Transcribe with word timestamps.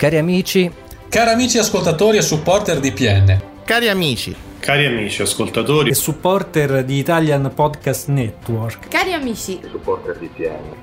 Cari 0.00 0.16
amici, 0.16 0.72
Cari 1.10 1.28
amici 1.28 1.58
ascoltatori 1.58 2.16
e 2.16 2.22
supporter 2.22 2.80
di 2.80 2.90
PN, 2.90 3.38
Cari 3.66 3.90
amici, 3.90 4.34
Cari 4.58 4.86
amici 4.86 5.20
ascoltatori, 5.20 5.90
e 5.90 5.94
supporter 5.94 6.84
di 6.84 6.96
Italian 6.96 7.52
Podcast 7.54 8.08
Network. 8.08 8.88
Cari 8.88 9.12
amici, 9.12 9.60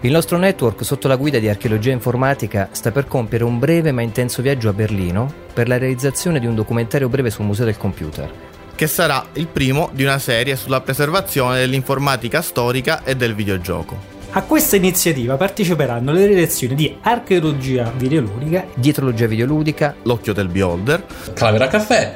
il 0.02 0.12
nostro 0.12 0.38
network 0.38 0.85
sotto 0.85 1.07
la 1.07 1.16
guida 1.16 1.40
di 1.40 1.49
archeologia 1.49 1.90
informatica 1.90 2.70
sta 2.73 2.91
per 2.91 3.07
compiere 3.07 3.43
un 3.43 3.57
breve 3.57 3.91
ma 3.91 4.03
intenso 4.03 4.43
viaggio 4.43 4.70
a 4.70 4.73
Berlino 4.73 5.34
per 5.52 5.68
la 5.68 5.79
realizzazione 5.79 6.40
di 6.40 6.45
un 6.45 6.54
documentario 6.54 7.09
breve 7.09 7.31
sul 7.31 7.45
Museo 7.45 7.65
del 7.65 7.77
Computer. 7.77 8.31
che 8.76 8.85
sarà 8.85 9.26
il 9.34 9.48
primo 9.48 9.90
di 9.93 10.04
una 10.04 10.20
serie 10.20 10.55
sulla 10.55 10.81
preservazione 10.81 11.57
dell'informatica 11.57 12.43
storica 12.43 13.04
e 13.04 13.15
del 13.15 13.34
videogioco. 13.34 14.16
A 14.38 14.44
questa 14.44 14.76
iniziativa 14.76 15.36
parteciperanno 15.36 16.12
le 16.12 16.27
redazioni 16.27 16.76
di 16.76 16.96
archeologia 17.02 17.91
videoludica, 17.98 18.68
Dietrologia 18.76 19.26
videoludica, 19.26 19.96
L'occhio 20.04 20.32
del 20.32 20.48
beholder. 20.48 21.04
Clavera 21.34 21.68
Caffè, 21.68 22.13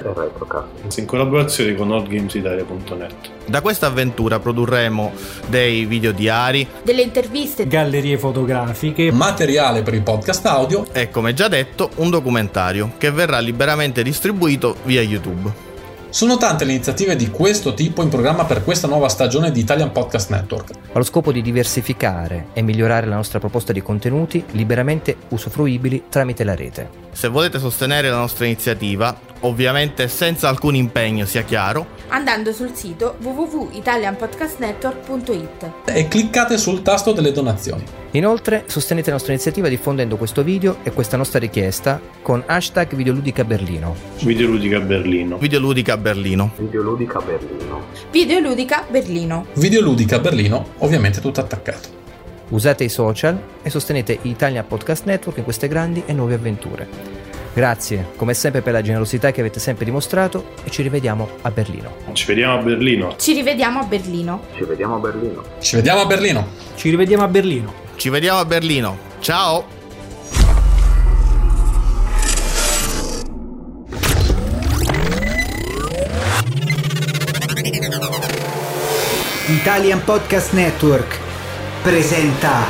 in 0.97 1.05
collaborazione 1.05 1.73
con 1.73 1.89
oldgamesitalia.net. 1.89 3.29
Da 3.47 3.61
questa 3.61 3.87
avventura 3.87 4.37
produrremo 4.37 5.13
dei 5.47 5.85
video 5.85 6.11
diari 6.11 6.67
delle 6.83 7.01
interviste, 7.01 7.65
gallerie 7.65 8.19
fotografiche, 8.19 9.11
materiale 9.11 9.81
per 9.81 9.95
il 9.95 10.03
podcast 10.03 10.45
audio, 10.45 10.85
e, 10.93 11.09
come 11.09 11.33
già 11.33 11.47
detto, 11.47 11.89
un 11.95 12.11
documentario 12.11 12.91
che 12.99 13.09
verrà 13.09 13.39
liberamente 13.39 14.03
distribuito 14.03 14.75
via 14.83 15.01
YouTube. 15.01 15.70
Sono 16.11 16.35
tante 16.35 16.65
le 16.65 16.73
iniziative 16.73 17.15
di 17.15 17.29
questo 17.29 17.73
tipo 17.73 18.03
in 18.03 18.09
programma 18.09 18.43
per 18.43 18.65
questa 18.65 18.85
nuova 18.85 19.07
stagione 19.07 19.49
di 19.49 19.61
Italian 19.61 19.93
Podcast 19.93 20.29
Network. 20.29 20.71
allo 20.91 21.05
scopo 21.05 21.31
di 21.31 21.41
diversificare 21.41 22.47
e 22.51 22.61
migliorare 22.61 23.07
la 23.07 23.15
nostra 23.15 23.39
proposta 23.39 23.71
di 23.71 23.81
contenuti 23.81 24.43
liberamente 24.51 25.15
usufruibili 25.29 26.03
tramite 26.09 26.43
la 26.43 26.53
rete. 26.53 26.89
Se 27.11 27.27
volete 27.27 27.59
sostenere 27.59 28.09
la 28.09 28.17
nostra 28.17 28.45
iniziativa, 28.45 29.15
ovviamente 29.41 30.07
senza 30.07 30.47
alcun 30.47 30.75
impegno 30.75 31.25
sia 31.25 31.43
chiaro, 31.43 31.87
andando 32.07 32.53
sul 32.53 32.71
sito 32.73 33.17
www.italianpodcastnetwork.it. 33.19 35.71
E 35.85 36.07
cliccate 36.07 36.57
sul 36.57 36.81
tasto 36.81 37.11
delle 37.11 37.31
donazioni. 37.31 37.83
Inoltre 38.11 38.65
sostenete 38.67 39.07
la 39.07 39.13
nostra 39.13 39.33
iniziativa 39.33 39.67
diffondendo 39.67 40.17
questo 40.17 40.43
video 40.43 40.77
e 40.83 40.91
questa 40.91 41.17
nostra 41.17 41.39
richiesta 41.39 41.99
con 42.21 42.43
hashtag 42.45 42.93
Videoludica 42.95 43.43
Berlino. 43.43 43.95
Videoludica 44.21 44.79
Berlino. 44.79 45.37
Videoludica 45.37 45.97
Berlino. 45.97 46.51
Videoludica 46.57 47.19
Berlino. 47.21 47.81
Videoludica 49.53 50.19
Berlino, 50.19 50.65
ovviamente 50.79 51.21
tutto 51.21 51.39
attaccato. 51.39 52.00
Usate 52.51 52.83
i 52.83 52.89
social 52.89 53.41
e 53.61 53.69
sostenete 53.69 54.17
Italian 54.23 54.67
Podcast 54.67 55.05
Network 55.05 55.37
in 55.37 55.43
queste 55.45 55.69
grandi 55.69 56.03
e 56.05 56.11
nuove 56.13 56.33
avventure. 56.33 56.87
Grazie, 57.53 58.07
come 58.17 58.33
sempre, 58.33 58.61
per 58.61 58.73
la 58.73 58.81
generosità 58.81 59.31
che 59.31 59.39
avete 59.39 59.59
sempre 59.59 59.85
dimostrato 59.85 60.51
e 60.63 60.69
ci 60.69 60.81
rivediamo 60.81 61.27
a 61.41 61.51
Berlino. 61.51 61.95
Ci 62.13 62.25
vediamo 62.25 62.59
a 62.59 62.61
Berlino. 62.61 63.15
Ci 63.17 63.33
rivediamo 63.33 63.79
a 63.79 63.83
Berlino. 63.85 64.41
Ci 64.57 64.65
vediamo 64.65 64.95
a 64.95 66.05
Berlino. 66.05 66.47
ci 66.75 66.89
rivediamo 66.89 67.23
a 67.23 67.27
Berlino. 67.27 67.73
Ci 67.95 68.09
vediamo 68.09 68.39
a 68.39 68.45
Berlino. 68.45 68.97
Ciao! 69.19 69.65
Italian 79.47 80.03
Podcast 80.03 80.53
Network 80.53 81.30
presenta 81.81 82.67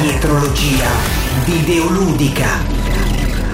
Dietrologia 0.00 0.88
videoludica. 1.44 2.48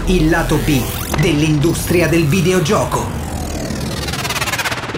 Il 0.07 0.31
lato 0.31 0.57
B 0.57 0.81
dell'industria 1.21 2.09
del 2.09 2.27
videogioco. 2.27 3.22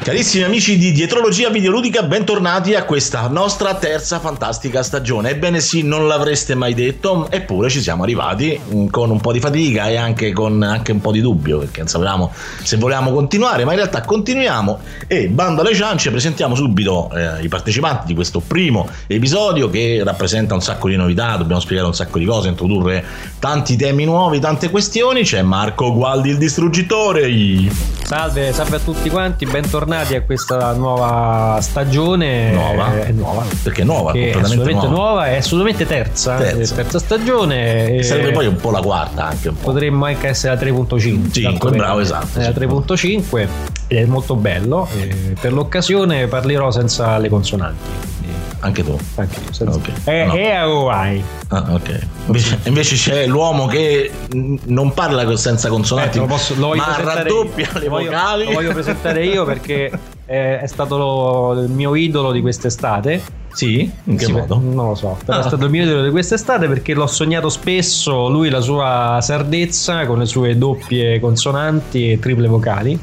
Carissimi 0.05 0.45
amici 0.45 0.77
di 0.77 0.93
Dietrologia 0.93 1.49
Videoludica, 1.49 2.03
bentornati 2.03 2.75
a 2.75 2.85
questa 2.85 3.27
nostra 3.29 3.75
terza 3.77 4.21
fantastica 4.21 4.83
stagione. 4.83 5.31
Ebbene 5.31 5.61
sì, 5.61 5.81
non 5.81 6.07
l'avreste 6.07 6.55
mai 6.55 6.75
detto, 6.75 7.31
eppure 7.31 7.71
ci 7.71 7.81
siamo 7.81 8.03
arrivati 8.03 8.61
mm, 8.63 8.89
con 8.89 9.09
un 9.09 9.19
po' 9.19 9.33
di 9.33 9.41
fatica 9.41 9.89
e 9.89 9.97
anche 9.97 10.35
con 10.35 10.63
anche 10.63 10.93
un 10.93 11.01
po' 11.01 11.11
di 11.11 11.23
dubbio, 11.23 11.61
perché 11.61 11.79
non 11.79 11.89
sapevamo 11.89 12.31
se 12.63 12.77
volevamo 12.77 13.13
continuare, 13.13 13.65
ma 13.65 13.71
in 13.71 13.79
realtà 13.79 14.03
continuiamo 14.03 14.79
e 15.07 15.29
bando 15.29 15.63
alle 15.63 15.75
ciance 15.75 16.11
presentiamo 16.11 16.55
subito 16.55 17.11
eh, 17.15 17.43
i 17.43 17.49
partecipanti 17.49 18.05
di 18.05 18.15
questo 18.15 18.41
primo 18.41 18.87
episodio 19.07 19.71
che 19.71 20.03
rappresenta 20.05 20.53
un 20.53 20.61
sacco 20.61 20.89
di 20.89 20.97
novità, 20.97 21.35
dobbiamo 21.37 21.63
spiegare 21.63 21.89
un 21.89 21.95
sacco 21.95 22.19
di 22.19 22.27
cose, 22.27 22.49
introdurre 22.49 23.03
tanti 23.39 23.77
temi 23.77 24.05
nuovi, 24.05 24.39
tante 24.39 24.69
questioni. 24.69 25.23
C'è 25.23 25.41
Marco 25.41 25.95
Gualdi 25.95 26.29
il 26.29 26.37
distruggitore. 26.37 27.23
Salve, 28.03 28.53
salve 28.53 28.77
a 28.77 28.81
tutti 28.81 29.09
quanti, 29.09 29.47
bentornati 29.47 29.94
a 29.95 30.23
questa 30.23 30.73
nuova 30.73 31.59
stagione. 31.61 32.51
Nuova? 32.51 33.07
Eh, 33.07 33.13
nuova. 33.13 33.45
Perché 33.63 33.83
è 33.83 33.85
nuova, 33.85 34.13
Che 34.13 34.31
è 34.33 34.39
assolutamente 34.39 34.87
nuova. 34.87 35.03
nuova, 35.03 35.27
è 35.27 35.37
assolutamente 35.37 35.87
terza, 35.87 36.37
Terza. 36.37 36.73
eh, 36.75 36.77
terza 36.77 36.99
stagione. 36.99 37.57
Che 37.87 37.97
e 37.97 38.03
sarebbe 38.03 38.33
poi 38.33 38.47
un 38.47 38.57
po' 38.57 38.71
la 38.71 38.81
quarta 38.81 39.27
anche 39.29 39.49
un 39.49 39.57
po'. 39.57 39.71
Potremmo 39.71 40.05
anche 40.07 40.29
essere 40.29 40.53
a 40.55 40.57
3.5. 40.57 41.01
Cinque, 41.01 41.43
tanto 41.43 41.69
per- 41.69 41.77
bravo, 41.79 42.01
esatto, 42.01 42.39
È 42.39 42.45
a 42.45 42.53
sì. 42.53 42.59
3.5 42.59 43.49
ed 43.87 43.99
è 43.99 44.05
molto 44.07 44.35
bello. 44.37 44.89
e 44.99 45.35
per 45.41 45.53
l'occasione 45.53 46.27
parlerò 46.27 46.71
senza 46.71 47.17
le 47.19 47.29
consonanti. 47.29 48.13
Anche 48.65 48.83
tu. 48.83 48.99
Anche 49.17 49.41
io, 49.45 49.53
senza. 49.53 49.77
Ok. 49.77 49.91
E, 50.05 50.25
No. 50.25 50.35
e 50.35 50.63
o 50.63 50.89
ai. 50.89 51.23
Ah, 51.49 51.67
ok. 51.71 51.99
Invece, 52.27 52.59
invece 52.65 52.95
c'è 52.97 53.27
l'uomo 53.27 53.67
che 53.67 54.11
non 54.33 54.95
parla 54.95 55.37
senza 55.37 55.69
consonanti, 55.69 56.17
Eh, 56.17 56.21
lo 56.23 56.27
posso- 56.27 56.55
lo 56.57 56.75
ma 56.75 56.97
raddoppia 56.99 57.67
io. 57.73 57.79
le 57.79 57.85
Lo 57.85 57.91
voglio- 57.91 58.11
vocali. 58.11 58.45
Lo 58.47 58.53
voglio 58.53 58.73
presentare 58.73 59.25
io 59.27 59.45
perché 59.45 59.91
eh, 60.27 60.61
è 60.61 60.67
stato 60.67 60.97
lo- 60.97 61.61
il 61.63 61.69
mio 61.71 61.95
idolo 61.95 62.33
di 62.33 62.41
quest'estate. 62.41 63.21
Sì? 63.53 63.89
In 64.05 64.17
che 64.17 64.25
Sì, 64.25 64.33
modo? 64.33 64.59
Non 64.61 64.89
lo 64.89 64.95
so, 64.95 65.17
però 65.25 65.37
Ah. 65.39 65.41
è 65.43 65.45
stato 65.47 65.65
il 65.67 65.71
mio 65.71 65.83
idolo 65.85 66.03
di 66.03 66.11
quest'estate 66.11 66.67
perché 66.67 66.95
l'ho 66.95 67.07
sognato 67.07 67.49
spesso, 67.51 68.29
lui 68.29 68.49
la 68.49 68.61
sua 68.61 69.19
sardezza 69.21 70.07
con 70.07 70.19
le 70.19 70.27
sue 70.27 70.57
doppie 70.57 71.21
consonanti 71.21 72.13
e 72.13 72.19
triple 72.19 72.49
vocali. 72.49 72.99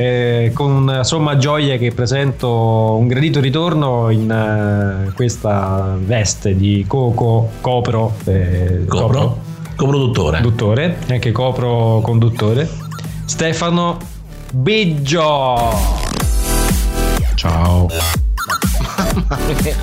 Eh, 0.00 0.52
con 0.54 1.00
somma 1.02 1.36
gioia 1.36 1.76
che 1.76 1.92
presento 1.92 2.96
un 2.98 3.06
gradito 3.06 3.38
ritorno 3.38 4.08
in 4.08 4.30
eh, 4.30 5.12
questa 5.12 5.94
veste 5.98 6.56
di 6.56 6.86
Coco 6.88 7.50
Copro 7.60 8.14
eh, 8.24 8.86
Copro? 8.88 9.42
Coproduttore. 9.76 10.40
conduttore 10.40 10.96
e 11.06 11.12
anche 11.12 11.32
Copro 11.32 12.00
conduttore 12.02 12.66
Stefano 13.26 13.98
Biggio 14.54 15.68
Ciao. 17.34 17.86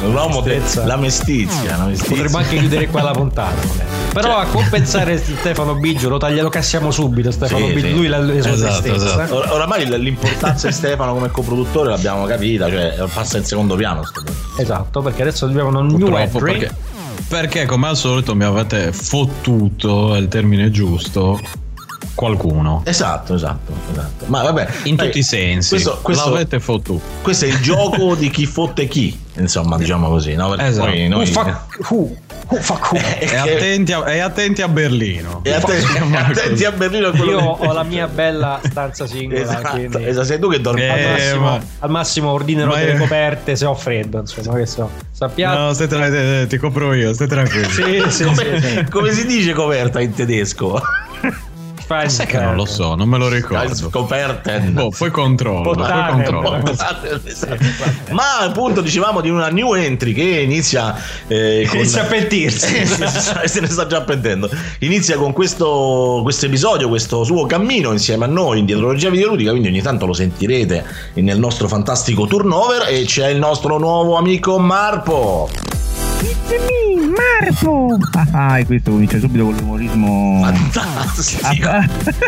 L'uomo 0.04 0.42
Tristezza. 0.42 0.82
della 0.82 0.96
mestizia. 0.98 1.78
La 1.78 1.86
mestizia. 1.86 2.16
Potremmo 2.16 2.38
anche 2.38 2.58
chiudere 2.58 2.88
qua 2.88 3.02
la 3.04 3.12
puntata. 3.12 3.62
Però 4.14 4.38
a 4.38 4.46
compensare 4.46 5.18
Stefano 5.18 5.76
Biggio 5.76 6.10
lo 6.10 6.18
tagliamo, 6.18 6.44
lo 6.44 6.50
cassiamo 6.50 6.92
subito. 6.92 7.30
Stefano 7.32 7.68
Sì, 7.68 7.74
Biggio, 7.74 7.88
sì. 7.88 7.94
lui 7.94 8.08
l'ha 8.08 8.26
reso 8.26 8.50
Esatto, 8.50 8.74
se 8.74 8.80
stessa. 8.80 9.06
esatto. 9.06 9.36
Or- 9.36 9.50
Oramai 9.52 9.86
l- 9.88 9.96
l'importanza 10.00 10.68
di 10.68 10.74
Stefano 10.74 11.14
come 11.14 11.30
coproduttore 11.30 11.90
l'abbiamo 11.90 12.26
capita, 12.26 12.70
cioè 12.70 12.96
passa 13.14 13.38
in 13.38 13.44
secondo 13.46 13.76
piano. 13.76 14.02
Esatto, 14.58 15.02
perché 15.02 15.22
adesso 15.22 15.46
dobbiamo 15.46 15.78
un 15.78 15.88
new 15.88 16.16
entry. 16.16 16.68
perché 17.28 17.66
come 17.66 17.88
al 17.88 17.98
solito 17.98 18.34
mi 18.36 18.44
avete 18.46 18.92
fottuto, 18.92 20.16
è 20.16 20.20
il 20.20 20.28
termine 20.30 20.72
giusto, 20.72 21.40
qualcuno. 22.16 22.82
Esatto, 22.86 23.36
esatto, 23.36 23.72
esatto. 23.92 24.26
Ma 24.28 24.42
vabbè, 24.44 24.68
In 24.84 24.96
dai, 24.96 25.08
tutti 25.08 25.20
i 25.20 25.24
sensi. 25.24 25.70
Questo, 25.70 26.00
questo- 26.02 26.30
L'avete 26.30 26.60
fottuto. 26.60 27.02
questo 27.22 27.46
è 27.46 27.48
il 27.50 27.60
gioco 27.60 28.16
di 28.16 28.30
chi 28.30 28.46
fotte 28.46 28.88
chi, 28.88 29.18
insomma, 29.36 29.78
diciamo 29.78 30.10
così, 30.10 30.34
no? 30.36 30.50
Perché 30.50 30.66
Esatto. 30.66 30.88
poi 30.90 31.08
noi- 31.08 31.26
E 32.50 33.36
attenti 33.36 33.92
a, 33.92 34.10
e 34.10 34.20
attenti 34.20 34.62
a 34.62 34.70
Berlino. 34.70 35.42
E 35.44 35.52
attenti, 35.54 35.98
attenti 36.16 36.64
a 36.64 36.72
Berlino 36.72 37.10
Io 37.26 37.40
ho 37.40 37.74
la 37.74 37.84
mia 37.84 38.08
bella 38.08 38.62
stanza 38.64 39.06
singola. 39.06 39.42
Esatto, 39.42 39.70
quindi 39.72 40.06
esatto, 40.06 40.26
sei 40.26 40.40
tu 40.40 40.50
che 40.50 40.62
dormi. 40.62 40.88
al, 40.88 40.98
Eh, 40.98 41.12
massimo, 41.12 41.42
ma- 41.42 41.62
al 41.80 41.90
massimo 41.90 42.32
ordinerò 42.32 42.72
ma 42.72 42.78
delle 42.78 42.98
coperto 42.98 43.54
se 43.56 43.66
ho 43.66 43.76
freddo. 43.76 44.20
Insomma, 44.20 44.58
che 44.58 44.66
so. 44.66 44.90
Sappiate. 45.12 45.58
No, 45.60 45.74
stai 45.74 45.88
tra- 45.90 46.06
eh, 46.08 46.46
ti 46.48 46.58
copro 46.58 46.94
io, 46.94 47.14
stai 47.14 47.28
tranquillo. 47.28 47.70
Sì, 47.70 48.04
sì, 48.10 48.24
come, 48.24 48.62
sì. 48.62 48.86
come 48.90 49.12
si 49.12 49.26
dice 49.26 49.52
coperta 49.54 50.00
in 50.00 50.14
tedesco? 50.14 50.82
Fai 51.88 52.10
Sai 52.10 52.25
che 52.25 52.38
non 52.38 52.56
lo 52.57 52.66
so, 52.66 52.95
non 52.95 53.07
me 53.07 53.18
lo 53.18 53.30
ricordo. 53.30 53.74
Scoperten. 53.74 54.74
Boh, 54.74 54.89
poi 54.89 55.10
controllo, 55.10 55.72
poi 55.72 55.75
Pottane. 55.75 56.24
controllo. 56.25 56.75
Ma 58.12 58.39
appunto 58.39 58.81
dicevamo 58.81 59.22
di 59.22 59.30
una 59.30 59.48
new 59.48 59.74
entry 59.74 60.12
che 60.12 60.42
inizia 60.42 60.94
eh, 61.28 61.66
con... 61.69 61.78
Inizia 61.78 62.01
a 62.01 62.06
pentirsi. 62.07 62.86
Se, 63.48 63.62
ne 63.62 63.68
sta 63.68 63.88
già 63.88 64.01
pentendo. 64.01 64.50
Inizia 64.80 65.16
con 65.16 65.31
questo, 65.31 66.19
questo 66.24 66.48
episodio, 66.48 66.89
questo 66.89 67.24
suo 67.24 67.45
cammino 67.45 67.94
insieme 67.94 68.25
a 68.25 68.28
noi 68.28 68.60
in 68.60 68.66
dietrologia 68.66 69.10
videoludica. 69.10 69.51
Quindi 69.51 69.69
ogni 69.69 69.81
tanto 69.81 70.06
lo 70.06 70.13
sentirete 70.13 70.83
nel 71.13 71.40
nostro 71.40 71.69
fantastico 71.69 72.28
turnover. 72.28 72.88
E 72.90 73.06
c'è 73.06 73.30
il 73.30 73.40
nostro 73.40 73.78
nuovo 73.78 74.18
amico 74.18 74.60
Marpo. 74.60 75.77
Marco! 77.18 77.98
Ah, 78.32 78.60
e 78.60 78.66
questo 78.66 78.92
comincia 78.92 79.20
subito 79.20 79.46
con 79.46 79.56
l'umorismo. 79.56 80.44
Fantastico. 80.44 81.70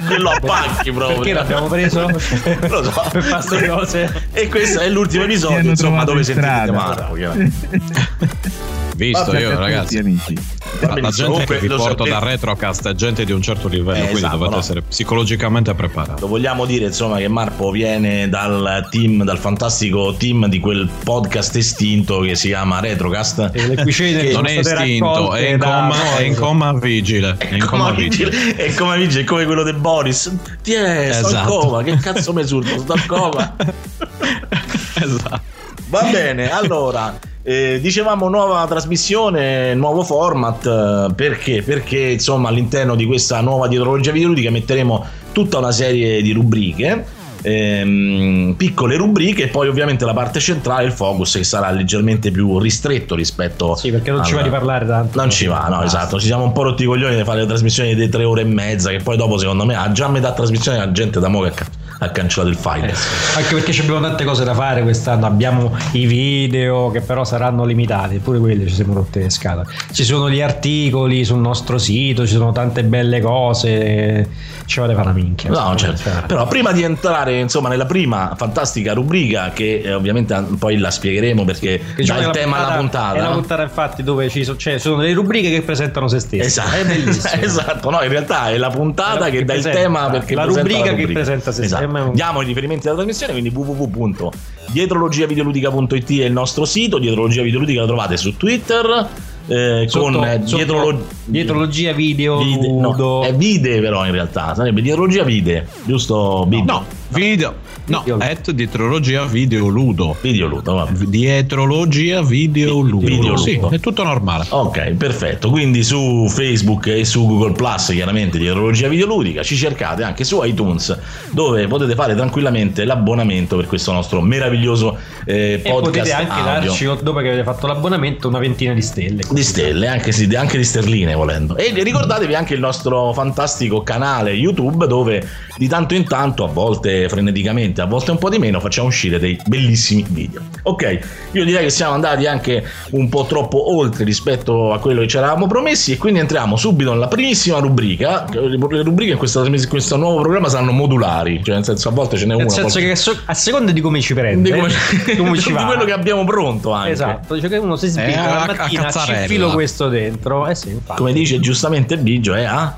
Quello 0.05 0.29
a 0.29 0.39
pacchi 0.39 0.91
proprio. 0.91 1.17
Perché 1.17 1.33
l'abbiamo 1.33 1.67
preso? 1.67 2.09
Lo 2.09 2.19
so. 2.19 3.03
per 3.11 3.23
fare 3.23 3.47
queste 3.47 3.67
cose. 3.67 4.27
E 4.33 4.47
questo 4.49 4.79
è 4.79 4.89
l'ultimo 4.89 5.25
Mi 5.25 5.31
episodio, 5.33 5.69
insomma, 5.69 6.03
dove 6.03 6.23
strada. 6.23 6.71
Marco. 6.71 7.15
Visto 8.99 9.23
Vabbè, 9.31 9.39
io, 9.39 9.49
Tutti, 9.51 9.61
ragazzi. 9.61 9.97
amici. 9.97 10.33
Va 10.33 10.87
La 10.87 10.93
benissimo, 10.93 11.37
gente 11.37 11.53
che 11.57 11.67
vi 11.67 11.73
porto 11.73 12.03
da 12.03 12.19
Retrocast 12.19 12.89
è 12.89 12.93
gente 12.95 13.23
di 13.23 13.31
un 13.31 13.41
certo 13.41 13.69
livello, 13.69 13.95
Eh, 13.95 13.99
quindi 14.01 14.17
esatto, 14.17 14.35
dovete 14.35 14.53
no. 14.55 14.59
essere 14.59 14.81
psicologicamente 14.81 15.73
preparati. 15.73 16.19
Lo 16.19 16.27
vogliamo 16.27 16.65
dire, 16.65 16.87
insomma, 16.87 17.17
che 17.17 17.29
Marco 17.29 17.71
viene 17.71 18.27
dal 18.27 18.87
team, 18.91 19.23
dal 19.23 19.37
fantastico 19.37 20.13
team 20.17 20.47
di 20.47 20.59
quel 20.59 20.89
podcast 21.05 21.55
estinto 21.55 22.19
che 22.19 22.35
si 22.35 22.47
chiama 22.47 22.81
Retrocast. 22.81 23.51
E 23.53 23.67
le 23.67 23.89
sono 23.89 24.41
Non 24.41 24.47
è 24.47 24.57
estinto, 24.57 25.33
è 25.33 25.49
in, 25.51 25.57
da 25.59 25.65
coma, 25.65 26.17
è 26.17 26.21
in 26.23 26.35
coma 26.35 26.73
vigile. 26.73 27.35
È 27.37 27.53
in 27.53 27.65
coma 27.65 27.91
vigile. 27.91 28.29
vigile, 28.31 28.55
è 28.57 28.73
come 28.73 28.97
vigile, 28.97 29.21
è 29.21 29.25
come 29.25 29.45
quello 29.45 29.63
di 29.63 29.73
Boris. 29.73 30.29
Ti 30.61 30.73
è, 30.73 31.09
sto 31.13 31.29
in 31.29 31.35
Esatto. 31.35 31.57
coma, 31.57 31.83
che 31.83 31.95
cazzo 31.99 32.33
mi 32.33 32.45
surto, 32.45 32.77
sto 32.79 32.95
in 32.95 33.03
coma. 33.07 33.55
esatto. 35.01 35.41
Va 35.87 36.03
bene, 36.11 36.51
allora, 36.51 37.17
eh, 37.43 37.79
dicevamo 37.81 38.27
nuova 38.29 38.65
trasmissione, 38.67 39.73
nuovo 39.73 40.03
format, 40.03 40.65
eh, 40.65 41.13
perché? 41.13 41.61
Perché 41.63 41.99
insomma 41.99 42.49
all'interno 42.49 42.95
di 42.95 43.05
questa 43.05 43.39
nuova 43.41 43.67
dietrologia 43.67 44.11
videoludica 44.11 44.51
metteremo 44.51 45.05
tutta 45.31 45.57
una 45.57 45.71
serie 45.71 46.21
di 46.21 46.31
rubriche. 46.31 47.17
ehm, 47.41 48.55
piccole 48.57 48.97
rubriche 48.97 49.43
e 49.43 49.47
poi 49.47 49.69
ovviamente 49.69 50.03
la 50.03 50.11
parte 50.13 50.41
centrale 50.41 50.83
il 50.87 50.91
focus 50.91 51.35
che 51.35 51.45
sarà 51.45 51.71
leggermente 51.71 52.31
più 52.31 52.59
ristretto 52.59 53.15
rispetto 53.15 53.75
Sì, 53.75 53.91
perché 53.91 54.11
non 54.11 54.25
ci 54.25 54.33
va 54.33 54.39
alla- 54.39 54.47
di 54.49 54.53
parlare 54.53 54.85
tanto. 54.85 55.17
non 55.21 55.29
ci 55.29 55.45
va, 55.45 55.61
no, 55.69 55.77
Basta. 55.79 55.85
esatto. 55.85 56.19
Ci 56.19 56.25
siamo 56.25 56.43
un 56.43 56.51
po' 56.51 56.63
rotti 56.63 56.83
i 56.83 56.85
coglioni 56.85 57.15
di 57.15 57.23
fare 57.23 57.39
le 57.39 57.45
trasmissioni 57.45 57.95
di 57.95 58.09
tre 58.09 58.25
ore 58.25 58.41
e 58.41 58.43
mezza. 58.43 58.89
Che 58.89 58.97
poi 58.97 59.15
dopo, 59.15 59.37
secondo 59.37 59.63
me, 59.65 59.73
a 59.75 59.89
già 59.93 60.09
metà 60.09 60.33
trasmissione 60.33 60.79
la 60.79 60.91
gente 60.91 61.21
da 61.21 61.29
mo' 61.29 61.39
che 61.43 61.47
ha, 61.47 61.65
ha 61.99 62.09
cancellato 62.09 62.49
il 62.49 62.57
file. 62.57 62.91
Eh 62.91 62.95
sì. 62.95 63.37
Anche 63.37 63.55
perché 63.55 63.81
abbiamo 63.81 63.99
tante 64.01 64.23
cose 64.23 64.43
da 64.43 64.53
fare 64.53 64.81
quest'anno. 64.81 65.25
Abbiamo 65.25 65.75
i 65.91 66.05
video 66.05 66.89
che 66.91 67.01
però 67.01 67.23
saranno 67.23 67.65
limitati, 67.65 68.19
pure 68.19 68.39
quelli 68.39 68.67
ci 68.67 68.73
siamo 68.73 68.93
rotti 68.93 69.19
le 69.19 69.29
scatole. 69.29 69.67
Ci 69.91 70.03
sono 70.03 70.29
gli 70.29 70.41
articoli 70.41 71.23
sul 71.23 71.39
nostro 71.39 71.77
sito, 71.77 72.25
ci 72.25 72.33
sono 72.33 72.51
tante 72.51 72.83
belle 72.83 73.21
cose. 73.21 74.27
Ci 74.69 74.77
vuole 74.77 74.93
fare 74.93 75.09
una 75.09 75.17
minchia. 75.17 75.49
No, 75.49 75.75
certo. 75.75 76.11
Però 76.27 76.45
prima 76.45 76.71
di 76.71 76.83
entrare, 76.83 77.39
insomma, 77.39 77.69
nella 77.69 77.87
prima 77.87 78.35
fantastica 78.37 78.93
rubrica, 78.93 79.49
che 79.49 79.81
eh, 79.83 79.93
ovviamente 79.93 80.45
poi 80.59 80.77
la 80.77 80.91
spiegheremo 80.91 81.43
perché 81.43 81.81
Che 81.95 82.03
dà 82.03 82.17
il 82.17 82.25
la 82.27 82.29
tema 82.29 82.67
alla 82.67 82.77
puntata. 82.77 83.15
È 83.15 83.19
la 83.19 83.31
puntata, 83.31 83.63
infatti, 83.63 84.03
dove 84.03 84.29
ci 84.29 84.43
so- 84.43 84.55
cioè, 84.57 84.77
sono 84.77 85.01
delle 85.01 85.13
rubriche 85.13 85.49
che 85.49 85.63
presentano 85.63 86.07
se 86.07 86.19
stesse. 86.19 86.43
Esatto, 86.43 86.75
È 86.75 86.85
bellissimo. 86.85 87.33
esatto, 87.41 87.89
no, 87.89 88.03
in 88.03 88.09
realtà 88.09 88.51
è 88.51 88.57
la 88.57 88.69
puntata 88.69 89.31
Che 89.31 89.39
che, 89.39 89.45
dà 89.45 89.55
il 89.55 89.63
tema 89.63 90.07
perché 90.11 90.35
la 90.35 90.43
presenta 90.43 90.75
rubrica 90.75 90.93
che 90.93 91.07
presenta 91.07 91.51
se 91.51 91.63
esatto. 91.63 91.89
stessa. 91.89 92.11
Diamo 92.13 92.43
i 92.43 92.45
riferimenti 92.45 92.85
alla 92.85 92.97
trasmissione, 92.97 93.31
quindi 93.31 93.51
www.dietrologiavideoludica.it 93.51 96.19
è 96.19 96.25
il 96.25 96.31
nostro 96.31 96.65
sito, 96.65 96.99
Dietrologia 96.99 97.41
Videoludica 97.41 97.81
la 97.81 97.87
trovate 97.87 98.17
su 98.17 98.37
Twitter 98.37 99.07
eh, 99.49 99.85
Sotto- 99.87 100.17
con 100.19 100.41
sotto 100.45 100.55
dietrolo- 100.55 101.05
dietrologia 101.25 101.91
video 101.93 102.37
Vide- 102.43 102.71
no, 102.71 103.23
è 103.23 103.33
vide 103.33 103.79
però 103.81 104.05
in 104.05 104.11
realtà, 104.11 104.53
sarebbe 104.55 104.81
dietrologia 104.81 105.23
vide, 105.23 105.67
giusto? 105.85 106.45
Vide. 106.47 106.63
No, 106.71 106.83
video. 107.09 107.55
No, 107.85 108.01
Video. 108.05 108.19
et 108.19 108.51
dietrologia 108.51 109.25
video 109.25 109.67
ludo. 109.67 110.15
Video 110.21 110.45
ludo, 110.45 110.75
vabbè. 110.75 111.05
Dietrologia 111.05 112.21
video 112.21 112.81
ludo. 112.81 113.07
Video 113.07 113.35
Sì, 113.35 113.55
ludo. 113.55 113.71
è 113.71 113.79
tutto 113.79 114.03
normale. 114.03 114.45
Ok, 114.49 114.91
perfetto. 114.91 115.49
Quindi 115.49 115.83
su 115.83 116.27
Facebook 116.29 116.85
e 116.85 117.03
su 117.05 117.25
Google 117.25 117.53
Plus, 117.53 117.87
chiaramente 117.91 118.37
di 118.37 118.47
Orologia 118.47 118.87
Videoludica, 118.87 119.41
ci 119.41 119.55
cercate 119.55 120.03
anche 120.03 120.23
su 120.23 120.39
iTunes, 120.43 120.95
dove 121.31 121.65
potete 121.65 121.95
fare 121.95 122.13
tranquillamente 122.13 122.85
l'abbonamento 122.85 123.55
per 123.55 123.65
questo 123.65 123.91
nostro 123.91 124.21
meraviglioso 124.21 124.95
eh, 125.25 125.53
E 125.63 125.69
podcast. 125.69 125.83
potete 125.97 126.11
anche 126.13 126.31
audio. 126.31 126.69
darci, 126.69 126.85
dopo 127.03 127.19
che 127.19 127.27
avete 127.27 127.43
fatto 127.43 127.67
l'abbonamento, 127.67 128.27
una 128.27 128.39
ventina 128.39 128.73
di 128.73 128.81
stelle. 128.81 129.21
di 129.29 129.43
stelle, 129.43 129.87
anche, 129.87 130.11
sì, 130.11 130.25
anche 130.35 130.57
di 130.57 130.63
sterline 130.63 131.13
volendo. 131.13 131.55
E 131.57 131.71
ricordatevi 131.75 132.35
anche 132.35 132.53
il 132.53 132.59
nostro 132.59 133.13
fantastico 133.13 133.83
canale 133.83 134.31
YouTube 134.31 134.87
dove 134.87 135.27
di 135.57 135.67
tanto 135.67 135.93
in 135.93 136.05
tanto, 136.07 136.43
a 136.43 136.47
volte 136.47 137.09
freneticamente, 137.09 137.81
a 137.81 137.85
volte 137.85 138.11
un 138.11 138.17
po' 138.17 138.29
di 138.29 138.37
meno, 138.39 138.59
facciamo 138.59 138.87
uscire 138.87 139.19
dei 139.19 139.37
bellissimi 139.45 140.05
video. 140.07 140.41
Ok, 140.63 140.99
io 141.31 141.43
direi 141.45 141.63
che 141.63 141.69
siamo 141.69 141.93
andati 141.93 142.25
anche 142.25 142.63
un 142.91 143.09
po' 143.09 143.25
troppo 143.25 143.75
oltre 143.75 144.03
rispetto 144.03 144.71
a 144.73 144.79
quello 144.79 145.01
che 145.01 145.07
ci 145.07 145.17
eravamo 145.17 145.47
promessi 145.47 145.91
e 145.93 145.97
quindi 145.97 146.19
entriamo 146.19 146.55
subito 146.55 146.91
nella 146.91 147.07
primissima 147.07 147.59
rubrica. 147.59 148.25
Le 148.31 148.81
rubriche 148.83 149.11
in 149.13 149.17
questo, 149.17 149.45
in 149.45 149.65
questo 149.67 149.97
nuovo 149.97 150.21
programma 150.21 150.47
saranno 150.49 150.71
modulari, 150.71 151.41
cioè 151.43 151.55
nel 151.55 151.65
senso 151.65 151.89
a 151.89 151.91
volte 151.91 152.17
ce 152.17 152.25
n'è 152.25 152.33
una. 152.35 152.43
Nel 152.43 152.51
senso 152.53 152.77
a 152.77 152.81
volte- 152.81 152.87
che 152.89 152.95
so- 152.95 153.17
a 153.25 153.33
seconda 153.33 153.71
di 153.71 153.81
come 153.81 153.99
ci 154.01 154.13
prende, 154.13 154.51
come- 154.51 154.67
eh, 155.07 155.08
come 155.17 155.37
ci 155.39 155.47
di 155.49 155.53
va. 155.53 155.65
quello 155.65 155.85
che 155.85 155.91
abbiamo 155.91 156.23
pronto 156.23 156.71
anche. 156.71 156.91
Esatto, 156.91 157.33
dice 157.35 157.47
che 157.49 157.57
uno 157.57 157.75
si 157.75 157.87
sbiglia 157.87 158.07
Eh, 158.07 158.17
a- 158.17 158.23
la 158.25 158.41
a 158.41 158.45
mattina, 158.47 158.67
ci 158.67 158.75
cazzarella. 158.77 159.27
filo 159.27 159.51
questo 159.51 159.87
dentro. 159.89 160.47
Eh 160.47 160.55
sì, 160.55 160.69
infatti. 160.69 160.97
Come 160.99 161.13
dice 161.13 161.39
giustamente 161.39 161.97
Biggio, 161.97 162.33
è 162.33 162.43
a, 162.43 162.73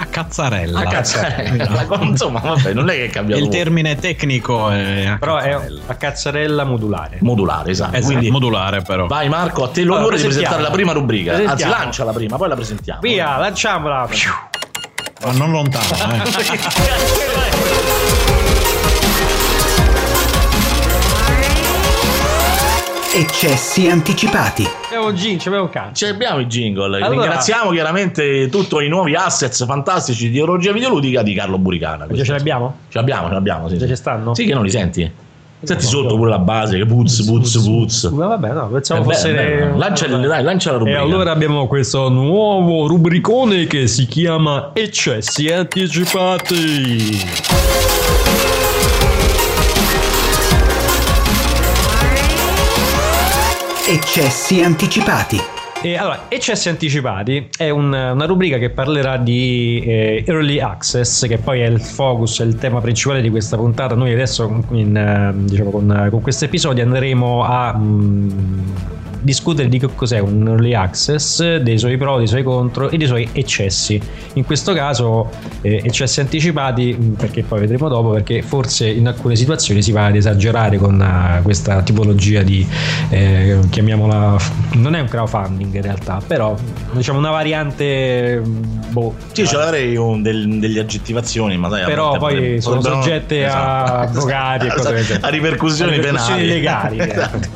A 0.00 0.04
cazzarella. 0.06 0.80
a 0.80 0.84
cazzarella. 0.86 1.86
Insomma, 2.02 2.38
vabbè, 2.40 2.72
non 2.72 2.88
è 2.88 2.94
che 2.94 3.04
è 3.06 3.10
cambiato 3.10 3.42
Il 3.42 3.48
termine 3.48 3.96
tecnico 3.96 4.70
è 4.70 5.06
a 5.06 5.16
Però 5.18 5.38
è 5.38 5.50
a 5.86 5.94
cazzarella 5.94 6.64
modulare. 6.64 7.18
modulare, 7.20 7.70
esatto. 7.70 7.96
Esatto, 7.96 8.06
Quindi 8.12 8.30
modulare 8.30 8.82
però. 8.82 9.06
vai 9.06 9.28
Marco, 9.28 9.64
a 9.64 9.68
te 9.68 9.82
l'onore 9.82 10.00
Allora, 10.02 10.16
di 10.16 10.22
presentare 10.22 10.62
la 10.62 10.70
prima 10.70 10.92
rubrica. 10.92 11.34
Anzi, 11.34 11.66
lancia 11.66 12.04
la 12.04 12.12
prima, 12.12 12.36
poi 12.36 12.48
la 12.48 12.54
presentiamo. 12.54 13.00
Via, 13.00 13.36
lanciamola. 13.38 14.08
Ma 15.24 15.32
non 15.32 15.50
lontano, 15.50 16.12
eh. 16.14 17.86
Eccessi 23.14 23.88
anticipati. 23.88 24.66
Abbiamo 24.86 25.06
un 25.08 25.14
gin, 25.14 25.38
abbiamo 25.46 25.68
un. 25.72 25.94
Ci 25.94 26.04
abbiamo 26.04 26.40
i 26.40 26.46
jingle. 26.46 26.84
Allora- 26.84 27.08
Ringraziamo 27.08 27.70
chiaramente 27.70 28.48
tutti 28.50 28.74
i 28.84 28.88
nuovi 28.88 29.14
assets 29.14 29.64
fantastici 29.64 30.28
di 30.30 30.38
orologia 30.40 30.72
videoludica 30.72 31.22
di 31.22 31.32
Carlo 31.34 31.56
Buricana. 31.58 32.06
Già 32.10 32.22
ce 32.22 32.32
l'abbiamo? 32.32 32.76
Ce 32.88 32.98
l'abbiamo, 32.98 33.28
ce 33.28 33.32
l'abbiamo. 33.34 33.68
Sì, 33.68 33.78
Già 33.78 33.84
sì. 33.86 33.90
ci 33.92 33.96
stanno? 33.96 34.34
Sì, 34.34 34.44
che 34.44 34.52
non 34.54 34.62
li 34.62 34.70
senti? 34.70 35.10
Senti 35.62 35.84
No, 35.84 35.90
sotto 35.90 36.10
no. 36.10 36.16
pure 36.16 36.30
la 36.30 36.38
base, 36.38 36.76
che 36.76 36.84
puzz, 36.86 37.24
puzz, 37.24 37.56
puzz. 37.64 38.04
Ma 38.10 38.26
vabbè, 38.28 38.52
no, 38.52 38.68
pensavo 38.68 39.00
Eh, 39.00 39.04
fosse. 39.04 39.32
beh, 39.32 39.76
Lancia, 39.76 40.06
dai, 40.06 40.42
lancia 40.42 40.70
la 40.70 40.76
E 40.76 40.78
rubrica. 40.78 41.00
allora 41.00 41.32
abbiamo 41.32 41.66
questo 41.66 42.08
nuovo 42.10 42.86
rubricone 42.86 43.66
che 43.66 43.86
si 43.86 44.06
chiama 44.06 44.70
Eccessi 44.74 45.48
anticipati. 45.48 47.24
Eccessi 53.90 54.62
anticipati. 54.62 55.38
E 55.80 55.96
allora, 55.96 56.26
Eccessi 56.28 56.68
anticipati 56.68 57.48
è 57.56 57.70
un- 57.70 57.92
una 57.94 58.26
rubrica 58.26 58.58
che 58.58 58.68
parlerà 58.68 59.16
di 59.16 59.82
eh, 59.82 60.24
Early 60.26 60.58
Access, 60.60 61.26
che 61.26 61.38
poi 61.38 61.60
è 61.60 61.66
il 61.66 61.80
focus, 61.80 62.42
è 62.42 62.44
il 62.44 62.56
tema 62.56 62.82
principale 62.82 63.22
di 63.22 63.30
questa 63.30 63.56
puntata. 63.56 63.94
Noi 63.94 64.12
adesso 64.12 64.62
in, 64.72 64.94
eh, 64.94 65.32
diciamo, 65.34 65.70
con, 65.70 66.08
con 66.10 66.20
questo 66.20 66.44
episodio 66.44 66.84
andremo 66.84 67.42
a 67.44 67.74
mm, 67.78 68.28
discutere 69.20 69.68
di 69.68 69.78
che 69.78 69.88
cos'è 69.94 70.18
un 70.18 70.46
early 70.48 70.74
access, 70.74 71.56
dei 71.56 71.78
suoi 71.78 71.96
pro, 71.96 72.18
dei 72.18 72.26
suoi 72.26 72.42
contro 72.42 72.88
e 72.90 72.96
dei 72.96 73.06
suoi 73.06 73.28
eccessi. 73.32 74.00
In 74.34 74.44
questo 74.44 74.72
caso 74.72 75.30
eh, 75.62 75.80
eccessi 75.84 76.20
anticipati, 76.20 76.92
mh, 76.98 77.12
perché 77.14 77.42
poi 77.42 77.60
vedremo 77.60 77.88
dopo, 77.88 78.10
perché 78.10 78.42
forse 78.42 78.88
in 78.88 79.06
alcune 79.06 79.36
situazioni 79.36 79.82
si 79.82 79.92
va 79.92 80.06
ad 80.06 80.16
esagerare 80.16 80.78
con 80.78 80.98
uh, 81.00 81.42
questa 81.42 81.82
tipologia 81.82 82.42
di, 82.42 82.66
eh, 83.10 83.58
chiamiamola, 83.70 84.36
non 84.74 84.94
è 84.94 85.00
un 85.00 85.06
crowdfunding 85.08 85.74
in 85.74 85.82
realtà, 85.82 86.20
però 86.26 86.54
diciamo 86.92 87.18
una 87.18 87.30
variante... 87.30 88.42
Boh, 88.90 89.14
Sì, 89.32 89.46
ce 89.46 89.56
l'avrei 89.56 89.96
un 89.96 90.22
del- 90.22 90.58
delle 90.58 90.80
aggettivazioni, 90.80 91.58
ma 91.58 91.68
dai, 91.68 91.84
però 91.84 92.16
poi 92.16 92.34
potrebbe- 92.34 92.60
sono 92.60 92.76
potrebbero- 92.76 93.02
soggette 93.02 93.44
a 93.44 93.48
Esatto. 93.48 94.18
avvocati 94.18 94.66
e 94.66 94.70
cose 94.74 94.92
del 94.94 95.04
genere. 95.04 95.26
a 95.26 95.28
ripercussioni, 95.30 95.92
A 95.92 95.94
ripercussioni 95.96 96.40
penali. 96.46 96.48
legali. 96.48 96.98
Esatto. 97.18 97.48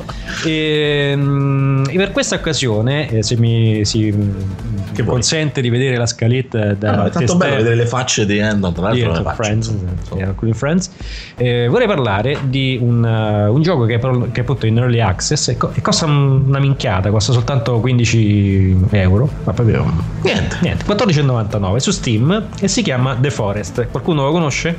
E, 0.45 1.13
mm, 1.15 1.83
e 1.89 1.95
per 1.95 2.11
questa 2.11 2.35
occasione, 2.35 3.09
eh, 3.09 3.23
se 3.23 3.37
mi 3.37 3.83
si 3.85 4.11
mm, 4.11 5.05
consente 5.05 5.61
di 5.61 5.69
vedere 5.69 5.97
la 5.97 6.05
scaletta 6.05 6.73
da 6.73 6.89
Ah, 6.89 6.93
è 6.93 7.09
tanto 7.09 7.19
testa- 7.19 7.35
bello 7.37 7.55
vedere 7.57 7.75
le 7.75 7.85
facce 7.85 8.25
di 8.25 8.39
Andon, 8.39 8.73
tra 8.73 8.91
di 8.91 9.01
l'altro. 9.01 9.11
le 9.11 9.17
End 9.17 9.25
of 9.27 9.35
facce, 9.35 9.43
Friends, 9.43 9.75
eh, 10.17 10.23
alcuni 10.23 10.53
Friends. 10.53 10.91
Eh, 11.35 11.67
vorrei 11.67 11.87
parlare 11.87 12.37
di 12.47 12.77
un, 12.81 13.03
uh, 13.03 13.53
un 13.53 13.61
gioco 13.61 13.85
che 13.85 13.95
è, 13.95 13.99
pro- 13.99 14.29
che 14.31 14.39
è 14.39 14.43
appunto 14.43 14.65
in 14.65 14.77
early 14.77 14.99
access 14.99 15.47
e, 15.49 15.57
co- 15.57 15.71
e 15.73 15.81
costa 15.81 16.05
un- 16.05 16.43
una 16.47 16.59
minchiata, 16.59 17.09
costa 17.09 17.31
soltanto 17.31 17.79
15 17.79 18.77
euro, 18.91 19.29
ma 19.45 19.53
proprio 19.53 19.85
niente, 20.21 20.57
niente 20.61 20.85
14,99 20.85 21.77
su 21.79 21.91
Steam 21.91 22.47
e 22.59 22.67
si 22.67 22.81
chiama 22.81 23.15
The 23.19 23.31
Forest. 23.31 23.87
Qualcuno 23.89 24.23
lo 24.25 24.31
conosce? 24.31 24.75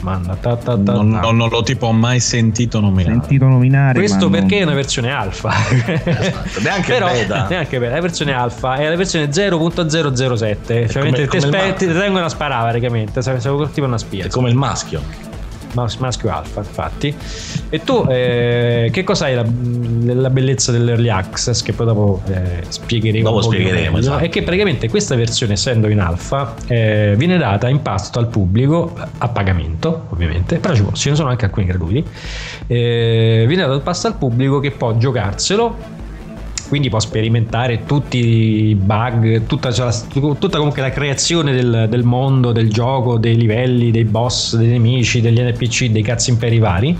Domanda, 0.00 0.34
ta, 0.36 0.56
ta, 0.56 0.76
ta, 0.78 0.92
Non, 0.92 1.10
ta. 1.12 1.20
non- 1.20 1.36
non 1.36 1.48
l'ho 1.48 1.62
tipo 1.62 1.90
mai 1.92 2.20
sentito 2.20 2.80
nominare. 2.80 3.18
Sentito 3.20 3.46
nominare. 3.46 3.98
Questo 3.98 4.28
ma 4.28 4.38
non- 4.38 4.46
perché 4.46 4.58
è 4.58 4.62
una 4.64 4.74
versione 4.74 5.10
alfa. 5.12 5.52
neanche 6.62 6.92
Però, 6.92 7.06
beta. 7.06 7.46
neanche 7.48 7.78
beta, 7.78 7.92
è 7.92 7.94
la 7.96 8.00
versione 8.00 8.32
alfa, 8.32 8.74
è 8.76 8.88
la 8.88 8.96
versione 8.96 9.32
0.007. 9.32 10.88
Cioè, 10.88 11.02
come- 11.02 11.12
ti, 11.16 11.26
come 11.26 11.38
il 11.38 11.44
aspe- 11.44 11.66
ma- 11.68 11.72
ti 11.72 11.86
tengono 11.92 12.24
a 12.24 12.28
sparare 12.28 12.68
praticamente. 12.70 13.22
Sei 13.22 13.40
sei 13.40 13.68
tipo 13.72 13.86
una 13.86 13.98
spia. 13.98 14.24
È 14.24 14.28
come 14.28 14.48
il 14.50 14.54
maschio. 14.56 15.26
Mas- 15.80 15.96
maschio 15.96 16.30
alfa, 16.30 16.60
infatti. 16.60 17.14
E 17.68 17.82
tu, 17.82 18.04
eh, 18.08 18.88
che 18.92 19.04
cos'hai 19.04 19.34
la, 19.34 19.44
la 20.14 20.30
bellezza 20.30 20.72
dell'early 20.72 21.08
access? 21.08 21.62
Che 21.62 21.72
poi 21.72 21.86
dopo 21.86 22.22
eh, 22.28 22.62
spiegheremo. 22.68 23.28
Dopo 23.28 23.42
spiegheremo, 23.42 23.84
meglio, 23.84 23.98
esatto. 23.98 24.24
È 24.24 24.28
che 24.28 24.42
praticamente 24.42 24.88
questa 24.88 25.14
versione, 25.14 25.54
essendo 25.54 25.88
in 25.88 26.00
alfa, 26.00 26.54
eh, 26.66 27.14
viene 27.16 27.38
data 27.38 27.68
in 27.68 27.82
pasto 27.82 28.18
al 28.18 28.28
pubblico 28.28 28.94
a 29.18 29.28
pagamento, 29.28 30.06
ovviamente, 30.10 30.58
però 30.58 30.74
ci, 30.74 30.84
ce 30.92 31.10
ne 31.10 31.16
sono 31.16 31.28
anche 31.28 31.44
alcuni 31.44 31.66
gratuiti. 31.66 32.04
Eh, 32.66 33.44
viene 33.46 33.62
data 33.62 33.74
in 33.74 33.82
pasto 33.82 34.06
al 34.06 34.16
pubblico 34.16 34.60
che 34.60 34.70
può 34.72 34.96
giocarselo 34.96 35.96
quindi 36.68 36.88
può 36.88 37.00
sperimentare 37.00 37.84
tutti 37.84 38.18
i 38.18 38.74
bug, 38.74 39.46
tutta, 39.46 39.72
cioè, 39.72 39.90
tutta 40.38 40.58
comunque 40.58 40.82
la 40.82 40.90
creazione 40.90 41.52
del, 41.52 41.86
del 41.88 42.04
mondo, 42.04 42.52
del 42.52 42.70
gioco, 42.70 43.16
dei 43.16 43.36
livelli, 43.36 43.90
dei 43.90 44.04
boss, 44.04 44.56
dei 44.56 44.68
nemici, 44.68 45.20
degli 45.20 45.40
NPC, 45.40 45.86
dei 45.86 46.02
cazzi 46.02 46.30
imperi 46.30 46.58
vari, 46.58 46.96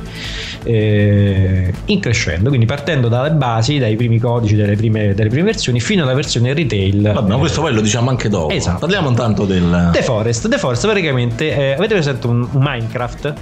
eh, 0.65 1.73
in 1.87 2.01
crescendo, 2.01 2.49
quindi 2.49 2.67
partendo 2.67 3.09
dalle 3.09 3.31
basi, 3.33 3.79
dai 3.79 3.95
primi 3.97 4.19
codici, 4.19 4.57
dalle 4.57 4.75
prime, 4.75 5.15
dalle 5.15 5.29
prime 5.29 5.45
versioni, 5.45 5.81
fino 5.81 6.03
alla 6.03 6.15
versione 6.15 6.55
retail. 6.55 7.13
Vabbè, 7.13 7.29
ma 7.29 7.37
questo 7.37 7.61
poi 7.61 7.73
lo 7.75 7.81
diciamo 7.81 8.11
anche 8.11 8.29
dopo. 8.29 8.53
Esatto. 8.53 8.81
Parliamo 8.81 9.11
intanto 9.11 9.45
del. 9.45 9.91
The 9.93 10.03
Forest, 10.03 10.49
The 10.49 10.59
Forest 10.59 10.87
praticamente 10.87 11.55
eh, 11.55 11.73
avete 11.73 11.95
presente 11.95 12.27
un, 12.27 12.49
un 12.51 12.63
Minecraft? 12.63 13.35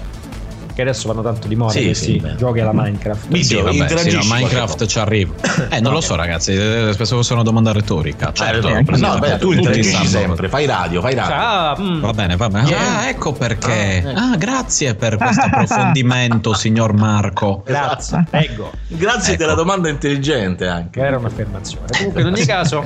Che 0.76 0.82
adesso 0.82 1.08
vanno 1.08 1.22
tanto 1.22 1.48
di 1.48 1.56
moda 1.56 1.72
Sì, 1.72 1.84
questi 1.84 2.20
sì, 2.22 2.34
giochi 2.36 2.60
alla 2.60 2.72
Minecraft. 2.74 3.28
Mi- 3.28 3.42
Sì, 3.42 3.54
vabbè, 3.54 3.96
sì, 3.96 4.12
no, 4.14 4.20
Minecraft 4.24 4.84
ci 4.84 4.98
arriva. 4.98 5.32
Eh, 5.70 5.80
non 5.80 5.94
lo 5.94 6.02
so, 6.02 6.16
ragazzi. 6.16 6.52
eh, 6.52 6.92
Penso 6.94 7.16
fosse 7.16 7.32
una 7.32 7.42
domanda 7.42 7.72
retorica. 7.72 8.30
Certo, 8.34 8.68
Eh, 8.68 8.84
no, 8.98 9.18
beh, 9.18 9.38
tu 9.38 9.52
interagisci 9.52 10.06
sempre, 10.06 10.50
fai 10.50 10.66
radio, 10.66 11.00
fai 11.00 11.14
radio. 11.14 11.34
Ah, 11.34 11.76
mm. 11.80 12.00
Va 12.00 12.12
bene, 12.12 12.36
va 12.36 12.48
bene. 12.50 12.68
Yeah. 12.68 12.98
Ah, 12.98 13.08
ecco 13.08 13.32
perché. 13.32 14.02
Ah, 14.04 14.10
ecco. 14.10 14.18
Ah, 14.20 14.36
grazie 14.36 14.94
per 14.94 15.16
questo 15.16 15.40
approfondimento, 15.50 16.52
signor 16.52 16.92
Marco. 16.92 17.62
Grazie, 17.64 18.26
ecco. 18.30 18.70
Grazie 18.88 19.32
Ecco. 19.32 19.42
della 19.42 19.54
domanda 19.54 19.88
intelligente 19.88 20.66
anche. 20.68 21.00
Che 21.00 21.06
era 21.06 21.16
un'affermazione. 21.16 21.86
Comunque, 21.96 22.20
in 22.20 22.26
ogni 22.26 22.44
caso, 22.46 22.84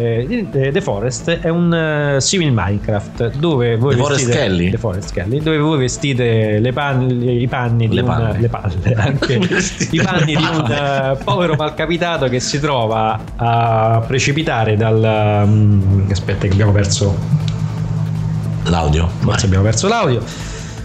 eh, 0.00 0.46
eh, 0.52 0.70
The 0.72 0.80
Forest 0.80 1.30
è 1.30 1.48
un 1.48 1.72
eh, 1.74 2.20
simile 2.20 2.50
Minecraft 2.50 3.36
dove 3.36 3.76
voi 3.76 3.94
The 3.94 4.00
Forest 4.00 4.24
vestite 4.26 4.44
Kelly? 4.46 4.70
The 4.70 4.78
Forest 4.78 5.12
Kelly, 5.12 5.40
dove 5.40 5.58
voi 5.58 5.78
vestite 5.78 6.58
le 6.58 6.72
panni, 6.72 7.42
i 7.42 7.46
panni 7.48 7.88
di 7.88 7.94
Le 7.94 8.00
un 8.00 8.06
palle. 8.06 8.38
le 8.38 8.48
palle, 8.48 8.94
anche 8.96 9.34
i 9.34 10.00
panni 10.02 10.34
di 10.36 10.42
un 10.42 10.70
eh, 10.70 11.16
povero 11.22 11.54
malcapitato 11.54 12.28
che 12.28 12.40
si 12.40 12.58
trova 12.60 13.18
a 13.36 14.02
precipitare 14.06 14.76
dal 14.76 15.44
mm, 15.46 16.10
aspetta 16.10 16.46
che 16.46 16.52
abbiamo 16.52 16.72
perso 16.72 17.16
L'audio. 18.64 19.08
forse 19.20 19.46
abbiamo 19.46 19.64
perso 19.64 19.88
l'audio 19.88 20.22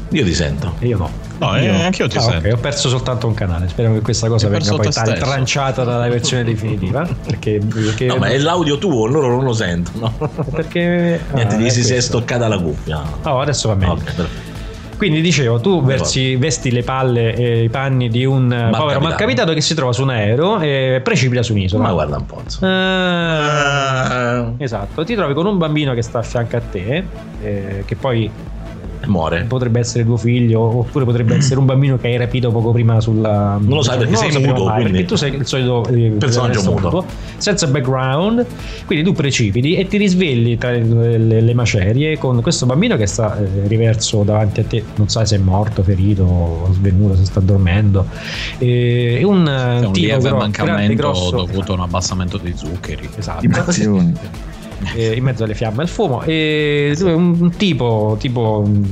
Io 0.10 0.24
ti 0.24 0.34
sento. 0.34 0.76
e 0.80 0.88
io 0.88 0.98
no. 0.98 1.10
No, 1.38 1.56
eh, 1.58 1.68
anche 1.68 2.02
io 2.04 2.08
ti 2.08 2.18
Ah, 2.18 2.22
sento. 2.22 2.48
ok, 2.48 2.54
ho 2.54 2.58
perso 2.58 2.90
soltanto 2.90 3.28
un 3.28 3.34
canale. 3.34 3.68
Speriamo 3.68 3.98
che 3.98 4.02
questa 4.04 4.28
cosa 4.28 4.48
venga 4.48 4.74
poi 4.76 4.92
stesso. 4.92 5.14
tranciata 5.24 5.84
dalla 5.84 6.08
versione 6.08 6.44
definitiva. 6.44 7.08
Perché, 7.26 7.60
perché 7.68 8.06
No, 8.06 8.18
ma 8.18 8.28
è 8.28 8.38
l'audio 8.38 8.78
tuo, 8.78 9.06
loro 9.06 9.28
non 9.28 9.44
lo 9.44 9.54
sentono. 9.54 10.14
perché 10.52 11.20
Niente, 11.34 11.56
ah, 11.56 11.58
gli 11.58 11.66
è 11.66 11.70
si, 11.70 11.94
è 11.94 12.00
stoccata 12.00 12.48
la 12.48 12.58
cuffia. 12.60 13.02
Oh, 13.24 13.40
adesso 13.42 13.68
va 13.68 13.76
meglio. 13.76 13.92
Ok, 13.94 14.04
perfetto. 14.04 14.54
Quindi 14.98 15.20
dicevo, 15.20 15.60
tu 15.60 15.84
versi, 15.84 16.38
vesti 16.38 16.72
le 16.72 16.82
palle 16.82 17.36
e 17.36 17.64
i 17.64 17.70
panni 17.70 18.08
di 18.08 18.24
un 18.24 18.46
eh, 18.46 18.56
povero 18.56 18.70
Malcapitato. 18.72 19.04
malcapitato 19.04 19.54
che 19.54 19.60
si 19.60 19.76
trova 19.76 19.92
su 19.92 20.04
un 20.04 20.10
aereo 20.12 20.58
e 20.62 21.02
precipita 21.04 21.44
su 21.44 21.52
un'isola. 21.52 21.84
Ma 21.84 21.92
guarda 21.92 22.16
un 22.16 22.26
po'. 22.26 22.40
insomma. 22.42 22.72
Ah, 22.72 24.54
Eh, 24.58 24.64
esatto, 24.64 25.04
ti 25.04 25.16
trovi 25.16 25.34
con 25.34 25.46
un 25.48 25.58
bambino 25.58 25.94
che 25.94 26.02
sta 26.02 26.20
a 26.20 26.22
fianco 26.22 26.56
a 26.56 26.62
te, 26.62 27.04
eh, 27.42 27.84
che 27.86 27.96
poi 27.98 28.32
muore. 29.06 29.44
potrebbe 29.48 29.80
essere 29.80 30.04
tuo 30.06 30.18
figlio, 30.18 30.60
oppure 30.62 31.06
potrebbe 31.06 31.36
essere 31.38 31.60
un 31.60 31.66
bambino 31.66 31.98
che 31.98 32.08
hai 32.08 32.18
rapito 32.18 32.52
poco 32.52 32.72
prima 32.72 33.00
sulla. 33.02 33.58
Non 33.60 33.78
lo 33.78 33.82
sai 33.82 33.98
perché 33.98 34.16
sei 34.16 34.32
sappiamo 34.32 34.54
muto, 34.54 34.66
mai, 34.66 34.84
Perché 34.84 35.06
tu 35.06 35.16
sei 35.16 35.36
il 35.36 35.46
solito 35.46 35.86
eh, 35.88 36.16
Personaggio 36.18 36.64
muto. 36.72 37.06
senza 37.38 37.68
background. 37.68 38.46
Quindi 38.86 39.04
tu 39.06 39.14
precipiti 39.14 39.76
e 39.76 39.88
ti 39.88 39.98
risvegli 39.98 40.58
tra 40.58 40.72
le, 40.72 41.18
le- 41.18 41.42
le 41.42 41.54
macerie 41.54 42.18
con 42.18 42.42
questo 42.42 42.66
bambino 42.66 42.96
che 42.98 43.06
sta 43.08 43.38
eh, 43.38 43.68
riverso 43.68 44.24
davanti 44.24 44.60
a 44.60 44.64
te, 44.64 44.84
non 44.96 45.08
sai 45.10 45.26
se 45.26 45.36
è 45.36 45.40
morto, 45.40 45.84
ferito, 45.84 46.24
o 46.24 46.70
svenuto, 46.74 47.16
se 47.16 47.26
sta 47.26 47.40
dormendo. 47.40 48.06
E 48.58 49.22
un, 49.24 49.46
È 49.46 49.86
un 49.86 49.92
tipo 49.94 50.06
lieve 50.06 50.22
grande, 50.22 50.38
mancamento 50.38 50.94
grosso, 50.96 51.36
dovuto 51.36 51.72
a 51.72 51.76
un 51.76 51.82
abbassamento 51.82 52.38
dei 52.38 52.54
zuccheri. 52.56 53.10
Esatto. 53.16 53.44
eh, 54.96 55.14
in 55.16 55.24
mezzo 55.24 55.44
alle 55.44 55.56
fiamme 55.56 55.80
e 55.80 55.82
al 55.82 55.88
fumo 55.90 56.22
e 56.24 56.96
lui, 57.00 57.12
un, 57.14 57.38
un 57.40 57.52
tipo 57.56 58.16
tipo 58.20 58.62
un, 58.66 58.84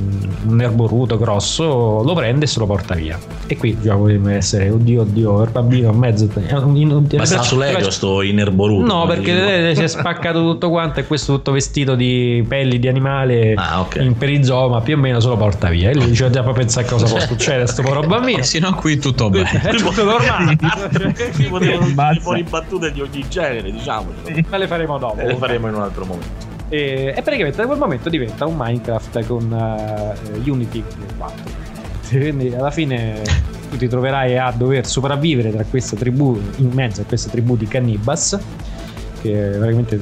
un 0.46 0.60
erboruto 0.60 1.18
grosso 1.18 2.02
lo 2.02 2.14
prende 2.14 2.44
e 2.44 2.48
se 2.48 2.58
lo 2.58 2.66
porta 2.66 2.94
via 2.94 3.18
e 3.46 3.56
qui 3.56 3.76
già 3.80 3.94
potrebbe 3.94 4.34
essere 4.34 4.70
oddio 4.70 5.02
oddio 5.02 5.42
il 5.42 5.50
bambino 5.50 5.90
in 5.92 5.98
mezzo 5.98 6.28
è 6.46 6.52
un- 6.54 6.76
in- 6.76 6.90
in- 6.90 7.06
Ma 7.16 7.24
sta 7.26 7.42
sull'aereo 7.42 7.90
sto 7.90 8.22
inerboruto. 8.22 8.86
No, 8.86 9.06
perché 9.06 9.32
lei 9.34 9.76
si 9.76 9.82
è 9.82 9.86
spaccato 9.86 10.40
tutto 10.40 10.70
quanto 10.70 11.00
e 11.00 11.06
questo 11.06 11.34
tutto 11.34 11.52
vestito 11.52 11.94
di 11.94 12.44
pelli 12.46 12.78
di 12.78 12.88
animale 12.88 13.54
Ah, 13.56 13.80
ok. 13.80 13.96
in 14.00 14.16
perizoma 14.16 14.80
più 14.80 14.94
o 14.96 14.98
meno 14.98 15.20
se 15.20 15.28
lo 15.28 15.36
porta 15.36 15.68
via. 15.68 15.90
E 15.90 15.94
lui 15.94 16.06
dice 16.06 16.30
già 16.30 16.42
poi 16.42 16.54
pensare 16.54 16.86
cosa 16.86 17.06
può 17.06 17.18
succedere 17.20 17.62
a 17.62 17.66
sto 17.66 17.82
povero 17.82 18.02
bambino. 18.06 18.38
E 18.38 18.42
sino 18.42 18.68
a 18.68 18.74
qui 18.74 18.98
tutto 18.98 19.28
bene. 19.30 19.50
È 19.62 19.74
tutto 19.74 20.04
normale. 20.04 20.56
Ci 21.34 22.20
fuori 22.20 22.42
battute 22.44 22.92
di 22.92 23.00
ogni 23.00 23.24
genere, 23.28 23.70
diciamo. 23.70 24.06
Ma 24.48 24.56
le 24.56 24.66
faremo 24.66 24.98
dopo. 24.98 25.20
Le 25.20 25.36
faremo 25.36 25.68
in 25.68 25.73
un 25.76 25.82
altro 25.82 26.04
momento. 26.04 26.52
E, 26.68 27.14
e 27.16 27.22
praticamente 27.22 27.58
da 27.58 27.66
quel 27.66 27.78
momento 27.78 28.08
diventa 28.08 28.46
un 28.46 28.54
Minecraft 28.56 29.26
con 29.26 29.52
eh, 29.52 30.50
Unity 30.50 30.82
4. 31.16 31.62
Quindi 32.08 32.54
alla 32.54 32.70
fine 32.70 33.22
tu 33.70 33.76
ti 33.76 33.88
troverai 33.88 34.38
a 34.38 34.52
dover 34.52 34.86
sopravvivere 34.86 35.50
tra 35.50 35.64
queste 35.64 35.96
tribù, 35.96 36.40
in 36.56 36.70
mezzo 36.72 37.02
a 37.02 37.04
queste 37.04 37.30
tribù 37.30 37.56
di 37.56 37.66
cannibas, 37.66 38.38
che 39.20 39.32
veramente 39.32 40.00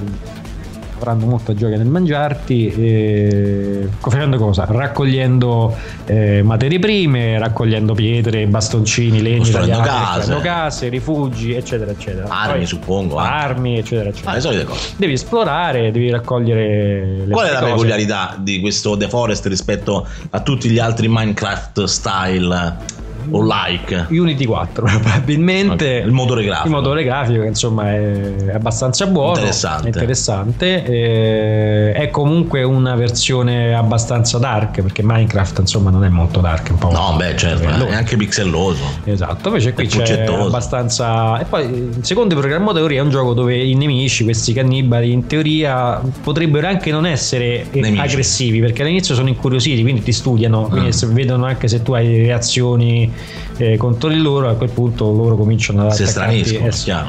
avranno 1.02 1.26
molta 1.26 1.54
gioia 1.54 1.76
nel 1.76 1.86
mangiarti, 1.86 2.68
e 2.68 3.88
facendo 3.98 4.38
cosa? 4.38 4.64
Raccogliendo 4.68 5.76
eh, 6.06 6.42
materie 6.42 6.78
prime, 6.78 7.38
raccogliendo 7.38 7.94
pietre, 7.94 8.46
bastoncini, 8.46 9.20
legni, 9.20 9.50
case. 9.50 10.40
case, 10.40 10.88
rifugi, 10.88 11.52
eccetera, 11.54 11.90
eccetera. 11.90 12.28
Armi, 12.28 12.58
Poi- 12.58 12.66
suppongo. 12.66 13.16
anche. 13.16 13.44
armi, 13.44 13.78
eccetera, 13.78 14.08
eccetera. 14.08 14.30
Ah, 14.30 14.34
le 14.34 14.40
solite 14.40 14.64
cose. 14.64 14.88
Devi 14.96 15.12
esplorare, 15.12 15.90
devi 15.90 16.10
raccogliere 16.10 17.24
le 17.26 17.32
Qual 17.32 17.46
è 17.46 17.52
la 17.52 17.58
cose. 17.60 17.72
peculiarità 17.72 18.36
di 18.38 18.60
questo 18.60 18.96
The 18.96 19.08
Forest 19.08 19.46
rispetto 19.46 20.06
a 20.30 20.40
tutti 20.40 20.68
gli 20.68 20.78
altri 20.78 21.08
Minecraft 21.08 21.84
style? 21.84 23.00
O 23.30 23.42
like? 23.42 24.06
Unity 24.10 24.44
4 24.44 24.84
probabilmente. 25.00 25.98
Ok, 26.00 26.06
il 26.06 26.12
motore 26.12 26.44
grafico. 26.44 26.66
Il 26.68 26.74
motore 26.74 27.04
grafico 27.04 27.40
che 27.42 27.46
insomma 27.48 27.90
è 27.92 28.50
abbastanza 28.52 29.06
buono. 29.06 29.34
Interessante. 29.36 29.88
interessante. 29.88 30.84
eh, 30.84 31.92
è 31.92 32.10
comunque 32.10 32.62
una 32.62 32.94
versione 32.94 33.74
abbastanza 33.74 34.38
dark 34.38 34.80
perché 34.82 35.02
Minecraft 35.02 35.58
insomma 35.60 35.90
non 35.90 36.04
è 36.04 36.08
molto 36.08 36.40
dark. 36.40 36.70
Un 36.70 36.78
po' 36.78 36.90
No, 36.90 37.14
beh, 37.16 37.36
certo, 37.36 37.66
Bello. 37.66 37.86
è 37.86 37.94
anche 37.94 38.16
pixelloso. 38.16 38.82
Esatto, 39.04 39.48
invece 39.48 39.72
qui 39.72 39.84
È 39.84 39.88
c'è 39.88 39.98
puccettoso. 39.98 40.46
abbastanza. 40.46 41.38
E 41.40 41.44
poi, 41.44 41.90
secondo 42.00 42.34
i 42.34 42.36
programmatori, 42.38 42.96
è 42.96 43.00
un 43.00 43.10
gioco 43.10 43.32
dove 43.34 43.56
i 43.56 43.74
nemici, 43.74 44.24
questi 44.24 44.52
cannibali, 44.52 45.12
in 45.12 45.26
teoria 45.26 46.00
potrebbero 46.22 46.66
anche 46.66 46.90
non 46.90 47.06
essere 47.06 47.66
Nemici. 47.72 48.00
aggressivi 48.00 48.60
perché 48.60 48.82
all'inizio 48.82 49.14
sono 49.14 49.28
incuriositi, 49.28 49.82
quindi 49.82 50.02
ti 50.02 50.12
studiano, 50.12 50.62
quindi 50.64 50.92
se 50.92 51.06
vedono 51.06 51.44
anche 51.46 51.68
se 51.68 51.82
tu 51.82 51.92
hai 51.92 52.18
reazioni 52.24 53.11
eh, 53.56 53.76
contro 53.76 54.08
di 54.08 54.18
loro, 54.18 54.48
a 54.48 54.54
quel 54.54 54.70
punto 54.70 55.10
loro 55.12 55.36
cominciano 55.36 55.82
ad 55.86 55.92
Si 55.92 56.02
attaccarti. 56.02 56.44
straniscono, 56.44 56.68
chiaro. 56.70 57.08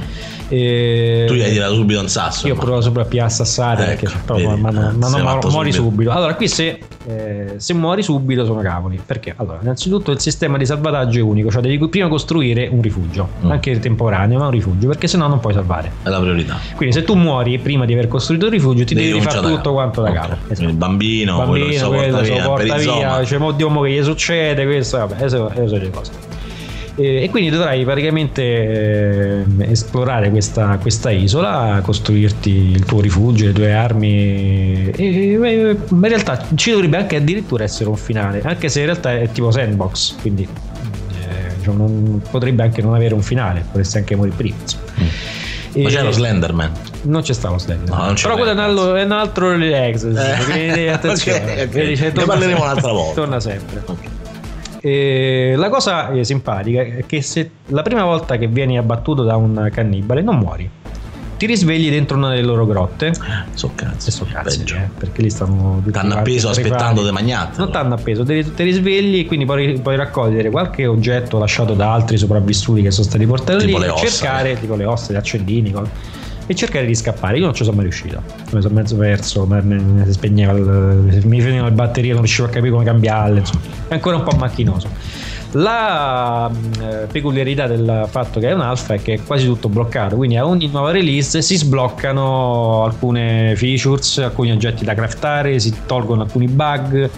E- 0.56 1.24
Tu 1.28 1.34
gli 1.34 1.42
hai 1.42 1.52
tirato 1.52 1.74
subito 1.74 2.00
un 2.00 2.08
sasso. 2.08 2.46
io 2.46 2.54
ho 2.54 2.56
ma- 2.58 2.62
provato 2.64 2.92
proprio 2.92 3.24
a 3.24 3.26
assassare 3.26 3.94
Ecco, 3.94 4.12
ma, 4.28 4.38
eh, 4.38 4.46
ma 4.58 4.70
no, 4.70 5.18
matto 5.24 5.50
muori 5.50 5.72
subito. 5.72 5.90
subito. 5.90 6.12
Allora, 6.12 6.36
qui 6.36 6.48
se, 6.48 6.80
eh, 7.08 7.54
se 7.58 7.74
muori 7.74 8.04
subito 8.04 8.46
sono 8.46 8.62
cavoli. 8.62 9.02
Perché? 9.04 9.34
Allora, 9.38 9.58
innanzitutto 9.64 10.12
il 10.12 10.20
sistema 10.20 10.58
di 10.60 10.66
salvataggio 10.68 11.18
è 11.20 11.22
unico, 11.24 11.50
cioè 11.50 11.62
devi 11.62 11.80
prima 11.90 12.08
costruire 12.08 12.68
un 12.72 12.82
rifugio, 12.82 13.28
Mm. 13.44 13.50
anche 13.52 13.80
temporaneo, 13.80 14.38
ma 14.38 14.46
un 14.46 14.52
rifugio, 14.52 14.88
perché 14.90 15.08
sennò 15.08 15.28
non 15.28 15.40
puoi 15.40 15.54
salvare. 15.54 15.92
È 16.04 16.10
la 16.10 16.20
priorità. 16.20 16.58
Quindi 16.76 16.94
se 16.94 17.04
tu 17.04 17.16
muori 17.16 17.58
prima 17.58 17.86
di 17.86 17.94
aver 17.94 18.08
costruito 18.08 18.46
il 18.46 18.52
rifugio, 18.52 18.84
ti 18.84 18.94
devi, 18.94 19.08
rifare 19.14 19.38
cominciare 19.38 19.48
da 19.50 19.56
tutto 19.56 19.72
quanto 19.74 20.02
da 20.02 20.10
Ok. 20.10 20.16
capo. 20.16 20.36
Quindi 20.46 20.66
Il 20.66 20.74
bambino, 20.78 21.36
quello 21.38 21.52
che 21.54 21.60
Bambino, 21.60 21.84
si 21.84 21.90
quello 21.90 22.18
porta 22.18 22.22
via, 22.34 22.44
porta 22.44 22.76
via, 22.78 23.20
dice, 23.22 23.38
mo 23.40 23.52
Dio, 23.52 23.70
mo 23.70 23.82
che 23.82 23.90
gli 23.92 24.04
succede, 24.04 24.66
questo, 24.66 24.98
vabbè, 24.98 25.24
eso 25.24 25.50
le 25.50 25.90
cose. 25.90 26.12
E, 26.96 27.24
e 27.24 27.30
quindi 27.32 27.50
dovrai 27.50 27.84
praticamente 27.84 29.42
ehm, 29.42 29.66
esplorare 29.68 30.30
questa, 30.30 30.78
questa 30.80 31.10
isola, 31.10 31.80
costruirti 31.84 32.50
il 32.52 32.86
tuo 32.86 33.02
rifugio, 33.02 33.46
le 33.48 33.54
tue 33.54 33.74
armi. 33.74 34.92
E, 34.92 34.94
e- 34.96 35.78
in 35.90 36.02
realtà 36.02 36.46
ci 36.56 36.72
dovrebbe 36.72 36.98
anche 36.98 37.16
addirittura 37.16 37.64
essere 37.64 37.90
un 37.90 37.96
finale, 37.98 38.42
anche 38.44 38.70
se 38.70 38.80
in 38.82 38.86
realtà 38.86 39.14
è 39.14 39.28
tipo 39.32 39.50
sandbox, 39.50 40.16
quindi 40.22 40.44
eh, 40.44 41.56
diciamo, 41.58 41.78
non- 41.78 42.22
potrebbe 42.30 42.62
anche 42.62 42.82
non 42.84 42.94
avere 42.94 43.16
un 43.16 43.24
finale, 43.24 43.64
potresti 43.66 43.98
anche 43.98 44.16
morire 44.16 44.36
prima. 44.36 44.56
insomma. 44.62 44.82
Ma 45.76 45.90
c'è 45.90 46.04
lo 46.04 46.12
Slenderman. 46.12 46.72
non 47.06 47.24
c'è 47.24 47.34
stato 47.34 47.58
Slender. 47.58 47.90
No, 47.90 48.06
non 48.06 48.14
c'è 48.14 48.22
Però 48.28 48.36
quello 48.36 48.52
è 48.52 48.54
un 48.54 48.60
mai, 48.60 48.70
altro, 48.70 48.94
è 48.96 49.04
un 49.04 49.12
altro 49.12 49.58
relax. 49.58 50.46
quindi 50.52 50.88
attenzione. 50.90 51.40
ok, 51.40 51.60
ok. 51.64 51.68
Vedi, 51.70 51.98
cioè, 51.98 52.12
Ne 52.16 52.24
parleremo 52.26 52.62
un'altra 52.62 52.92
volta. 52.92 53.14
Torna 53.16 53.40
sempre. 53.40 53.82
E 54.86 55.54
la 55.56 55.70
cosa 55.70 56.12
eh, 56.12 56.26
simpatica 56.26 56.82
è 56.82 57.06
che 57.06 57.22
se 57.22 57.50
la 57.68 57.82
prima 57.84 58.04
volta 58.04 58.38
che 58.38 58.48
vieni 58.48 58.78
abbattuto 58.78 59.24
da 59.24 59.38
un 59.38 59.70
cannibale 59.74 60.22
non 60.22 60.38
muori. 60.38 60.70
Ti 61.38 61.46
risvegli 61.46 61.90
dentro 61.90 62.18
una 62.18 62.32
delle 62.32 62.42
loro 62.42 62.66
grotte. 62.66 63.14
So 63.54 63.72
cazzo. 63.76 64.10
E 64.10 64.12
so 64.12 64.26
peggio. 64.26 64.76
eh, 64.76 64.90
perché 64.98 65.22
lì 65.22 65.30
stanno 65.30 65.82
T'hanno 65.90 66.16
appeso 66.16 66.50
aspettando 66.50 67.02
de 67.02 67.12
magnate. 67.12 67.60
Non 67.60 67.72
t'hanno 67.72 67.94
appeso, 67.94 68.26
ti, 68.26 68.54
ti 68.54 68.64
risvegli 68.64 69.20
e 69.20 69.26
quindi 69.26 69.46
puoi, 69.46 69.80
puoi 69.80 69.96
raccogliere 69.96 70.50
qualche 70.50 70.86
oggetto 70.86 71.40
lasciato 71.40 71.74
da 71.76 71.94
altri 71.94 72.18
sopravvissuti 72.18 72.82
che 72.82 72.92
sono 72.92 73.08
stati 73.08 73.26
portati 73.26 73.66
Tipo 73.66 73.78
lì 73.78 73.86
le 73.86 73.90
e 73.90 73.92
ossa, 73.92 74.06
cercare, 74.06 74.60
tipo 74.60 74.76
le 74.76 74.84
ossa, 74.84 75.14
gli 75.14 75.16
accendini, 75.16 75.72
cose, 75.72 75.90
e 76.46 76.56
cercare 76.56 76.86
di 76.86 76.96
scappare. 76.96 77.38
Io 77.38 77.46
non 77.46 77.54
ci 77.54 77.64
sono 77.64 77.76
mai 77.76 77.86
riuscito, 77.86 78.22
mi 78.52 78.62
sono 78.62 78.74
mezzo 78.74 78.96
perso, 78.96 79.46
mi, 79.46 80.12
spegneva, 80.12 80.54
il, 80.54 81.22
mi 81.26 81.42
finiva 81.42 81.66
le 81.66 81.72
batterie, 81.72 82.12
non 82.12 82.22
riuscivo 82.22 82.48
a 82.48 82.50
capire 82.50 82.72
come 82.72 82.84
cambiarle, 82.84 83.40
insomma, 83.40 83.62
è 83.88 83.94
ancora 83.94 84.18
un 84.18 84.24
po' 84.24 84.36
macchinoso. 84.36 84.90
La 85.56 86.50
eh, 86.50 87.06
peculiarità 87.12 87.68
del 87.68 88.08
fatto 88.10 88.40
che 88.40 88.50
è 88.50 88.54
un 88.54 88.62
alfa 88.62 88.96
è 88.96 89.02
che 89.02 89.14
è 89.14 89.20
quasi 89.24 89.46
tutto 89.46 89.70
bloccato, 89.70 90.16
quindi 90.16 90.36
a 90.36 90.48
ogni 90.48 90.68
nuova 90.68 90.90
release 90.90 91.44
si 91.44 91.58
sbloccano 91.58 92.84
alcune 92.86 93.54
features, 93.56 94.18
alcuni 94.18 94.52
oggetti 94.52 94.84
da 94.84 94.96
craftare, 94.96 95.60
si 95.60 95.72
tolgono 95.86 96.24
alcuni 96.24 96.48
bug. 96.48 97.10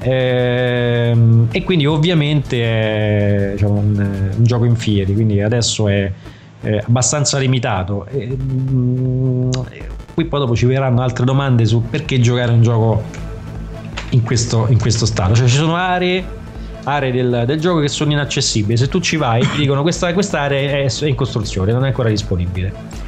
ehm, 0.00 1.48
e 1.52 1.62
quindi 1.62 1.86
ovviamente 1.86 2.62
è 2.62 3.52
diciamo, 3.52 3.74
un, 3.74 4.30
un 4.36 4.44
gioco 4.44 4.64
in 4.64 4.76
fieri 4.76 5.14
quindi 5.14 5.40
adesso 5.40 5.88
è, 5.88 6.10
è 6.64 6.82
abbastanza 6.86 7.38
limitato 7.38 8.06
E, 8.06 8.36
mm, 8.36 9.50
qui 10.14 10.24
poi 10.24 10.40
dopo 10.40 10.56
ci 10.56 10.66
verranno 10.66 11.02
altre 11.02 11.24
domande 11.24 11.64
su 11.66 11.82
perché 11.82 12.20
giocare 12.20 12.52
un 12.52 12.62
gioco 12.62 13.02
in 14.10 14.22
questo, 14.22 14.66
in 14.68 14.78
questo 14.78 15.06
stato 15.06 15.34
cioè 15.34 15.48
ci 15.48 15.56
sono 15.56 15.76
aree 15.76 16.42
aree 16.84 17.12
del, 17.12 17.44
del 17.46 17.60
gioco 17.60 17.80
che 17.80 17.88
sono 17.88 18.12
inaccessibili. 18.12 18.76
Se 18.76 18.88
tu 18.88 19.00
ci 19.00 19.16
vai, 19.16 19.40
ti 19.40 19.58
dicono 19.58 19.82
questa 19.82 20.12
quest'area 20.12 20.78
è, 20.78 21.06
in 21.06 21.14
costruzione, 21.14 21.72
non 21.72 21.84
è 21.84 21.88
ancora 21.88 22.08
disponibile. 22.08 23.02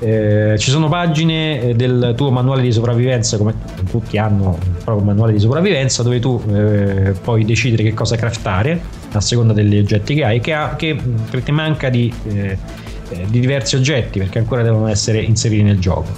Eh, 0.00 0.54
ci 0.58 0.70
sono 0.70 0.88
pagine 0.88 1.60
eh, 1.60 1.74
del 1.74 2.14
tuo 2.16 2.30
manuale 2.30 2.62
di 2.62 2.70
sopravvivenza, 2.70 3.36
come 3.36 3.54
tutti 3.90 4.16
hanno 4.16 4.56
un 4.64 4.76
proprio 4.84 5.04
manuale 5.04 5.32
di 5.32 5.40
sopravvivenza, 5.40 6.02
dove 6.02 6.20
tu 6.20 6.40
eh, 6.52 7.14
puoi 7.20 7.44
decidere 7.44 7.82
che 7.82 7.94
cosa 7.94 8.16
craftare 8.16 8.80
a 9.12 9.20
seconda 9.20 9.52
degli 9.52 9.76
oggetti 9.76 10.14
che 10.14 10.24
hai, 10.24 10.40
che, 10.40 10.54
ha, 10.54 10.76
che, 10.76 10.94
mh, 10.94 11.42
che 11.42 11.52
manca 11.52 11.88
di, 11.88 12.12
eh, 12.28 12.56
eh, 13.10 13.26
di 13.28 13.40
diversi 13.40 13.76
oggetti 13.76 14.18
perché 14.18 14.38
ancora 14.38 14.62
devono 14.62 14.88
essere 14.88 15.20
inseriti 15.22 15.62
nel 15.62 15.78
gioco. 15.78 16.12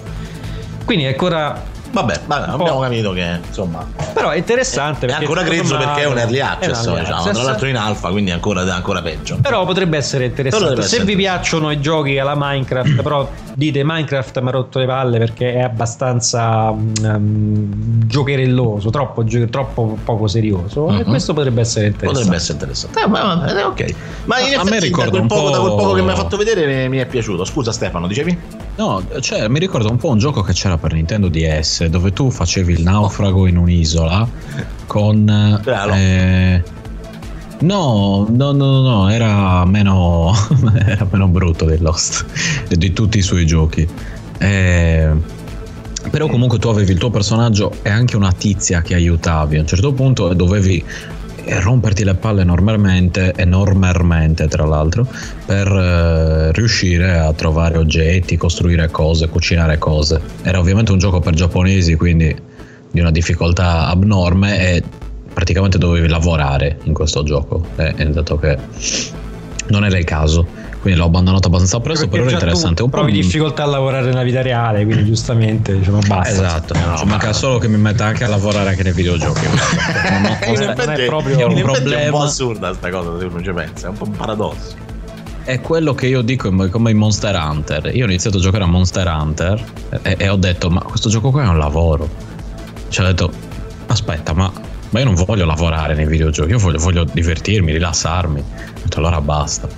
Quindi 0.85 1.05
è 1.05 1.09
ancora 1.09 1.70
Vabbè, 1.93 2.21
po'. 2.27 2.35
abbiamo 2.35 2.79
capito 2.81 3.13
che 3.13 3.41
insomma 3.47 3.85
però 4.13 4.31
è 4.31 4.37
interessante 4.37 5.07
è 5.07 5.13
ancora 5.13 5.43
grezzo 5.43 5.77
perché 5.77 6.03
è 6.03 6.05
un 6.07 6.19
early 6.19 6.39
access, 6.39 6.85
early 6.87 7.01
diciamo. 7.01 7.17
access. 7.19 7.33
tra 7.35 7.43
l'altro 7.43 7.67
in 7.69 7.77
alfa, 7.77 8.11
quindi 8.11 8.31
ancora, 8.31 8.61
ancora 8.75 9.03
peggio. 9.03 9.39
Però 9.41 9.65
potrebbe 9.65 9.97
essere 9.97 10.27
interessante. 10.27 10.69
Deve 10.69 10.81
Se 10.83 10.87
essere 10.97 11.05
vi 11.05 11.17
piacciono 11.17 11.71
i 11.71 11.81
giochi 11.81 12.19
alla 12.19 12.35
Minecraft, 12.37 13.03
però 13.03 13.29
dite 13.55 13.83
Minecraft 13.85 14.41
mi 14.41 14.49
ha 14.49 14.51
rotto 14.53 14.79
le 14.79 14.87
palle 14.87 15.19
perché 15.19 15.55
è 15.55 15.61
abbastanza 15.63 16.71
mm, 16.73 18.03
giocherelloso, 18.07 18.91
troppo, 18.91 19.25
gio- 19.25 19.47
troppo 19.49 19.97
poco 20.05 20.27
serioso. 20.27 20.89
E 20.91 20.93
Mhm. 20.99 21.05
questo 21.05 21.33
potrebbe 21.35 21.61
essere 21.61 21.87
interessante. 21.87 22.19
Potrebbe 22.19 22.37
essere 22.37 22.53
interessante. 22.55 23.01
Eh, 23.03 23.07
ma, 23.09 23.59
eh, 23.59 23.63
ok. 23.65 23.95
Ma 24.27 24.39
in 24.41 24.55
A 24.59 24.63
me 24.65 24.77
effetti 24.77 24.91
da 24.91 25.09
quel, 25.09 25.21
un 25.23 25.27
poco, 25.27 25.51
da 25.51 25.59
quel 25.59 25.71
po'- 25.71 25.77
poco 25.77 25.93
che 25.95 26.03
mi 26.03 26.11
hai 26.11 26.17
fatto 26.17 26.37
vedere 26.37 26.89
mi 26.89 26.99
è 26.99 27.07
piaciuto. 27.07 27.45
Scusa 27.45 27.73
Stefano, 27.73 28.07
dicevi? 28.07 28.39
No, 28.81 29.05
cioè, 29.21 29.47
mi 29.49 29.59
ricorda 29.59 29.91
un 29.91 29.99
po' 29.99 30.09
un 30.09 30.17
gioco 30.17 30.41
che 30.41 30.55
c'era 30.55 30.79
per 30.79 30.95
Nintendo 30.95 31.29
DS 31.29 31.85
dove 31.89 32.15
tu 32.15 32.31
facevi 32.31 32.73
il 32.73 32.83
naufrago 32.83 33.47
in 33.47 33.59
un'isola 33.59 34.27
con. 34.87 35.29
Eh, 35.29 36.63
no, 37.59 38.27
no, 38.31 38.53
no, 38.53 38.81
no, 38.81 39.11
era 39.11 39.67
meno, 39.67 40.33
era 40.83 41.07
meno 41.11 41.29
brutto 41.29 41.67
di 41.67 41.77
Lost 41.77 42.25
di 42.75 42.95
tutti 42.95 43.19
i 43.19 43.23
suoi 43.23 43.45
giochi. 43.45 43.87
Eh, 44.39 45.11
però 46.11 46.27
comunque 46.29 46.59
tu 46.59 46.69
avevi 46.69 46.93
il 46.93 46.99
tuo 46.99 47.11
personaggio 47.11 47.73
e 47.83 47.91
anche 47.91 48.17
una 48.17 48.33
tizia 48.33 48.81
che 48.81 48.95
aiutavi. 48.95 49.59
A 49.59 49.61
un 49.61 49.67
certo 49.67 49.93
punto 49.93 50.33
dovevi 50.33 50.83
romperti 51.61 52.05
le 52.05 52.15
palle 52.15 52.43
enormemente, 52.43 53.33
enormemente 53.37 54.49
tra 54.49 54.65
l'altro, 54.65 55.07
per 55.47 55.67
eh, 55.67 56.53
riuscire 56.53 57.19
a 57.19 57.33
trovare 57.33 57.79
oggetti, 57.79 58.37
costruire 58.37 58.91
cose, 58.91 59.29
cucinare 59.29 59.79
cose. 59.79 60.21
Era 60.43 60.59
ovviamente 60.59 60.93
un 60.93 60.99
gioco 60.99 61.21
per 61.21 61.35
giapponesi, 61.35 61.97
quindi 61.97 62.35
di 62.91 63.01
una 63.01 63.11
difficoltà 63.11 63.87
abnorme 63.87 64.75
e 64.75 64.83
praticamente 65.33 65.79
dovevi 65.79 66.09
lavorare 66.09 66.79
in 66.85 66.93
questo 66.93 67.23
gioco. 67.23 67.65
E 67.77 67.95
è 67.95 68.07
dato 68.07 68.37
che 68.39 68.59
non 69.69 69.85
era 69.85 69.97
il 69.97 70.05
caso. 70.05 70.69
Quindi 70.81 70.99
l'ho 70.99 71.07
abbandonato 71.07 71.49
abbastanza 71.49 71.79
presto, 71.81 72.09
però 72.09 72.23
era 72.23 72.33
interessante. 72.33 72.83
Un 72.83 72.89
po' 72.89 72.97
provi 72.99 73.13
mi- 73.13 73.21
difficoltà 73.21 73.65
a 73.65 73.67
lavorare 73.67 74.07
nella 74.07 74.23
vita 74.23 74.41
reale, 74.41 74.85
quindi 74.85 75.05
giustamente 75.05 75.77
diciamo 75.77 75.99
basta. 76.07 76.31
Esatto, 76.33 76.75
ci 76.97 77.05
manca 77.05 77.35
solo 77.35 77.59
che 77.59 77.69
mi 77.69 77.77
metta 77.77 78.07
anche 78.07 78.25
a 78.25 78.29
lavorare 78.29 78.71
anche 78.71 78.83
nei 78.83 78.93
videogiochi. 78.93 79.45
Non 79.47 80.25
ho- 80.25 80.39
in 80.47 80.53
non 80.55 80.63
è 80.63 80.71
effetti, 80.71 81.05
proprio 81.05 81.35
un 81.47 81.53
effetti 81.53 81.59
è 81.59 81.63
un 81.63 81.67
po' 81.67 81.73
problema. 81.73 82.23
assurda 82.25 82.73
sta 82.75 82.89
cosa 82.89 83.19
se 83.19 83.25
uno 83.27 83.43
ci 83.43 83.53
pensa, 83.53 83.87
è 83.87 83.91
un 83.91 83.97
po' 83.99 84.05
un 84.05 84.13
paradosso. 84.13 84.89
È 85.45 85.61
quello 85.61 85.95
che 85.95 86.07
io 86.07 86.23
dico 86.23 86.51
come 86.71 86.91
in 86.91 86.97
Monster 86.97 87.35
Hunter. 87.35 87.95
Io 87.95 88.05
ho 88.05 88.09
iniziato 88.09 88.39
a 88.39 88.41
giocare 88.41 88.65
a 88.65 88.67
Monster 88.67 89.07
Hunter 89.07 89.63
e, 90.03 90.15
e 90.19 90.29
ho 90.31 90.37
detto: 90.37 90.71
Ma 90.71 90.81
questo 90.81 91.09
gioco 91.11 91.31
qua 91.31 91.43
è 91.45 91.49
un 91.49 91.59
lavoro. 91.59 92.09
Ci 92.89 93.01
ho 93.01 93.05
detto: 93.05 93.31
Aspetta, 93.87 94.33
ma, 94.33 94.51
ma 94.91 94.99
io 94.99 95.05
non 95.05 95.15
voglio 95.15 95.45
lavorare 95.45 95.95
nei 95.95 96.07
videogiochi, 96.07 96.51
io 96.53 96.59
voglio, 96.59 96.79
voglio 96.79 97.05
divertirmi, 97.05 97.73
rilassarmi. 97.73 98.41
Ho 98.41 98.81
detto, 98.83 98.99
allora 98.99 99.21
basta. 99.21 99.69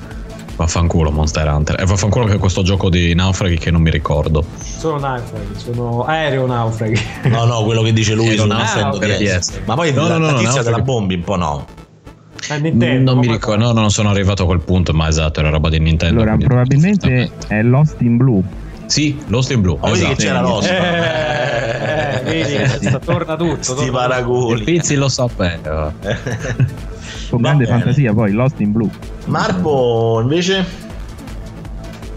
Vaffanculo 0.56 1.10
Monster 1.10 1.48
Hunter. 1.48 1.80
E 1.80 1.84
vaffanculo 1.84 2.26
che 2.26 2.38
questo 2.38 2.62
gioco 2.62 2.88
di 2.88 3.14
naufraghi 3.14 3.58
che 3.58 3.70
non 3.70 3.82
mi 3.82 3.90
ricordo. 3.90 4.44
Sono 4.58 4.98
naufraghi, 4.98 5.58
sono 5.58 6.04
aeronaufraghi. 6.04 7.00
No, 7.24 7.44
no, 7.44 7.64
quello 7.64 7.82
che 7.82 7.92
dice 7.92 8.14
lui 8.14 8.36
su 8.36 8.46
Nintendo 8.46 8.98
DS. 8.98 9.18
DS. 9.18 9.60
Ma 9.64 9.74
poi 9.74 9.92
No, 9.92 10.08
la, 10.08 10.18
no, 10.18 10.30
no, 10.30 10.32
la 10.32 10.38
tizia 10.38 10.62
della 10.62 10.80
bombi 10.80 11.14
un 11.14 11.22
po' 11.24 11.36
no. 11.36 11.66
Nintendo, 12.60 13.12
non 13.12 13.20
mi 13.20 13.28
ricordo, 13.28 13.64
no, 13.64 13.72
non 13.72 13.90
sono 13.90 14.10
arrivato 14.10 14.42
a 14.42 14.46
quel 14.46 14.60
punto, 14.60 14.92
ma 14.92 15.06
esatto, 15.08 15.40
era 15.40 15.48
roba 15.50 15.68
di 15.68 15.78
Nintendo. 15.78 16.22
Allora, 16.22 16.36
probabilmente 16.36 17.30
è 17.46 17.62
Lost 17.62 18.00
in 18.00 18.16
Blue. 18.16 18.42
Sì, 18.86 19.16
Lost 19.28 19.52
in 19.52 19.60
Blue. 19.62 19.76
Oh, 19.80 19.90
vedi 19.90 20.04
esatto. 20.12 20.14
che 20.58 20.66
c'era. 20.66 21.48
Eh, 21.51 21.51
eh, 21.51 21.51
vedi, 22.22 22.86
sta- 22.86 22.98
torna 22.98 23.36
tutto. 23.36 23.76
Sti 23.76 23.90
torna. 23.90 24.54
Il 24.54 24.64
Pizzi 24.64 24.94
lo 24.94 25.08
sapeva. 25.08 25.92
Con 27.30 27.40
Va 27.40 27.48
grande 27.48 27.64
bene. 27.64 27.78
fantasia 27.78 28.12
poi, 28.12 28.32
Lost 28.32 28.60
in 28.60 28.72
Blue. 28.72 28.90
Marpo 29.26 30.20
invece? 30.22 30.64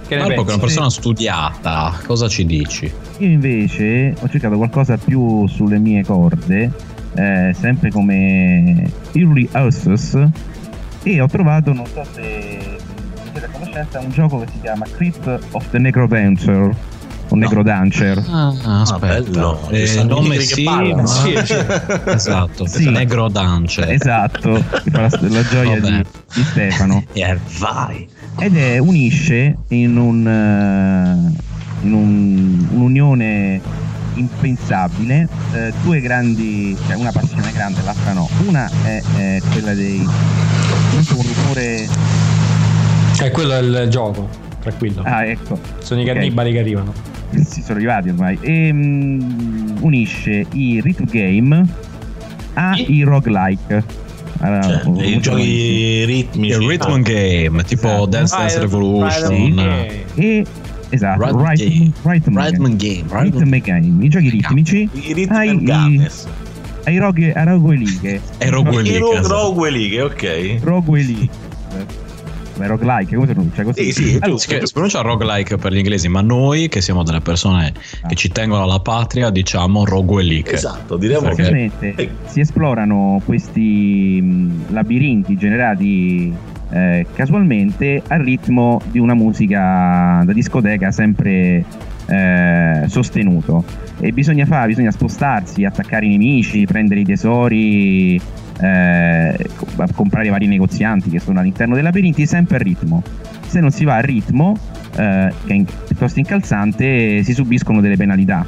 Che 0.07 0.17
Marco, 0.17 0.43
che 0.43 0.49
è 0.51 0.53
una 0.53 0.61
persona 0.61 0.89
studiata, 0.89 1.93
cosa 2.05 2.27
ci 2.27 2.45
dici? 2.45 2.91
Io 3.19 3.27
invece 3.27 4.13
ho 4.19 4.29
cercato 4.29 4.55
qualcosa 4.57 4.97
più 4.97 5.47
sulle 5.47 5.79
mie 5.79 6.03
corde, 6.03 6.71
eh, 7.15 7.55
sempre 7.59 7.89
come 7.91 8.83
Early 9.13 9.47
Access, 9.51 10.21
e 11.01 11.21
ho 11.21 11.27
trovato, 11.27 11.73
non 11.73 11.85
so 11.87 12.03
se 12.11 12.77
siete 13.31 13.45
a 13.45 13.49
conoscenza, 13.49 13.99
un 13.99 14.11
gioco 14.11 14.39
che 14.41 14.47
si 14.51 14.59
chiama 14.61 14.85
Crypt 14.95 15.39
of 15.51 15.69
the 15.71 15.79
Necrodancer, 15.79 16.75
o 17.29 17.35
Necrodancer. 17.35 18.23
Ah, 18.29 18.81
aspetta. 18.81 19.05
bello. 19.21 19.59
Ci 19.69 19.97
Eh, 19.97 20.03
nome 20.03 20.39
sì, 20.39 20.63
ma... 20.63 21.05
Sì, 21.05 21.35
sì. 21.43 21.55
Esatto, 22.05 22.65
Sì. 22.67 22.89
Negro 22.89 23.29
Dance. 23.29 23.87
Esatto, 23.91 24.63
la, 24.91 25.09
la 25.21 25.43
gioia 25.47 25.79
di, 25.79 26.03
di 26.33 26.43
Stefano. 26.43 27.03
E 27.13 27.37
vai. 27.59 28.07
ed 28.39 28.55
è 28.57 28.77
unisce 28.77 29.55
in 29.69 29.97
un 29.97 30.27
eh, 30.27 31.43
in 31.85 31.93
un- 31.93 32.67
un'unione 32.71 33.61
impensabile 34.15 35.27
eh, 35.53 35.73
due 35.83 35.99
grandi 36.01 36.75
cioè 36.87 36.95
una 36.95 37.11
passione 37.11 37.51
grande 37.51 37.81
l'altra 37.83 38.13
no 38.13 38.29
una 38.47 38.69
è, 38.83 39.01
è 39.17 39.41
quella 39.51 39.73
dei 39.73 39.99
un 39.99 41.03
rumore 41.07 41.87
Eh, 43.21 43.31
quello 43.31 43.53
è 43.53 43.59
il 43.59 43.87
gioco, 43.89 44.27
tranquillo. 44.65 45.01
ah 45.05 45.25
ecco 45.25 45.59
Sono 45.79 46.01
i 46.01 46.03
ok. 46.07 46.13
cannibali 46.13 46.51
che 46.51 46.59
arrivano. 46.59 46.93
si 47.43 47.61
sono 47.61 47.77
arrivati 47.77 48.09
ormai 48.09 48.37
e 48.41 48.71
mm, 48.73 49.77
unisce 49.81 50.45
i 50.53 50.79
rhythm 50.81 51.05
game 51.09 51.65
ai 52.53 53.01
roguelike 53.03 53.83
Allora, 54.39 54.61
Cioè, 54.81 55.05
i 55.05 55.19
giochi 55.21 56.05
ritmici. 56.05 56.53
Il 56.55 56.67
rhythm 56.67 56.91
Ah. 56.91 56.99
game, 56.99 57.63
tipo 57.63 57.87
Esatto. 57.87 58.05
Dance 58.07 58.35
Dance 58.37 58.59
Revolution. 58.59 60.03
e 60.15 60.45
esatto 60.89 61.21
Rhythm 61.23 61.45
rhythm, 61.47 61.55
game. 61.55 61.91
rhythm 62.03 62.37
Rhythm 62.39 62.75
game. 62.75 63.03
game. 63.07 63.23
Rhythm 63.23 63.59
game, 63.61 64.05
i 64.05 64.09
giochi 64.09 64.29
ritmici 64.29 64.89
I 64.93 65.13
rhythm 65.13 65.33
ai, 65.33 65.55
i- 65.63 66.07
ai 66.83 66.97
roghe, 66.97 67.31
a 67.33 67.43
rogueliche 67.43 68.21
E 68.37 68.49
rogueliche, 68.49 68.95
I 68.95 68.99
ro- 68.99 69.13
esatto. 69.13 69.33
rogueliche, 69.33 70.01
ok. 70.01 70.57
rogueliche 70.61 71.29
Beh, 72.57 72.67
roguelike 72.67 73.15
come 73.15 73.27
si 73.27 73.33
pronuncia 73.33 73.63
così. 73.63 73.91
Sì, 73.91 73.91
sì, 73.91 74.17
Allora, 74.21 74.39
Si 74.39 74.57
si 74.63 74.71
pronuncia 74.73 75.01
roguelike 75.01 75.57
per 75.57 75.73
gli 75.73 75.77
inglesi, 75.77 76.07
ma 76.07 76.21
noi 76.21 76.69
che 76.69 76.81
siamo 76.81 77.03
delle 77.03 77.21
persone 77.21 77.73
che 78.07 78.15
ci 78.15 78.29
tengono 78.29 78.63
alla 78.63 78.79
patria 78.79 79.29
diciamo 79.29 79.83
roguelike. 79.85 80.53
Esatto, 80.53 80.95
diremo 80.97 81.29
che 81.29 81.71
Eh. 81.79 82.09
si 82.25 82.39
esplorano 82.39 83.21
questi 83.25 84.19
mh, 84.21 84.71
labirinti 84.73 85.35
generati 85.35 86.33
eh, 86.71 87.05
casualmente 87.13 88.01
al 88.07 88.19
ritmo 88.19 88.81
di 88.89 88.99
una 88.99 89.13
musica 89.13 90.21
da 90.25 90.33
discoteca 90.33 90.91
sempre 90.91 91.63
eh, 92.07 92.83
sostenuto. 92.87 93.63
E 93.99 94.11
bisogna 94.11 94.45
fare, 94.45 94.67
bisogna 94.67 94.91
spostarsi, 94.91 95.63
attaccare 95.63 96.05
i 96.05 96.09
nemici, 96.09 96.65
prendere 96.65 97.01
i 97.01 97.05
tesori, 97.05 98.19
eh, 98.59 99.49
co- 99.55 99.67
comprare 99.93 100.27
i 100.27 100.29
vari 100.29 100.47
negozianti 100.47 101.09
che 101.09 101.19
sono 101.19 101.39
all'interno 101.39 101.73
dei 101.73 101.83
labirinti 101.83 102.25
sempre 102.25 102.57
a 102.57 102.59
ritmo. 102.59 103.03
Se 103.47 103.59
non 103.59 103.71
si 103.71 103.85
va 103.85 103.95
a 103.95 104.01
ritmo, 104.01 104.57
eh, 104.97 105.31
che 105.45 105.53
è 105.53 105.63
piuttosto 105.87 106.19
incalzante, 106.19 107.23
si 107.23 107.33
subiscono 107.33 107.81
delle 107.81 107.95
penalità 107.95 108.45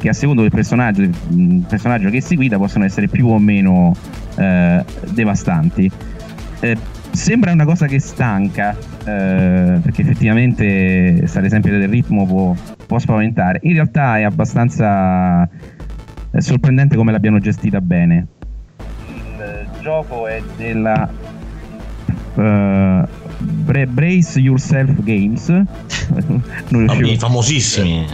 che 0.00 0.08
a 0.08 0.12
secondo 0.14 0.40
del 0.40 0.50
personaggio, 0.50 1.02
del 1.02 1.64
personaggio 1.68 2.08
che 2.08 2.22
si 2.22 2.34
guida 2.34 2.56
possono 2.56 2.86
essere 2.86 3.06
più 3.06 3.28
o 3.28 3.38
meno 3.38 3.94
eh, 4.36 4.82
devastanti. 5.10 5.90
Eh, 6.60 6.76
sembra 7.10 7.52
una 7.52 7.66
cosa 7.66 7.86
che 7.86 7.98
stanca, 8.00 8.74
eh, 9.04 9.78
perché 9.82 10.00
effettivamente 10.00 11.26
stare 11.26 11.50
sempre 11.50 11.76
del 11.76 11.88
ritmo 11.88 12.24
può, 12.26 12.54
può 12.86 12.98
spaventare. 12.98 13.60
In 13.64 13.74
realtà 13.74 14.18
è 14.18 14.22
abbastanza 14.22 15.42
eh, 15.42 16.40
sorprendente 16.40 16.96
come 16.96 17.12
l'abbiano 17.12 17.38
gestita 17.38 17.82
bene. 17.82 18.26
Gioco 19.80 20.26
è 20.26 20.42
della 20.56 21.08
Bra- 23.38 23.86
Brace 23.86 24.38
Yourself 24.40 25.02
Games. 25.02 25.48
i 26.70 27.16
famosissimi. 27.18 28.06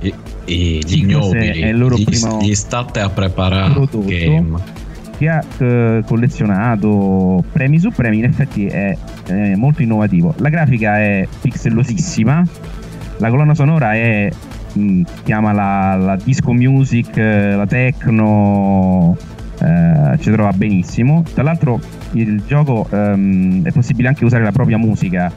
I- 0.00 0.14
Sì, 0.46 0.84
gli 0.84 0.98
ignobili, 1.04 1.60
è 1.62 1.68
il 1.68 1.78
loro 1.78 1.96
gli, 1.96 2.04
primo 2.04 2.38
gli 2.42 2.54
state 2.54 3.00
a 3.00 3.08
preparare 3.08 3.88
game. 4.04 4.58
che 5.16 5.28
ha 5.28 5.42
eh, 5.58 6.02
collezionato 6.06 7.42
premi 7.50 7.78
su 7.78 7.90
premi, 7.90 8.18
in 8.18 8.24
effetti 8.24 8.66
è, 8.66 8.94
è 9.26 9.54
molto 9.54 9.80
innovativo. 9.80 10.34
La 10.38 10.50
grafica 10.50 10.98
è 10.98 11.26
pixellosissima, 11.40 12.44
la 13.18 13.30
colonna 13.30 13.54
sonora 13.54 13.94
è 13.94 14.28
mh, 14.74 15.02
chiama 15.24 15.52
la, 15.52 15.94
la 15.96 16.16
disco 16.22 16.52
music, 16.52 17.16
eh, 17.16 17.54
la 17.54 17.66
techno, 17.66 19.16
eh, 19.64 20.18
ci 20.20 20.30
trova 20.30 20.52
benissimo. 20.52 21.22
Tra 21.32 21.42
l'altro 21.42 21.80
il 22.12 22.42
gioco 22.46 22.86
ehm, 22.90 23.64
è 23.64 23.70
possibile 23.70 24.08
anche 24.08 24.24
usare 24.24 24.42
la 24.44 24.52
propria 24.52 24.76
musica 24.78 25.32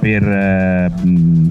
per, 0.00 0.22
eh, 0.22 0.90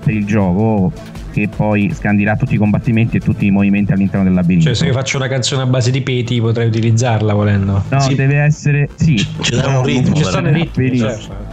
per 0.04 0.14
il 0.14 0.26
gioco 0.26 0.92
che 1.32 1.50
poi 1.56 1.92
scandirà 1.92 2.36
tutti 2.36 2.54
i 2.54 2.58
combattimenti 2.58 3.18
e 3.18 3.20
tutti 3.20 3.48
i 3.48 3.52
movimenti 3.52 3.92
all'interno 3.92 4.24
del 4.26 4.34
labirinto. 4.34 4.66
Cioè, 4.68 4.76
se 4.76 4.86
io 4.86 4.94
faccio 4.94 5.18
una 5.18 5.28
canzone 5.28 5.64
a 5.64 5.66
base 5.66 5.90
di 5.90 6.02
peti, 6.02 6.40
potrei 6.40 6.68
utilizzarla 6.68 7.34
volendo. 7.34 7.84
No, 7.90 8.00
Sì. 8.02 8.14
deve 8.14 8.36
essere. 8.38 8.90
Sì, 8.94 9.16
Ci 9.16 9.56
dà 9.56 9.80
un 9.80 9.84
ritmo, 9.84 10.14
Ci 10.14 10.24
deve- 10.32 10.52
ritmi, 10.52 10.86
benissimo. 10.86 11.10
certo. 11.10 11.52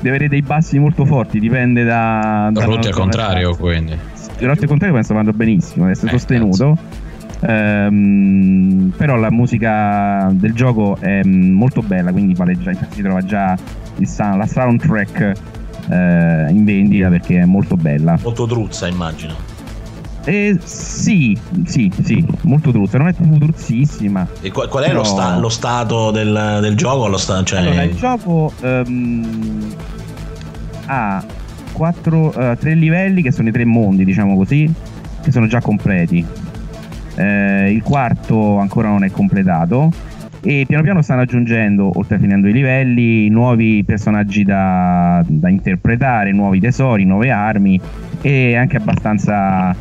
Deve 0.00 0.08
avere 0.08 0.28
dei 0.28 0.42
bassi 0.42 0.78
molto 0.80 1.04
forti, 1.04 1.38
dipende 1.38 1.84
da. 1.84 2.48
da 2.52 2.64
Rotti 2.64 2.88
al 2.88 2.94
contrario, 2.94 3.54
quindi. 3.56 3.96
Rotti 4.40 4.62
al 4.64 4.68
contrario 4.68 4.94
penso 4.96 5.14
vanno 5.14 5.32
benissimo, 5.32 5.84
deve 5.86 5.92
essere 5.92 6.08
Eh, 6.08 6.18
sostenuto. 6.18 6.76
Ehm, 7.46 8.92
però 8.96 9.16
la 9.16 9.30
musica 9.30 10.28
del 10.32 10.52
gioco 10.52 10.96
è 11.00 11.20
mm, 11.24 11.52
molto 11.52 11.80
bella, 11.82 12.10
quindi 12.12 12.34
vale 12.34 12.58
già, 12.58 12.70
infatti 12.70 12.96
si 12.96 13.02
trova 13.02 13.22
già 13.22 13.56
sound- 14.02 14.38
la 14.38 14.46
soundtrack 14.46 15.32
eh, 15.88 16.46
in 16.50 16.64
vendita 16.64 17.08
perché 17.08 17.40
è 17.40 17.44
molto 17.44 17.76
bella. 17.76 18.18
Molto 18.22 18.46
truzza, 18.46 18.86
immagino. 18.88 19.34
E 20.24 20.58
sì, 20.60 21.38
sì, 21.66 21.92
sì, 22.02 22.24
molto 22.42 22.72
truzza, 22.72 22.98
non 22.98 23.06
è 23.08 23.12
proprio 23.12 23.38
truzzissima. 23.38 24.26
E 24.40 24.50
qual, 24.50 24.68
qual 24.68 24.82
è 24.82 24.86
Però- 24.88 24.98
lo, 24.98 25.04
sta- 25.04 25.38
lo 25.38 25.48
stato 25.48 26.10
del, 26.10 26.58
del 26.60 26.74
gioco? 26.76 27.06
Lo 27.06 27.16
sta- 27.16 27.44
cioè, 27.44 27.60
Allora, 27.60 27.82
il 27.84 27.94
gioco 27.94 28.52
ehm, 28.60 29.72
ha 30.86 31.24
quattro, 31.72 32.32
eh, 32.32 32.56
tre 32.58 32.74
livelli 32.74 33.22
che 33.22 33.30
sono 33.30 33.48
i 33.50 33.52
tre 33.52 33.64
mondi, 33.64 34.04
diciamo 34.04 34.34
così, 34.36 34.68
che 35.22 35.30
sono 35.30 35.46
già 35.46 35.60
completi. 35.60 36.24
Eh, 37.16 37.72
il 37.72 37.82
quarto 37.82 38.58
ancora 38.58 38.88
non 38.88 39.02
è 39.04 39.10
completato 39.10 39.90
e 40.46 40.64
piano 40.64 40.84
piano 40.84 41.02
stanno 41.02 41.22
aggiungendo, 41.22 41.90
oltre 41.94 42.16
a 42.16 42.18
finendo 42.20 42.46
i 42.46 42.52
livelli, 42.52 43.28
nuovi 43.28 43.82
personaggi 43.84 44.44
da, 44.44 45.20
da 45.26 45.48
interpretare, 45.48 46.30
nuovi 46.30 46.60
tesori, 46.60 47.04
nuove 47.04 47.32
armi 47.32 47.80
e 48.20 48.54
anche 48.54 48.76
abbastanza 48.76 49.72
eh, 49.72 49.76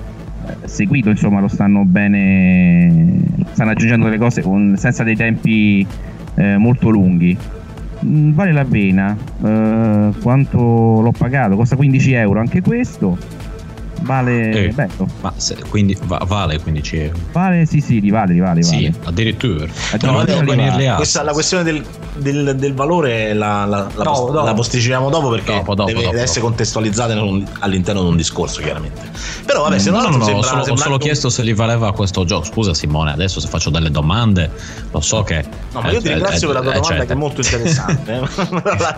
seguito, 0.64 1.10
insomma, 1.10 1.40
lo 1.40 1.48
stanno 1.50 1.84
bene, 1.86 3.22
stanno 3.52 3.72
aggiungendo 3.72 4.06
delle 4.06 4.18
cose 4.18 4.42
con- 4.42 4.76
senza 4.76 5.04
dei 5.04 5.16
tempi 5.16 5.86
eh, 6.34 6.58
molto 6.58 6.90
lunghi. 6.90 7.38
Mm, 8.04 8.32
vale 8.32 8.52
la 8.52 8.66
pena. 8.66 9.16
Eh, 9.44 10.10
quanto 10.20 10.58
l'ho 11.02 11.14
pagato? 11.16 11.56
Costa 11.56 11.76
15 11.76 12.14
euro 12.14 12.40
anche 12.40 12.62
questo. 12.62 13.18
Vale, 14.06 14.52
Eh. 14.66 14.68
bello. 14.70 15.08
Ma 15.22 15.34
se- 15.36 15.58
quindi 15.70 15.98
va- 16.04 16.22
vale 16.28 16.60
15 16.60 16.98
euro. 16.98 17.18
Vale, 17.32 17.66
sì, 17.66 17.82
sì, 17.82 18.00
rivale, 18.00 18.34
rivale, 18.34 18.62
Sì, 18.62 18.86
vale. 18.92 18.94
addirittura. 19.10 19.66
Addirittura 19.92 20.56
No, 20.76 20.92
a- 20.92 20.96
questa, 20.96 21.24
la 21.24 21.32
questione 21.34 21.64
del, 21.64 21.84
del- 22.18 22.56
del 22.56 22.74
valore 22.76 23.34
la, 23.34 23.66
la- 23.66 23.88
la 23.96 24.04
Dopo, 24.04 24.26
post- 24.32 24.46
la 24.46 24.54
posticipiamo 24.54 25.10
dopo 25.10 25.30
perché 25.30 25.54
Dopo, 25.56 25.74
dopo, 25.74 25.90
deve 25.92 26.04
dopo, 26.04 26.18
essere 26.18 26.42
contestualizzata 26.42 27.20
un- 27.22 27.46
all'interno 27.60 28.02
di 28.04 28.10
un 28.10 28.16
discorso, 28.16 28.62
chiaramente. 28.62 29.02
Però 29.46 29.64
vabbè, 29.64 29.80
se 29.80 29.90
no, 29.90 30.02
non 30.02 30.12
no, 30.12 30.18
no, 30.18 30.24
ho 30.24 30.26
sembra, 30.28 30.48
solo, 30.48 30.62
ho 30.62 30.76
solo 30.76 30.94
un- 30.94 31.00
chiesto 31.00 31.30
se 31.30 31.44
gli 31.44 31.54
valeva 31.56 31.92
questo 31.94 32.26
gioco. 32.26 32.46
Scusa 32.46 32.74
Simone, 32.76 33.12
adesso 33.12 33.40
se 33.40 33.48
faccio 33.48 33.70
delle 33.72 33.90
domande, 33.90 34.52
lo 34.92 35.00
so 35.02 35.24
che... 35.24 35.44
No, 35.74 35.82
ma 35.82 35.92
io 35.92 36.00
ti 36.00 36.08
eh, 36.08 36.14
ringrazio 36.14 36.50
eh, 36.50 36.54
per 36.54 36.64
la 36.64 36.70
tua 36.72 36.72
eh, 36.72 36.80
domanda 36.80 36.98
cioè- 36.98 37.06
che 37.08 37.14
è 37.14 37.16
molto 37.16 37.42
interessante. 37.42 38.14
eh. 38.14 38.20
però, 38.62 38.76
la, 38.78 38.94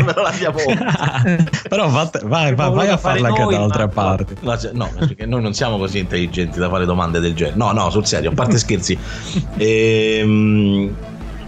però 1.70 1.90
vai, 1.90 2.10
vai, 2.24 2.56
vai 2.56 2.70
voluto 2.70 2.92
a 2.92 2.98
farla 2.98 3.28
anche 3.30 3.46
da 3.46 3.62
altre 3.64 3.88
parti. 3.88 4.36
No, 4.42 4.58
no, 4.74 4.90
perché 5.06 5.26
noi 5.26 5.42
non 5.42 5.54
siamo 5.54 5.78
così 5.78 6.00
intelligenti 6.00 6.60
da 6.60 6.70
fare 6.70 6.86
domande 6.86 7.20
del 7.20 7.34
genere. 7.34 7.56
No, 7.56 7.72
no, 7.72 7.90
sul 7.90 8.06
serio, 8.06 8.32
a 8.32 8.34
parte 8.34 8.58
scherzi. 8.58 8.98
Ehm, 9.58 10.96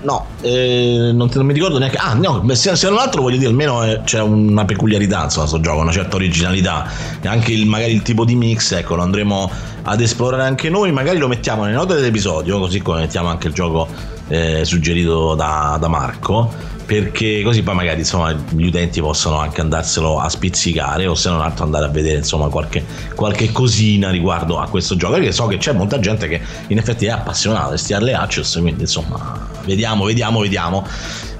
no, 0.02 0.26
eh, 0.42 1.12
non, 1.14 1.30
non 1.34 1.46
mi 1.46 1.54
ricordo 1.54 1.78
neanche. 1.78 1.98
Ah, 1.98 2.14
no, 2.14 2.44
se, 2.54 2.76
se 2.76 2.90
non 2.90 2.98
altro 2.98 3.22
voglio 3.22 3.38
dire, 3.38 3.50
almeno 3.50 3.84
eh, 3.84 4.02
c'è 4.04 4.22
una 4.22 4.66
peculiarità 4.66 5.24
insomma, 5.24 5.48
sto 5.48 5.60
gioco, 5.60 5.82
una 5.82 5.92
certa 5.92 6.16
originalità. 6.16 6.88
E 7.22 7.28
anche 7.28 7.52
il, 7.52 7.66
magari 7.66 7.94
il 7.94 8.02
tipo 8.02 8.26
di 8.26 8.36
mix, 8.36 8.72
ecco, 8.72 8.96
lo 8.96 9.04
andremo 9.04 9.50
ad 9.84 10.02
esplorare 10.02 10.44
anche 10.44 10.70
noi. 10.70 10.92
Magari 10.92 11.18
lo 11.18 11.28
mettiamo 11.28 11.64
nelle 11.64 11.76
note 11.76 11.96
dell'episodio, 11.96 12.60
così 12.60 12.82
come 12.82 13.02
mettiamo 13.02 13.30
anche 13.30 13.48
il 13.48 13.54
gioco 13.54 13.88
eh, 14.28 14.64
suggerito 14.66 15.36
da, 15.36 15.78
da 15.80 15.88
Marco. 15.88 16.78
Perché 16.90 17.44
così 17.44 17.62
poi 17.62 17.76
magari 17.76 18.00
insomma 18.00 18.32
gli 18.32 18.66
utenti 18.66 19.00
possono 19.00 19.38
anche 19.38 19.62
andarselo 19.62 20.20
a 20.20 20.28
spizzicare 20.28 21.06
o 21.06 21.14
se 21.14 21.30
non 21.30 21.40
altro 21.40 21.64
andare 21.64 21.86
a 21.86 21.90
vedere 21.90 22.18
insomma 22.18 22.48
qualche, 22.48 22.84
qualche 23.14 23.52
cosina 23.52 24.10
riguardo 24.10 24.58
a 24.58 24.68
questo 24.68 24.96
gioco. 24.96 25.14
Perché 25.14 25.32
so 25.32 25.46
che 25.46 25.58
c'è 25.58 25.72
molta 25.72 26.00
gente 26.00 26.28
che 26.28 26.42
in 26.66 26.80
effetti 26.80 27.06
è 27.06 27.10
appassionata 27.10 27.70
di 27.74 27.78
sti 27.78 27.94
early 27.94 28.14
access 28.14 28.60
quindi 28.60 28.82
insomma 28.82 29.48
vediamo 29.66 30.06
vediamo 30.06 30.40
vediamo. 30.40 30.88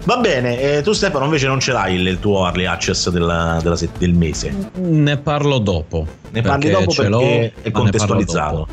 Va 0.04 0.18
bene 0.18 0.62
eh, 0.62 0.82
tu 0.84 0.94
Stefano 0.94 1.26
invece 1.26 1.48
non 1.48 1.60
ce 1.60 1.72
l'hai 1.72 1.96
il, 1.96 2.06
il 2.06 2.20
tuo 2.20 2.46
early 2.46 2.66
access 2.66 3.10
della- 3.10 3.60
della 3.64 3.78
del 3.98 4.14
mese? 4.14 4.54
Ne 4.76 5.18
parlo 5.18 5.58
dopo. 5.58 6.06
ne 6.30 6.42
parli 6.44 6.70
dopo 6.70 6.94
perché 6.94 7.54
è 7.64 7.72
contestualizzato 7.72 8.68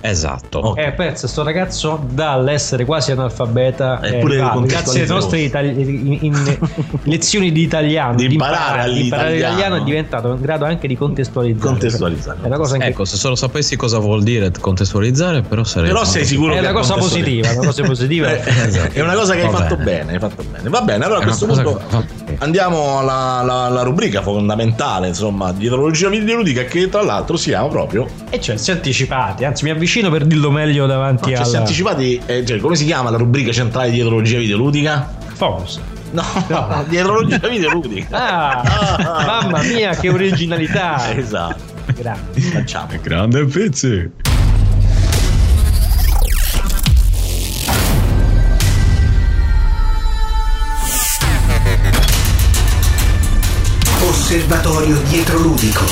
Esatto. 0.00 0.74
Eh, 0.76 0.92
pensa, 0.92 1.28
sto 1.28 1.42
ragazzo 1.42 2.04
dall'essere 2.10 2.84
quasi 2.84 3.12
analfabeta, 3.12 4.00
È 4.00 4.20
eh, 4.20 4.20
grazie 4.66 5.00
alle 5.02 5.08
nostre 5.08 5.40
itali- 5.40 5.68
in- 5.80 6.18
in- 6.20 6.58
lezioni 7.04 7.52
di 7.52 7.62
italiano, 7.62 8.14
Di 8.16 8.26
di 8.26 8.32
imparare 8.34 8.92
di 8.92 9.02
imparare 9.04 9.34
l'italiano. 9.34 9.76
è 9.76 9.82
diventato 9.82 10.32
in 10.32 10.40
grado 10.40 10.64
anche 10.64 10.86
di 10.88 10.96
contestualizzare. 10.96 11.68
Contestualizzare. 11.70 12.38
È 12.42 12.46
una 12.46 12.56
cosa 12.56 12.74
anche 12.74 12.86
Ecco, 12.88 13.04
se 13.04 13.16
solo 13.16 13.34
sapessi 13.34 13.76
cosa 13.76 13.98
vuol 13.98 14.22
dire 14.22 14.50
contestualizzare, 14.58 15.42
però 15.42 15.62
sarei. 15.64 15.88
però 15.90 16.04
sei 16.04 16.24
sicuro 16.24 16.52
è 16.52 16.54
che 16.56 16.60
una 16.66 16.72
cosa 16.72 16.94
positiva, 16.94 17.50
una 17.52 17.66
cosa 17.66 17.82
positiva. 17.82 18.30
Eh, 18.42 18.92
è 18.92 19.00
una 19.00 19.14
cosa 19.14 19.34
che 19.34 19.42
hai 19.42 19.50
fatto 19.50 19.76
bene. 19.76 19.90
bene, 20.04 20.12
hai 20.12 20.18
fatto 20.18 20.42
bene. 20.50 20.68
Va 20.68 20.80
bene, 20.82 21.04
allora 21.04 21.18
a 21.20 21.22
È 21.22 21.26
questo 21.26 21.46
punto 21.46 21.80
che-. 21.88 22.21
Andiamo 22.42 22.98
alla, 22.98 23.38
alla- 23.38 23.62
alla 23.64 23.82
rubrica 23.82 24.20
fondamentale, 24.20 25.08
insomma, 25.08 25.52
di 25.52 25.66
ideologia 25.66 26.08
videoludica 26.08 26.64
che 26.64 26.88
tra 26.88 27.02
l'altro 27.02 27.36
si 27.36 27.50
chiama 27.50 27.68
proprio 27.68 28.06
E 28.30 28.40
cioè, 28.40 28.56
si 28.56 28.70
è 28.70 28.74
anticipati, 28.74 29.44
anzi 29.44 29.64
mi 29.64 29.70
avvicino 29.70 30.10
per 30.10 30.24
dirlo 30.26 30.50
meglio 30.50 30.86
davanti 30.86 31.30
No, 31.30 31.36
cioè, 31.36 31.44
al 31.44 31.46
si 31.46 31.54
è 31.54 31.58
anticipati, 31.58 32.20
eh, 32.26 32.44
cioè, 32.44 32.58
come 32.58 32.74
si 32.76 32.84
chiama 32.84 33.10
la 33.10 33.16
rubrica 33.16 33.52
centrale 33.52 33.90
di 33.90 33.96
ideologia 33.96 34.38
videoludica? 34.38 35.14
Focus. 35.34 35.80
No, 36.10 36.22
di 36.88 36.94
ideologia 36.96 37.38
videoludica. 37.48 38.08
Ah, 38.10 39.24
mamma 39.26 39.62
mia, 39.62 39.94
che 39.94 40.10
originalità! 40.10 41.14
Esatto, 41.16 41.62
Grande. 41.94 42.40
facciamo. 42.40 42.88
Grande 43.02 43.44
pezzi. 43.46 44.10
Osservatorio 54.32 54.96
dietroludico. 55.10 55.84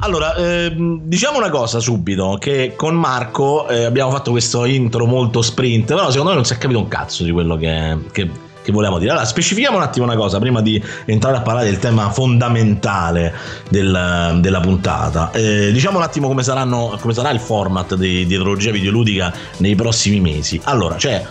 Allora, 0.00 0.34
ehm, 0.34 1.00
diciamo 1.04 1.38
una 1.38 1.48
cosa 1.48 1.80
subito, 1.80 2.36
che 2.38 2.74
con 2.76 2.94
Marco 2.96 3.66
eh, 3.66 3.84
abbiamo 3.84 4.10
fatto 4.10 4.30
questo 4.30 4.66
intro 4.66 5.06
molto 5.06 5.40
sprint, 5.40 5.86
però 5.86 6.10
secondo 6.10 6.28
me 6.28 6.34
non 6.34 6.44
si 6.44 6.52
è 6.52 6.58
capito 6.58 6.80
un 6.80 6.88
cazzo 6.88 7.24
di 7.24 7.30
quello 7.30 7.56
che, 7.56 7.96
che, 8.12 8.28
che 8.62 8.72
volevamo 8.72 8.98
dire. 8.98 9.12
Allora, 9.12 9.24
specifichiamo 9.24 9.78
un 9.78 9.84
attimo 9.84 10.04
una 10.04 10.16
cosa, 10.16 10.38
prima 10.38 10.60
di 10.60 10.82
entrare 11.06 11.38
a 11.38 11.40
parlare 11.40 11.70
del 11.70 11.78
tema 11.78 12.10
fondamentale 12.10 13.32
del- 13.70 14.36
della 14.42 14.60
puntata. 14.60 15.30
Eh, 15.32 15.72
diciamo 15.72 15.96
un 15.96 16.04
attimo 16.04 16.28
come, 16.28 16.42
saranno, 16.42 16.98
come 17.00 17.14
sarà 17.14 17.30
il 17.30 17.40
format 17.40 17.94
di, 17.94 18.26
di 18.26 18.34
ideologia 18.34 18.70
videoludica 18.70 19.32
nei 19.60 19.76
prossimi 19.76 20.20
mesi. 20.20 20.60
Allora, 20.64 20.96
c'è 20.96 21.24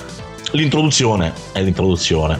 l'introduzione, 0.54 1.34
è 1.52 1.62
l'introduzione. 1.62 2.40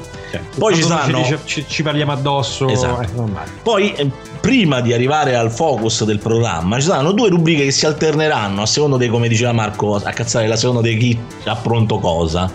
Poi 0.58 0.74
ci 0.76 0.82
saranno... 0.82 1.20
dice, 1.20 1.40
ci, 1.46 1.64
ci 1.68 1.84
parliamo 1.84 2.12
addosso, 2.12 2.68
Esatto. 2.68 3.08
normale. 3.16 3.52
Poi, 3.62 3.94
eh, 3.94 4.10
prima 4.42 4.82
di 4.82 4.92
arrivare 4.92 5.36
al 5.36 5.52
focus 5.52 6.04
del 6.06 6.18
programma, 6.18 6.80
ci 6.80 6.88
saranno 6.88 7.12
due 7.12 7.30
rubriche 7.30 7.66
che 7.66 7.72
si 7.72 7.86
alterneranno 7.86 8.64
a 8.64 8.66
secondo 8.66 8.98
di, 8.98 9.08
come 9.10 9.28
diceva 9.28 9.52
Marco, 9.52 9.96
a 9.96 10.12
cazzare 10.12 10.48
la 10.48 10.56
seconda 10.56 10.82
di 10.82 10.98
chi 10.98 11.20
ha 11.46 11.56
pronto 11.56 12.00
cosa. 12.00 12.50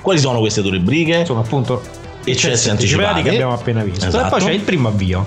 Quali 0.00 0.20
sono 0.20 0.38
queste 0.38 0.62
due 0.62 0.72
rubriche? 0.72 1.16
Insomma, 1.16 1.40
appunto, 1.40 1.82
Eccessi 2.26 2.70
anticipati. 2.70 3.22
che 3.22 3.30
abbiamo 3.30 3.52
appena 3.52 3.82
visto. 3.82 4.06
Esatto. 4.06 4.26
E 4.26 4.38
poi 4.38 4.48
c'è 4.48 4.52
il 4.52 4.60
primo 4.60 4.88
avvio. 4.88 5.26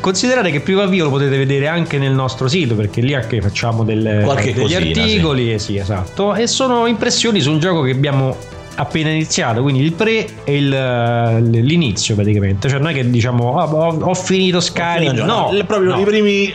Considerate 0.00 0.50
che 0.50 0.56
il 0.56 0.62
primo 0.62 0.80
avvio 0.82 1.04
lo 1.04 1.10
potete 1.10 1.36
vedere 1.36 1.68
anche 1.68 1.98
nel 1.98 2.12
nostro 2.12 2.48
sito 2.48 2.74
perché 2.74 3.00
lì 3.00 3.14
anche 3.14 3.40
facciamo 3.40 3.84
del- 3.84 4.02
degli 4.02 4.54
cosina, 4.54 4.78
articoli, 4.78 5.52
eh, 5.52 5.58
sì, 5.58 5.76
esatto, 5.76 6.34
e 6.34 6.46
sono 6.46 6.86
impressioni 6.86 7.40
su 7.40 7.50
un 7.50 7.58
gioco 7.58 7.82
che 7.82 7.90
abbiamo 7.92 8.36
appena 8.78 9.10
iniziato, 9.10 9.60
quindi 9.62 9.82
il 9.82 9.92
pre 9.92 10.26
e 10.44 10.56
il, 10.56 10.72
eh, 10.72 11.40
l'inizio 11.40 12.14
praticamente, 12.14 12.68
cioè 12.68 12.78
non 12.78 12.90
è 12.90 12.94
che 12.94 13.10
diciamo 13.10 13.58
"Ah, 13.58 13.64
ho, 13.68 13.98
ho 14.00 14.14
finito 14.14 14.60
Skyrim, 14.60 15.24
no, 15.24 15.50
Le- 15.52 15.64
proprio 15.64 15.94
no. 15.96 16.00
i 16.00 16.04
primi 16.04 16.52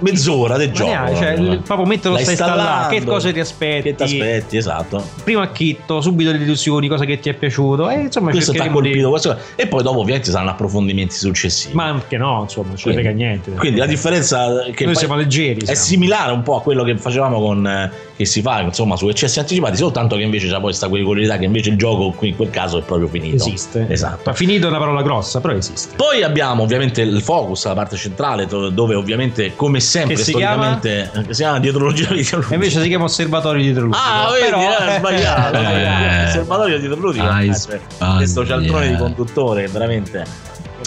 mezz'ora 0.00 0.56
del 0.56 0.70
gioco. 0.72 0.90
neanche, 0.90 1.14
cioè, 1.16 1.32
proprio. 1.34 1.52
il- 1.52 1.58
proprio 1.60 1.86
mentre 1.86 2.10
lo 2.10 2.18
Stai 2.18 2.34
stai 2.36 2.48
installando, 2.48 2.88
che 2.94 3.04
cosa 3.04 3.32
ti 3.32 3.40
aspetti? 3.40 3.82
Che 3.82 3.94
ti 3.94 4.02
aspetti, 4.02 4.56
esatto. 4.56 5.04
Primo 5.24 5.40
acchitto, 5.40 6.00
subito 6.00 6.30
le 6.30 6.38
illusioni, 6.38 6.88
cosa 6.88 7.04
che 7.04 7.18
ti 7.20 7.28
è 7.28 7.34
piaciuto, 7.34 7.88
e 7.90 8.00
insomma 8.02 8.30
Questo 8.30 8.52
ti 8.52 8.58
ha 8.58 8.70
colpito. 8.70 9.10
questo- 9.10 9.36
E 9.56 9.66
poi 9.66 9.82
dopo 9.82 10.00
ovviamente 10.00 10.30
saranno 10.30 10.50
approfondimenti 10.50 11.14
successivi. 11.14 11.74
Ma 11.74 11.84
anche 11.84 12.16
no, 12.16 12.40
insomma, 12.42 12.68
non 12.68 12.76
ne 12.84 12.92
frega 12.92 13.10
niente. 13.10 13.50
Quindi 13.52 13.78
la 13.78 13.86
differenza 13.86 14.64
che 14.74 14.84
Noi 14.84 14.94
siamo 14.96 15.14
leggeri. 15.16 15.60
è 15.60 15.64
siamo. 15.64 15.80
similare 15.80 16.32
un 16.32 16.42
po' 16.42 16.56
a 16.56 16.62
quello 16.62 16.82
che 16.84 16.96
facevamo 16.96 17.40
con 17.40 17.66
eh, 17.66 17.90
che 18.16 18.24
si 18.24 18.42
fa 18.42 18.60
insomma 18.60 18.96
su 18.96 19.08
eccessi 19.08 19.38
anticipati, 19.38 19.76
soltanto 19.76 20.16
che 20.16 20.22
invece 20.22 20.46
c'è 20.46 20.52
poi 20.54 20.62
questa 20.62 20.88
qualità 20.88 21.38
che 21.38 21.44
invece 21.44 21.70
il 21.70 21.76
gioco 21.76 22.10
qui 22.10 22.28
in 22.28 22.36
quel 22.36 22.50
caso 22.50 22.78
è 22.78 22.82
proprio 22.82 23.08
finito. 23.08 23.36
Esiste. 23.36 23.86
Esatto. 23.88 24.22
Ma 24.30 24.32
finito 24.32 24.66
è 24.66 24.70
una 24.70 24.78
parola 24.78 25.02
grossa, 25.02 25.40
però 25.40 25.54
esiste. 25.54 25.94
Poi 25.96 26.22
abbiamo 26.22 26.62
ovviamente 26.62 27.02
il 27.02 27.20
focus, 27.22 27.66
la 27.66 27.74
parte 27.74 27.96
centrale, 27.96 28.46
dove 28.46 28.94
ovviamente, 28.94 29.52
come 29.56 29.80
sempre, 29.84 30.14
Che 30.16 30.22
si 30.22 30.30
storicamente, 30.30 31.10
eh, 31.14 31.22
che 31.22 31.34
si 31.34 31.42
chiama 31.42 31.58
dietrologia 31.60 32.08
videoludica. 32.12 32.52
E 32.52 32.54
invece 32.54 32.82
si 32.82 32.88
chiama 32.88 33.04
osservatorio 33.04 33.62
di 33.62 33.72
Trullo. 33.72 33.94
Ah, 33.94 34.30
vedi, 34.32 34.44
però, 34.44 34.60
eh, 34.88 34.98
sbagliato. 34.98 35.56
Eh. 35.56 35.60
sbagliato. 35.60 36.28
Osservatorio 36.28 36.78
dietrologico. 36.78 37.26
Hai 37.26 37.54
Eh. 37.54 37.80
Questo 38.16 38.46
cialtrone 38.46 38.88
di 38.90 38.96
conduttore, 38.96 39.62
che 39.64 39.68
veramente. 39.68 40.24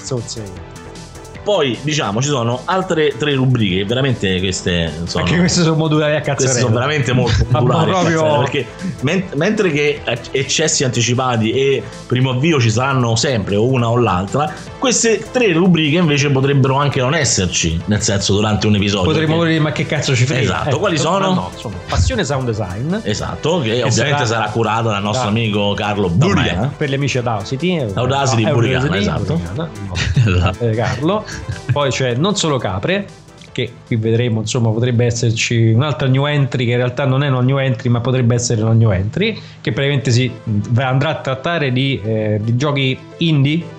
Zozze. 0.03 0.75
Poi, 1.47 1.77
diciamo, 1.81 2.21
ci 2.21 2.27
sono 2.27 2.59
altre 2.65 3.13
tre 3.17 3.33
rubriche, 3.33 3.77
che 3.77 3.85
veramente 3.85 4.37
queste 4.39 4.91
sono. 5.05 5.23
Anche 5.23 5.37
queste 5.37 5.61
sono 5.61 5.77
modulari 5.77 6.11
a 6.17 6.19
Queste 6.21 6.31
cazzarella. 6.43 6.59
sono 6.59 6.73
veramente 6.73 7.13
molto 7.13 7.45
Ma 7.51 7.59
popolari 7.59 7.89
proprio- 7.91 8.39
perché 8.39 8.65
men- 9.01 9.23
mentre 9.35 9.71
che 9.71 10.01
eccessi 10.31 10.83
anticipati 10.83 11.51
e 11.51 11.81
primo 12.05 12.31
avvio 12.31 12.59
ci 12.59 12.69
saranno 12.69 13.15
sempre 13.15 13.55
o 13.55 13.65
una 13.65 13.89
o 13.89 13.95
l'altra 13.97 14.51
queste 14.77 15.23
tre 15.31 15.53
rubriche 15.53 15.95
invece 15.97 16.29
potrebbero 16.31 16.75
anche 16.75 16.99
non 16.99 17.15
esserci 17.15 17.79
nel 17.85 18.01
senso 18.01 18.33
durante 18.35 18.67
un 18.67 18.75
episodio 18.75 19.09
Potremmo 19.11 19.37
perché- 19.37 19.51
dire, 19.51 19.59
ma 19.63 19.71
che 19.71 19.85
cazzo 19.85 20.13
ci 20.15 20.25
frega? 20.25 20.41
Esatto, 20.41 20.69
Ecco, 20.69 20.79
quali 20.79 20.97
sono? 20.97 21.33
No, 21.33 21.49
insomma, 21.53 21.75
passione 21.87 22.25
sound 22.25 22.45
design. 22.45 22.93
esatto 23.03 23.59
che, 23.61 23.83
ovviamente 23.83 23.91
sarà- 23.91 24.25
sarà, 24.25 24.49
curata 24.49 24.89
dal 24.89 25.01
nostro 25.01 25.23
da- 25.23 25.29
amico 25.29 25.73
Carlo 25.75 26.09
da 26.09 26.25
Burriana 26.25 26.61
me, 26.61 26.71
per 26.75 26.89
gli 26.89 26.93
amici 26.93 27.17
Audacity 27.17 27.85
Audacity 27.93 28.43
Ah, 28.43 28.49
esatto. 28.97 29.33
Burriana, 29.35 29.69
no, 29.87 30.51
eh, 30.59 30.69
Carlo 30.71 31.23
poi 31.71 31.89
c'è 31.89 32.15
non 32.15 32.35
solo 32.35 32.57
capre 32.57 33.05
che 33.57 33.73
qui 33.87 33.95
vedremo 33.95 34.41
insomma 34.41 34.69
potrebbe 34.69 35.05
esserci 35.05 35.71
un'altra 35.71 36.07
new 36.07 36.27
entry 36.27 36.65
che 36.65 36.71
in 36.71 36.77
realtà 36.77 37.05
non 37.05 37.23
è 37.23 37.27
una 37.27 37.41
new 37.41 37.57
entry 37.57 37.89
ma 37.89 38.01
potrebbe 38.01 38.35
essere 38.35 38.61
una 38.61 38.73
new 38.73 38.91
entry 38.91 39.33
che 39.61 39.71
praticamente 39.71 40.11
si 40.11 40.31
andrà 40.75 41.09
a 41.09 41.15
trattare 41.15 41.71
di, 41.71 41.99
eh, 42.03 42.39
di 42.39 42.55
giochi 42.55 42.97
indie. 43.17 43.75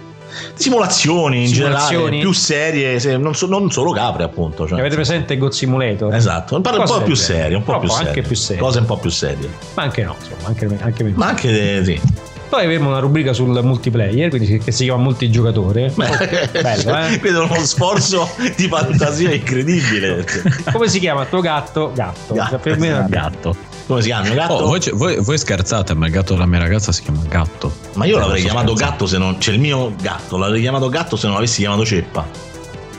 Simulazioni 0.55 1.42
in 1.42 1.49
Simulazioni? 1.49 1.94
generale 1.94 2.18
più 2.18 2.33
serie 2.33 2.99
se- 2.99 3.16
non, 3.16 3.35
so- 3.35 3.47
non 3.47 3.71
solo 3.71 3.92
capre 3.92 4.25
appunto 4.25 4.66
cioè. 4.66 4.79
avete 4.79 4.97
presente 4.97 5.38
God 5.38 5.53
Simulator? 5.53 6.12
Esatto 6.12 6.61
parla 6.61 6.81
un 6.81 6.87
Cose 6.87 6.99
po' 6.99 7.05
più 7.05 7.14
serie 7.14 7.57
un 7.57 7.62
po' 7.62 7.79
più 7.79 7.88
anche 7.90 8.23
più 8.23 8.37
serie. 8.37 8.61
Cose 8.61 8.81
un 8.81 8.85
po' 8.85 8.97
più 8.99 9.11
serie. 9.11 9.49
Ma 9.75 9.85
anche 9.85 10.03
no 10.03 10.16
insomma 10.18 10.49
anche, 10.49 10.68
anche 10.81 11.05
ma 11.14 11.27
anche 11.29 11.79
eh, 11.79 11.85
sì 11.85 12.01
poi 12.48 12.64
avremo 12.64 12.88
una 12.88 12.98
rubrica 12.98 13.32
sul 13.32 13.61
multiplayer 13.62 14.30
quindi 14.30 14.58
che 14.58 14.72
si 14.72 14.84
chiama 14.84 15.02
multigiocatore 15.02 15.92
bello 15.96 16.98
eh 16.98 17.18
vedo 17.18 17.44
uno 17.44 17.58
sforzo 17.64 18.28
di 18.56 18.68
fantasia 18.68 19.32
incredibile 19.32 20.24
come 20.72 20.88
si 20.88 20.98
chiama 20.98 21.22
il 21.22 21.28
tuo 21.28 21.40
gatto? 21.40 21.92
gatto, 21.94 22.34
Gatto, 22.34 22.58
per 22.58 22.78
me 22.78 22.88
è 22.88 22.90
esatto. 22.92 23.08
gatto 23.08 23.56
come 23.87 24.02
si 24.02 24.08
chiama 24.08 24.26
il 24.28 24.34
gatto? 24.34 24.52
Oh, 24.52 24.66
voi, 24.66 24.80
voi- 24.92 25.16
voi 25.18 25.38
scherzate, 25.38 25.94
ma 25.94 26.04
il 26.06 26.12
gatto 26.12 26.34
della 26.34 26.44
mia 26.44 26.58
ragazza 26.58 26.92
si 26.92 27.02
chiama 27.02 27.22
Gatto. 27.26 27.72
ma 27.94 28.04
io 28.04 28.16
Eh, 28.16 28.20
l'avrei 28.20 28.42
chiamato 28.42 28.68
scherzando. 28.76 28.90
gatto 28.92 29.06
se 29.06 29.18
non 29.18 29.38
c'è 29.38 29.52
il 29.52 29.61
mio 29.61 29.94
gatto 30.00 30.37
l'avrei 30.37 30.61
chiamato 30.61 30.88
gatto 30.90 31.16
se 31.16 31.26
non 31.26 31.34
l'avessi 31.37 31.61
chiamato 31.61 31.84
ceppa 31.87 32.26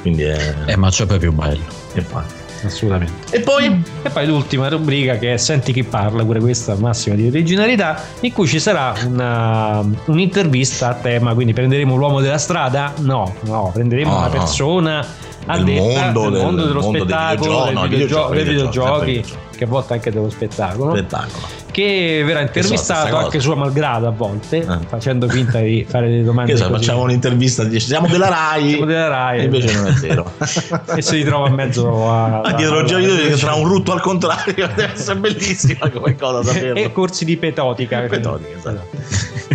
quindi 0.01 0.23
è 0.23 0.55
Eh, 0.65 0.75
ma 0.77 0.89
c'è 0.89 1.05
poi 1.05 1.19
più 1.19 1.31
bello. 1.33 1.61
infatti 1.93 2.33
assolutamente. 2.67 3.35
E 3.35 3.41
poi? 3.41 3.83
E 4.03 4.09
poi 4.09 4.25
l'ultima 4.27 4.67
rubrica 4.69 5.17
che 5.17 5.33
è 5.33 5.37
Senti 5.37 5.71
chi 5.73 5.83
parla, 5.83 6.23
pure 6.23 6.39
questa 6.39 6.75
massima 6.75 7.15
di 7.15 7.27
originalità, 7.27 8.01
in 8.21 8.33
cui 8.33 8.47
ci 8.47 8.59
sarà 8.59 8.93
una- 9.05 9.83
un'intervista 10.05 10.89
a 10.89 10.93
tema, 10.95 11.33
quindi 11.33 11.53
prenderemo 11.53 11.95
l'uomo 11.95 12.19
della 12.21 12.37
strada? 12.37 12.93
No, 12.99 13.33
no, 13.41 13.69
prenderemo 13.73 14.11
No, 14.11 14.17
una 14.17 14.25
no. 14.27 14.31
persona 14.31 15.05
Del 15.45 15.49
addetta 15.59 15.81
mondo, 16.03 16.21
del 16.21 16.31
del- 16.31 16.41
mondo 16.43 16.65
dello 16.65 16.81
mondo 16.81 16.97
dei 17.05 17.07
spettacolo, 17.07 17.49
videogiochi, 17.49 17.65
del 17.65 17.73
no, 17.73 17.81
videogio- 17.87 18.29
videogiochi, 18.29 18.33
dei 18.35 18.43
videogiochi, 18.43 19.05
videogiochi, 19.11 19.57
che 19.57 19.63
a 19.63 19.67
volte 19.67 19.93
anche 19.93 20.11
dello 20.11 20.29
spettacolo, 20.29 20.91
spettacolo 20.95 21.58
che 21.79 22.23
verrà 22.25 22.41
intervistato 22.41 23.07
stessa 23.07 23.17
anche 23.17 23.39
suo 23.39 23.55
malgrado 23.55 24.07
a 24.07 24.11
volte, 24.11 24.57
Eh. 24.57 24.77
facendo 24.87 25.27
finta 25.27 25.59
di 25.59 25.85
fare 25.87 26.09
delle 26.09 26.23
domande. 26.23 26.51
Così. 26.51 26.63
facciamo 26.63 27.01
un'intervista, 27.03 27.63
dice 27.63 27.87
siamo 27.87 28.07
della 28.07 28.29
Rai, 28.29 28.69
Siamo 28.69 28.85
della 28.85 29.07
Rai. 29.07 29.39
e 29.39 29.43
invece 29.43 29.73
non 29.73 29.87
è 29.87 29.91
vero. 29.93 30.31
e 30.95 31.01
si 31.01 31.15
ritrova 31.15 31.47
in 31.47 31.53
mezzo 31.53 32.09
a. 32.11 32.41
La 32.43 32.51
dietologia 32.53 32.97
video 32.97 33.15
che 33.15 33.35
tra 33.35 33.53
un 33.53 33.67
rutto 33.67 33.91
al 33.91 34.01
contrario 34.01 34.67
deve 34.75 34.91
essere 34.93 35.19
bellissima 35.19 35.89
come 35.89 36.15
cosa 36.15 36.43
saperlo. 36.43 36.75
E 36.75 36.91
corsi 36.91 37.25
di 37.25 37.37
petotica. 37.37 37.99
Petotica, 38.01 38.57
esatto. 38.57 38.87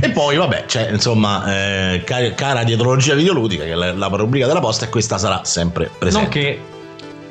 E 0.00 0.10
poi, 0.10 0.37
vabbè, 0.37 0.64
c'è 0.66 0.90
insomma, 0.90 1.44
eh, 1.92 2.02
ca- 2.04 2.32
cara 2.34 2.64
dietrologia 2.64 3.14
videoludica, 3.14 3.64
che 3.64 3.70
è 3.70 3.74
la, 3.74 3.92
la 3.92 4.06
rubrica 4.08 4.46
della 4.46 4.60
posta, 4.60 4.84
e 4.87 4.88
questa 4.88 5.18
sarà 5.18 5.40
sempre 5.44 5.90
presente. 5.96 6.22
Nonché, 6.24 6.58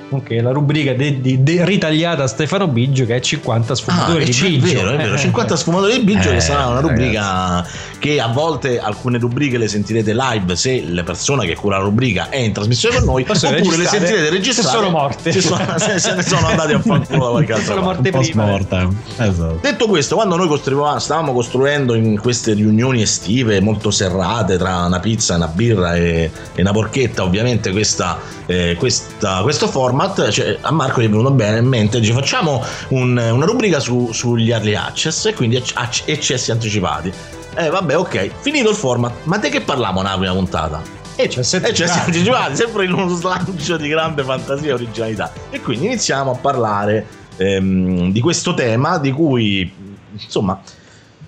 nonché 0.09 0.41
la 0.41 0.51
rubrica 0.51 0.93
de- 0.93 1.19
di- 1.21 1.41
de- 1.43 1.65
ritagliata 1.65 2.23
a 2.23 2.27
Stefano 2.27 2.67
Biggio 2.67 3.05
che 3.05 3.15
è 3.15 3.19
50 3.19 3.73
Ah, 3.73 3.75
sfumatori 3.75 4.21
e 4.21 4.25
di 4.25 4.31
c'è- 4.31 4.45
è 4.45 4.49
Biggio. 4.49 4.65
vero, 4.65 4.89
è 4.91 4.97
vero, 4.97 5.13
Eh, 5.15 5.17
50 5.17 5.55
sfumatori 5.55 5.93
di 5.97 6.03
Biggio 6.03 6.29
Eh, 6.29 6.33
che 6.33 6.39
sarà 6.39 6.67
una 6.67 6.79
rubrica 6.81 7.65
che 7.99 8.19
a 8.19 8.27
volte 8.27 8.79
alcune 8.79 9.17
rubriche 9.17 9.57
le 9.57 9.67
sentirete 9.67 10.13
live 10.13 10.55
se 10.55 10.83
la 10.87 11.03
persona 11.03 11.43
che 11.45 11.55
cura 11.55 11.77
la 11.77 11.83
rubrica 11.83 12.29
è 12.29 12.37
in 12.37 12.53
trasmissione 12.53 12.97
con 12.97 13.05
noi 13.05 13.23
Forse 13.25 13.47
oppure 13.47 13.61
le 13.61 13.69
registrate, 13.69 13.97
sentirete 14.05 14.25
se 14.25 14.29
registrate 14.31 14.75
sono 14.77 14.89
morte. 14.89 15.31
se, 15.31 15.41
sono- 15.41 15.77
se- 15.77 15.99
se 15.99 16.13
ne 16.15 16.21
sono 16.23 16.47
andati 16.47 16.73
a 16.73 16.79
fanculo 16.85 17.25
da 17.25 17.31
qualche 17.31 17.53
altra 17.53 17.73
Sono 17.73 17.85
parte. 17.85 17.95
morte 18.01 18.11
Post 18.11 18.29
prima. 18.31 18.45
mortem. 18.45 18.97
Esatto. 19.17 19.59
Detto 19.61 19.87
questo, 19.87 20.15
quando 20.15 20.35
noi 20.35 20.47
costruivamo- 20.47 20.99
stavamo 20.99 21.33
costruendo 21.33 21.95
in 21.95 22.19
queste 22.19 22.53
riunioni 22.53 23.01
estive 23.01 23.59
molto 23.61 23.89
serrate 23.89 24.57
tra 24.57 24.85
una 24.85 24.99
pizza, 24.99 25.35
una 25.35 25.47
birra 25.47 25.95
e, 25.95 26.29
e 26.53 26.61
una 26.61 26.71
porchetta, 26.71 27.23
ovviamente 27.23 27.71
questa, 27.71 28.19
eh, 28.45 28.75
questa- 28.77 29.41
questo 29.41 29.67
format, 29.67 29.91
cioè, 30.31 30.57
a 30.61 30.71
Marco 30.71 31.01
gli 31.01 31.05
è 31.05 31.09
venuto 31.09 31.31
bene 31.31 31.57
in 31.59 31.65
mente, 31.65 31.99
dice 31.99 32.13
facciamo 32.13 32.63
un- 32.89 33.17
una 33.17 33.45
rubrica 33.45 33.79
su- 33.79 34.11
sugli 34.11 34.51
early 34.51 34.75
access 34.75 35.25
e 35.27 35.33
quindi 35.33 35.57
acc- 35.57 36.09
accessi 36.09 36.51
anticipati. 36.51 37.11
Eh 37.55 37.69
vabbè, 37.69 37.97
ok, 37.97 38.31
finito 38.41 38.69
il 38.71 38.75
format, 38.75 39.13
ma 39.23 39.37
di 39.37 39.49
che 39.49 39.61
parliamo 39.61 40.01
nella 40.01 40.17
prima 40.17 40.33
puntata? 40.33 40.81
E 41.15 41.27
c'è 41.27 41.41
E 41.41 41.71
c'è 41.71 41.85
anticipati, 41.87 42.55
sempre 42.55 42.85
in 42.85 42.93
uno 42.93 43.07
slancio 43.15 43.77
di 43.77 43.87
grande 43.87 44.23
fantasia 44.23 44.69
e 44.69 44.73
originalità. 44.73 45.31
E 45.51 45.61
quindi 45.61 45.85
iniziamo 45.85 46.31
a 46.31 46.35
parlare 46.35 47.05
ehm, 47.37 48.11
di 48.11 48.19
questo 48.19 48.53
tema 48.55 48.97
di 48.97 49.11
cui, 49.11 49.71
insomma, 50.13 50.59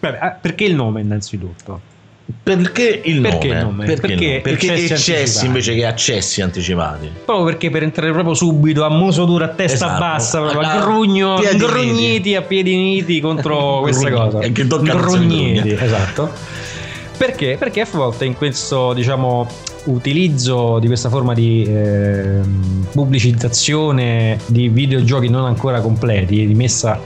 ah, 0.01 0.29
perché 0.31 0.63
il 0.63 0.73
nome 0.75 1.01
innanzitutto? 1.01 1.93
Perché 2.41 3.01
il 3.05 3.19
nome? 3.21 3.29
Perché 3.29 3.47
il 3.47 3.57
nome? 3.57 3.85
Perché, 3.85 4.01
Perché 4.07 4.25
nome? 4.25 4.41
Perché 4.41 4.71
accessi, 4.71 5.11
anticipati? 5.13 5.45
invece 5.45 5.75
che 5.75 5.85
accessi 5.85 6.41
anticipati? 6.41 7.11
Proprio 7.23 7.45
perché 7.45 7.69
per 7.69 7.83
entrare 7.83 8.11
proprio 8.11 8.33
subito 8.33 8.83
a 8.83 8.89
muso 8.89 9.25
duro, 9.25 9.43
a 9.45 9.49
testa 9.49 9.75
Esatto. 9.85 9.99
bassa, 9.99 10.39
proprio 10.39 10.61
a 10.61 10.71
A- 10.71 10.79
grugno, 10.79 11.39
grugniti 11.55 12.35
a 12.35 12.41
piedi 12.41 12.73
uniti 12.73 13.19
contro 13.19 13.81
questa 13.81 14.09
cosa. 14.11 14.39
e 14.39 14.51
che 14.51 14.65
Grugniti, 14.65 15.69
esatto. 15.71 16.31
Perché? 17.17 17.55
Perché 17.57 17.81
a 17.81 17.87
volte 17.91 18.25
in 18.25 18.35
questo, 18.35 18.93
diciamo, 18.93 19.47
utilizzo 19.85 20.79
di 20.79 20.87
questa 20.87 21.09
forma 21.09 21.33
di 21.33 21.63
ehm, 21.65 22.87
pubblicizzazione 22.91 24.39
di 24.47 24.67
videogiochi 24.67 25.29
non 25.29 25.45
ancora 25.45 25.79
completi, 25.79 26.45
di 26.47 26.53
messa 26.55 26.99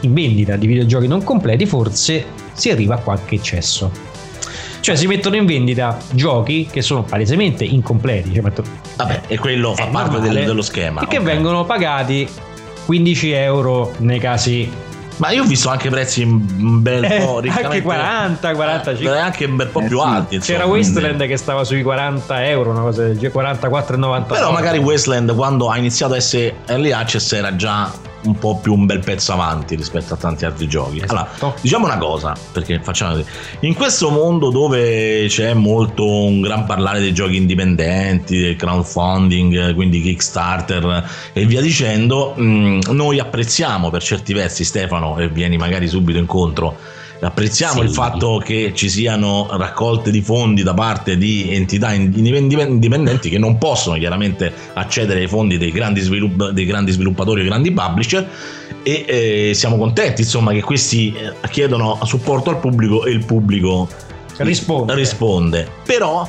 in 0.00 0.12
vendita 0.12 0.56
di 0.56 0.66
videogiochi 0.66 1.06
non 1.08 1.24
completi, 1.24 1.66
forse 1.66 2.24
si 2.52 2.70
arriva 2.70 2.94
a 2.94 2.98
qualche 2.98 3.34
eccesso. 3.36 3.90
Cioè 4.86 4.94
si 4.94 5.08
mettono 5.08 5.34
in 5.34 5.46
vendita 5.46 5.98
giochi 6.12 6.68
che 6.70 6.80
sono 6.80 7.02
palesemente 7.02 7.64
incompleti, 7.64 8.32
cioè 8.32 8.40
metto- 8.40 8.62
Vabbè, 8.94 9.22
e 9.26 9.36
quello 9.36 9.74
fa 9.74 9.86
parte 9.86 10.20
del- 10.20 10.44
dello 10.44 10.62
schema. 10.62 11.00
e 11.02 11.08
che 11.08 11.18
vengono 11.18 11.64
pagati 11.64 12.24
15 12.84 13.32
euro 13.32 13.92
nei 13.96 14.20
casi 14.20 14.70
Ma 15.16 15.30
io 15.30 15.42
ho 15.42 15.46
visto 15.46 15.70
anche 15.70 15.88
prezzi 15.90 16.22
un 16.22 16.82
bel 16.82 17.02
Eh, 17.02 17.18
po' 17.24 17.36
anche 17.38 17.48
riccamente- 17.48 17.82
40, 17.82 18.54
45. 18.54 19.16
Eh, 19.16 19.18
anche 19.18 19.44
un 19.46 19.56
bel 19.56 19.66
po' 19.68 19.80
Eh, 19.80 19.86
più 19.88 19.98
sì. 19.98 20.04
alti. 20.06 20.34
insomma, 20.36 20.58
C'era 20.58 20.68
quindi- 20.70 20.88
Wasteland 20.90 21.26
che 21.26 21.36
stava 21.36 21.64
sui 21.64 21.82
40 21.82 22.46
euro, 22.46 22.70
una 22.70 22.80
cosa 22.82 23.02
del 23.02 23.14
genere, 23.14 23.32
44,90. 23.32 24.34
Però 24.34 24.52
magari 24.52 24.78
Wasteland 24.78 25.34
quando 25.34 25.68
ha 25.68 25.78
iniziato 25.78 26.12
a 26.12 26.16
essere 26.18 26.58
early 26.66 26.92
access 26.92 27.32
era 27.32 27.56
già 27.56 27.90
un 28.24 28.38
po' 28.38 28.56
più 28.56 28.74
un 28.74 28.86
bel 28.86 29.00
pezzo 29.00 29.32
avanti 29.32 29.76
rispetto 29.76 30.14
a 30.14 30.16
tanti 30.16 30.44
altri 30.44 30.66
giochi. 30.66 31.00
Allora, 31.06 31.28
Esatto. 31.32 31.54
diciamo 31.60 31.84
una 31.86 31.98
cosa, 31.98 32.34
perché 32.52 32.80
facciamo. 32.82 33.22
In 33.60 33.74
questo 33.74 34.10
mondo 34.10 34.50
dove 34.50 35.26
c'è 35.28 35.54
molto 35.54 36.04
un 36.24 36.40
gran 36.40 36.64
parlare 36.64 37.00
dei 37.00 37.12
giochi 37.12 37.36
indipendenti, 37.36 38.40
del 38.40 38.56
crowdfunding, 38.56 39.74
quindi 39.74 40.00
Kickstarter 40.00 41.08
e 41.32 41.46
via 41.46 41.60
dicendo, 41.60 42.34
mh, 42.34 42.90
noi 42.90 43.18
apprezziamo 43.20 43.90
per 43.90 44.02
certi 44.02 44.32
versi 44.32 44.64
Stefano 44.64 45.18
e 45.18 45.28
vieni 45.28 45.56
magari 45.56 45.86
subito 45.88 46.18
incontro 46.18 46.76
Apprezziamo 47.18 47.80
Sì. 47.80 47.86
il 47.86 47.90
fatto 47.90 48.40
che 48.44 48.72
ci 48.74 48.88
siano 48.90 49.48
raccolte 49.52 50.10
di 50.10 50.20
fondi 50.20 50.62
da 50.62 50.74
parte 50.74 51.16
di 51.16 51.54
entità 51.54 51.92
indipen- 51.92 52.70
indipendenti 52.70 53.30
che 53.30 53.38
non 53.38 53.56
possono 53.58 53.96
chiaramente 53.96 54.52
accedere 54.74 55.20
ai 55.20 55.26
fondi 55.28 55.56
dei 55.56 55.70
grandi, 55.70 56.00
svilupp- 56.00 56.50
dei 56.50 56.66
grandi 56.66 56.92
sviluppatori 56.92 57.40
e 57.40 57.44
grandi 57.44 57.72
publisher 57.72 58.28
e 58.82 59.04
eh, 59.48 59.54
siamo 59.54 59.76
contenti 59.78 60.20
insomma 60.22 60.52
che 60.52 60.60
questi 60.62 61.12
eh, 61.16 61.32
chiedono 61.50 61.98
supporto 62.04 62.50
al 62.50 62.60
pubblico 62.60 63.04
e 63.04 63.10
il 63.12 63.24
pubblico 63.24 63.88
Risponde. 64.38 64.94
risponde. 64.94 65.68
Però 65.84 66.28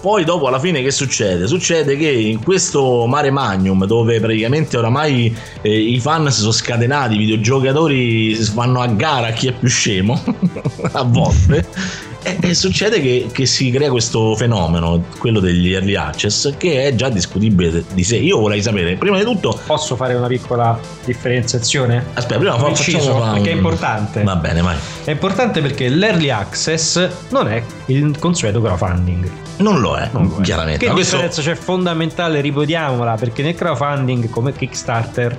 poi 0.00 0.24
dopo 0.24 0.46
alla 0.46 0.58
fine 0.58 0.82
che 0.82 0.90
succede? 0.90 1.46
Succede 1.46 1.96
che 1.96 2.10
in 2.10 2.42
questo 2.42 3.06
mare 3.06 3.30
magnum 3.30 3.84
dove 3.86 4.18
praticamente 4.20 4.76
oramai 4.76 5.36
eh, 5.62 5.78
i 5.78 6.00
fan 6.00 6.30
si 6.30 6.40
sono 6.40 6.52
scatenati, 6.52 7.14
i 7.14 7.18
videogiocatori 7.18 8.34
si 8.34 8.50
fanno 8.50 8.80
a 8.80 8.86
gara 8.86 9.28
a 9.28 9.32
chi 9.32 9.48
è 9.48 9.52
più 9.52 9.68
scemo 9.68 10.22
a 10.92 11.02
volte. 11.02 12.09
E, 12.22 12.36
e 12.40 12.54
succede 12.54 13.00
che, 13.00 13.28
che 13.32 13.46
si 13.46 13.70
crea 13.70 13.90
questo 13.90 14.34
fenomeno, 14.36 15.04
quello 15.18 15.40
degli 15.40 15.72
early 15.72 15.94
access, 15.94 16.54
che 16.58 16.84
è 16.84 16.94
già 16.94 17.08
discutibile 17.08 17.82
di 17.94 18.04
sé. 18.04 18.16
Io 18.16 18.38
vorrei 18.38 18.60
sapere, 18.60 18.96
prima 18.96 19.16
di 19.18 19.24
tutto, 19.24 19.58
Posso 19.66 19.96
fare 19.96 20.14
una 20.14 20.26
piccola 20.26 20.78
differenziazione? 21.04 22.04
aspetta, 22.14 22.38
prima 22.38 22.54
Un 22.56 22.68
inciso, 22.68 22.98
facciamo 22.98 23.20
fa- 23.24 23.32
perché 23.32 23.50
è 23.50 23.54
importante. 23.54 24.22
Va 24.22 24.36
bene, 24.36 24.60
vai. 24.60 24.76
È 25.04 25.10
importante 25.10 25.60
perché 25.62 25.88
l'early 25.88 26.28
access 26.30 27.08
non 27.30 27.48
è 27.48 27.62
il 27.86 28.18
consueto 28.18 28.60
crowdfunding. 28.60 29.30
Non 29.58 29.80
lo 29.80 29.94
è, 29.96 30.08
Non 30.12 30.28
lo 30.28 30.38
è. 30.38 30.40
chiaramente. 30.42 30.80
Che 30.80 30.86
Ma 30.88 30.92
questo 30.92 31.16
differenza 31.16 31.42
c'è 31.42 31.54
fondamentale, 31.54 32.40
ripetiamola, 32.40 33.14
perché 33.16 33.42
nel 33.42 33.54
crowdfunding 33.54 34.28
come 34.30 34.52
Kickstarter, 34.52 35.36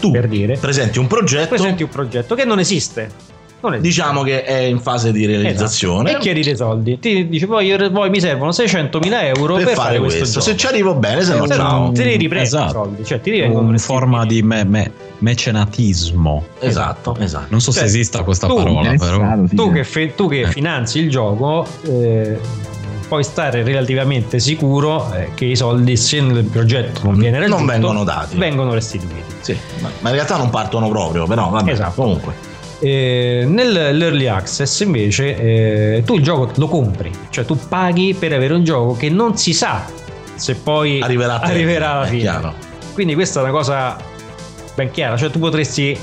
tu 0.00 0.10
per 0.10 0.28
dire, 0.28 0.56
presenti 0.58 0.98
un 0.98 1.06
progetto, 1.06 1.48
presenti 1.48 1.82
un 1.82 1.88
progetto 1.88 2.34
che 2.34 2.44
non 2.44 2.58
esiste. 2.58 3.32
Non 3.68 3.80
diciamo 3.80 4.22
che 4.22 4.44
è 4.44 4.58
in 4.58 4.78
fase 4.80 5.10
di 5.12 5.24
realizzazione. 5.26 6.08
Esatto. 6.10 6.16
E 6.22 6.22
chiedi 6.24 6.42
dei 6.42 6.56
soldi. 6.56 6.98
Ti 6.98 7.28
dice 7.28 7.46
poi, 7.46 7.74
poi 7.90 8.10
mi 8.10 8.20
servono 8.20 8.50
600.000 8.50 9.24
euro 9.36 9.54
per, 9.56 9.64
per 9.64 9.74
fare 9.74 9.98
questo, 9.98 10.18
questo. 10.18 10.38
gioco. 10.40 10.50
Se 10.50 10.56
ci 10.56 10.66
arrivo 10.66 10.94
bene, 10.94 11.22
se 11.22 11.34
no, 11.36 11.46
Se 11.46 11.56
no, 11.56 11.62
ciao. 11.62 11.92
te 11.92 12.04
li 12.04 12.16
riprendi 12.16 12.44
i 12.44 12.46
Esatto. 12.46 12.72
soldi, 12.72 13.04
cioè 13.04 13.20
ti 13.20 13.30
rivengono 13.30 13.60
Una 13.62 13.72
restituiti. 13.72 14.04
forma 14.06 14.26
di 14.26 14.42
me- 14.42 14.64
me- 14.64 14.90
mecenatismo. 15.18 16.44
Esatto, 16.60 17.16
esatto. 17.18 17.46
Non 17.48 17.60
so 17.60 17.70
se 17.70 17.78
Cioè, 17.80 17.88
esista 17.88 18.22
questa 18.22 18.46
tu- 18.46 18.56
parola, 18.56 18.94
però. 18.98 19.34
Sì, 19.48 19.54
tu 19.56 19.72
che, 19.72 19.84
fe- 19.84 20.14
tu 20.14 20.28
che 20.28 20.40
Eh. 20.40 20.46
finanzi 20.48 20.98
il 20.98 21.10
gioco 21.10 21.66
eh, 21.86 22.38
puoi 23.08 23.22
stare 23.22 23.62
relativamente 23.62 24.38
sicuro 24.38 25.12
eh, 25.14 25.30
che 25.34 25.44
i 25.44 25.56
soldi 25.56 25.96
se 25.96 26.16
il 26.16 26.44
progetto 26.44 27.00
non 27.04 27.16
viene 27.16 27.38
Non 27.38 27.48
raggiunto 27.50 27.72
vengono 27.72 28.04
dati. 28.04 28.36
vengono 28.36 28.72
restituiti 28.74 29.22
Sì, 29.40 29.56
ma, 29.80 29.90
ma 30.00 30.08
in 30.08 30.14
realtà 30.14 30.36
non 30.36 30.50
partono 30.50 30.88
proprio, 30.88 31.26
però 31.26 31.48
vabbè, 31.50 31.70
Esatto. 31.70 32.00
comunque. 32.02 32.52
Eh, 32.86 33.44
nell'early 33.48 34.26
access 34.26 34.80
invece 34.80 35.36
eh, 35.96 36.02
tu 36.04 36.16
il 36.16 36.22
gioco 36.22 36.50
lo 36.56 36.66
compri 36.68 37.10
cioè 37.30 37.46
tu 37.46 37.56
paghi 37.68 38.12
per 38.12 38.32
avere 38.34 38.52
un 38.52 38.62
gioco 38.62 38.94
che 38.94 39.08
non 39.08 39.38
si 39.38 39.54
sa 39.54 39.86
se 40.34 40.56
poi 40.56 41.00
Arriverà 41.00 41.38
te, 41.38 41.46
arriverà 41.50 41.92
alla 41.92 42.04
fine 42.06 42.20
chiaro. 42.20 42.52
quindi 42.92 43.14
questa 43.14 43.40
è 43.40 43.42
una 43.44 43.52
cosa 43.52 43.96
ben 44.74 44.90
chiara 44.90 45.16
cioè 45.16 45.30
tu 45.30 45.38
potresti 45.38 45.96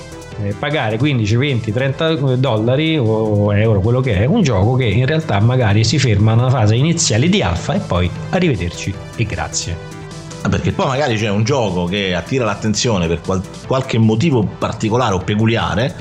eh, 0.44 0.56
pagare 0.58 0.98
15, 0.98 1.36
20, 1.36 1.72
30 1.72 2.14
dollari 2.38 2.98
o 2.98 3.54
euro, 3.56 3.80
quello 3.82 4.00
che 4.00 4.16
è, 4.16 4.26
un 4.26 4.42
gioco 4.42 4.76
che 4.76 4.86
in 4.86 5.06
realtà 5.06 5.40
magari 5.40 5.84
si 5.84 6.00
ferma 6.00 6.34
nella 6.34 6.50
fase 6.50 6.74
iniziale 6.76 7.30
di 7.30 7.44
alfa 7.44 7.76
e 7.76 7.80
poi 7.80 8.10
arrivederci 8.30 8.94
e 9.18 9.24
grazie. 9.26 9.78
Ah, 10.42 10.50
Perché 10.50 10.72
poi 10.72 10.88
magari 10.88 11.16
c'è 11.18 11.30
un 11.30 11.44
gioco 11.44 11.84
che 11.86 12.16
attira 12.16 12.46
l'attenzione 12.46 13.08
per 13.08 13.22
qual- 13.22 13.44
qualche 13.68 14.00
motivo 14.00 14.44
particolare 14.58 15.14
o 15.14 15.20
peculiare, 15.20 15.94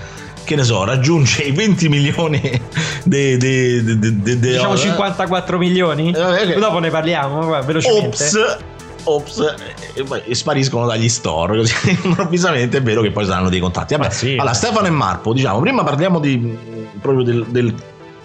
che 0.51 0.57
ne 0.57 0.65
so, 0.65 0.83
raggiunge 0.83 1.43
i 1.45 1.53
20 1.53 1.89
milioni 1.89 2.41
di- 3.05 3.37
Diciamo 3.37 4.75
eh, 4.75 4.79
54 4.79 5.59
milioni? 5.59 6.09
Eh, 6.09 6.19
vabbè, 6.19 6.47
che- 6.55 6.59
Dopo 6.59 6.81
ne 6.81 6.91
parliamo, 6.91 7.63
velocemente. 7.63 8.07
Ops, 8.25 8.59
ops, 9.05 9.55
e 9.95 10.03
poi 10.03 10.35
spariscono 10.35 10.87
dagli 10.87 11.09
store. 11.09 11.59
Così 11.59 11.73
improvvisamente 12.03 12.79
è 12.79 12.83
vero 12.83 13.01
che 13.01 13.13
poi 13.13 13.27
saranno 13.27 13.49
dei 13.49 13.61
contatti. 13.61 13.95
Vabbè, 13.95 14.09
Ma 14.09 14.13
sì. 14.13 14.33
allora, 14.33 14.53
Stefano 14.55 14.89
e 14.89 14.91
Marco, 14.91 15.33
diciamo, 15.33 15.61
prima 15.61 15.85
parliamo 15.85 16.19
di 16.19 16.57
proprio 17.01 17.25
del. 17.25 17.47
del 17.49 17.75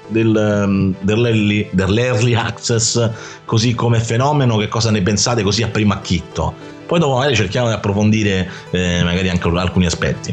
del, 0.08 0.36
um, 0.68 0.94
dell'early, 1.00 1.68
dell'early 1.72 2.36
access 2.36 3.10
così 3.44 3.74
come 3.74 4.00
fenomeno 4.00 4.56
che 4.58 4.68
cosa 4.68 4.92
ne 4.92 5.02
pensate 5.02 5.42
così 5.42 5.64
a 5.64 5.68
primo 5.68 5.94
acchitto 5.94 6.54
poi 6.86 7.00
dopo 7.00 7.16
magari 7.16 7.36
cerchiamo 7.36 7.70
di 7.70 7.74
approfondire 7.74 8.48
eh, 8.70 9.02
magari 9.04 9.30
anche 9.30 9.48
alcuni 9.48 9.88
aspetti 9.88 10.32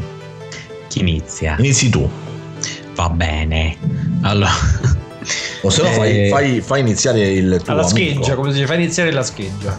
Chi 0.93 0.99
inizia? 0.99 1.55
Inizi 1.57 1.89
tu. 1.89 2.07
Va 2.93 3.09
bene. 3.09 3.75
Allora. 4.21 4.51
O 5.63 5.69
se 5.71 5.81
no 5.81 5.87
fai, 5.89 6.25
Eh, 6.25 6.29
fai- 6.29 6.61
fai 6.61 6.81
iniziare 6.81 7.31
il 7.31 7.59
tuo 7.63 7.73
Alla 7.73 7.81
amico. 7.81 7.95
scheggia, 7.95 8.35
come 8.35 8.49
si 8.49 8.55
dice, 8.57 8.67
fa 8.67 8.75
iniziare 8.75 9.11
la 9.11 9.23
scheggia. 9.23 9.75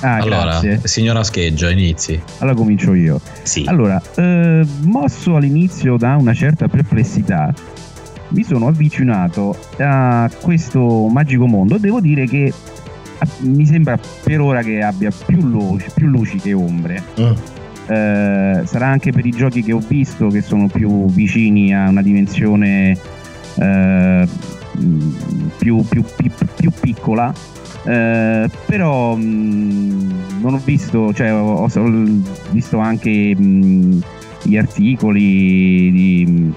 Ah, 0.00 0.16
allora, 0.22 0.58
grazie. 0.58 0.80
signora 0.82 1.22
Scheggio, 1.22 1.68
inizi. 1.68 2.20
Allora 2.38 2.56
comincio 2.56 2.94
io. 2.94 3.20
Sì. 3.44 3.62
Allora, 3.68 4.02
eh, 4.16 4.66
mosso 4.80 5.36
all'inizio 5.36 5.96
da 5.96 6.16
una 6.16 6.34
certa 6.34 6.66
perplessità, 6.66 7.54
mi 8.30 8.42
sono 8.42 8.66
avvicinato 8.66 9.56
a 9.78 10.28
questo 10.40 11.06
magico 11.06 11.46
mondo. 11.46 11.78
Devo 11.78 12.00
dire 12.00 12.26
che 12.26 12.52
ah, 13.18 13.26
mi 13.42 13.66
sembra 13.66 13.96
per 14.24 14.40
ora 14.40 14.62
che 14.62 14.82
abbia 14.82 15.10
più 15.26 15.40
luci, 15.46 15.86
più 15.94 16.08
luci 16.08 16.38
che 16.38 16.54
ombre. 16.54 17.00
Mm. 17.20 17.32
Eh, 17.88 18.62
sarà 18.64 18.86
anche 18.86 19.12
per 19.12 19.24
i 19.24 19.30
giochi 19.30 19.62
che 19.62 19.72
ho 19.72 19.78
visto 19.78 20.26
che 20.28 20.42
sono 20.42 20.66
più 20.66 21.06
vicini 21.06 21.72
a 21.72 21.88
una 21.88 22.02
dimensione 22.02 22.98
eh, 23.58 24.28
più, 25.56 25.84
più- 25.88 26.04
più- 26.16 26.30
più 26.56 26.70
piccola. 26.80 27.32
Eh, 27.84 28.50
però 28.66 29.14
mh, 29.14 30.40
non 30.40 30.54
ho 30.54 30.60
visto, 30.64 31.12
cioè 31.12 31.32
ho, 31.32 31.64
ho 31.64 31.92
visto 32.50 32.78
anche 32.78 33.36
mh, 33.36 34.02
gli 34.42 34.56
articoli 34.56 35.92
di, 35.92 36.52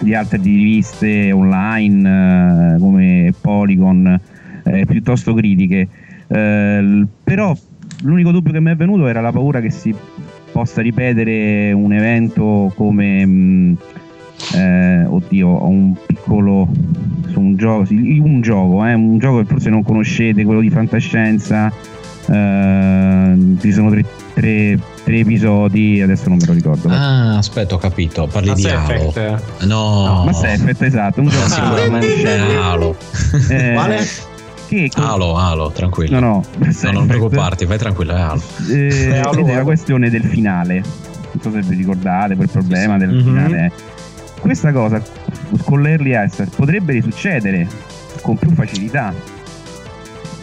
di 0.00 0.14
altre 0.14 0.38
riviste 0.40 1.32
online 1.32 2.74
eh, 2.74 2.78
come 2.78 3.34
Polygon 3.40 4.20
eh, 4.62 4.86
piuttosto 4.86 5.34
critiche. 5.34 5.88
Eh, 6.28 7.06
però 7.24 7.56
l'unico 8.02 8.30
dubbio 8.30 8.52
che 8.52 8.60
mi 8.60 8.70
è 8.70 8.76
venuto 8.76 9.08
era 9.08 9.20
la 9.20 9.32
paura 9.32 9.60
che 9.60 9.70
si 9.70 9.94
possa 10.56 10.80
ripetere 10.80 11.70
un 11.72 11.92
evento 11.92 12.72
come 12.76 13.26
mh, 13.26 13.76
eh, 14.54 15.04
oddio 15.04 15.48
ho 15.48 15.68
un 15.68 15.94
piccolo 16.06 16.66
su 17.30 17.38
un 17.40 17.56
gioco 17.56 17.84
sì, 17.84 17.94
un 18.24 18.40
gioco 18.40 18.82
eh, 18.86 18.94
un 18.94 19.18
gioco 19.18 19.40
che 19.40 19.44
forse 19.44 19.68
non 19.68 19.82
conoscete 19.82 20.44
quello 20.46 20.60
di 20.60 20.70
fantascienza 20.70 21.70
eh, 22.28 23.34
ci 23.60 23.70
sono 23.70 23.90
tre, 23.90 24.02
tre- 24.32 24.78
tre 25.04 25.18
episodi 25.18 26.00
adesso 26.00 26.30
non 26.30 26.38
me 26.38 26.46
lo 26.46 26.52
ricordo 26.54 26.88
Ah, 26.88 27.36
aspetta, 27.36 27.74
ho 27.74 27.78
capito. 27.78 28.26
Parli 28.26 28.48
Mass 28.48 28.56
di 28.56 28.66
Halo. 28.68 29.08
Effect. 29.08 29.64
No. 29.64 30.22
Mass 30.24 30.42
Effect 30.42 30.82
esatto 30.82 31.20
un 31.20 31.28
gioco 31.28 31.76
è 31.76 31.98
uscito. 31.98 32.60
Halo. 32.62 32.96
Eh, 33.50 33.72
Quale? 33.74 34.34
Che 34.66 34.90
con- 34.94 35.04
Halo, 35.04 35.36
Halo, 35.36 35.70
tranquillo. 35.70 36.18
no 36.18 36.26
no 36.26 36.44
No, 36.82 36.90
non 36.92 37.06
preoccuparti, 37.06 37.64
vai 37.64 37.78
tranquillo, 37.78 38.14
è 38.14 38.20
Halo. 38.20 38.42
eh, 38.70 39.20
è 39.20 39.54
la 39.54 39.62
questione 39.62 40.10
del 40.10 40.24
finale. 40.24 40.74
Non 41.32 41.40
so 41.42 41.50
se 41.50 41.60
vi 41.62 41.76
ricordate 41.76 42.34
quel 42.36 42.48
problema 42.48 42.96
del 42.98 43.10
Mhm. 43.14 43.22
finale. 43.22 43.72
Questa 44.40 44.72
cosa 44.72 45.02
con 45.64 45.82
l'early 45.82 46.14
access 46.14 46.48
potrebbe 46.54 46.92
risuccedere 46.92 47.66
con 48.22 48.36
più 48.36 48.50
facilità 48.52 49.12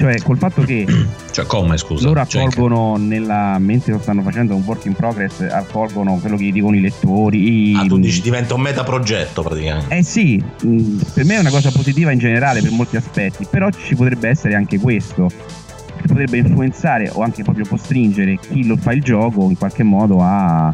cioè 0.03 0.21
col 0.21 0.37
fatto 0.37 0.63
che 0.63 0.85
Cioè, 1.31 1.45
come, 1.45 1.77
scusa? 1.77 2.05
loro 2.07 2.25
Cioè, 2.25 2.41
accolgono 2.41 2.97
nella 2.97 3.57
mentre 3.57 3.93
lo 3.93 3.99
stanno 3.99 4.21
facendo 4.21 4.53
un 4.53 4.63
work 4.65 4.83
in 4.83 4.93
progress 4.93 5.39
accolgono 5.39 6.17
quello 6.17 6.35
che 6.35 6.43
gli 6.43 6.51
dicono 6.51 6.75
i 6.75 6.81
lettori 6.81 7.73
Ah, 7.77 7.85
tu 7.85 7.97
dici 7.97 8.21
diventa 8.21 8.53
un 8.53 8.61
metaprogetto 8.61 9.41
praticamente. 9.43 9.95
eh 9.95 10.03
sì, 10.03 10.43
per 10.59 11.23
me 11.23 11.35
è 11.35 11.39
una 11.39 11.49
cosa 11.51 11.71
positiva 11.71 12.11
in 12.11 12.19
generale 12.19 12.61
per 12.61 12.71
molti 12.71 12.97
aspetti, 12.97 13.47
però 13.49 13.69
ci 13.69 13.95
potrebbe 13.95 14.27
essere 14.27 14.55
anche 14.55 14.77
questo, 14.77 15.27
che 15.27 16.07
potrebbe 16.07 16.37
influenzare 16.37 17.09
o 17.13 17.21
anche 17.21 17.43
proprio 17.43 17.65
costringere 17.65 18.37
chi 18.37 18.65
lo 18.65 18.75
fa 18.75 18.91
il 18.91 19.01
gioco 19.01 19.47
in 19.49 19.57
qualche 19.57 19.83
modo 19.83 20.17
a 20.19 20.73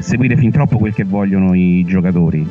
seguire 0.00 0.36
fin 0.36 0.50
troppo 0.50 0.78
quel 0.78 0.92
che 0.94 1.04
vogliono 1.04 1.54
i 1.54 1.84
giocatori. 1.86 2.46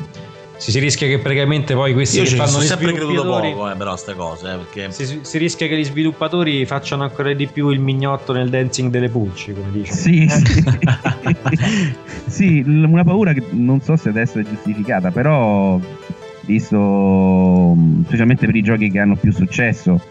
Si, 0.57 0.71
si 0.71 0.79
rischia 0.79 1.07
che 1.07 1.19
praticamente 1.19 1.73
poi 1.75 1.93
questi 1.93 2.17
Io 2.17 2.23
che 2.23 2.31
fanno 2.31 2.49
sono 2.49 2.63
gli 2.63 2.67
sempre 2.67 2.93
creduto 2.93 3.13
sviluppatori 3.13 3.51
poco, 3.51 3.71
eh, 3.71 3.75
però, 3.75 3.91
queste 3.91 4.15
cose, 4.15 4.51
eh, 4.51 4.57
perché 4.57 4.91
si, 4.91 5.19
si 5.21 5.37
rischia 5.37 5.67
che 5.67 5.77
gli 5.77 5.83
sviluppatori 5.85 6.65
facciano 6.65 7.03
ancora 7.03 7.33
di 7.33 7.47
più 7.47 7.69
il 7.69 7.79
mignotto 7.79 8.33
nel 8.33 8.49
dancing 8.49 8.89
delle 8.89 9.09
pulci, 9.09 9.53
come 9.53 9.71
dice. 9.71 9.93
Sì, 9.93 10.27
sì. 12.25 12.63
Una 12.65 13.03
paura 13.03 13.33
che 13.33 13.43
non 13.51 13.81
so 13.81 13.95
se 13.95 14.09
adesso 14.09 14.39
è 14.39 14.43
giustificata, 14.43 15.11
però 15.11 15.79
visto 16.41 17.75
specialmente 18.05 18.45
per 18.45 18.55
i 18.55 18.61
giochi 18.61 18.89
che 18.89 18.99
hanno 18.99 19.15
più 19.15 19.31
successo, 19.31 20.01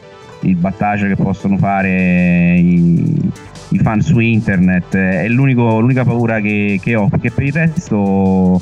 il 0.40 0.54
battage 0.54 1.08
che 1.08 1.16
possono 1.16 1.56
fare 1.56 2.56
i, 2.56 3.32
i 3.70 3.78
fan 3.78 4.00
su 4.00 4.20
internet, 4.20 4.94
è 4.94 5.26
l'unico- 5.28 5.80
l'unica 5.80 6.04
paura 6.04 6.40
che, 6.40 6.78
che 6.80 6.94
ho, 6.94 7.08
perché 7.08 7.30
per 7.30 7.44
il 7.44 7.52
resto 7.52 8.60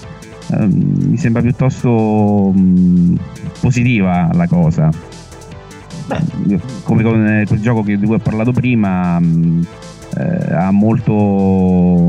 mi 0.66 1.16
sembra 1.16 1.42
piuttosto 1.42 2.52
mh, 2.54 3.18
positiva 3.60 4.28
la 4.32 4.46
cosa. 4.46 4.90
Come 6.82 7.02
con 7.02 7.26
eh, 7.26 7.44
quel 7.46 7.60
gioco 7.60 7.82
che- 7.82 7.98
di 7.98 8.04
cui 8.06 8.14
ho 8.16 8.18
parlato 8.18 8.52
prima, 8.52 9.18
mh, 9.18 9.66
eh, 10.18 10.54
ha 10.54 10.70
molto 10.70 11.12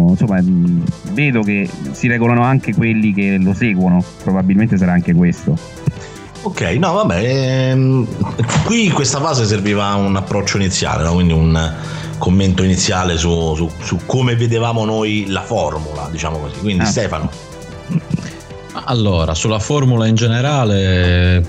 insomma 0.10 0.42
mh, 0.42 0.84
vedo 1.14 1.42
che 1.42 1.68
si 1.92 2.08
regolano 2.08 2.44
anche 2.44 2.74
quelli 2.76 3.14
che 3.14 3.38
lo 3.40 3.54
seguono 3.54 4.04
probabilmente 4.22 4.78
sarà 4.78 4.92
anche 4.92 5.12
questo 5.16 5.58
Ok, 6.44 6.62
no, 6.78 6.94
vabbè. 6.94 7.70
ehm, 7.72 8.06
qui 8.66 8.86
in 8.86 8.94
questa 8.94 9.20
fase 9.20 9.46
serviva 9.46 9.96
un 9.96 10.16
approccio 10.16 10.58
iniziale, 10.58 11.04
no? 11.04 11.14
quindi 11.14 11.34
un 11.34 11.74
commento 12.20 12.62
iniziale 12.62 13.18
su, 13.18 13.56
su- 13.56 13.72
su 13.82 13.98
come 14.06 14.36
vedevamo 14.36 14.86
noi 14.86 15.26
la 15.30 15.42
formula, 15.42 16.08
diciamo 16.12 16.38
così. 16.38 16.60
Quindi, 16.60 16.84
Ah. 16.84 16.86
Stefano, 16.86 17.32
Allora, 18.84 19.34
sulla 19.34 19.60
formula 19.60 20.06
in 20.06 20.16
generale, 20.16 21.46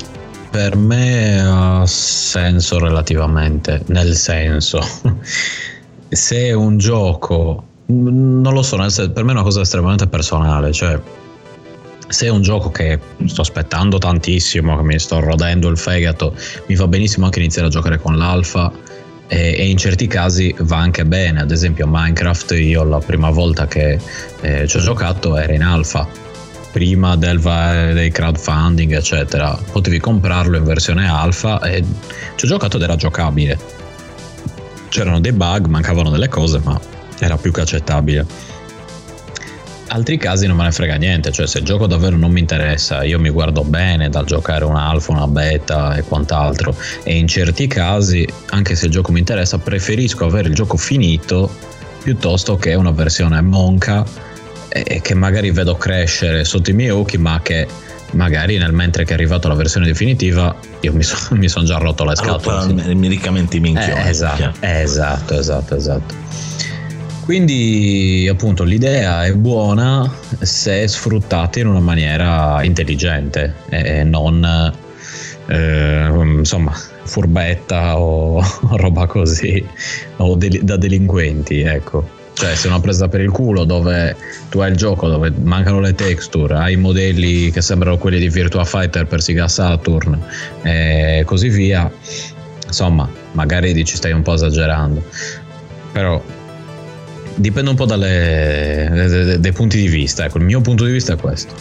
per 0.51 0.77
me 0.77 1.41
ha 1.41 1.85
senso 1.85 2.79
relativamente, 2.79 3.83
nel 3.87 4.15
senso, 4.15 4.81
se 6.09 6.53
un 6.53 6.79
gioco, 6.79 7.65
non 7.87 8.55
lo 8.55 8.63
so, 8.63 8.77
per 8.77 9.25
me 9.25 9.31
è 9.31 9.35
una 9.35 9.43
cosa 9.43 9.61
estremamente 9.61 10.07
personale, 10.07 10.73
cioè 10.73 10.99
se 12.09 12.27
è 12.27 12.31
un 12.31 12.43
gioco 12.43 12.71
che 12.71 13.01
sto 13.27 13.41
aspettando 13.41 13.99
tantissimo, 13.99 14.77
che 14.77 14.83
mi 14.83 14.99
sto 14.99 15.19
rodendo 15.19 15.69
il 15.69 15.77
fegato, 15.77 16.33
mi 16.69 16.77
va 16.77 16.87
benissimo 16.87 17.25
anche 17.25 17.41
iniziare 17.41 17.67
a 17.67 17.71
giocare 17.71 17.99
con 17.99 18.17
l'alfa 18.17 18.73
e, 19.27 19.57
e 19.59 19.69
in 19.69 19.77
certi 19.77 20.07
casi 20.07 20.55
va 20.61 20.77
anche 20.77 21.05
bene, 21.05 21.41
ad 21.41 21.51
esempio 21.51 21.87
Minecraft 21.89 22.53
io 22.53 22.85
la 22.85 23.01
prima 23.01 23.31
volta 23.31 23.67
che 23.67 23.99
eh, 24.41 24.67
ci 24.69 24.77
ho 24.77 24.81
giocato 24.81 25.37
era 25.37 25.53
in 25.53 25.63
alfa 25.63 26.26
prima 26.77 27.17
del 27.17 27.41
dei 27.41 28.11
crowdfunding 28.11 28.93
eccetera. 28.93 29.59
Potevi 29.73 29.99
comprarlo 29.99 30.59
in 30.59 30.65
versione 30.65 31.09
alfa 31.09 31.59
e 31.63 31.83
ci 32.35 32.45
ho 32.45 32.49
giocato 32.49 32.77
ed 32.77 32.83
era 32.83 32.97
giocabile. 32.97 33.59
C'erano 34.91 35.19
dei 35.19 35.33
bug 35.33 35.69
mancavano 35.69 36.11
delle 36.11 36.29
cose 36.29 36.61
ma 36.63 36.79
era 37.19 37.39
più 37.39 37.51
che 37.51 37.63
accettabile. 37.63 38.27
Altri 39.89 40.19
casi 40.19 40.47
non 40.47 40.59
me 40.59 40.65
ne 40.65 40.71
frega 40.73 40.97
niente 40.97 41.33
cioè 41.33 41.47
se 41.47 41.61
il 41.61 41.65
gioco 41.65 41.87
davvero 41.87 42.19
non 42.19 42.31
mi 42.31 42.41
interessa 42.41 43.05
io 43.05 43.19
mi 43.19 43.31
guardo 43.31 43.65
bene 43.65 44.11
dal 44.11 44.27
giocare 44.27 44.67
un 44.67 44.77
alfa 44.77 45.13
una 45.13 45.29
beta 45.29 45.95
e 45.95 46.03
quant'altro. 46.03 46.77
E 47.05 47.17
in 47.17 47.27
certi 47.27 47.67
casi 47.69 48.29
anche 48.51 48.75
se 48.75 48.85
il 48.85 48.93
gioco 48.93 49.13
mi 49.13 49.21
interessa 49.21 49.57
preferisco 49.57 50.27
avere 50.27 50.49
il 50.49 50.55
gioco 50.55 50.77
finito 50.77 51.51
piuttosto 52.03 52.57
che 52.57 52.75
una 52.75 52.91
versione 52.91 53.41
monca 53.41 54.05
e 54.85 55.01
che 55.01 55.15
magari 55.15 55.51
vedo 55.51 55.77
crescere 55.77 56.45
sotto 56.45 56.71
i 56.71 56.73
miei 56.73 56.91
occhi, 56.91 57.19
ma 57.19 57.41
che 57.43 57.67
magari 58.13 58.57
nel 58.59 58.73
mentre 58.73 59.05
che 59.05 59.11
è 59.11 59.15
arrivata 59.15 59.49
la 59.49 59.55
versione 59.55 59.87
definitiva 59.87 60.55
io 60.81 60.93
mi, 60.93 61.03
so- 61.03 61.35
mi 61.35 61.49
sono 61.49 61.65
già 61.65 61.77
rotto 61.79 62.05
le 62.05 62.17
scatole. 62.17 62.59
allora, 62.59 62.83
sì. 62.83 62.95
mi 62.95 63.09
riccamenti 63.09 63.61
minchioni. 63.61 64.01
Eh, 64.01 64.09
esatto, 64.09 64.53
esatto, 64.61 65.39
esatto, 65.39 65.75
esatto. 65.75 66.15
Quindi 67.25 68.29
appunto 68.31 68.63
l'idea 68.63 69.25
è 69.25 69.33
buona 69.33 70.09
se 70.39 70.87
sfruttata 70.87 71.59
in 71.59 71.67
una 71.67 71.81
maniera 71.81 72.63
intelligente 72.63 73.55
e 73.69 74.05
non 74.05 74.73
eh, 75.49 76.09
insomma 76.09 76.73
furbetta 77.03 77.99
o 77.99 78.41
roba 78.77 79.07
così 79.07 79.65
o 80.19 80.37
deli- 80.37 80.63
da 80.63 80.77
delinquenti, 80.77 81.63
ecco. 81.63 82.16
Cioè, 82.39 82.55
se 82.55 82.69
una 82.69 82.81
presa 82.81 83.09
per 83.09 83.23
il 83.23 83.31
culo 83.31 83.65
dove 83.65 84.15
tu 84.51 84.59
hai 84.59 84.71
il 84.71 84.77
gioco 84.77 85.09
dove 85.09 85.33
mancano 85.43 85.81
le 85.81 85.95
texture, 85.95 86.55
hai 86.57 86.75
i 86.75 86.77
modelli 86.77 87.51
che 87.51 87.63
sembrano 87.63 87.97
quelli 87.97 88.19
di 88.19 88.29
Virtua 88.29 88.63
Fighter 88.63 89.07
per 89.07 89.23
Sega 89.23 89.49
Saturn 89.49 90.23
e 90.61 91.23
così 91.25 91.49
via, 91.49 91.91
insomma, 92.67 93.09
magari 93.33 93.73
dici 93.73 93.97
stai 93.97 94.13
un 94.13 94.21
po' 94.21 94.35
esagerando. 94.35 95.03
Però 95.93 96.23
dipende 97.37 97.71
un 97.71 97.77
po' 97.77 97.87
dalle, 97.87 99.37
dai 99.39 99.53
punti 99.53 99.79
di 99.79 99.89
vista. 99.89 100.27
Ecco, 100.27 100.37
il 100.37 100.45
mio 100.45 100.61
punto 100.61 100.85
di 100.85 100.93
vista 100.93 101.15
è 101.15 101.17
questo. 101.17 101.55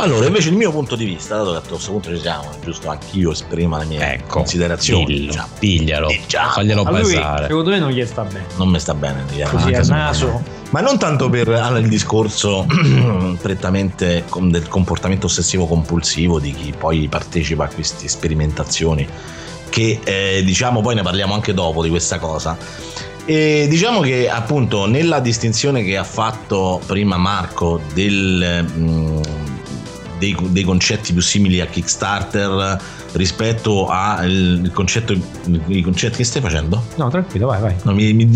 Allora, 0.00 0.26
invece 0.26 0.50
il 0.50 0.54
mio 0.56 0.70
punto 0.70 0.94
di 0.94 1.04
vista, 1.04 1.36
dato 1.36 1.50
che 1.50 1.56
a 1.56 1.60
questo 1.68 1.90
punto 1.90 2.14
ci 2.14 2.20
siamo, 2.20 2.44
è 2.52 2.64
giusto 2.64 2.88
anch'io 2.88 3.32
esprima 3.32 3.78
le 3.78 3.84
mie 3.86 4.12
Ecco, 4.14 4.38
considerazioni. 4.38 5.04
dillo, 5.06 5.26
diciamo. 5.32 5.48
piglialo, 5.58 6.06
Diciamo. 6.08 6.50
faglielo 6.50 6.82
A 6.82 6.90
lui, 7.00 7.20
secondo 7.46 7.70
me 7.70 7.78
non 7.80 7.90
gli 7.90 8.06
sta 8.06 8.22
bene. 8.22 8.46
Non 8.56 8.68
mi 8.68 8.78
sta 8.78 8.94
bene. 8.94 9.24
diciamo, 9.28 9.50
Così 9.50 9.72
a 9.74 9.82
naso. 9.82 10.42
Ma 10.70 10.80
non 10.80 10.98
tanto 10.98 11.28
per 11.28 11.48
allora, 11.48 11.78
il 11.78 11.88
discorso 11.88 12.64
prettamente 13.42 14.24
del 14.40 14.68
comportamento 14.68 15.26
ossessivo 15.26 15.66
compulsivo 15.66 16.38
di 16.38 16.52
chi 16.52 16.72
poi 16.78 17.08
partecipa 17.08 17.64
a 17.64 17.68
queste 17.68 18.06
sperimentazioni, 18.06 19.06
che 19.68 19.98
eh, 20.04 20.42
diciamo 20.44 20.80
poi 20.80 20.94
ne 20.94 21.02
parliamo 21.02 21.34
anche 21.34 21.52
dopo 21.54 21.82
di 21.82 21.88
questa 21.88 22.18
cosa. 22.18 22.56
E 23.24 23.66
diciamo 23.68 24.00
che 24.00 24.30
appunto 24.30 24.86
nella 24.86 25.20
distinzione 25.20 25.82
che 25.84 25.98
ha 25.98 26.04
fatto 26.04 26.80
prima 26.86 27.16
Marco 27.18 27.78
del, 27.92 28.64
mm, 28.66 29.20
dei, 30.18 30.36
dei 30.50 30.62
concetti 30.64 31.12
più 31.12 31.22
simili 31.22 31.60
a 31.60 31.66
Kickstarter 31.66 32.78
rispetto 33.12 33.88
al 33.88 34.70
concetto 34.74 35.14
i 35.66 35.80
concetti 35.80 36.18
che 36.18 36.24
stai 36.24 36.42
facendo? 36.42 36.82
No, 36.96 37.08
tranquillo, 37.08 37.46
vai, 37.46 37.60
vai. 37.60 37.74
No, 37.84 37.94
mi, 37.94 38.12
mi, 38.12 38.26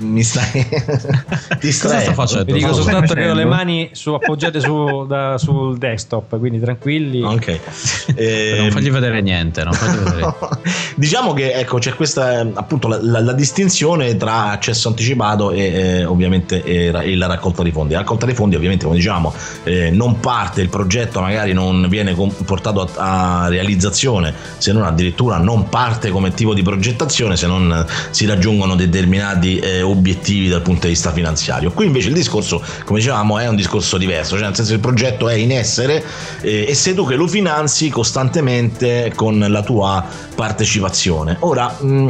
mi 0.00 0.22
stai 0.22 0.66
distraendo. 1.60 2.04
sto 2.04 2.12
facendo? 2.14 2.44
Vi 2.44 2.52
dico 2.52 2.72
soltanto 2.72 3.06
stai 3.12 3.22
che 3.24 3.30
ho 3.30 3.34
le 3.34 3.44
mani 3.44 3.90
su- 3.92 4.12
appoggiate 4.12 4.60
su- 4.60 5.06
da- 5.06 5.38
sul 5.38 5.76
desktop, 5.78 6.38
quindi 6.38 6.60
tranquilli. 6.60 7.22
Ok. 7.22 7.58
Eh, 8.14 8.56
Non 8.58 8.70
fagli 8.70 8.90
vedere 8.90 9.20
niente, 9.22 9.64
non 9.64 9.72
fagli 9.72 9.96
vedere. 9.96 10.34
diciamo 10.96 11.32
che 11.32 11.52
ecco 11.52 11.78
c'è 11.78 11.94
questa 11.94 12.40
eh, 12.40 12.50
appunto 12.54 12.88
la, 12.88 12.98
la- 13.00 13.20
la 13.20 13.32
distinzione 13.32 14.16
tra 14.16 14.50
accesso 14.50 14.88
anticipato 14.88 15.50
e 15.50 15.60
eh, 15.62 16.04
ovviamente 16.04 16.62
e, 16.62 16.86
e 16.92 17.16
la 17.16 17.26
raccolta 17.26 17.62
di 17.62 17.70
fondi. 17.70 17.92
La 17.92 18.00
raccolta 18.00 18.26
dei 18.26 18.34
fondi 18.34 18.56
ovviamente 18.56 18.84
come 18.84 18.96
diciamo 18.96 19.32
eh, 19.64 19.90
non 19.90 20.20
parte 20.20 20.60
il 20.60 20.68
progetto, 20.68 21.20
magari 21.20 21.52
non 21.52 21.86
viene 21.88 22.14
portato 22.44 22.88
a, 22.96 23.44
a 23.44 23.48
realizzazione 23.48 24.34
se 24.58 24.72
non 24.72 24.84
addirittura 24.84 25.38
non 25.38 25.68
parte 25.68 26.10
come 26.10 26.32
tipo 26.32 26.54
di 26.54 26.62
progettazione 26.62 27.36
se 27.36 27.46
non 27.46 27.70
eh, 27.72 27.92
si 28.10 28.26
raggiungono 28.26 28.74
determinati 28.74 29.58
eh, 29.58 29.82
obiettivi 29.82 30.48
dal 30.48 30.62
punto 30.62 30.86
di 30.86 30.92
vista 30.92 31.12
finanziario. 31.12 31.70
Qui 31.72 31.86
invece 31.86 32.08
il 32.08 32.14
discorso 32.14 32.62
come 32.84 32.98
dicevamo 32.98 33.38
è 33.38 33.48
un 33.48 33.56
discorso 33.56 33.98
diverso, 33.98 34.36
cioè 34.36 34.46
nel 34.46 34.54
senso 34.54 34.70
che 34.70 34.76
il 34.76 34.82
progetto 34.82 35.28
è 35.28 35.34
in 35.34 35.52
essere 35.52 36.02
eh, 36.40 36.66
e 36.68 36.74
sei 36.74 36.94
tu 36.94 37.06
che 37.06 37.14
lo 37.14 37.26
finanzi 37.26 37.88
costantemente 37.90 39.12
con 39.14 39.44
la 39.48 39.62
tua 39.62 40.04
partecipazione. 40.34 40.90
Ora, 41.40 41.76
mh, 41.80 42.08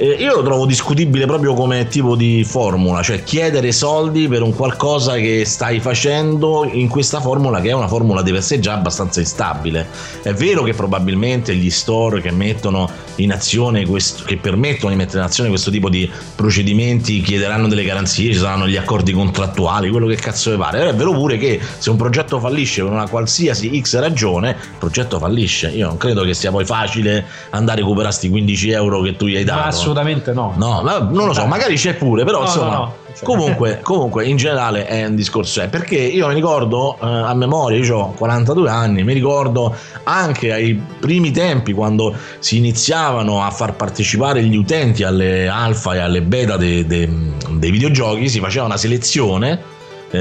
eh, 0.00 0.12
io 0.12 0.36
lo 0.36 0.42
trovo 0.42 0.64
discutibile 0.64 1.26
proprio 1.26 1.52
come 1.52 1.86
tipo 1.86 2.16
di 2.16 2.42
formula, 2.42 3.02
cioè 3.02 3.22
chiedere 3.22 3.70
soldi 3.70 4.28
per 4.28 4.40
un 4.40 4.54
qualcosa 4.54 5.16
che 5.16 5.44
stai 5.44 5.78
facendo 5.78 6.66
in 6.72 6.88
questa 6.88 7.20
formula 7.20 7.60
che 7.60 7.68
è 7.68 7.72
una 7.72 7.86
formula 7.86 8.22
di 8.22 8.32
per 8.32 8.42
sé 8.42 8.60
già 8.60 8.72
abbastanza 8.72 9.20
instabile. 9.20 9.86
È 10.22 10.32
vero 10.32 10.62
che 10.62 10.72
probabilmente 10.72 11.54
gli 11.54 11.68
store 11.68 12.22
che 12.22 12.30
mettono 12.30 12.88
in 13.16 13.30
azione 13.30 13.84
questo, 13.84 14.24
che 14.24 14.38
permettono 14.38 14.90
di 14.90 14.96
mettere 14.96 15.18
in 15.18 15.24
azione 15.24 15.50
questo 15.50 15.70
tipo 15.70 15.90
di 15.90 16.10
procedimenti 16.34 17.20
chiederanno 17.20 17.68
delle 17.68 17.84
garanzie, 17.84 18.32
ci 18.32 18.38
saranno 18.38 18.66
gli 18.66 18.76
accordi 18.76 19.12
contrattuali, 19.12 19.90
quello 19.90 20.06
che 20.06 20.16
cazzo 20.16 20.50
vi 20.50 20.56
pare. 20.56 20.78
Però 20.78 20.90
è 20.90 20.94
vero 20.94 21.12
pure 21.12 21.36
che 21.36 21.60
se 21.76 21.90
un 21.90 21.96
progetto 21.96 22.40
fallisce 22.40 22.82
per 22.82 22.90
una 22.90 23.06
qualsiasi 23.06 23.78
X 23.78 23.98
ragione, 23.98 24.50
il 24.50 24.78
progetto 24.78 25.18
fallisce. 25.18 25.68
Io 25.68 25.88
non 25.88 25.98
credo 25.98 26.22
che 26.22 26.32
sia 26.32 26.50
poi 26.50 26.64
facile 26.64 27.26
andare 27.50 27.80
a 27.80 27.82
recuperare 27.82 28.14
sti 28.14 28.30
15 28.30 28.70
euro 28.70 29.02
che 29.02 29.16
tu 29.16 29.26
gli 29.26 29.36
hai 29.36 29.44
dato. 29.44 29.89
Assolutamente 29.90 30.32
no. 30.32 30.54
No, 30.56 30.82
ma 30.82 30.98
non 30.98 31.26
lo 31.26 31.32
so, 31.32 31.46
magari 31.46 31.74
c'è 31.76 31.94
pure, 31.94 32.24
però 32.24 32.38
No, 32.40 32.44
insomma. 32.44 32.70
no, 32.70 32.78
no. 32.78 32.94
Comunque, 33.24 33.80
comunque, 33.82 34.24
in 34.24 34.36
generale 34.36 34.86
è 34.86 35.04
un 35.04 35.14
discorso. 35.16 35.60
È 35.60 35.68
perché 35.68 35.96
io 35.96 36.28
mi 36.28 36.34
ricordo 36.34 36.94
eh, 36.94 37.06
a 37.06 37.34
memoria, 37.34 37.76
io 37.84 37.96
ho 37.98 38.10
42 38.12 38.70
anni, 38.70 39.02
mi 39.02 39.12
ricordo 39.12 39.74
anche 40.04 40.52
ai 40.52 40.80
primi 41.00 41.30
tempi 41.32 41.72
quando 41.72 42.14
si 42.38 42.56
iniziavano 42.58 43.42
a 43.42 43.50
far 43.50 43.74
partecipare 43.74 44.42
gli 44.44 44.56
utenti 44.56 45.02
alle 45.02 45.48
alfa 45.48 45.94
e 45.94 45.98
alle 45.98 46.22
beta 46.22 46.56
de- 46.56 46.86
de- 46.86 47.10
dei 47.50 47.70
videogiochi, 47.70 48.28
si 48.28 48.38
faceva 48.40 48.64
una 48.66 48.76
selezione. 48.76 49.78
Eh, 50.10 50.18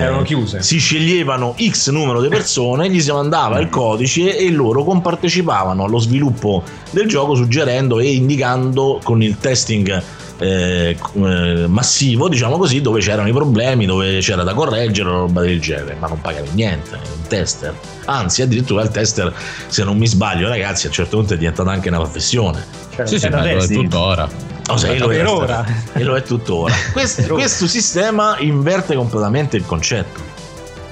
Erano 0.00 0.22
chiuse. 0.22 0.62
si 0.62 0.78
sceglievano 0.78 1.54
X 1.58 1.90
numero 1.90 2.20
di 2.20 2.28
persone, 2.28 2.90
gli 2.90 3.00
si 3.00 3.12
mandava 3.12 3.58
il 3.60 3.68
codice 3.68 4.36
e 4.36 4.50
loro 4.50 4.84
compartecipavano 4.84 5.84
allo 5.84 5.98
sviluppo 5.98 6.62
del 6.90 7.06
gioco 7.06 7.34
suggerendo 7.34 8.00
e 8.00 8.12
indicando 8.14 9.00
con 9.02 9.22
il 9.22 9.38
testing 9.38 10.02
eh, 10.38 10.96
eh, 11.14 11.66
massivo, 11.68 12.28
diciamo 12.28 12.56
così, 12.58 12.80
dove 12.80 13.00
c'erano 13.00 13.28
i 13.28 13.32
problemi, 13.32 13.86
dove 13.86 14.18
c'era 14.18 14.42
da 14.42 14.54
correggere, 14.54 15.08
roba 15.08 15.42
del 15.42 15.60
genere, 15.60 15.96
ma 16.00 16.08
non 16.08 16.20
pagavi 16.20 16.48
niente, 16.54 16.94
un 16.94 17.26
tester. 17.28 17.74
Anzi, 18.06 18.42
addirittura 18.42 18.82
il 18.82 18.88
tester, 18.88 19.32
se 19.68 19.84
non 19.84 19.96
mi 19.98 20.08
sbaglio, 20.08 20.48
ragazzi, 20.48 20.86
a 20.86 20.88
un 20.88 20.94
certo 20.94 21.18
punto 21.18 21.34
è 21.34 21.36
diventata 21.36 21.70
anche 21.70 21.88
una 21.88 21.98
professione. 21.98 22.64
Cioè, 22.96 23.06
Sì, 23.06 23.20
sì, 23.20 23.28
ma 23.28 23.42
testi. 23.42 23.74
tuttora. 23.74 24.51
Sì, 24.76 24.86
e 24.86 24.98
lo 24.98 25.10
è, 25.12 25.16
Per 25.16 25.26
ora. 25.26 25.64
e 25.92 26.02
lo 26.02 26.16
è 26.16 26.22
tuttora. 26.22 26.72
Questo, 26.92 27.34
questo 27.34 27.66
sistema 27.66 28.36
inverte 28.38 28.94
completamente 28.94 29.56
il 29.56 29.66
concetto, 29.66 30.20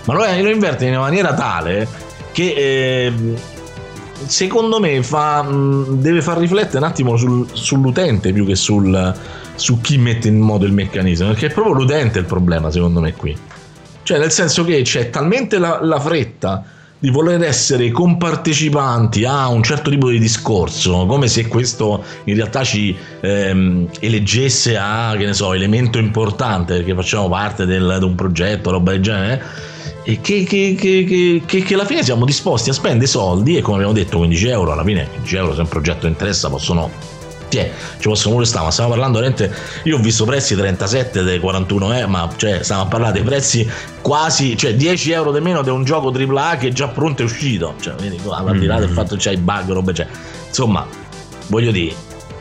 ma 0.04 0.14
lo, 0.14 0.24
è- 0.24 0.40
lo 0.42 0.50
inverte 0.50 0.84
in 0.86 0.92
una 0.92 1.00
maniera 1.00 1.32
tale 1.34 1.86
che 2.32 2.52
eh, 2.56 3.12
secondo 4.26 4.80
me 4.80 5.02
fa, 5.02 5.46
deve 5.88 6.20
far 6.22 6.38
riflettere 6.38 6.78
un 6.78 6.84
attimo 6.84 7.16
sul- 7.16 7.46
sull'utente 7.52 8.32
più 8.32 8.44
che 8.44 8.54
sul, 8.54 9.14
su 9.54 9.80
chi 9.80 9.98
mette 9.98 10.28
in 10.28 10.38
moto 10.38 10.64
il 10.64 10.72
meccanismo, 10.72 11.28
perché 11.28 11.46
è 11.46 11.52
proprio 11.52 11.74
l'utente 11.74 12.18
il 12.18 12.24
problema 12.26 12.70
secondo 12.70 13.00
me 13.00 13.14
qui. 13.14 13.36
Cioè 14.02 14.18
nel 14.18 14.32
senso 14.32 14.64
che 14.64 14.82
c'è 14.82 15.10
talmente 15.10 15.58
la, 15.58 15.78
la 15.82 16.00
fretta 16.00 16.64
di 17.02 17.08
voler 17.10 17.42
essere 17.42 17.90
compartecipanti 17.90 19.24
a 19.24 19.48
un 19.48 19.62
certo 19.62 19.88
tipo 19.90 20.10
di 20.10 20.18
discorso, 20.18 21.06
come 21.06 21.28
se 21.28 21.48
questo 21.48 22.04
in 22.24 22.34
realtà 22.34 22.62
ci 22.62 22.94
ehm, 23.22 23.88
eleggesse 24.00 24.76
a, 24.76 25.14
che 25.16 25.24
ne 25.24 25.32
so, 25.32 25.54
elemento 25.54 25.98
importante 25.98 26.76
perché 26.76 26.94
facciamo 26.94 27.28
parte 27.28 27.64
del- 27.64 27.96
di 27.98 28.04
un 28.04 28.14
progetto, 28.14 28.70
roba 28.70 28.92
del 28.92 29.00
genere, 29.00 29.42
e 30.04 30.20
che, 30.20 30.44
che- 30.44 30.74
che- 30.78 31.42
che- 31.64 31.74
alla 31.74 31.84
fine 31.86 32.02
siamo 32.02 32.24
disposti 32.26 32.68
a 32.70 32.74
spendere 32.74 33.06
soldi 33.06 33.56
e 33.56 33.62
come 33.62 33.76
abbiamo 33.76 33.94
detto 33.94 34.18
15 34.18 34.46
euro, 34.48 34.72
alla 34.72 34.84
fine 34.84 35.08
15 35.10 35.36
euro 35.36 35.54
se 35.54 35.60
un 35.62 35.68
progetto 35.68 36.06
interessa 36.06 36.48
possono... 36.50 37.09
Tiè, 37.50 37.70
ci 37.98 38.08
possono 38.08 38.34
pure 38.34 38.46
stare, 38.46 38.64
ma 38.64 38.70
stiamo 38.70 38.90
parlando 38.90 39.18
veramente. 39.18 39.54
Io 39.84 39.98
ho 39.98 40.00
visto 40.00 40.24
prezzi 40.24 40.54
37 40.54 41.22
dei 41.22 41.38
41 41.38 41.98
eh, 41.98 42.06
ma 42.06 42.30
cioè 42.36 42.62
stiamo 42.62 42.82
a 42.82 42.86
parlare 42.86 43.12
dei 43.12 43.22
prezzi 43.22 43.68
quasi, 44.00 44.56
cioè 44.56 44.74
10 44.74 45.10
euro 45.10 45.32
di 45.32 45.40
meno 45.40 45.62
di 45.62 45.68
un 45.68 45.84
gioco 45.84 46.10
AAA 46.10 46.56
che 46.56 46.68
è 46.68 46.72
già 46.72 46.88
pronto 46.88 47.22
e 47.22 47.24
uscito. 47.26 47.74
Cioè, 47.80 47.94
vedi, 47.94 48.16
qua, 48.16 48.38
al 48.38 48.58
di 48.58 48.66
là 48.66 48.78
del 48.78 48.90
fatto 48.90 49.16
che 49.16 49.22
c'hai 49.22 49.36
bug, 49.36 49.70
robe, 49.72 49.92
cioè, 49.92 50.06
insomma, 50.46 50.86
voglio 51.48 51.72
dire, 51.72 51.92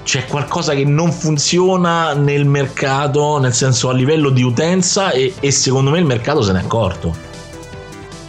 c'è 0.03 0.25
qualcosa 0.25 0.73
che 0.73 0.85
non 0.85 1.11
funziona 1.11 2.13
nel 2.13 2.45
mercato, 2.45 3.39
nel 3.39 3.53
senso 3.53 3.89
a 3.89 3.93
livello 3.93 4.29
di 4.29 4.43
utenza, 4.43 5.11
e, 5.11 5.33
e 5.39 5.51
secondo 5.51 5.89
me 5.89 5.99
il 5.99 6.05
mercato 6.05 6.41
se 6.41 6.53
n'è 6.53 6.59
accorto. 6.59 7.28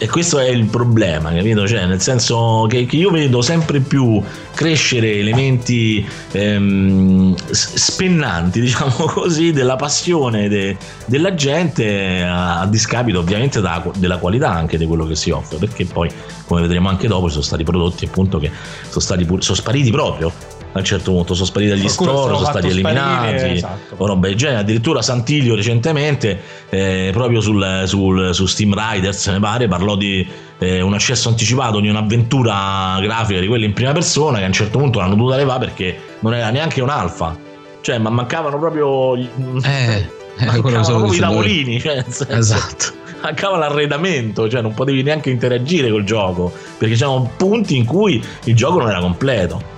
E 0.01 0.09
questo 0.09 0.39
è 0.39 0.47
il 0.47 0.65
problema, 0.65 1.31
capito? 1.31 1.67
Cioè, 1.67 1.85
nel 1.85 2.01
senso 2.01 2.65
che, 2.67 2.87
che 2.87 2.95
io 2.95 3.11
vedo 3.11 3.43
sempre 3.43 3.81
più 3.81 4.19
crescere 4.51 5.13
elementi 5.13 6.03
ehm, 6.31 7.35
spennanti, 7.51 8.61
diciamo 8.61 9.05
così, 9.05 9.51
della 9.51 9.75
passione 9.75 10.49
de- 10.49 10.75
della 11.05 11.35
gente 11.35 12.23
a, 12.23 12.61
a 12.61 12.65
discapito 12.65 13.19
ovviamente 13.19 13.61
da- 13.61 13.87
della 13.95 14.17
qualità 14.17 14.49
anche 14.49 14.79
di 14.79 14.87
quello 14.87 15.05
che 15.05 15.15
si 15.15 15.29
offre, 15.29 15.59
perché 15.59 15.85
poi, 15.85 16.09
come 16.47 16.61
vedremo 16.61 16.89
anche 16.89 17.07
dopo, 17.07 17.27
ci 17.27 17.33
sono 17.33 17.43
stati 17.43 17.63
prodotti 17.63 18.05
appunto 18.05 18.39
che 18.39 18.49
sono, 18.87 19.01
stati 19.01 19.23
pur- 19.23 19.43
sono 19.43 19.55
spariti 19.55 19.91
proprio. 19.91 20.33
A 20.73 20.79
un 20.79 20.85
certo 20.85 21.11
punto 21.11 21.33
sono 21.33 21.45
spariti 21.45 21.69
dagli 21.71 21.81
Qualcuno 21.83 22.11
store, 22.11 22.33
sono 22.35 22.45
stati 22.45 22.67
eliminati 22.67 23.27
sparire, 23.37 23.51
esatto. 23.53 23.95
o 23.97 24.05
roba 24.07 24.27
del 24.27 24.37
genere. 24.37 24.59
Addirittura 24.61 25.01
Santilio 25.01 25.53
recentemente, 25.55 26.39
eh, 26.69 27.09
proprio 27.11 27.41
sul, 27.41 27.83
sul- 27.87 28.33
su 28.33 28.45
Steam 28.45 28.73
Riders, 28.73 29.27
mi 29.27 29.39
pare, 29.39 29.67
parlò 29.67 29.97
di 29.97 30.25
eh, 30.59 30.79
un 30.79 30.93
accesso 30.93 31.27
anticipato 31.27 31.81
di 31.81 31.89
un'avventura 31.89 32.97
grafica 33.01 33.39
di 33.41 33.47
quelle 33.47 33.65
in 33.65 33.73
prima 33.73 33.91
persona 33.91 34.37
che 34.37 34.43
a 34.45 34.47
un 34.47 34.53
certo 34.53 34.77
punto 34.77 34.99
l'hanno 34.99 35.15
dovuta 35.15 35.35
levare 35.35 35.59
perché 35.65 35.97
non 36.19 36.33
era 36.33 36.49
neanche 36.51 36.81
un 36.81 36.89
alfa. 36.89 37.35
Cioè, 37.81 37.97
ma 37.97 38.09
mancavano 38.09 38.57
proprio 38.57 39.17
gli- 39.17 39.27
Eh, 39.63 40.07
mancavano 40.45 40.77
che 40.77 40.83
stavo 40.83 40.99
proprio 40.99 41.13
i 41.13 41.19
tavolini. 41.19 41.81
Cioè, 41.81 42.05
Esatto. 42.29 42.99
Mancava 43.21 43.57
l'arredamento, 43.57 44.49
cioè 44.49 44.61
non 44.61 44.73
potevi 44.73 45.03
neanche 45.03 45.29
interagire 45.29 45.91
col 45.91 46.03
gioco 46.05 46.51
perché 46.77 46.95
c'erano 46.95 47.29
punti 47.37 47.75
in 47.75 47.85
cui 47.85 48.23
il 48.45 48.55
gioco 48.55 48.79
non 48.79 48.89
era 48.89 48.99
completo. 48.99 49.70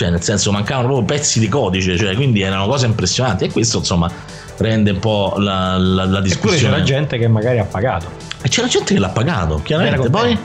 Cioè, 0.00 0.08
nel 0.08 0.22
senso, 0.22 0.50
mancavano 0.50 0.86
proprio 0.86 1.04
pezzi 1.04 1.38
di 1.40 1.48
codice, 1.48 1.94
cioè, 1.98 2.14
quindi 2.14 2.40
erano 2.40 2.66
cose 2.66 2.86
impressionanti. 2.86 3.44
E 3.44 3.50
questo, 3.50 3.76
insomma, 3.76 4.10
rende 4.56 4.92
un 4.92 4.98
po' 4.98 5.34
la, 5.36 5.76
la, 5.76 6.04
la 6.04 6.04
Eppure 6.04 6.22
discussione. 6.22 6.72
c'era 6.72 6.82
gente 6.82 7.18
che 7.18 7.28
magari 7.28 7.58
ha 7.58 7.66
pagato. 7.66 8.06
E 8.40 8.48
c'era 8.48 8.66
gente 8.66 8.94
che 8.94 8.98
l'ha 8.98 9.10
pagato, 9.10 9.60
chiaramente. 9.62 10.08
Poi. 10.08 10.38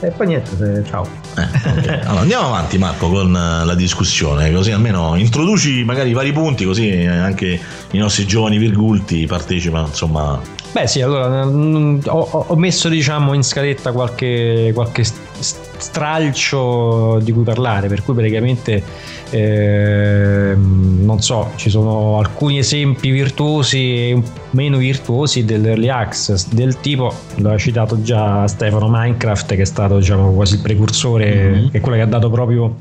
E 0.00 0.10
poi 0.12 0.26
niente, 0.28 0.82
ciao. 0.88 1.06
Eh, 1.36 1.42
ok. 1.42 2.00
Allora, 2.08 2.20
andiamo 2.22 2.46
avanti, 2.46 2.78
Marco, 2.78 3.10
con 3.10 3.36
eh, 3.36 3.66
la 3.66 3.74
discussione, 3.74 4.50
così 4.50 4.70
almeno 4.70 5.14
introduci 5.16 5.84
magari 5.84 6.08
i 6.08 6.14
vari 6.14 6.32
punti, 6.32 6.64
così 6.64 6.88
eh, 6.88 7.06
anche 7.06 7.60
i 7.90 7.98
nostri 7.98 8.24
giovani 8.24 8.56
virgulti 8.56 9.26
partecipano, 9.26 9.88
insomma, 9.88 10.40
Beh 10.72 10.86
sì, 10.86 11.02
allora 11.02 11.44
mm, 11.44 12.00
ho, 12.06 12.46
ho- 12.48 12.56
messo 12.56 12.88
diciamo 12.88 13.34
in 13.34 13.44
scaletta 13.44 13.92
qualche, 13.92 14.70
qualche 14.72 15.04
stralcio 15.42 17.18
di 17.20 17.32
cui 17.32 17.42
parlare, 17.42 17.88
per 17.88 18.02
cui 18.02 18.14
praticamente 18.14 18.82
ehm, 19.30 21.00
non 21.02 21.20
so, 21.20 21.50
ci 21.56 21.70
sono 21.70 22.18
alcuni 22.18 22.58
esempi 22.58 23.10
virtuosi 23.10 23.78
e 23.78 24.22
meno 24.50 24.76
virtuosi 24.78 25.44
dell'early 25.44 25.88
access, 25.88 26.48
del 26.48 26.80
tipo, 26.80 27.12
l'ha 27.36 27.56
citato 27.58 28.02
già 28.02 28.46
Stefano 28.46 28.88
Minecraft 28.88 29.54
che 29.54 29.62
è 29.62 29.66
stato 29.66 29.98
diciamo 29.98 30.32
quasi 30.32 30.54
il 30.54 30.60
precursore, 30.60 31.68
che 31.70 31.78
è 31.78 31.80
quello 31.80 31.96
che 31.96 32.02
ha 32.02 32.06
dato 32.06 32.30
proprio 32.30 32.76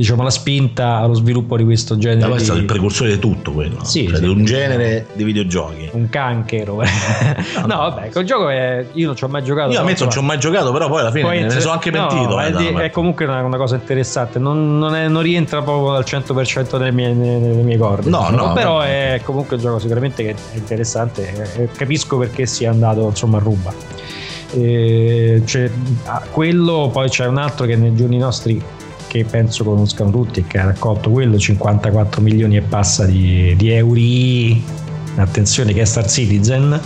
diciamo 0.00 0.22
la 0.22 0.30
spinta 0.30 0.96
allo 0.96 1.12
sviluppo 1.12 1.58
di 1.58 1.64
questo 1.64 1.98
genere. 1.98 2.26
Ma 2.26 2.34
è 2.34 2.38
di- 2.38 2.44
stato 2.44 2.58
il 2.58 2.64
precursore 2.64 3.10
di 3.10 3.18
tutto 3.18 3.52
quello. 3.52 3.84
Sì, 3.84 4.06
cioè 4.06 4.16
sì. 4.16 4.22
di 4.22 4.28
un 4.28 4.44
genere 4.46 5.06
di 5.12 5.24
videogiochi. 5.24 5.90
un 5.92 6.08
canchero. 6.08 6.76
no, 7.66 7.76
vabbè, 7.76 8.08
quel 8.08 8.24
gioco 8.24 8.48
è. 8.48 8.86
Io 8.94 9.06
non 9.06 9.14
ci 9.14 9.24
ho 9.24 9.28
mai 9.28 9.44
giocato. 9.44 9.66
Io 9.66 9.72
però, 9.74 9.82
ammetto 9.82 10.04
non 10.04 10.12
ci 10.12 10.18
ho 10.18 10.22
mai 10.22 10.38
giocato, 10.38 10.72
però 10.72 10.88
poi 10.88 11.00
alla 11.00 11.10
fine 11.10 11.24
poi 11.24 11.36
me 11.40 11.44
ne 11.44 11.50
se- 11.50 11.60
sono 11.60 11.74
anche 11.74 11.90
no, 11.90 12.06
pentito. 12.06 12.40
eh, 12.40 12.46
è, 12.46 12.50
da- 12.50 12.58
di- 12.58 12.66
è 12.68 12.90
comunque 12.90 13.26
una, 13.26 13.42
una 13.42 13.58
cosa 13.58 13.74
interessante. 13.74 14.38
Non, 14.38 14.78
non 14.78 14.94
è- 14.94 15.06
non 15.08 15.20
rientra 15.20 15.60
proprio 15.60 15.92
al 15.94 16.04
100% 16.06 16.78
nelle 16.78 16.92
mie, 16.92 17.12
nelle 17.12 17.62
mie 17.62 17.76
corde. 17.76 18.08
No, 18.08 18.26
diciamo. 18.30 18.46
no, 18.46 18.52
Però 18.54 18.76
no. 18.78 18.82
è 18.82 19.20
comunque 19.22 19.56
un 19.56 19.62
gioco 19.62 19.78
sicuramente 19.80 20.22
che 20.24 20.30
è 20.30 20.56
interessante. 20.56 21.30
e- 21.56 21.62
e 21.64 21.68
capisco 21.76 22.16
perché 22.16 22.46
sia 22.46 22.70
andato 22.70 23.06
insomma 23.06 23.36
a 23.36 23.40
ruba. 23.40 23.72
E 24.52 25.42
c'è 25.44 25.70
ah, 26.06 26.22
quello, 26.30 26.88
poi 26.90 27.08
c'è 27.10 27.26
un 27.26 27.36
altro 27.36 27.66
che 27.66 27.76
nei 27.76 27.94
giorni 27.94 28.16
nostri 28.18 28.60
che 29.10 29.24
penso 29.24 29.64
conoscano 29.64 30.10
tutti 30.10 30.38
e 30.38 30.46
che 30.46 30.58
ha 30.58 30.66
raccolto 30.66 31.10
quello 31.10 31.36
54 31.36 32.20
milioni 32.20 32.56
e 32.56 32.60
passa 32.60 33.04
di, 33.06 33.56
di 33.56 33.70
euro 33.70 33.98
attenzione 35.16 35.72
che 35.72 35.80
è 35.80 35.84
Star 35.84 36.08
Citizen 36.08 36.80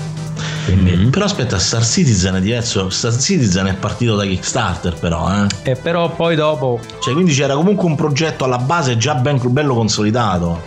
quindi 0.65 1.11
Però 1.11 1.27
aspetta, 1.27 1.59
Star 1.59 1.85
Citizen 1.85 2.37
è 2.37 2.41
diverso. 2.41 2.89
Star 2.89 3.15
Citizen 3.15 3.67
è 3.67 3.75
partito 3.75 4.17
da 4.17 4.25
Kickstarter, 4.25 4.95
però, 4.95 5.31
eh. 5.31 5.71
E 5.71 5.77
però 5.77 6.11
poi 6.11 6.35
dopo. 6.35 6.81
Cioè, 7.01 7.13
quindi 7.13 7.33
c'era 7.33 7.55
comunque 7.55 7.87
un 7.87 7.95
progetto 7.95 8.45
alla 8.45 8.59
base 8.59 8.97
già 8.97 9.15
ben 9.15 9.39
bello 9.43 9.75
consolidato. 9.75 10.61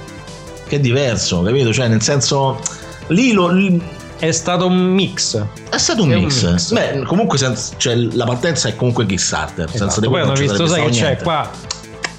Che 0.68 0.76
è 0.76 0.80
diverso, 0.80 1.42
capito? 1.42 1.74
Cioè, 1.74 1.88
nel 1.88 2.02
senso. 2.02 2.60
Lì 3.08 3.32
lo. 3.32 3.48
lì- 3.50 3.82
è 4.20 4.32
stato 4.32 4.68
un 4.68 4.78
mix. 4.78 5.44
È 5.70 5.78
stato 5.78 6.04
un 6.04 6.12
È 6.12 6.16
un 6.16 6.24
mix. 6.24 6.44
mix. 6.50 6.74
Beh, 6.74 7.04
comunque 7.06 7.38
senza- 7.38 7.74
cioè, 7.78 7.96
la 7.96 8.26
partenza 8.26 8.68
è 8.70 8.76
comunque 8.76 9.06
Kickstarter. 9.06 9.70
Senza 9.70 9.86
Esatto. 9.86 10.02
di 10.02 10.08
Poi 10.08 10.16
quello 10.22 10.32
hanno 10.34 10.40
visto, 10.40 10.68
sai 10.68 10.84
che 10.86 10.90
c'è 10.92 11.18
qua 11.18 11.50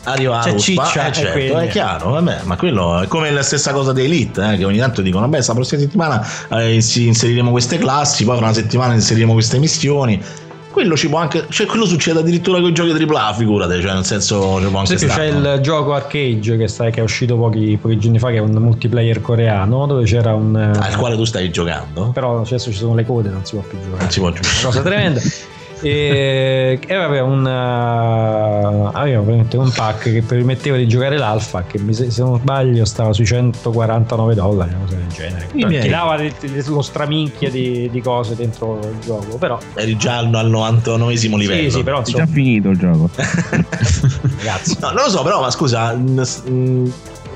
Arriva 0.05 0.39
C'è 0.43 0.55
ciccia, 0.55 1.09
eh, 1.09 1.13
certo, 1.13 1.59
è 1.59 1.69
chiaro, 1.69 2.13
vabbè, 2.13 2.39
ma 2.45 2.57
quello 2.57 3.03
è 3.03 3.07
come 3.09 3.31
la 3.31 3.43
stessa 3.43 3.73
cosa 3.73 3.93
di 3.93 4.05
Elite, 4.05 4.53
eh, 4.53 4.57
che 4.57 4.65
ogni 4.65 4.79
tanto 4.79 5.03
dicono, 5.03 5.29
vabbè, 5.29 5.43
sta 5.43 5.53
prossima 5.53 5.83
settimana 5.83 6.27
eh, 6.51 6.81
si- 6.81 7.07
inseriremo 7.09 7.51
queste 7.51 7.77
classi, 7.77 8.25
poi 8.25 8.37
fra 8.37 8.47
una 8.47 8.55
settimana 8.55 8.95
inseriremo 8.95 9.35
queste 9.35 9.59
missioni. 9.59 10.23
Quello 10.71 10.97
ci 10.97 11.09
può 11.09 11.19
anche, 11.19 11.47
cioè 11.49 11.67
quello 11.67 11.87
succede 11.87 12.21
addirittura 12.21 12.61
con 12.61 12.69
i 12.69 12.73
giochi 12.73 12.91
AAA, 12.91 13.33
figurate, 13.35 13.81
cioè 13.81 13.95
nel 13.95 14.05
senso 14.05 14.61
ci 14.61 14.67
può 14.69 14.79
anche 14.79 14.95
esempio 14.95 15.17
c'è 15.17 15.25
il 15.25 15.61
gioco 15.61 15.95
Arcade 15.95 16.57
che, 16.57 16.69
sta- 16.69 16.91
che 16.91 17.01
è 17.01 17.03
uscito 17.03 17.37
pochi, 17.37 17.79
pochi 17.81 17.99
giorni 17.99 18.19
fa 18.19 18.29
che 18.29 18.37
è 18.37 18.41
un 18.41 18.53
multiplayer 18.53 19.21
coreano 19.21 19.87
dove 19.87 20.05
c'era 20.05 20.35
un... 20.35 20.55
al 20.55 20.97
quale 20.97 21.17
tu 21.17 21.25
stai 21.25 21.51
giocando. 21.51 22.11
Però 22.13 22.41
adesso 22.43 22.71
ci 22.71 22.77
sono 22.79 22.95
le 22.95 23.05
code 23.05 23.31
non 23.31 23.45
si 23.45 23.55
può 23.55 23.65
più 23.67 23.79
giocare 23.83 24.03
Non 24.03 24.11
si 24.11 24.21
può 24.21 24.31
giocare. 24.31 24.55
una 24.61 24.67
cosa 24.67 24.83
tremenda 24.83 25.21
e, 25.81 26.79
e 26.87 26.95
aveva 26.95 27.25
un 27.25 27.45
uh, 27.45 28.91
aveva 28.93 29.21
veramente 29.21 29.57
un 29.57 29.71
pack 29.71 30.03
che 30.13 30.23
permetteva 30.23 30.77
di 30.77 30.89
giocare 30.89 31.17
l'alfa 31.19 31.63
che 31.65 31.81
se 31.93 32.23
non 32.23 32.39
sbaglio 32.39 32.85
stava 32.85 33.13
sui 33.13 33.25
149 33.27 34.35
dollari 34.35 34.71
una 34.75 34.85
cosa 34.85 34.95
del 34.97 35.07
genere 35.09 35.49
miei. 35.53 35.81
ti 35.83 35.89
dava 35.89 36.17
le- 36.17 36.33
le- 36.41 36.65
lo 36.67 36.83
straminchia 36.83 37.51
di, 37.51 37.89
di 37.91 38.01
cose 38.01 38.35
dentro 38.35 38.79
il 38.81 38.99
gioco 39.05 39.37
però 39.39 39.59
Eri 39.75 39.97
già 39.97 40.19
al, 40.19 40.35
al 40.35 40.49
99 40.49 41.13
livello. 41.39 41.71
sì 41.71 41.77
sì 41.77 41.83
però 41.83 42.01
È 42.01 42.03
già 42.03 42.11
insomma 42.11 42.27
finito 42.27 42.69
il 42.71 42.79
gioco. 42.79 43.11
ragazzi 44.39 44.77
No, 44.81 44.91
non 44.91 45.05
lo 45.05 45.11
so, 45.11 45.23
però, 45.23 45.41
ma 45.41 45.51
scusa, 45.51 45.93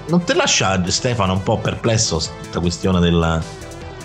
non 0.08 0.24
ti 0.24 0.34
lascia 0.34 0.82
Stefano 0.90 1.32
un 1.32 1.42
po' 1.42 1.58
perplesso 1.58 2.16
questa 2.38 2.60
questione 2.60 3.00
del, 3.00 3.40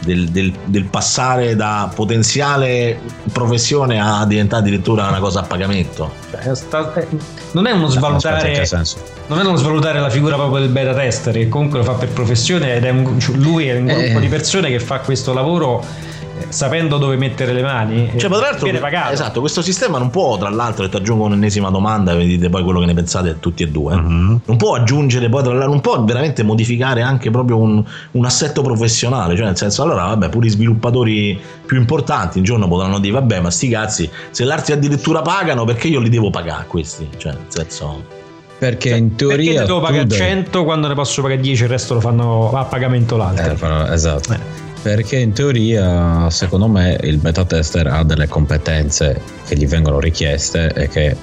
del- 0.04 0.30
del- 0.30 0.54
del 0.66 0.84
passare 0.86 1.56
da 1.56 1.90
potenziale 1.94 3.00
professione 3.32 4.00
a 4.02 4.26
diventare 4.26 4.62
addirittura 4.62 5.08
una 5.08 5.20
cosa 5.20 5.42
a 5.42 5.44
pagamento? 5.44 6.12
Cioè, 6.32 6.56
sta- 6.56 6.94
eh, 6.96 7.08
non 7.52 7.66
è 7.68 7.72
uno 7.72 7.88
Aspetta, 7.88 8.08
svalutare 8.08 8.52
che 8.52 8.66
senso? 8.66 8.98
non 9.28 9.40
è 9.40 9.44
uno 9.44 9.56
svalutare 9.56 10.00
la 10.00 10.10
figura 10.10 10.36
proprio 10.36 10.60
del 10.60 10.70
beta 10.70 10.94
tester 10.94 11.34
che 11.34 11.50
comunque 11.50 11.80
lo 11.80 11.84
fa 11.86 11.94
per 11.94 12.10
professione 12.10 12.76
ed 12.76 12.84
è 12.86 12.90
un, 12.90 13.20
cioè, 13.20 13.36
lui 13.36 13.68
è 13.68 13.78
un 13.78 13.86
gruppo 13.86 14.18
Eh. 14.18 14.20
di 14.20 14.28
persone 14.28 14.70
che 14.70 14.80
fa 14.80 15.00
questo 15.00 15.34
lavoro 15.34 15.82
eh, 15.82 16.17
sapendo 16.50 16.98
dove 16.98 17.16
mettere 17.18 17.54
le 17.54 17.62
mani 17.62 18.12
e 18.14 18.18
Cioè, 18.18 18.30
ma 18.30 18.38
tra 18.38 18.46
l'altro, 18.48 18.64
viene 18.66 18.80
pagato 18.80 19.14
esatto, 19.14 19.40
questo 19.40 19.62
sistema 19.62 19.98
non 19.98 20.10
può, 20.10 20.38
tra 20.38 20.50
l'altro, 20.50 20.86
e 20.86 20.90
ti 20.90 20.96
aggiungo 20.96 21.26
un'ennesima 21.26 21.70
domanda, 21.70 22.14
e 22.14 22.18
vedete 22.18 22.50
poi 22.50 22.64
quello 22.64 22.80
che 22.80 22.86
ne 22.86 22.94
pensate 22.94 23.38
tutti 23.40 23.64
e 23.64 23.68
due. 23.70 23.96
Mhm. 23.96 24.42
Non 24.46 24.58
può 24.58 24.76
aggiungere 24.76 25.30
poi, 25.30 25.44
tra 25.44 25.52
l'altro, 25.52 25.70
non 25.72 25.82
può 25.82 26.04
veramente 26.04 26.44
modificare 26.44 27.02
anche 27.02 27.30
proprio 27.32 27.58
un, 27.58 27.84
un 28.12 28.26
assetto 28.26 28.62
professionale. 28.62 29.36
Cioè, 29.36 29.46
nel 29.46 29.58
senso, 29.58 29.84
allora, 29.84 30.06
vabbè, 30.06 30.30
pure 30.30 30.48
i 30.48 30.50
sviluppatori 30.50 31.40
più 31.66 31.78
importanti 31.78 32.38
un 32.38 32.44
giorno 32.44 32.68
potranno 32.68 33.00
dire, 33.00 33.14
vabbè, 33.14 33.40
ma 33.42 33.52
sti 33.52 33.70
cazzi, 33.70 34.10
se 34.32 34.44
l'arte 34.44 34.74
addirittura 34.74 35.22
pagano, 35.22 35.66
perché 35.66 35.88
io 35.88 36.00
li 36.00 36.10
devo 36.10 36.30
pagare 36.30 36.66
questi? 36.68 37.08
Cioè, 37.18 37.34
nel 37.34 37.46
senso. 37.48 38.16
Perché 38.58 38.90
in 38.96 39.10
perché 39.16 39.28
teoria. 39.28 39.60
ne 39.62 39.66
devo 39.68 39.80
pagare 39.82 40.08
devi- 40.08 40.20
100 40.20 40.64
quando 40.64 40.88
ne 40.88 40.96
posso 40.96 41.22
pagare 41.22 41.40
10 41.40 41.62
il 41.64 41.70
resto 41.70 41.94
lo 41.94 42.00
fanno 42.00 42.52
a 42.54 42.64
pagamento 42.66 43.16
l'altro 43.16 43.86
Eh, 43.86 43.94
esatto. 43.94 44.34
Eh. 44.34 44.67
Perché 44.88 45.18
in 45.18 45.34
teoria, 45.34 46.30
secondo 46.30 46.70
me, 46.70 46.98
il 47.04 47.18
beta 47.18 47.44
tester 47.44 47.88
ha 47.88 48.04
delle 48.04 48.30
competenze 48.30 49.22
che 49.46 49.58
gli 49.58 49.68
vengono 49.68 50.00
richieste 50.00 50.72
e 50.74 50.88
che 50.88 51.14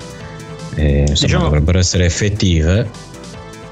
eh, 0.74 0.98
insomma, 0.98 1.18
Diciamo- 1.18 1.44
dovrebbero 1.44 1.78
essere 1.78 2.04
effettive, 2.04 2.86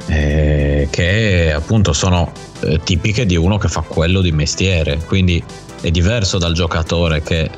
eh, 0.06 0.88
che 0.90 1.52
appunto 1.54 1.92
sono 1.92 2.32
eh, 2.60 2.80
tipiche 2.82 3.26
di 3.26 3.36
uno 3.36 3.58
che 3.58 3.68
fa 3.68 3.82
quello 3.82 4.22
di 4.22 4.32
mestiere. 4.32 4.96
Quindi 4.96 5.44
è 5.82 5.90
diverso 5.90 6.38
dal 6.38 6.54
giocatore 6.54 7.20
che 7.22 7.50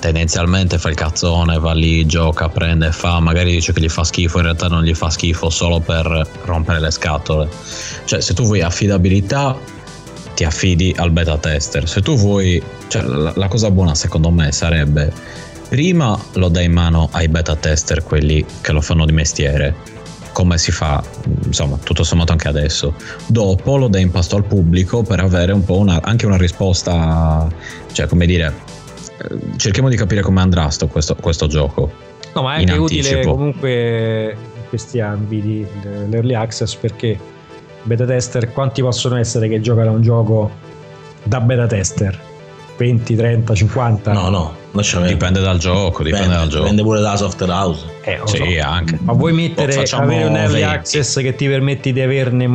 tendenzialmente 0.00 0.78
fa 0.78 0.88
il 0.88 0.94
cazzone, 0.94 1.58
va 1.58 1.74
lì, 1.74 2.06
gioca, 2.06 2.48
prende, 2.48 2.90
fa, 2.90 3.20
magari 3.20 3.52
dice 3.52 3.74
che 3.74 3.82
gli 3.82 3.90
fa 3.90 4.02
schifo, 4.02 4.38
in 4.38 4.44
realtà 4.44 4.68
non 4.68 4.82
gli 4.82 4.94
fa 4.94 5.10
schifo 5.10 5.50
solo 5.50 5.80
per 5.80 6.26
rompere 6.44 6.80
le 6.80 6.90
scatole. 6.90 7.50
Cioè, 8.06 8.22
se 8.22 8.32
tu 8.32 8.44
vuoi 8.44 8.62
affidabilità, 8.62 9.74
ti 10.36 10.44
affidi 10.44 10.94
al 10.96 11.10
beta 11.10 11.38
tester. 11.38 11.88
Se 11.88 12.02
tu 12.02 12.14
vuoi, 12.14 12.62
cioè, 12.88 13.02
la, 13.02 13.32
la 13.34 13.48
cosa 13.48 13.70
buona 13.70 13.94
secondo 13.94 14.30
me 14.30 14.52
sarebbe 14.52 15.10
prima 15.68 16.16
lo 16.34 16.48
dai 16.48 16.66
in 16.66 16.72
mano 16.72 17.08
ai 17.12 17.28
beta 17.28 17.56
tester, 17.56 18.04
quelli 18.04 18.44
che 18.60 18.72
lo 18.72 18.82
fanno 18.82 19.06
di 19.06 19.12
mestiere, 19.12 19.74
come 20.32 20.58
si 20.58 20.70
fa, 20.70 21.02
insomma, 21.46 21.78
tutto 21.82 22.04
sommato 22.04 22.32
anche 22.32 22.48
adesso. 22.48 22.94
Dopo 23.26 23.78
lo 23.78 23.88
dai 23.88 24.02
in 24.02 24.10
pasto 24.10 24.36
al 24.36 24.44
pubblico 24.44 25.02
per 25.02 25.20
avere 25.20 25.52
un 25.52 25.64
po' 25.64 25.78
una, 25.78 26.02
anche 26.02 26.26
una 26.26 26.36
risposta, 26.36 27.48
cioè, 27.92 28.06
come 28.06 28.26
dire, 28.26 28.52
eh, 29.16 29.56
cerchiamo 29.56 29.88
di 29.88 29.96
capire 29.96 30.20
come 30.20 30.42
andrà 30.42 30.68
sto- 30.68 30.86
questo, 30.86 31.16
questo 31.16 31.46
gioco. 31.46 31.90
no 32.34 32.42
ma 32.42 32.56
è 32.56 32.58
anche 32.58 32.74
utile 32.74 33.24
comunque 33.24 34.36
in 34.36 34.68
questi 34.68 35.00
ambiti 35.00 35.66
l'early 36.10 36.34
access 36.34 36.74
perché 36.74 37.18
beta 37.86 38.04
tester 38.04 38.52
quanti 38.52 38.82
possono 38.82 39.16
essere 39.16 39.48
che 39.48 39.60
giocano 39.60 39.90
a 39.90 39.92
un 39.92 40.02
gioco 40.02 40.50
da 41.22 41.40
beta 41.40 41.66
tester 41.66 42.18
20, 42.76 43.14
30, 43.16 43.54
50 43.54 44.12
No, 44.12 44.28
no. 44.28 44.54
Dipende 44.82 45.40
dal 45.40 45.58
gioco, 45.58 46.02
dipende 46.02 46.34
dal 46.34 46.48
gioco. 46.48 46.62
Dipende 46.62 46.82
pure 46.82 47.00
dalla 47.00 47.16
software 47.16 47.52
house. 47.52 47.84
Eh, 48.02 48.20
Sì, 48.24 48.36
so. 48.36 48.66
anche. 48.68 48.98
Ma 49.02 49.12
vuoi 49.12 49.32
mettere 49.32 49.72
Oh, 49.74 49.76
facciamo 49.78 50.04
avere 50.04 50.24
un 50.24 50.36
early 50.36 50.60
20. 50.60 50.64
access 50.76 51.20
che 51.20 51.34
ti 51.34 51.46
permetti 51.48 51.92
di 51.92 52.00
averne 52.00 52.46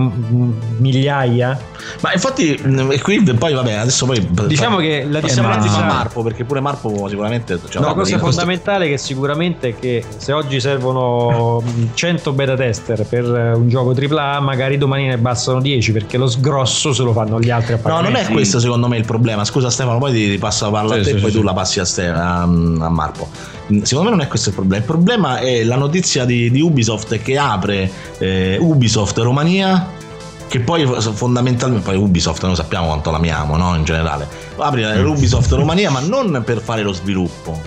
migliaia? 0.77 1.59
Ma 2.01 2.13
infatti, 2.13 2.53
e 2.53 3.01
qui 3.01 3.21
poi 3.23 3.53
vabbè, 3.53 3.73
adesso 3.73 4.05
poi 4.05 4.25
Diciamo 4.47 4.77
che 4.77 5.05
la 5.09 5.19
differenza 5.19 5.83
Marpo, 5.83 6.21
perché 6.23 6.43
pure 6.43 6.59
Marpo 6.59 7.07
sicuramente 7.09 7.59
cioè, 7.69 7.81
la 7.81 7.89
no, 7.89 7.93
cosa 7.95 8.17
fondamentale 8.17 8.87
che 8.87 8.97
sicuramente 8.97 9.69
è 9.69 9.75
che 9.79 10.03
se 10.15 10.31
oggi 10.31 10.59
servono 10.59 11.61
100 11.93 12.31
beta 12.33 12.55
tester 12.55 13.03
per 13.05 13.23
eh, 13.25 13.51
un 13.53 13.67
gioco 13.67 13.93
AAA, 13.93 14.39
magari 14.39 14.77
domani 14.77 15.07
ne 15.07 15.17
bastano 15.17 15.59
10 15.59 15.91
perché 15.91 16.17
lo 16.17 16.27
sgrosso 16.27 16.93
se 16.93 17.03
lo 17.03 17.13
fanno 17.13 17.39
gli 17.39 17.49
altri 17.49 17.73
a 17.73 17.79
No, 17.83 18.01
non 18.01 18.15
è 18.15 18.25
questo 18.27 18.59
secondo 18.59 18.87
me 18.87 18.97
il 18.97 19.05
problema. 19.05 19.43
Scusa 19.43 19.69
Stefano, 19.69 19.97
poi 19.97 20.13
ti 20.13 20.37
passo 20.37 20.65
la 20.65 20.71
parola 20.71 20.93
Sì, 20.95 20.99
a 20.99 21.03
te 21.03 21.09
sì, 21.09 21.15
e 21.15 21.19
poi 21.19 21.31
sì, 21.31 21.37
tu 21.37 21.43
la 21.43 21.53
passi 21.53 21.79
a, 21.79 21.85
Ste- 21.85 22.07
a, 22.11 22.41
a 22.41 22.45
Marco. 22.89 23.29
Mm, 23.71 23.81
Secondo 23.81 24.09
me 24.09 24.15
non 24.15 24.25
è 24.25 24.27
questo 24.27 24.49
il 24.49 24.55
problema. 24.55 24.81
Il 24.81 24.87
problema 24.87 25.39
è 25.39 25.63
la 25.63 25.75
notizia 25.77 26.25
di, 26.25 26.51
di 26.51 26.61
Ubisoft 26.61 27.21
che 27.21 27.37
apre 27.37 27.91
eh, 28.17 28.57
Ubisoft 28.59 29.17
Romania. 29.17 29.99
Che 30.47 30.59
poi 30.59 30.85
fondamentalmente, 30.85 31.85
poi 31.85 31.95
Ubisoft 31.95 32.43
noi 32.43 32.55
sappiamo 32.55 32.87
quanto 32.87 33.09
l'amiamo, 33.09 33.55
no? 33.55 33.73
In 33.75 33.85
generale. 33.85 34.27
Apri 34.57 34.83
Mm. 34.83 35.05
Ubisoft 35.05 35.49
Romania, 35.53 35.89
ma 35.89 36.01
non 36.01 36.41
per 36.45 36.59
fare 36.59 36.81
lo 36.81 36.91
sviluppo, 36.91 37.57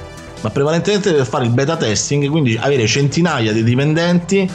ma 0.42 0.50
prevalentemente 0.50 1.10
per 1.12 1.24
fare 1.24 1.44
il 1.44 1.50
beta 1.50 1.76
testing, 1.76 2.28
quindi 2.28 2.58
avere 2.60 2.86
centinaia 2.86 3.52
di 3.52 3.64
dipendenti 3.64 4.50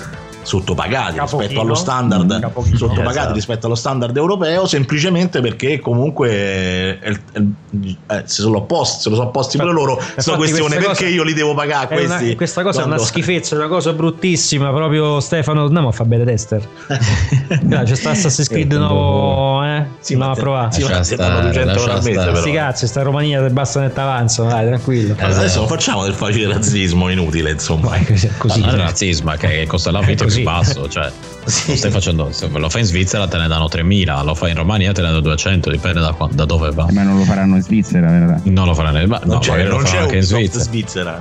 sottopagati 0.50 1.16
Capochino. 1.18 1.40
rispetto 1.42 1.62
allo 1.62 1.76
standard 1.76 2.34
Mm, 2.36 2.42
capochino. 2.42 2.78
sottopagati 2.78 3.18
Esatto. 3.18 3.34
rispetto 3.34 3.66
allo 3.68 3.76
standard 3.76 4.18
europeo 4.18 4.66
semplicemente 4.66 5.42
perché 5.42 5.80
comunque 5.80 6.30
è- 6.30 7.00
è- 7.00 7.12
è- 7.34 7.40
eh, 7.40 8.24
se 8.26 8.42
sono 8.42 8.58
opposti 8.58 9.02
se 9.04 9.10
lo 9.10 9.16
sono 9.16 9.28
opposti 9.28 9.58
pure 9.58 9.72
loro 9.72 9.92
Infatti 9.94 10.14
questa 10.14 10.36
questione 10.36 10.76
questa 10.76 10.88
perché 10.92 11.04
cosa 11.04 11.16
io 11.16 11.24
li 11.24 11.34
devo 11.34 11.54
pagare 11.54 11.88
È 11.96 12.06
una- 12.06 12.16
questi 12.18 12.36
questa 12.36 12.64
cosa 12.64 12.80
è 12.82 12.84
una 12.86 12.96
quando- 12.96 13.12
schifezza, 13.12 13.56
è 13.56 13.58
una 13.60 13.68
cosa 13.68 13.94
bruttissima. 13.94 14.72
Proprio 14.72 15.20
Stefano, 15.20 15.66
andiamo 15.66 15.90
a 15.90 15.92
fare 15.92 16.10
bene 16.10 16.24
tester. 16.26 16.68
Dai, 17.62 17.86
c'è 17.86 17.96
sta 17.96 18.10
Assassin's 18.12 18.48
Creed 18.48 18.74
nuovo, 18.74 19.64
eh? 19.64 19.86
Sì, 20.00 20.16
no, 20.16 20.28
ma 20.28 20.34
provare. 20.34 20.72
sì, 20.72 20.82
ma 20.84 20.90
Lascia 20.90 21.04
te 21.04 21.16
danno 21.16 21.36
stare, 21.36 21.48
200 21.52 21.70
euro 21.80 21.82
al 21.84 21.88
lascia 21.88 21.96
mese 22.08 22.12
stare. 22.14 22.32
però. 22.32 22.42
Sti 22.42 22.52
cazzi, 22.52 22.88
sta 22.88 23.02
Romania 23.02 23.42
del 23.42 23.52
basta 23.52 23.80
net 23.82 23.98
avanzano, 23.98 24.50
dai, 24.50 24.66
tranquillo. 24.68 25.16
Allora, 25.20 25.40
adesso 25.40 25.60
non 25.60 25.68
facciamo 25.68 26.04
del 26.04 26.14
facile 26.14 26.54
razzismo 26.54 27.10
inutile 27.10 27.52
insomma 27.52 27.90
Vai, 27.90 28.06
così, 28.06 28.30
così. 28.38 28.60
Ma 28.62 28.72
è 28.74 28.76
razzismo, 28.78 29.32
è 29.32 29.38
che 29.38 29.68
della 29.84 30.00
vita 30.02 30.24
è 30.24 30.28
così. 30.44 30.58
basso. 30.58 30.90
Cioè, 30.90 31.12
lo 31.44 31.76
stai 31.76 31.92
facendo, 31.92 32.32
se 32.32 32.48
lo 32.48 32.70
fai 32.70 32.82
in 32.82 32.88
Svizzera 32.88 33.28
te 33.28 33.38
ne 33.38 33.48
danno 33.48 33.66
3.000, 33.66 34.24
lo 34.24 34.36
fai 34.36 34.52
in 34.52 34.58
Romania 34.58 34.92
te 34.92 35.02
ne 35.02 35.08
danno 35.08 35.22
200, 35.22 35.70
dipende 35.70 36.00
da, 36.00 36.16
da 36.32 36.46
dove 36.46 36.72
va. 36.72 36.88
Eh, 36.88 36.94
Ma 36.94 37.04
non 37.04 37.18
lo 37.18 37.24
faranno 37.24 37.56
in 37.56 37.64
Svizzera, 37.64 38.10
vero? 38.10 38.40
Non 38.44 38.66
lo 38.66 38.74
faranno, 38.74 39.06
ma, 39.08 39.20
non 39.24 39.36
no, 39.36 39.40
c'è, 39.40 39.64
lo 39.64 39.76
non 39.76 39.84
c'è 39.84 39.90
faranno 39.90 40.04
anche 40.06 40.16
in 40.18 40.24
Svizzera. 40.24 40.64
Svizzera 40.64 41.20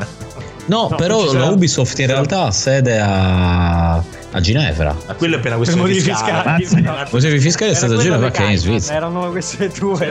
No, 0.66 0.88
No, 0.90 0.96
però 0.96 1.32
la 1.32 1.46
Ubisoft 1.46 1.98
in 1.98 2.06
realtà 2.06 2.44
ha 2.44 2.50
sede 2.50 3.00
a, 3.00 4.02
a 4.32 4.40
Ginevra. 4.40 4.94
Ma 5.06 5.14
quello 5.14 5.36
è 5.36 5.40
per 5.40 5.52
una 5.54 5.64
Per 5.64 5.74
questione 5.74 5.82
motivi 5.82 6.00
fiscale. 6.00 6.56
fiscali. 6.58 6.82
Mazza. 6.82 7.08
Motivi 7.12 7.38
fiscali 7.40 7.70
è 7.70 7.74
stata 7.74 7.94
a 7.94 7.98
Ginevra 7.98 8.30
che 8.30 8.44
è 8.44 8.50
in 8.50 8.56
Svizzera. 8.58 8.96
Erano 8.96 9.30
queste 9.30 9.70
due. 9.78 10.06
Eh, 10.08 10.10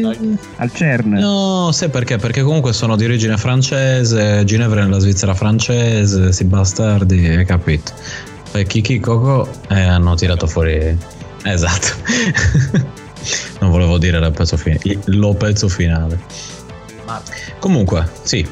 dai. 0.00 0.38
Al 0.56 0.72
CERN. 0.72 1.10
No, 1.12 1.70
sai 1.72 1.88
perché? 1.90 2.16
Perché 2.16 2.42
comunque 2.42 2.72
sono 2.72 2.96
di 2.96 3.04
origine 3.04 3.36
francese, 3.36 4.42
Ginevra 4.44 4.80
è 4.80 4.84
nella 4.84 4.98
Svizzera 4.98 5.34
francese, 5.34 6.32
si 6.32 6.44
bastardi, 6.44 7.26
hai 7.26 7.44
capito? 7.44 7.92
E 8.52 8.64
Kiki 8.64 9.00
Coco 9.00 9.48
eh, 9.68 9.80
hanno 9.80 10.14
tirato 10.14 10.46
fuori... 10.46 10.96
Esatto. 11.44 11.88
non 13.60 13.70
volevo 13.70 13.98
dire 13.98 14.18
il 14.18 14.32
pezzo, 14.32 14.56
fi- 14.56 14.98
lo 15.06 15.34
pezzo 15.34 15.68
finale. 15.68 16.18
Comunque, 17.58 18.06
sì. 18.22 18.46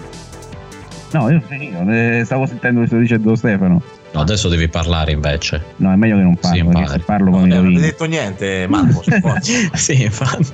No, 1.13 1.31
io 1.31 1.43
finito. 1.47 1.79
eh, 1.89 2.23
Stavo 2.25 2.47
sentendo 2.47 2.81
che 2.81 2.87
sto 2.87 2.97
dicendo 2.99 3.35
Stefano. 3.35 3.83
No, 4.13 4.21
adesso 4.21 4.49
devi 4.49 4.69
parlare 4.69 5.13
invece. 5.13 5.63
No, 5.77 5.91
è 5.93 5.97
meglio 5.97 6.17
che 6.17 6.23
non 6.23 6.37
parlo, 6.37 6.71
Sì, 6.89 6.99
parlo 7.05 7.31
Non 7.31 7.41
come 7.41 7.45
avete 7.53 7.63
rovino. 7.63 7.81
detto 7.81 8.05
niente 8.05 8.67
Marco 8.69 9.03
su 9.03 9.11
forza. 9.21 9.53
sì, 9.77 10.03
infatti. 10.03 10.47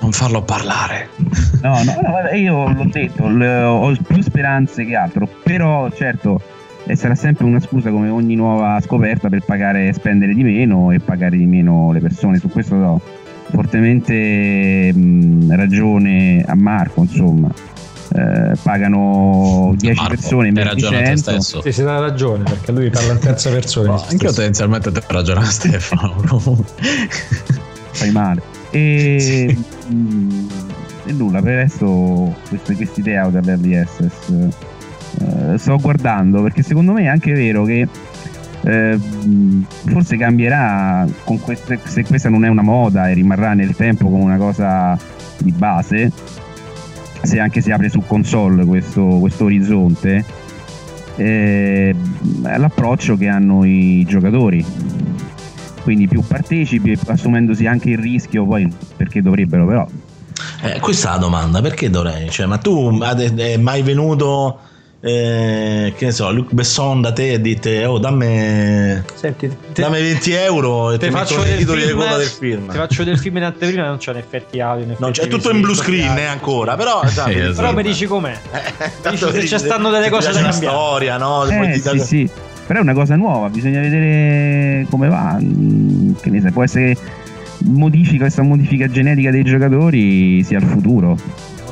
Non 0.00 0.12
farlo 0.12 0.42
parlare. 0.42 1.08
No, 1.62 1.82
no, 1.82 1.94
no, 2.02 2.36
io 2.36 2.70
l'ho 2.70 2.88
detto, 2.90 3.28
le- 3.28 3.62
ho 3.62 3.96
più 4.06 4.22
speranze 4.22 4.84
che 4.84 4.94
altro, 4.94 5.26
però 5.42 5.90
certo 5.90 6.40
eh, 6.84 6.94
sarà 6.96 7.14
sempre 7.14 7.46
una 7.46 7.60
scusa 7.60 7.90
come 7.90 8.08
ogni 8.10 8.34
nuova 8.34 8.78
scoperta 8.80 9.28
per 9.30 9.42
pagare, 9.44 9.92
spendere 9.94 10.34
di 10.34 10.44
meno 10.44 10.90
e 10.92 11.00
pagare 11.00 11.36
di 11.38 11.46
meno 11.46 11.90
le 11.92 12.00
persone, 12.00 12.38
su 12.38 12.48
questo 12.50 12.76
do 12.76 13.00
fortemente 13.48 14.92
mh, 14.92 15.54
ragione 15.56 16.44
a 16.46 16.54
Marco, 16.54 17.02
insomma. 17.02 17.48
Eh, 18.16 18.56
pagano 18.62 19.74
10 19.76 19.94
Marco, 20.00 20.14
persone 20.14 20.48
in 20.48 20.56
hai 20.56 20.64
ragione 20.64 20.96
a 20.96 21.00
te 21.00 21.06
100 21.06 21.20
stesso. 21.20 21.60
Sì, 21.62 21.72
si 21.72 21.82
dà 21.82 21.98
ragione 21.98 22.44
perché 22.44 22.72
lui 22.72 22.88
parla 22.88 23.12
in 23.12 23.18
terza 23.18 23.50
persona. 23.50 23.90
No, 23.90 24.04
anche 24.08 24.24
io 24.24 24.32
tendenzialmente 24.32 24.88
ho 24.88 24.92
ragione 25.08 25.40
a 25.40 25.44
Stefano. 25.50 26.64
fai 27.90 28.10
male. 28.12 28.40
E, 28.70 29.56
mm, 29.92 30.48
e 31.04 31.12
nulla, 31.12 31.42
per 31.42 31.58
adesso 31.58 32.34
idee 32.94 33.18
out 33.18 33.32
dall'early 33.32 33.76
access 33.76 34.12
eh, 35.20 35.58
sto 35.58 35.76
guardando 35.78 36.42
perché 36.42 36.62
secondo 36.62 36.92
me 36.92 37.02
è 37.02 37.06
anche 37.06 37.32
vero 37.32 37.64
che 37.64 37.88
eh, 38.62 38.98
mm, 38.98 39.62
forse 39.86 40.16
cambierà 40.16 41.06
con 41.24 41.40
queste, 41.40 41.78
se 41.84 42.04
questa 42.04 42.28
non 42.28 42.44
è 42.44 42.48
una 42.48 42.62
moda 42.62 43.08
e 43.08 43.14
rimarrà 43.14 43.54
nel 43.54 43.74
tempo 43.76 44.08
come 44.08 44.24
una 44.24 44.36
cosa 44.36 44.98
di 45.38 45.52
base 45.52 46.12
se 47.26 47.38
anche 47.38 47.60
si 47.60 47.70
apre 47.70 47.88
su 47.88 48.02
console 48.06 48.64
questo, 48.64 49.04
questo 49.04 49.44
orizzonte 49.44 50.24
eh, 51.16 51.94
l'approccio 52.42 53.16
che 53.16 53.28
hanno 53.28 53.64
i 53.64 54.04
giocatori 54.08 54.64
quindi 55.82 56.08
più 56.08 56.22
partecipi 56.26 56.98
assumendosi 57.06 57.66
anche 57.66 57.90
il 57.90 57.98
rischio 57.98 58.46
poi 58.46 58.72
perché 58.96 59.22
dovrebbero 59.22 59.66
però 59.66 59.86
Eh, 60.62 60.80
questa 60.80 61.10
è 61.10 61.12
la 61.12 61.18
domanda, 61.18 61.60
perché 61.60 61.88
dovrei? 61.88 62.28
Cioè, 62.28 62.46
ma 62.46 62.58
tu 62.58 62.98
è 62.98 63.56
mai 63.56 63.82
venuto, 63.82 64.58
eh, 65.00 65.92
che 65.96 66.04
ne 66.06 66.10
so, 66.12 66.32
Luc 66.32 66.52
Besson 66.52 67.00
da 67.00 67.12
te 67.12 67.32
e 67.32 67.40
dite, 67.40 67.84
oh 67.84 67.98
dammi, 67.98 69.02
Senti, 69.14 69.48
te, 69.72 69.82
dammi 69.82 70.00
20 70.00 70.32
euro 70.32 70.90
e 70.92 70.98
te 70.98 71.06
ti 71.06 71.12
faccio 71.12 71.44
i 71.44 71.56
titoli 71.58 71.86
di 71.86 71.92
coda 71.92 72.16
del 72.16 72.26
film. 72.26 72.70
Ti 72.70 72.76
faccio 72.76 72.96
vedere 72.98 73.16
il 73.16 73.22
film 73.22 73.36
in 73.36 73.42
anteprima 73.44 73.86
non 73.86 73.98
c'è 73.98 74.10
in 74.12 74.16
effetti 74.16 74.60
audio. 74.60 74.84
in 74.84 74.94
Non 74.98 75.10
effetti 75.10 75.28
c'è 75.28 75.34
tutto 75.34 75.50
in 75.50 75.60
blue 75.60 75.74
visivo, 75.74 75.86
screen 75.96 76.18
eh, 76.18 76.24
ancora, 76.26 76.76
però 76.76 77.02
esatto, 77.04 77.30
Sì, 77.30 77.38
esatto. 77.38 77.54
Però 77.56 77.72
mi 77.74 77.82
dici 77.82 78.06
com'è? 78.06 78.32
Eh, 78.52 78.60
Dici 78.86 78.92
tanto 79.02 79.30
se 79.32 79.46
ci 79.46 79.58
stanno 79.58 79.90
delle 79.90 80.10
cose 80.10 80.32
da 80.32 80.40
cambiare. 80.40 80.52
storia, 80.76 81.16
no? 81.18 81.44
Eh, 81.46 81.78
sì, 81.78 81.98
sì. 82.00 82.30
però 82.66 82.80
è 82.80 82.82
una 82.82 82.94
cosa 82.94 83.14
nuova 83.16 83.48
bisogna 83.48 83.80
vedere 83.80 84.86
come 84.90 85.08
va 85.08 85.36
che 85.38 86.30
ne 86.30 86.40
sai 86.40 86.50
può 86.50 86.64
essere 86.64 86.96
modifica 87.64 88.24
questa 88.24 88.42
modifica 88.42 88.88
genetica 88.88 89.30
dei 89.30 89.44
giocatori 89.44 90.42
sia 90.42 90.58
il 90.58 90.64
futuro 90.64 91.16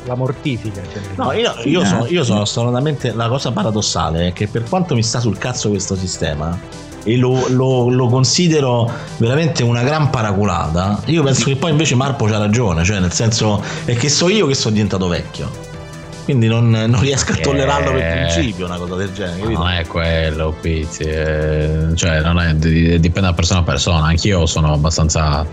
La 0.05 0.15
mortifica. 0.15 0.81
Cioè. 0.91 1.01
No, 1.15 1.31
io, 1.31 1.51
io 1.63 1.81
Ah, 1.81 1.85
sono, 1.85 2.05
io 2.07 2.23
sono 2.23 2.41
assolutamente. 2.41 3.11
La 3.13 3.27
cosa 3.27 3.51
paradossale 3.51 4.27
è 4.27 4.33
che 4.33 4.47
per 4.47 4.63
quanto 4.63 4.93
mi 4.95 5.03
sta 5.03 5.19
sul 5.19 5.37
cazzo 5.37 5.69
questo 5.69 5.95
sistema, 5.95 6.57
e 7.03 7.17
lo, 7.17 7.47
lo- 7.49 7.89
lo 7.89 8.07
considero 8.07 8.89
veramente 9.17 9.61
una 9.63 9.83
gran 9.83 10.09
paraculata, 10.09 11.01
io 11.05 11.21
penso 11.23 11.45
che 11.45 11.55
poi 11.55 11.71
invece 11.71 11.93
Marpo 11.95 12.25
c'ha 12.25 12.37
ragione, 12.37 12.83
cioè 12.83 12.99
nel 12.99 13.11
senso 13.11 13.61
è 13.85 13.95
che 13.95 14.09
so 14.09 14.27
io 14.29 14.47
che 14.47 14.55
sono 14.55 14.73
diventato 14.73 15.07
vecchio. 15.07 15.49
Quindi 16.25 16.47
non, 16.47 16.69
non 16.71 16.99
riesco 17.01 17.33
a 17.33 17.37
Eh. 17.37 17.41
tollerarlo 17.41 17.91
per 17.91 18.11
principio, 18.31 18.65
una 18.65 18.77
cosa 18.77 18.95
del 18.95 19.13
genere, 19.13 19.39
capito? 19.41 19.59
Non 19.59 19.69
è 19.69 19.85
quello, 19.85 20.55
Pizzi. 20.59 21.03
eh, 21.03 21.91
cioè, 21.93 22.21
non 22.21 22.39
è- 22.39 22.53
di- 22.55 22.99
dipende 22.99 23.29
da 23.29 23.33
persona 23.33 23.59
a 23.59 23.63
persona. 23.63 24.05
Anch'io 24.07 24.45
sono 24.47 24.73
abbastanza. 24.73 25.45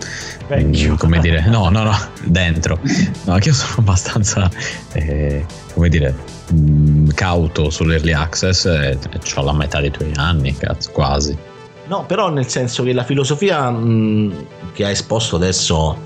Vecchio. 0.47 0.93
mm, 0.93 0.95
Come 0.95 1.19
dire, 1.19 1.45
no, 1.47 1.69
no, 1.69 1.83
no, 1.83 1.95
dentro. 2.23 2.79
No, 3.25 3.33
anch'io 3.33 3.53
sono 3.53 3.75
abbastanza. 3.77 4.49
eh, 4.93 5.45
come 5.73 5.89
dire. 5.89 6.15
mm, 6.53 7.09
cauto 7.09 7.69
sull'early 7.69 8.11
access 8.11 8.65
e 8.65 8.97
ho 9.35 9.43
la 9.43 9.53
metà 9.53 9.79
dei 9.79 9.91
tuoi 9.91 10.11
anni, 10.15 10.55
cazzo, 10.57 10.89
quasi. 10.91 11.35
No, 11.85 12.03
però 12.05 12.29
nel 12.29 12.47
senso 12.47 12.81
che 12.83 12.93
la 12.93 13.03
filosofia 13.03 13.69
mh, 13.69 14.45
che 14.73 14.85
ha 14.85 14.89
esposto 14.89 15.35
adesso 15.35 15.97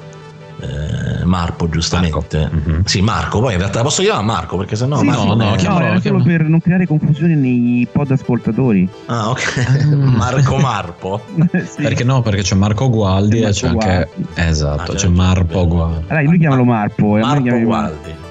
eh, 0.59 1.25
Marpo, 1.25 1.67
giustamente. 1.69 2.49
Mhm. 2.51 2.83
Sì, 2.85 3.01
Marco, 3.01 3.39
poi 3.39 3.53
in 3.53 3.59
realtà 3.59 3.81
posso 3.81 4.01
chiamare 4.01 4.25
Marco 4.25 4.57
perché 4.57 4.75
sennò 4.75 4.97
Sì, 4.97 5.05
Marco 5.05 5.23
no, 5.25 5.33
no, 5.35 5.53
è- 5.53 5.57
chiamalo, 5.57 5.79
no, 5.85 5.91
era 5.91 5.99
solo 6.01 6.19
chiamalo. 6.19 6.23
per 6.37 6.47
non 6.49 6.61
creare 6.61 6.87
confusione 6.87 7.35
nei 7.35 7.87
pod 7.91 8.11
ascoltatori 8.11 8.87
Ah, 9.07 9.29
ok. 9.29 9.85
Marco 9.95 10.57
Marpo. 10.57 11.21
Sì. 11.67 11.81
Perché 11.81 12.03
no? 12.03 12.21
Perché 12.21 12.41
c'è 12.41 12.55
Marco 12.55 12.89
Gualdi 12.89 13.39
C'è 13.41 13.47
e 13.47 13.51
c'è 13.51 13.67
Marco 13.71 13.87
anche. 13.89 14.09
Gualdi. 14.15 14.27
Esatto, 14.49 14.91
Ah, 14.91 14.95
c'è 14.95 15.07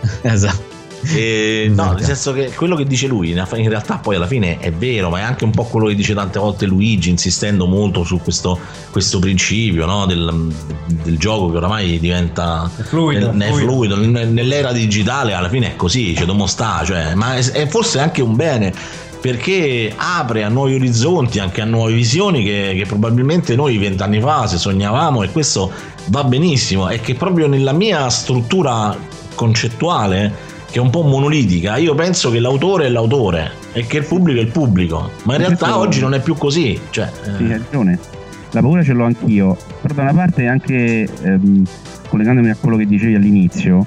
e 1.15 1.71
no, 1.75 1.93
nel 1.93 2.05
senso 2.05 2.33
che 2.33 2.53
quello 2.55 2.77
che 2.77 2.85
dice 2.85 3.07
lui 3.07 3.31
in 3.31 3.69
realtà 3.69 3.99
poi 3.99 4.17
alla 4.17 4.27
fine 4.27 4.59
è 4.59 4.73
vero, 4.73 5.11
ma 5.11 5.21
è 5.21 5.23
anche 5.23 5.45
un 5.45 5.51
po' 5.51 5.65
quello 5.65 5.87
che 5.87 5.95
dice 5.95 6.15
tante 6.15 6.39
volte 6.39 6.67
Luigi, 6.67 7.11
insistendo 7.11 7.67
molto 7.67 8.05
su 8.05 8.21
questo, 8.21 8.59
questo 8.91 9.19
principio 9.19 9.87
no, 9.87 10.07
del, 10.07 10.53
del 10.87 11.19
gioco 11.19 11.51
che 11.51 11.57
oramai 11.59 11.99
diventa 11.99 12.71
È 12.77 12.83
fluido, 12.83 13.33
nel- 13.33 13.51
è 13.51 13.53
fluido. 13.53 13.95
fluido. 13.97 14.27
Nell'era 14.27 14.73
digitale 14.73 15.33
alla 15.33 15.49
fine 15.49 15.73
è 15.73 15.77
così, 15.77 16.15
c'è 16.17 16.25
domo 16.25 16.47
sta, 16.47 16.83
cioè, 16.85 17.15
ma 17.15 17.37
è, 17.37 17.45
è 17.51 17.67
forse 17.67 17.99
anche 17.99 18.23
un 18.23 18.35
bene. 18.37 18.73
Perché 19.19 19.93
apre 19.97 20.45
a 20.45 20.49
nuovi 20.49 20.75
orizzonti, 20.75 21.41
anche 21.41 21.61
a 21.61 21.65
nuove 21.65 21.95
visioni 21.95 22.45
che, 22.45 22.75
che 22.77 22.85
probabilmente 22.87 23.57
noi 23.57 23.77
vent'anni 23.77 24.21
fa 24.21 24.47
se 24.47 24.57
sognavamo 24.57 25.23
e 25.25 25.31
questo 25.31 25.73
va 26.07 26.23
benissimo. 26.23 26.87
È 26.87 27.01
che 27.01 27.15
proprio 27.15 27.49
nella 27.49 27.73
mia 27.73 28.09
struttura 28.09 28.97
concettuale, 29.35 30.33
che 30.77 30.83
è 30.83 30.85
un 30.85 30.91
po' 30.91 31.05
monolitica, 31.05 31.79
io 31.79 31.95
penso 31.95 32.31
che 32.31 32.39
l'autore 32.39 32.85
è 32.85 32.89
l'autore 32.91 33.51
e 33.73 33.87
che 33.87 33.97
il 33.97 34.05
pubblico 34.05 34.41
è 34.41 34.43
il 34.43 34.51
pubblico. 34.51 35.11
Ma 35.23 35.33
in 35.33 35.39
realtà 35.39 35.57
Questo- 35.57 35.79
oggi 35.79 36.01
non 36.01 36.13
è 36.13 36.21
più 36.21 36.35
così. 36.35 36.79
Cioè, 36.91 37.09
Sì, 37.23 37.45
eh, 37.45 37.45
hai 37.45 37.49
ragione. 37.53 37.99
La 38.51 38.61
paura 38.61 38.83
ce 38.83 38.93
l'ho 38.93 39.05
anch'io. 39.05 39.57
Però 39.81 39.95
da 39.95 40.03
una 40.03 40.13
parte 40.13 40.47
anche 40.47 41.09
ehm, 41.23 41.65
collegandomi 42.11 42.51
a 42.51 42.57
quello 42.61 42.77
che 42.77 42.85
dicevi 42.85 43.15
all'inizio, 43.15 43.87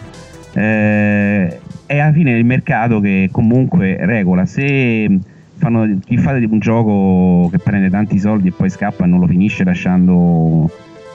eh, 0.54 1.60
è 1.86 2.00
alla 2.00 2.12
fine 2.12 2.32
il 2.36 2.44
mercato 2.44 3.00
che 3.00 3.30
comunque 3.32 3.96
regola. 4.00 4.48
Se 4.48 5.20
fanno, 5.58 6.00
chi 6.04 6.18
fa 6.18 6.32
un 6.32 6.58
gioco 6.58 7.50
che 7.52 7.60
prende 7.60 7.92
tanti 7.92 8.18
soldi 8.18 8.48
e 8.48 8.52
poi 8.52 8.72
scappa 8.72 9.04
e 9.04 9.08
non 9.08 9.20
lo 9.20 9.28
finisce 9.28 9.64
lasciando 9.64 10.68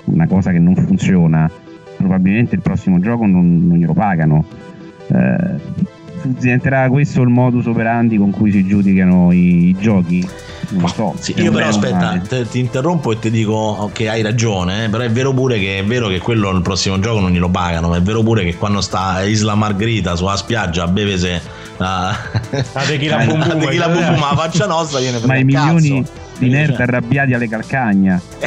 una 0.04 0.26
cosa 0.28 0.52
che 0.52 0.60
non 0.60 0.76
funziona, 0.76 1.50
probabilmente 1.96 2.54
il 2.54 2.60
prossimo 2.60 3.00
gioco 3.00 3.26
non, 3.26 3.66
non 3.66 3.76
glielo 3.76 3.92
pagano. 3.92 4.72
Eh, 5.08 5.82
diventerà 6.22 6.88
questo 6.88 7.22
il 7.22 7.28
modus 7.28 7.66
operandi 7.66 8.16
con 8.16 8.30
cui 8.30 8.50
si 8.50 8.66
giudicano 8.66 9.32
i, 9.32 9.68
i 9.68 9.76
giochi? 9.78 10.26
non 10.70 10.82
lo 10.82 10.88
so. 10.88 11.14
Sì, 11.18 11.34
io 11.36 11.52
però 11.52 11.68
aspetta, 11.68 12.20
te- 12.26 12.48
ti 12.48 12.58
interrompo 12.58 13.12
e 13.12 13.18
ti 13.18 13.30
dico 13.30 13.90
che 13.92 14.08
hai 14.08 14.22
ragione, 14.22 14.84
eh, 14.84 14.88
però 14.88 15.04
è 15.04 15.10
vero 15.10 15.32
pure 15.32 15.58
che 15.58 15.78
è 15.78 15.84
vero 15.84 16.08
che 16.08 16.18
quello 16.18 16.52
nel 16.52 16.62
prossimo 16.62 16.98
gioco 16.98 17.20
non 17.20 17.30
glielo 17.30 17.48
pagano, 17.48 17.88
ma 17.88 17.96
è 17.96 18.02
vero 18.02 18.22
pure 18.22 18.44
che 18.44 18.56
quando 18.56 18.80
sta 18.80 19.22
Isla 19.22 19.54
Margherita 19.54 20.16
sulla 20.16 20.36
spiaggia 20.36 20.84
a 20.84 20.88
beve 20.88 21.18
se 21.18 21.40
la, 21.76 22.16
La 22.72 22.82
tequila 22.82 23.18
la 23.18 23.24
bum 23.24 23.38
bum, 23.38 23.62
eh. 23.62 23.88
bum 23.88 24.22
alla 24.22 24.36
faccia 24.36 24.66
nostra 24.66 25.00
viene 25.00 25.18
Ma 25.24 25.36
i 25.36 25.44
milioni 25.44 26.04
di 26.38 26.48
nerd 26.48 26.80
arrabbiati 26.80 27.34
alle 27.34 27.48
calcagna. 27.48 28.20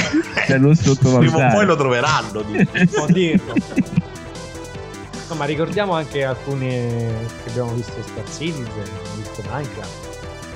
cioè, 0.48 0.58
non 0.58 0.76
Prima 0.76 0.92
o 0.92 0.96
sottovalutare. 0.96 1.54
poi 1.54 1.66
lo 1.66 1.76
troveranno. 1.76 2.44
dici. 3.14 3.40
ma 5.38 5.46
ricordiamo 5.46 5.94
anche 5.94 6.24
alcuni 6.24 6.68
che 6.68 7.50
abbiamo 7.50 7.74
visto 7.74 7.94
Star 8.02 8.30
Citizen, 8.30 8.84
visto 9.16 9.42
Minecraft. 9.44 10.06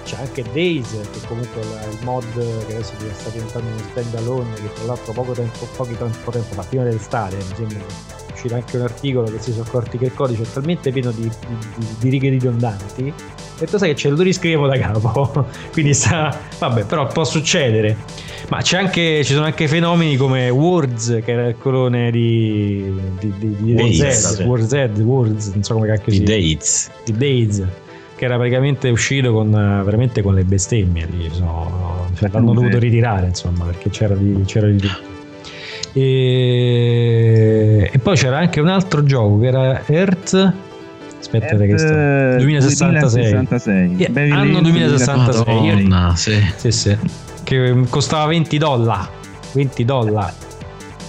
C'è 0.03 0.17
anche 0.19 0.43
Days, 0.51 0.89
che 0.89 1.27
comunque 1.27 1.61
è 1.61 1.87
il 1.87 1.99
mod 2.03 2.25
che 2.65 2.73
adesso 2.73 2.93
sta 3.13 3.29
diventando 3.29 3.67
uno 3.69 3.77
stand 3.91 4.15
alone, 4.15 4.53
che 4.55 4.73
tra 4.73 4.83
l'altro 4.85 5.13
poco 5.13 5.31
tempo, 5.33 5.65
pochi 5.75 5.95
tempo, 5.95 6.31
tempo 6.31 6.53
fa, 6.53 6.63
prima 6.63 6.83
dell'estate, 6.83 7.35
mi 7.37 7.55
sembra 7.55 7.77
che 7.77 8.33
uscirà 8.33 8.55
anche 8.55 8.77
un 8.77 8.83
articolo 8.83 9.27
che 9.29 9.39
si 9.39 9.51
sono 9.51 9.63
accorti 9.63 9.97
che 9.97 10.05
il 10.05 10.13
codice 10.13 10.43
è 10.43 10.51
talmente 10.51 10.91
pieno 10.91 11.11
di, 11.11 11.21
di- 11.21 11.57
di- 11.77 11.95
di 11.99 12.09
righe 12.09 12.29
ridondanti 12.29 13.13
e 13.61 13.65
tu 13.67 13.77
sai 13.77 13.89
che 13.89 13.95
ce 13.95 14.09
lo 14.09 14.21
riscriviamo 14.21 14.67
da 14.67 14.77
capo 14.77 15.45
quindi 15.71 15.93
sta 15.93 16.35
vabbè 16.59 16.85
però 16.85 17.07
può 17.07 17.23
succedere 17.23 17.95
ma 18.49 18.61
c'è 18.61 18.77
anche, 18.79 19.23
ci 19.23 19.33
sono 19.33 19.45
anche 19.45 19.67
fenomeni 19.67 20.17
come 20.17 20.49
Words 20.49 21.19
che 21.23 21.31
era 21.31 21.47
il 21.47 21.55
colone 21.57 22.11
di 22.11 22.91
di, 23.19 23.33
di, 23.37 23.55
di 23.59 23.73
Days, 23.75 24.39
Words. 24.45 24.71
Words, 24.73 24.99
Words, 24.99 25.47
non 25.53 25.63
so 25.63 25.75
come 25.75 25.87
cacchio 25.87 26.11
I 26.11 26.15
si 26.15 26.23
Dates. 26.23 26.91
di 27.05 27.17
Days 27.17 27.63
che 28.15 28.25
era 28.25 28.35
praticamente 28.35 28.89
uscito 28.89 29.31
con 29.31 29.51
veramente 29.51 30.21
con 30.21 30.33
le 30.33 30.43
bestemmie 30.43 31.07
lì, 31.09 31.29
sono- 31.31 32.09
cioè, 32.17 32.29
l'hanno 32.31 32.53
dovuto 32.53 32.77
ritirare 32.77 33.27
insomma 33.27 33.65
perché 33.65 33.89
c'era 33.89 34.15
di, 34.15 34.43
c'era 34.45 34.67
di 34.67 34.77
tutto 34.77 35.09
e, 35.93 37.89
e 37.91 37.99
poi 37.99 38.15
c'era 38.15 38.37
anche 38.37 38.59
un 38.59 38.67
altro 38.67 39.03
gioco 39.03 39.39
che 39.39 39.47
era 39.47 39.81
Earth 39.87 40.53
aspetta 41.21 41.55
che 41.57 41.77
sto 41.77 41.93
Eh, 41.93 42.35
2066 42.39 43.21
2066. 43.31 43.95
Yeah, 43.95 44.09
Beverly 44.09 44.31
anno 44.31 44.57
Hills 44.59 44.69
2066 44.71 45.55
io- 45.55 45.73
Madonna, 45.73 46.15
sì. 46.15 46.33
sì, 46.57 46.71
sì. 46.71 46.97
Che 47.43 47.75
costava 47.89 48.25
20 48.27 48.57
dollari. 48.57 49.07
20 49.53 49.85
dollari. 49.85 50.33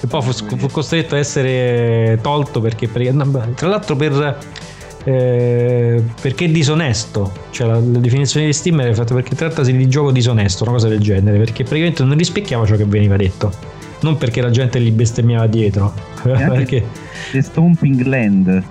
E 0.01 0.07
poi 0.07 0.23
fu, 0.23 0.33
fu 0.57 0.67
costretto 0.69 1.15
a 1.15 1.19
essere 1.19 2.19
tolto 2.23 2.61
perché, 2.61 2.89
perché- 2.89 3.15
tra 3.55 3.69
l'altro 3.69 3.95
per 3.97 4.39
eh, 5.05 6.03
perché 6.21 6.45
è 6.45 6.49
disonesto. 6.49 7.33
Cioè 7.51 7.67
la, 7.67 7.75
la 7.75 7.99
definizione 7.99 8.47
di 8.47 8.53
Steam 8.53 8.81
è 8.83 8.93
fatta 8.93 9.15
perché 9.15 9.35
trattasi 9.35 9.77
di 9.77 9.89
gioco 9.89 10.11
disonesto, 10.13 10.63
una 10.65 10.73
cosa 10.73 10.89
del 10.89 11.01
genere, 11.01 11.39
perché 11.39 11.63
praticamente 11.65 12.05
non 12.05 12.17
rispecchiava 12.17 12.67
ciò 12.67 12.77
che 12.77 12.85
veniva 12.85 13.17
detto. 13.17 13.51
Non 14.01 14.17
perché 14.19 14.41
la 14.41 14.51
gente 14.51 14.79
li 14.81 14.91
bestemmiava 14.91 15.47
dietro. 15.47 15.93
E 16.25 16.33
anche 16.33 16.47
perché 16.53 16.85
The 17.33 17.43
Stomping 17.43 18.03
Land. 18.05 18.63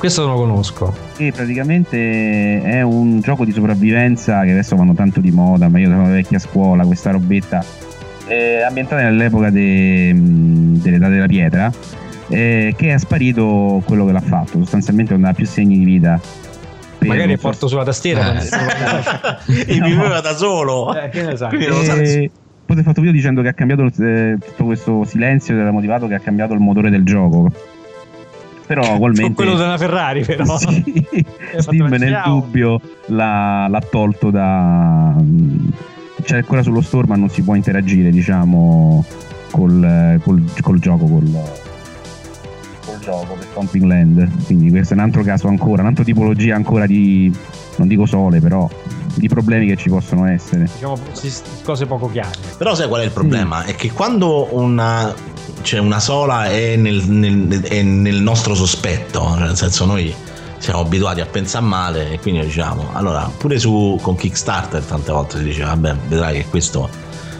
Questo 0.00 0.24
non 0.24 0.34
lo 0.34 0.40
conosco. 0.40 0.94
Che 1.14 1.30
praticamente 1.30 2.62
è 2.62 2.80
un 2.80 3.20
gioco 3.20 3.44
di 3.44 3.52
sopravvivenza 3.52 4.42
che 4.44 4.52
adesso 4.52 4.74
vanno 4.74 4.94
tanto 4.94 5.20
di 5.20 5.30
moda, 5.30 5.68
ma 5.68 5.78
io 5.78 5.88
sono 5.88 6.04
una 6.04 6.12
vecchia 6.14 6.38
scuola, 6.38 6.84
questa 6.86 7.10
robetta. 7.10 7.62
È 8.26 8.62
ambientata 8.66 9.02
nell'epoca 9.02 9.50
de- 9.50 10.14
dell'età 10.16 11.08
della 11.08 11.26
pietra. 11.26 11.70
eh, 12.28 12.74
che 12.76 12.94
è 12.94 12.98
sparito 12.98 13.82
quello 13.84 14.06
che 14.06 14.12
l'ha 14.12 14.20
fatto, 14.20 14.58
sostanzialmente 14.60 15.12
non 15.12 15.24
ha 15.24 15.34
più 15.34 15.44
segni 15.44 15.76
di 15.78 15.84
vita. 15.84 16.18
Per 16.96 17.08
Magari 17.08 17.34
è 17.34 17.36
porto 17.36 17.68
sulla 17.68 17.84
tastiera. 17.84 18.40
Eh. 18.40 19.66
e 19.66 19.80
viveva 19.80 20.20
da 20.20 20.34
solo. 20.34 20.96
Eh, 20.96 21.10
che 21.10 21.22
ne 21.24 21.36
sai? 21.36 21.48
Quindi 21.48 21.66
non 21.66 21.78
lo 21.78 21.84
sa 21.84 21.94
nessuno. 21.94 22.22
E 22.22 22.30
poi 22.64 22.76
si 22.76 22.82
è 22.82 22.84
fatto 22.84 23.00
video 23.00 23.14
dicendo 23.14 23.42
che 23.42 23.48
ha 23.48 23.52
cambiato 23.52 23.84
eh, 23.84 24.38
tutto 24.38 24.64
questo 24.64 25.04
silenzio 25.04 25.58
era 25.58 25.72
motivato 25.72 26.06
che 26.06 26.14
ha 26.14 26.20
cambiato 26.20 26.54
il 26.54 26.60
motore 26.60 26.88
del 26.88 27.04
gioco. 27.04 27.50
Però 28.70 28.94
ugualmente 28.94 29.34
quello 29.34 29.56
della 29.56 29.76
Ferrari, 29.76 30.24
però. 30.24 30.44
Sì. 30.56 31.08
Steam 31.58 31.88
nel 31.88 32.22
dubbio 32.24 32.80
l'ha, 33.06 33.66
l'ha 33.68 33.80
tolto 33.80 34.30
da 34.30 35.16
c'è 36.22 36.36
ancora 36.36 36.62
sullo 36.62 36.80
store 36.80 37.08
ma 37.08 37.16
non 37.16 37.28
si 37.30 37.42
può 37.42 37.56
interagire 37.56 38.10
diciamo 38.10 39.04
col, 39.50 40.20
col, 40.22 40.44
col 40.60 40.78
gioco 40.78 41.06
col, 41.06 41.42
col 42.84 42.98
gioco 43.00 43.34
per 43.34 43.46
Stomping 43.50 43.84
Land 43.84 44.44
quindi 44.44 44.70
questo 44.70 44.94
è 44.94 44.96
un 44.96 45.02
altro 45.02 45.22
caso 45.22 45.48
ancora 45.48 45.82
un'altra 45.82 46.04
tipologia 46.04 46.54
ancora 46.54 46.86
di 46.86 47.34
non 47.76 47.88
dico 47.88 48.06
sole 48.06 48.38
però 48.40 48.68
di 49.14 49.28
problemi 49.28 49.66
che 49.66 49.76
ci 49.76 49.88
possono 49.88 50.26
essere 50.26 50.68
Diciamo 50.72 50.98
cose 51.62 51.86
poco 51.86 52.10
chiare. 52.10 52.36
Però 52.56 52.74
sai 52.74 52.88
qual 52.88 53.02
è 53.02 53.04
il 53.04 53.10
problema? 53.10 53.64
È 53.64 53.74
che 53.74 53.90
quando 53.90 54.54
una, 54.54 55.14
cioè 55.62 55.80
una 55.80 56.00
sola 56.00 56.46
è 56.46 56.76
nel, 56.76 57.02
nel- 57.08 57.62
è 57.62 57.82
nel 57.82 58.20
nostro 58.22 58.54
sospetto, 58.54 59.34
nel 59.36 59.56
senso 59.56 59.84
noi 59.84 60.14
siamo 60.58 60.80
abituati 60.80 61.20
a 61.20 61.26
pensare 61.26 61.64
male 61.64 62.12
e 62.12 62.20
quindi 62.20 62.42
diciamo, 62.42 62.90
allora 62.92 63.30
pure 63.36 63.58
su 63.58 63.98
con 64.02 64.14
Kickstarter 64.14 64.82
tante 64.82 65.10
volte 65.10 65.38
si 65.38 65.44
dice, 65.44 65.62
vabbè, 65.62 65.96
vedrai 66.08 66.42
che 66.42 66.46
questo 66.48 66.88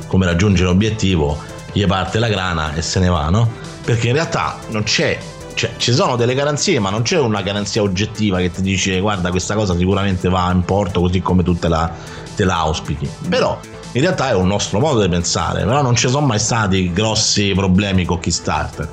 come 0.07 0.27
raggiunge 0.27 0.65
l'obiettivo, 0.65 1.39
gli 1.73 1.87
parte 1.87 2.19
la 2.19 2.29
grana 2.29 2.75
e 2.75 2.83
se 2.83 2.99
ne 2.99 3.09
va, 3.09 3.29
no? 3.29 3.49
Perché 3.85 4.09
in 4.09 4.15
realtà 4.15 4.59
non 4.71 4.83
c'è, 4.83 5.19
cioè 5.61 5.73
ci 5.77 5.93
sono 5.93 6.17
delle 6.17 6.33
garanzie, 6.33 6.79
ma 6.79 6.89
non 6.89 7.03
c'è 7.03 7.19
una 7.19 7.43
garanzia 7.43 7.83
oggettiva 7.83 8.39
che 8.39 8.51
ti 8.51 8.63
dice 8.63 8.99
guarda 8.99 9.29
questa 9.29 9.55
cosa 9.55 9.77
sicuramente 9.77 10.31
va 10.31 10.51
in 10.51 10.63
porto 10.65 11.01
così 11.01 11.21
come 11.21 11.43
tu 11.43 11.55
te 11.55 11.69
la, 11.69 11.93
te 12.35 12.45
la 12.45 12.61
auspichi. 12.61 13.07
Però 13.29 13.61
in 13.93 14.01
realtà 14.01 14.31
è 14.31 14.35
un 14.35 14.47
nostro 14.47 14.81
modo 14.81 15.03
di 15.03 15.09
pensare, 15.11 15.65
però 15.65 15.83
non 15.83 15.95
ci 15.97 16.09
sono 16.09 16.25
mai 16.25 16.39
stati 16.39 16.91
grossi 16.95 17.53
problemi 17.55 18.07
con 18.07 18.19
Kickstarter. 18.21 18.89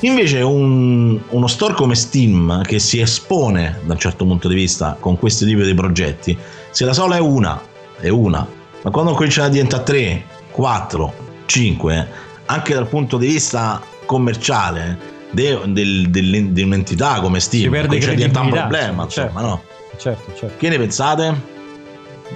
Invece 0.00 0.42
un- 0.42 1.18
uno 1.30 1.46
store 1.46 1.72
come 1.72 1.94
Steam 1.94 2.64
che 2.64 2.78
si 2.78 3.00
espone 3.00 3.80
da 3.86 3.94
un 3.94 3.98
certo 3.98 4.26
punto 4.26 4.46
di 4.46 4.54
vista 4.54 4.98
con 5.00 5.16
questo 5.16 5.46
tipo 5.46 5.62
di 5.62 5.72
progetti, 5.72 6.36
se 6.68 6.84
la 6.84 6.92
sola 6.92 7.16
è 7.16 7.20
una, 7.20 7.58
è 7.98 8.08
una, 8.08 8.46
ma 8.82 8.90
quando 8.90 9.14
cominciano 9.14 9.46
a 9.46 9.50
diventare 9.50 9.84
3, 9.84 10.24
4, 10.50 11.14
5, 11.46 12.08
anche 12.44 12.74
dal 12.74 12.88
punto 12.88 13.16
di 13.16 13.26
vista 13.26 13.80
commerciale 14.04 15.09
de- 15.30 15.58
del- 15.68 16.10
del- 16.10 16.48
di 16.50 16.62
un'entità 16.62 17.20
come 17.20 17.40
Si 17.40 17.46
Steam, 17.58 17.70
perde 17.70 17.86
comincia 17.88 18.10
a 18.10 18.14
diventare 18.14 18.46
un 18.46 18.52
problema, 18.52 19.06
certo. 19.08 19.30
insomma, 19.32 19.48
no? 19.48 19.62
Certo, 19.96 20.32
certo. 20.36 20.54
Che 20.58 20.68
ne 20.68 20.78
pensate? 20.78 21.34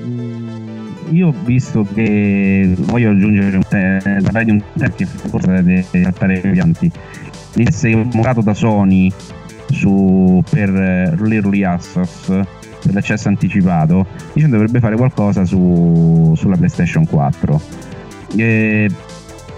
Mm, 0.02 0.88
io 1.10 1.28
ho 1.28 1.34
visto 1.44 1.86
che 1.94 2.72
voglio 2.80 3.10
aggiungere 3.10 3.56
un 3.56 3.62
te- 3.68 3.98
parlare 4.22 4.44
di 4.44 4.50
un 4.50 4.62
tema 4.76 4.90
che 4.94 5.06
forse 5.06 5.46
deve 5.52 5.84
trattare 5.90 6.40
più 6.40 6.50
avanti 6.50 6.90
venisse 7.54 7.92
comprato 7.92 8.40
da 8.40 8.54
Sony 8.54 9.10
su, 9.70 10.42
per 10.50 10.68
eh, 10.74 11.14
l'Early 11.16 11.62
Access 11.62 12.26
per 12.26 12.92
l'accesso 12.92 13.28
anticipato 13.28 14.04
dicendo 14.32 14.56
che 14.56 14.62
dovrebbe 14.62 14.80
fare 14.80 14.96
qualcosa 14.96 15.44
su- 15.44 16.34
sulla 16.36 16.56
PlayStation 16.56 17.06
4 17.06 17.60
Eh, 18.36 18.90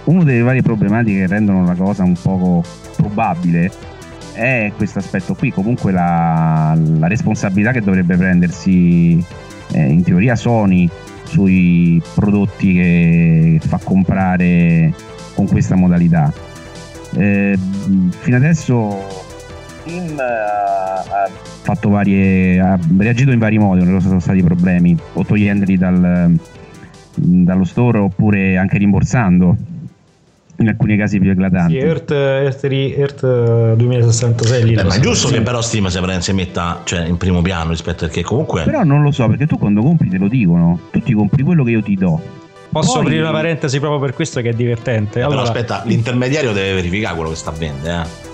una 0.07 0.25
delle 0.25 0.43
varie 0.43 0.63
problematiche 0.63 1.21
che 1.21 1.27
rendono 1.27 1.65
la 1.65 1.75
cosa 1.75 2.03
un 2.03 2.17
poco 2.21 2.63
probabile 2.97 3.71
è 4.33 4.71
questo 4.77 4.99
aspetto 4.99 5.35
qui 5.35 5.51
comunque 5.51 5.93
la, 5.93 6.77
la 6.99 7.07
responsabilità 7.07 7.73
che 7.73 7.81
dovrebbe 7.81 8.17
prendersi 8.17 9.25
eh, 9.73 9.87
in 9.87 10.03
teoria 10.03 10.37
Sony 10.37 10.89
sui 11.25 12.01
prodotti 12.15 12.75
che 12.75 13.61
fa 13.67 13.81
comprare 13.83 14.93
con 15.35 15.49
questa 15.49 15.75
modalità. 15.75 16.33
Eh, 17.15 17.59
fino 18.21 18.37
adesso 18.37 19.25
Steam 19.81 20.19
ha, 20.19 21.29
fatto 21.63 21.89
varie 21.89 22.61
ha 22.61 22.79
reagito 22.99 23.33
in 23.33 23.39
vari 23.39 23.59
modi, 23.59 23.85
non 23.85 24.01
sono 24.01 24.21
stati 24.21 24.43
problemi, 24.43 24.97
o 25.15 25.25
togliendoli 25.25 25.79
dal, 25.79 26.39
dallo 27.15 27.65
store 27.65 27.99
oppure 27.99 28.57
anche 28.57 28.79
rimborsando 28.79 29.57
in 30.59 30.69
alcuni 30.69 30.97
casi 30.97 31.19
più 31.19 31.31
eclatanti. 31.31 31.73
Sì, 31.73 31.79
Earth, 31.79 32.11
Earth, 32.11 32.65
Earth 32.65 33.75
2066 33.77 34.65
lì 34.65 34.75
Beh, 34.75 34.83
lo 34.83 34.89
ma 34.89 34.95
è 34.95 35.01
giusto 35.01 35.29
che 35.29 35.41
però 35.43 35.61
Steam 35.61 35.87
si, 35.89 36.01
pre- 36.01 36.21
si 36.21 36.33
metta 36.33 36.81
cioè, 36.85 37.07
in 37.07 37.17
primo 37.17 37.43
piano 37.43 37.71
rispetto 37.71 38.07
perché 38.07 38.23
comunque 38.23 38.63
Però 38.65 38.83
non 38.85 39.03
lo 39.03 39.11
so, 39.11 39.27
perché 39.29 39.47
tu 39.47 39.59
quando 39.59 39.83
compri 39.83 40.09
te 40.09 40.19
lo 40.19 40.29
dicono, 40.29 40.79
tu 40.91 41.01
ti 41.01 41.13
compri 41.13 41.43
quello 41.43 41.65
che 41.65 41.71
io 41.71 41.83
ti 41.83 41.95
do. 41.95 42.21
Posso 42.71 42.95
Poi- 42.95 43.03
aprire 43.03 43.23
una 43.23 43.31
parentesi 43.33 43.79
proprio 43.79 44.01
per 44.01 44.13
questo 44.15 44.41
che 44.41 44.51
è 44.51 44.53
divertente. 44.53 45.21
Però 45.21 45.27
Allora, 45.29 45.43
aspetta, 45.43 45.83
l'intermediario 45.85 46.53
deve 46.53 46.75
verificare 46.75 47.15
quello 47.15 47.31
che 47.31 47.37
sta 47.37 47.51
a 47.51 47.55
vendere, 47.55 48.03
eh. 48.03 48.26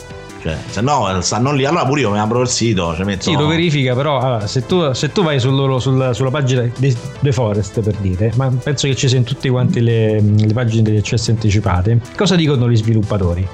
Cioè, 0.42 0.56
se 0.68 0.80
no 0.80 1.20
stanno 1.20 1.52
lì, 1.52 1.64
allora 1.64 1.84
pure 1.84 2.00
io 2.00 2.10
mi 2.10 2.18
apro 2.18 2.40
il 2.40 2.48
sito, 2.48 2.94
ci 2.96 3.04
metto 3.04 3.22
Sì, 3.30 3.34
lo 3.36 3.46
verifica, 3.46 3.94
però 3.94 4.18
allora, 4.18 4.46
se, 4.48 4.66
tu, 4.66 4.92
se 4.92 5.12
tu 5.12 5.22
vai 5.22 5.38
sul 5.38 5.54
loro- 5.54 5.78
sul- 5.78 6.10
sulla 6.12 6.30
pagina 6.30 6.68
di 6.76 6.96
The 7.20 7.30
Forest 7.32 7.80
per 7.80 7.94
dire, 8.00 8.32
ma 8.34 8.48
penso 8.50 8.88
che 8.88 8.96
ci 8.96 9.06
siano 9.08 9.24
tutte 9.24 9.48
quante 9.50 9.80
le, 9.80 10.20
le 10.20 10.52
pagine 10.52 10.82
degli 10.82 10.96
accessi 10.96 11.30
anticipate, 11.30 12.00
cosa 12.16 12.34
dicono 12.34 12.68
gli 12.68 12.76
sviluppatori? 12.76 13.46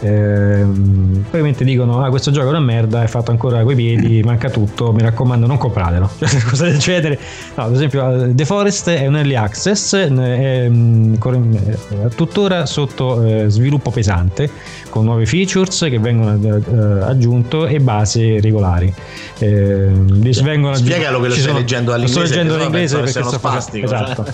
Ehm, 0.00 1.24
ovviamente 1.28 1.64
dicono: 1.64 2.02
Ah, 2.04 2.08
questo 2.10 2.30
gioco 2.30 2.46
è 2.46 2.50
una 2.50 2.60
merda, 2.60 3.02
è 3.02 3.06
fatto 3.06 3.30
ancora 3.30 3.62
coi 3.62 3.74
piedi, 3.74 4.22
manca 4.24 4.50
tutto. 4.50 4.92
Mi 4.92 5.02
raccomando, 5.02 5.46
non 5.46 5.58
compratelo. 5.58 6.10
Cioè, 6.18 6.42
cosa 6.42 6.64
del 6.64 6.78
genere. 6.78 7.18
No, 7.54 7.64
ad 7.64 7.74
esempio, 7.74 8.28
The 8.32 8.44
Forest 8.44 8.90
è 8.90 9.06
un 9.06 9.16
early 9.16 9.34
access, 9.34 9.94
è, 9.94 10.68
mm, 10.68 11.14
è 11.14 12.08
tuttora 12.14 12.66
sotto 12.66 13.24
eh, 13.24 13.48
sviluppo 13.48 13.90
pesante, 13.90 14.50
con 14.90 15.04
nuovi 15.04 15.26
features 15.26 15.86
che 15.88 15.98
vengono 15.98 16.34
eh, 16.34 17.02
aggiunto 17.04 17.66
e 17.66 17.80
base 17.80 18.40
regolari. 18.40 18.92
Li 19.38 20.32
vengono 20.42 20.74
Spiegalo 20.74 21.20
che 21.20 21.28
lo 21.28 21.32
stai 21.34 21.44
sono- 21.44 21.58
leggendo 21.58 21.96
lo 21.96 22.06
sto 22.06 22.18
all'inglese, 22.20 22.34
leggendo 22.34 22.54
all'inglese 22.54 22.96
perché 22.96 23.12
facendo- 23.12 23.38
spastico, 23.38 23.84
esatto. 23.86 24.26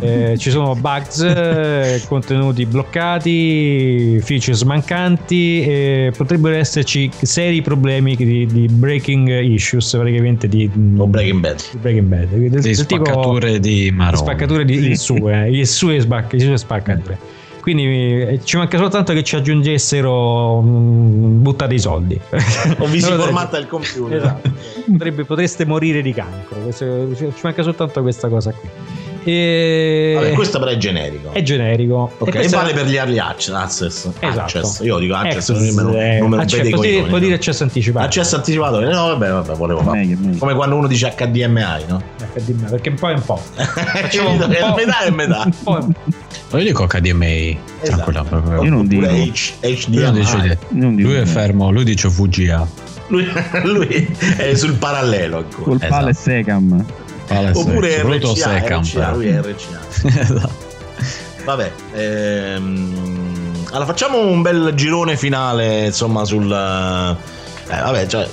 Eh, 0.00 0.34
ci 0.38 0.50
sono 0.50 0.74
bugs, 0.74 1.20
eh, 1.24 2.02
contenuti 2.06 2.66
bloccati, 2.66 4.20
features 4.22 4.62
mancanti 4.62 5.62
e 5.62 6.12
potrebbero 6.40 6.56
esserci 6.56 7.10
seri 7.22 7.60
problemi 7.60 8.16
di, 8.16 8.46
di 8.46 8.66
breaking 8.66 9.28
issues 9.28 9.90
praticamente 9.92 10.48
di 10.48 10.68
O 10.96 11.06
Breaking 11.06 11.40
Bad. 11.40 11.62
di 11.70 11.78
Breaking 11.78 12.06
Bad 12.06 12.28
del, 12.34 12.60
Di 12.60 12.74
spaccature 12.74 13.60
di 13.60 13.90
Marone. 13.92 14.16
spaccature 14.16 14.64
di 14.64 14.74
il 14.74 14.98
sue, 14.98 15.50
il 15.50 15.66
sue, 15.66 16.00
spacca, 16.00 16.36
il 16.36 16.42
sue 16.42 16.56
spaccature 16.56 17.18
quindi 17.60 17.84
eh, 17.84 18.40
ci 18.42 18.56
manca 18.56 18.78
soltanto 18.78 19.12
che 19.12 19.22
ci 19.22 19.36
aggiungessero 19.36 20.62
mm, 20.62 21.42
buttate 21.42 21.74
i 21.74 21.78
soldi 21.78 22.18
O 22.78 22.86
vi 22.86 23.00
si 23.02 23.12
formata 23.12 23.58
il 23.58 23.66
computer. 23.66 24.16
Esatto. 24.16 24.50
Potrebbe- 24.90 25.24
potreste 25.24 25.66
morire 25.66 26.00
di 26.00 26.14
cancro. 26.14 26.72
Ci 26.72 27.30
manca 27.42 27.62
soltanto 27.62 28.00
questa 28.00 28.28
cosa 28.28 28.50
qui. 28.52 28.66
E... 29.22 30.12
Vabbè, 30.14 30.32
questo 30.32 30.58
però 30.58 30.70
è 30.70 30.76
generico. 30.76 31.32
è 31.32 31.42
generico. 31.42 32.10
Ok, 32.18 32.28
e 32.28 32.30
questo 32.32 32.56
vale 32.56 32.70
è- 32.70 32.74
per 32.74 32.86
gli 32.86 32.96
early 32.96 33.18
access. 33.18 33.54
access. 33.54 34.08
Esatto. 34.18 34.40
Access. 34.40 34.80
Io 34.82 34.98
dico 34.98 35.14
access, 35.14 35.50
Access, 35.50 35.74
non 35.76 35.94
eh, 35.96 36.18
non 36.18 36.30
me 36.30 36.36
lo 36.36 36.44
coi 36.44 36.60
dire, 36.62 36.70
coglioni, 36.70 37.10
no. 37.10 37.18
dire 37.18 37.34
accesso 37.34 37.62
anticipato. 37.62 38.06
Accesso 38.06 38.36
anticipato? 38.36 38.80
Eh, 38.80 38.84
No, 38.90 39.06
vabbè, 39.08 39.30
vabbè, 39.30 39.54
volevo 39.54 39.82
fare. 39.82 39.98
Meglio, 39.98 40.16
meglio. 40.20 40.38
Come 40.38 40.54
quando 40.54 40.76
uno 40.76 40.86
dice 40.86 41.14
HDMI, 41.16 41.84
no? 41.86 42.02
HDMI, 42.34 42.64
perché 42.70 42.88
un 42.88 42.94
po' 42.96 43.08
è 43.10 43.12
un 43.14 43.22
po'. 43.24 43.36
Facciamo 43.56 44.30
un 44.30 44.38
po'. 44.38 44.46
metà 44.48 45.02
e 45.04 45.10
metà. 45.10 45.42
Un 45.44 45.52
po' 45.62 45.76
è 45.78 45.82
un 45.82 45.92
po'. 45.92 46.00
Ma 46.52 46.58
io 46.58 46.64
dico 46.64 46.86
HDMI. 46.86 47.58
Esatto. 47.82 48.10
Tranquilla, 48.10 48.24
proprio. 48.24 48.62
Io 48.64 48.70
non 48.70 48.86
dico. 48.86 49.06
H- 49.06 49.86
Lui, 49.88 50.02
non 50.02 50.14
dice- 50.14 50.36
HDMI. 50.36 50.56
Non 50.80 50.94
dico 50.96 51.08
lui 51.08 51.18
è 51.18 51.24
fermo, 51.24 51.70
lui 51.70 51.84
dice 51.84 52.08
VGA. 52.08 52.66
Lui, 53.08 53.26
lui 53.64 54.16
è 54.36 54.54
sul 54.54 54.74
parallelo. 54.74 55.44
Col 55.62 55.76
Esatto. 55.76 55.88
pale 55.90 56.12
Secam. 56.14 56.84
Vale, 57.30 57.50
Oppure 57.54 57.98
soprattutto 58.00 58.32
RCA. 58.34 58.78
RCA, 58.80 59.10
lui 59.12 59.28
è 59.28 59.40
RCA. 59.40 59.78
Esatto. 60.20 60.68
Vabbè, 61.44 61.72
ehm, 61.94 63.64
allora 63.70 63.86
facciamo 63.86 64.18
un 64.20 64.42
bel 64.42 64.72
girone 64.74 65.16
finale, 65.16 65.86
insomma, 65.86 66.24
sul... 66.24 66.44
Eh, 66.50 67.80
vabbè, 67.80 68.06
cioè... 68.06 68.28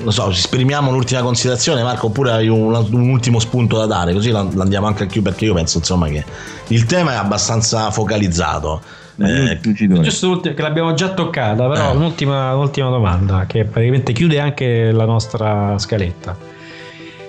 Non 0.00 0.12
so, 0.12 0.30
esprimiamo 0.30 0.92
l'ultima 0.92 1.22
considerazione, 1.22 1.82
Marco, 1.82 2.06
oppure 2.06 2.30
hai 2.30 2.46
un, 2.48 2.72
un 2.72 3.08
ultimo 3.08 3.40
spunto 3.40 3.78
da 3.78 3.86
dare, 3.86 4.12
così 4.12 4.30
la- 4.30 4.46
l'andiamo 4.54 4.86
anche 4.86 5.04
a 5.04 5.06
chiudere, 5.06 5.30
perché 5.34 5.46
io 5.46 5.54
penso, 5.54 5.78
insomma, 5.78 6.06
che 6.08 6.24
il 6.68 6.84
tema 6.84 7.14
è 7.14 7.16
abbastanza 7.16 7.90
focalizzato. 7.90 8.80
Eh. 9.20 9.58
Giusto 9.60 10.28
l'ultima- 10.28 10.54
che 10.54 10.62
l'abbiamo 10.62 10.94
già 10.94 11.08
toccata, 11.08 11.66
però 11.68 11.90
Eh. 11.90 11.96
un'ultima, 11.96 12.54
un'ultima 12.54 12.90
domanda 12.90 13.44
che 13.48 13.64
praticamente 13.64 14.12
chiude 14.12 14.38
anche 14.38 14.92
la 14.92 15.04
nostra 15.04 15.76
scaletta. 15.78 16.36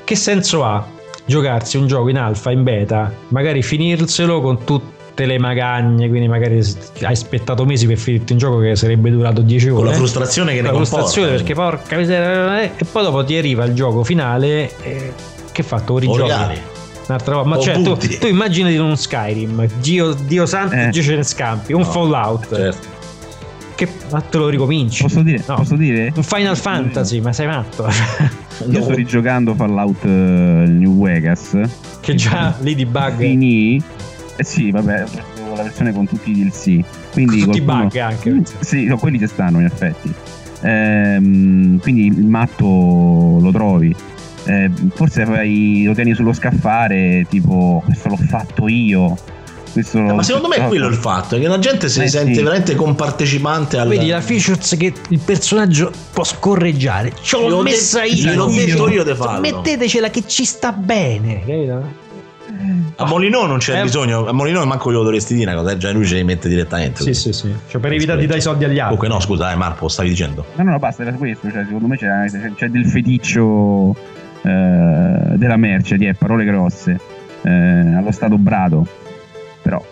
Che 0.10 0.16
senso 0.16 0.66
ha 0.66 0.84
giocarsi 1.24 1.78
un 1.78 1.86
gioco 1.86 2.10
in 2.10 2.18
alfa, 2.18 2.50
in 2.50 2.64
beta, 2.64 3.14
magari 3.28 3.62
finirselo 3.62 4.42
con 4.42 4.64
tutte 4.64 5.28
le 5.28 5.38
magagne, 5.38 6.10
quindi 6.10 6.28
magari 6.28 6.56
hai 6.56 7.12
aspettato 7.12 7.64
mesi 7.64 7.86
per 7.86 7.98
finirti 8.00 8.32
un 8.32 8.40
gioco 8.40 8.58
che 8.58 8.76
sarebbe 8.76 9.12
durato 9.12 9.42
10 9.42 9.68
ore. 9.68 9.76
con 9.76 9.86
la 9.86 9.92
frustrazione 9.92 10.56
che 10.56 10.62
ne 10.64 10.70
la 10.70 10.74
frustrazione 10.74 11.30
perché 11.30 11.54
porca 11.54 11.96
miseria 11.96 12.60
eh, 12.64 12.72
e 12.76 12.86
poi 12.86 13.04
dopo 13.04 13.24
ti 13.24 13.38
arriva 13.38 13.66
il 13.66 13.76
gioco 13.76 14.04
finale 14.04 14.72
e 14.82 15.14
che 15.52 15.62
fa? 15.62 15.78
Te 15.80 15.84
lo 15.90 15.94
O 15.94 16.00
rigiochi? 16.00 16.22
regali. 16.24 16.60
Un'altra 17.08 17.36
volta. 17.36 17.50
Ma 17.50 17.58
O 17.58 17.62
cioè, 17.62 17.74
tu, 17.76 17.82
butti. 17.84 18.18
tu 18.18 18.26
immaginati 18.26 18.78
un 18.78 18.98
Skyrim, 18.98 19.70
Dio, 19.80 20.14
Dio 20.14 20.48
santo, 20.48 20.74
Eh. 20.74 20.90
Dio 20.90 21.04
ce 21.04 21.16
ne 21.18 21.24
scampi, 21.24 21.74
un 21.74 21.82
No, 21.82 21.86
Fallout, 21.88 22.48
Certo. 22.56 22.88
Che 23.86 23.88
te 24.30 24.38
lo 24.38 24.50
ricominci. 24.50 25.04
Posso 25.04 25.22
dire? 25.22 25.42
No. 25.48 25.56
Posso 25.56 25.76
dire? 25.78 26.12
Un 26.14 26.24
Final 26.24 26.58
Fantasy, 26.58 27.22
ma 27.22 27.32
sei 27.32 27.48
matto? 27.48 27.88
Io 28.70 28.82
sto 28.82 28.94
rigiocando 28.94 29.56
Fallout 29.56 30.04
eh, 30.04 30.08
New 30.10 31.02
Vegas. 31.02 31.58
che 32.02 32.16
già 32.16 32.56
lì 32.60 32.76
di 32.76 32.86
bug, 32.86 33.16
Finì. 33.18 33.82
Eh 34.36 34.44
sì, 34.44 34.72
vabbè, 34.72 35.06
ho 35.50 35.56
la 35.56 35.64
versione 35.64 35.94
con 35.94 36.06
tutti 36.08 36.32
i 36.32 36.44
DLC. 36.44 36.84
Quindi 37.14 37.42
tutti 37.42 37.58
i 37.60 37.64
qualcuno- 37.64 37.84
bug 37.88 37.98
anche. 37.98 38.42
Sì, 38.60 38.84
no, 38.86 38.98
quelli 38.98 39.18
ci 39.18 39.28
stanno 39.28 39.60
in 39.60 39.66
effetti. 39.66 40.14
Ehm, 40.62 41.80
quindi 41.80 42.08
il 42.08 42.26
matto 42.26 42.66
lo 42.66 43.50
trovi. 43.54 43.96
Eh, 44.46 44.70
forse 44.94 45.26
fai- 45.26 45.84
lo 45.86 45.94
tieni 45.94 46.14
sullo 46.14 46.34
scaffare, 46.34 47.26
tipo 47.30 47.82
questo 47.86 48.10
l'ho 48.10 48.18
fatto 48.18 48.68
io. 48.68 49.16
L'ho- 49.74 50.16
Ma 50.16 50.24
secondo 50.24 50.48
me 50.48 50.56
è 50.56 50.68
quello 50.68 50.88
il 50.88 50.96
fatto, 50.96 51.36
è 51.36 51.40
che 51.40 51.48
la 51.48 51.60
gente 51.60 51.90
si 51.90 52.02
Eh, 52.02 52.08
sente 52.08 52.34
sì. 52.34 52.42
veramente 52.42 52.76
compartecipante 52.76 53.78
al... 53.78 53.88
Vedi 53.88 54.08
la 54.08 54.22
features 54.22 54.76
che 54.78 54.94
il 55.10 55.20
personaggio 55.20 55.92
può 56.12 56.24
scorreggiare. 56.24 57.14
Ce 57.22 57.38
l'ho 57.38 57.62
messa 57.62 58.02
de- 58.02 58.08
io. 58.08 58.30
gliel'ho 58.32 58.46
detto 58.48 58.90
io 58.90 59.04
di 59.04 59.14
farlo. 59.16 59.40
Mettetecela 59.42 60.10
che 60.10 60.24
ci 60.26 60.46
sta 60.46 60.72
bene. 60.72 61.40
Capito? 61.46 62.08
A 62.98 63.06
Molinò 63.06 63.46
non 63.46 63.60
c'è 63.60 63.80
Eh. 63.80 63.84
bisogno, 63.84 64.26
a 64.28 64.34
Molinò 64.34 64.66
manco 64.66 64.90
glielo 64.90 65.04
dovresti 65.04 65.34
dire 65.34 65.54
una 65.54 65.62
cosa, 65.62 65.78
già 65.78 65.92
lui 65.92 66.06
ce 66.06 66.16
li 66.16 66.24
mette 66.24 66.50
direttamente. 66.50 67.02
Sì, 67.04 67.14
sì, 67.14 67.32
sì. 67.32 67.54
Cioè, 67.70 67.80
per 67.80 67.94
evitare 67.94 68.20
di 68.20 68.26
dare 68.26 68.40
i 68.40 68.42
soldi 68.42 68.66
agli 68.66 68.80
altri. 68.80 68.98
Comunque 68.98 69.08
no, 69.08 69.20
scusa, 69.22 69.52
eh, 69.52 69.56
Marco, 69.56 69.88
stavi 69.88 70.10
dicendo. 70.10 70.44
No, 70.56 70.64
no, 70.64 70.72
no, 70.72 70.80
basta, 70.80 71.04
era 71.04 71.14
questo. 71.14 71.50
Cioè, 71.50 71.64
secondo 71.66 71.88
me 71.88 71.96
c'è, 71.96 72.26
c'è- 72.30 72.52
c'è 72.56 72.68
del 72.68 72.86
feticcio 72.86 73.96
eh, 74.42 75.38
della 75.38 75.56
merce, 75.58 75.96
di 75.98 76.08
eh, 76.08 76.14
parole 76.16 76.44
grosse, 76.44 77.00
eh, 77.44 77.50
allo 77.96 78.12
stato 78.12 78.38
brado. 78.38 78.86
Però, 79.70 79.84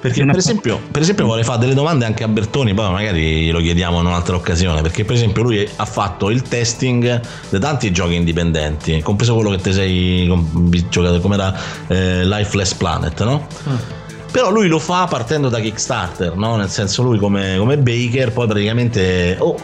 Perché 0.00 0.24
per 0.24 0.36
esempio, 0.36 0.80
per 0.90 1.02
esempio 1.02 1.26
vorrei 1.26 1.42
fare 1.42 1.58
delle 1.58 1.74
domande 1.74 2.04
anche 2.04 2.22
a 2.22 2.28
Bertoni, 2.28 2.74
poi 2.74 2.92
magari 2.92 3.44
glielo 3.44 3.58
chiediamo 3.58 3.98
in 3.98 4.06
un'altra 4.06 4.36
occasione, 4.36 4.80
perché 4.80 5.04
per 5.04 5.16
esempio 5.16 5.42
lui 5.42 5.68
ha 5.76 5.84
fatto 5.84 6.30
il 6.30 6.42
testing 6.42 7.20
di 7.48 7.58
tanti 7.58 7.90
giochi 7.90 8.14
indipendenti, 8.14 9.00
compreso 9.02 9.34
quello 9.34 9.50
che 9.50 9.56
ti 9.56 9.72
sei 9.72 10.30
giocato 10.88 11.18
come 11.20 11.34
era 11.34 11.58
eh, 11.88 12.24
Lifeless 12.24 12.74
Planet, 12.74 13.24
no? 13.24 13.46
Però 14.36 14.50
lui 14.50 14.68
lo 14.68 14.78
fa 14.78 15.06
partendo 15.06 15.48
da 15.48 15.60
Kickstarter, 15.60 16.36
no? 16.36 16.56
Nel 16.56 16.68
senso 16.68 17.02
lui 17.02 17.16
come, 17.16 17.54
come 17.56 17.78
Baker 17.78 18.34
poi 18.34 18.46
praticamente 18.46 19.34
o 19.38 19.56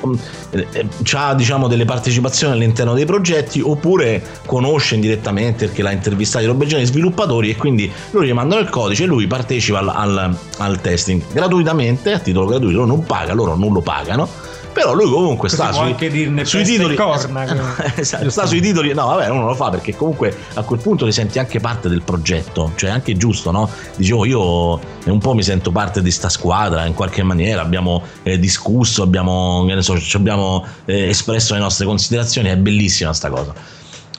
ha 1.13 1.35
diciamo 1.35 1.69
delle 1.69 1.85
partecipazioni 1.85 2.55
all'interno 2.55 2.95
dei 2.95 3.05
progetti 3.05 3.61
oppure 3.61 4.23
conosce 4.47 4.95
indirettamente 4.95 5.67
perché 5.67 5.83
l'ha 5.83 5.91
intervistato 5.91 6.45
i 6.45 6.47
robegiani 6.47 6.87
sviluppatori 6.87 7.51
e 7.51 7.57
quindi 7.57 7.93
loro 8.13 8.25
gli 8.25 8.33
mandano 8.33 8.63
il 8.63 8.71
codice 8.71 9.03
e 9.03 9.07
lui 9.09 9.27
partecipa 9.27 9.81
al, 9.81 9.89
al- 9.91 10.39
al 10.57 10.81
testing 10.81 11.23
gratuitamente, 11.31 12.13
a 12.13 12.19
titolo 12.19 12.47
gratuito, 12.47 12.87
non 12.87 13.05
paga, 13.05 13.35
loro 13.35 13.55
non 13.55 13.75
lo 13.75 13.83
pagano. 13.83 14.27
Però 14.73 14.95
lui 14.95 15.11
comunque 15.11 15.49
Così 15.49 15.61
sta 15.61 15.73
sui, 15.73 15.85
anche 15.87 16.09
dirne 16.11 16.45
sui 16.47 16.65
titoli. 16.65 16.95
corna, 16.95 17.45
Esatto, 17.95 18.31
sta 18.31 18.47
sui 18.47 18.61
titoli. 18.61 18.95
No 18.95 19.07
vabbè 19.07 19.29
uno 19.29 19.47
lo 19.49 19.55
fa 19.55 19.69
perché 19.69 19.95
comunque 19.95 20.35
a 20.55 20.63
quel 20.63 20.81
punto 20.81 21.05
ti 21.05 21.13
senti 21.13 21.39
anche 21.39 21.61
parte 21.61 21.89
del 21.91 22.03
progetto 22.03 22.73
cioè 22.77 22.91
anche 22.91 23.15
giusto 23.17 23.51
no? 23.51 23.69
Dicevo 23.97 24.25
io 24.25 24.79
eh, 25.05 25.11
un 25.11 25.19
po' 25.19 25.35
mi 25.35 25.43
sento 25.43 25.71
parte 25.73 26.01
di 26.01 26.11
sta 26.11 26.29
squadra 26.31 26.87
in 26.87 26.95
qualche 26.95 27.23
maniera 27.23 27.61
abbiamo 27.61 28.03
eh, 28.23 28.39
discusso 28.39 29.03
abbiamo 29.03 29.67
so, 29.81 29.99
ci 29.99 30.17
abbiamo 30.17 30.65
eh, 30.87 31.09
espresso 31.09 31.53
le 31.55 31.61
nostre 31.61 31.85
considerazioni 31.85 32.49
è 32.49 32.57
bellissima 32.57 33.13
sta 33.13 33.29
cosa. 33.29 33.53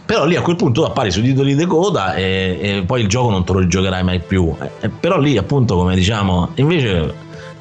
Però 0.05 0.25
lì 0.25 0.35
a 0.35 0.41
quel 0.41 0.57
punto 0.57 0.85
appari 0.85 1.11
sui 1.11 1.23
titoli 1.23 1.55
di 1.55 1.65
coda 1.65 2.13
e, 2.13 2.59
e 2.61 2.83
poi 2.85 3.01
il 3.01 3.07
gioco 3.07 3.29
non 3.31 3.45
te 3.45 3.53
lo 3.53 3.59
rigiocherai 3.59 4.03
mai 4.03 4.19
più. 4.19 4.53
Eh, 4.81 4.89
però 4.89 5.17
lì 5.17 5.37
appunto 5.37 5.77
come 5.77 5.95
diciamo 5.95 6.49
invece 6.55 7.13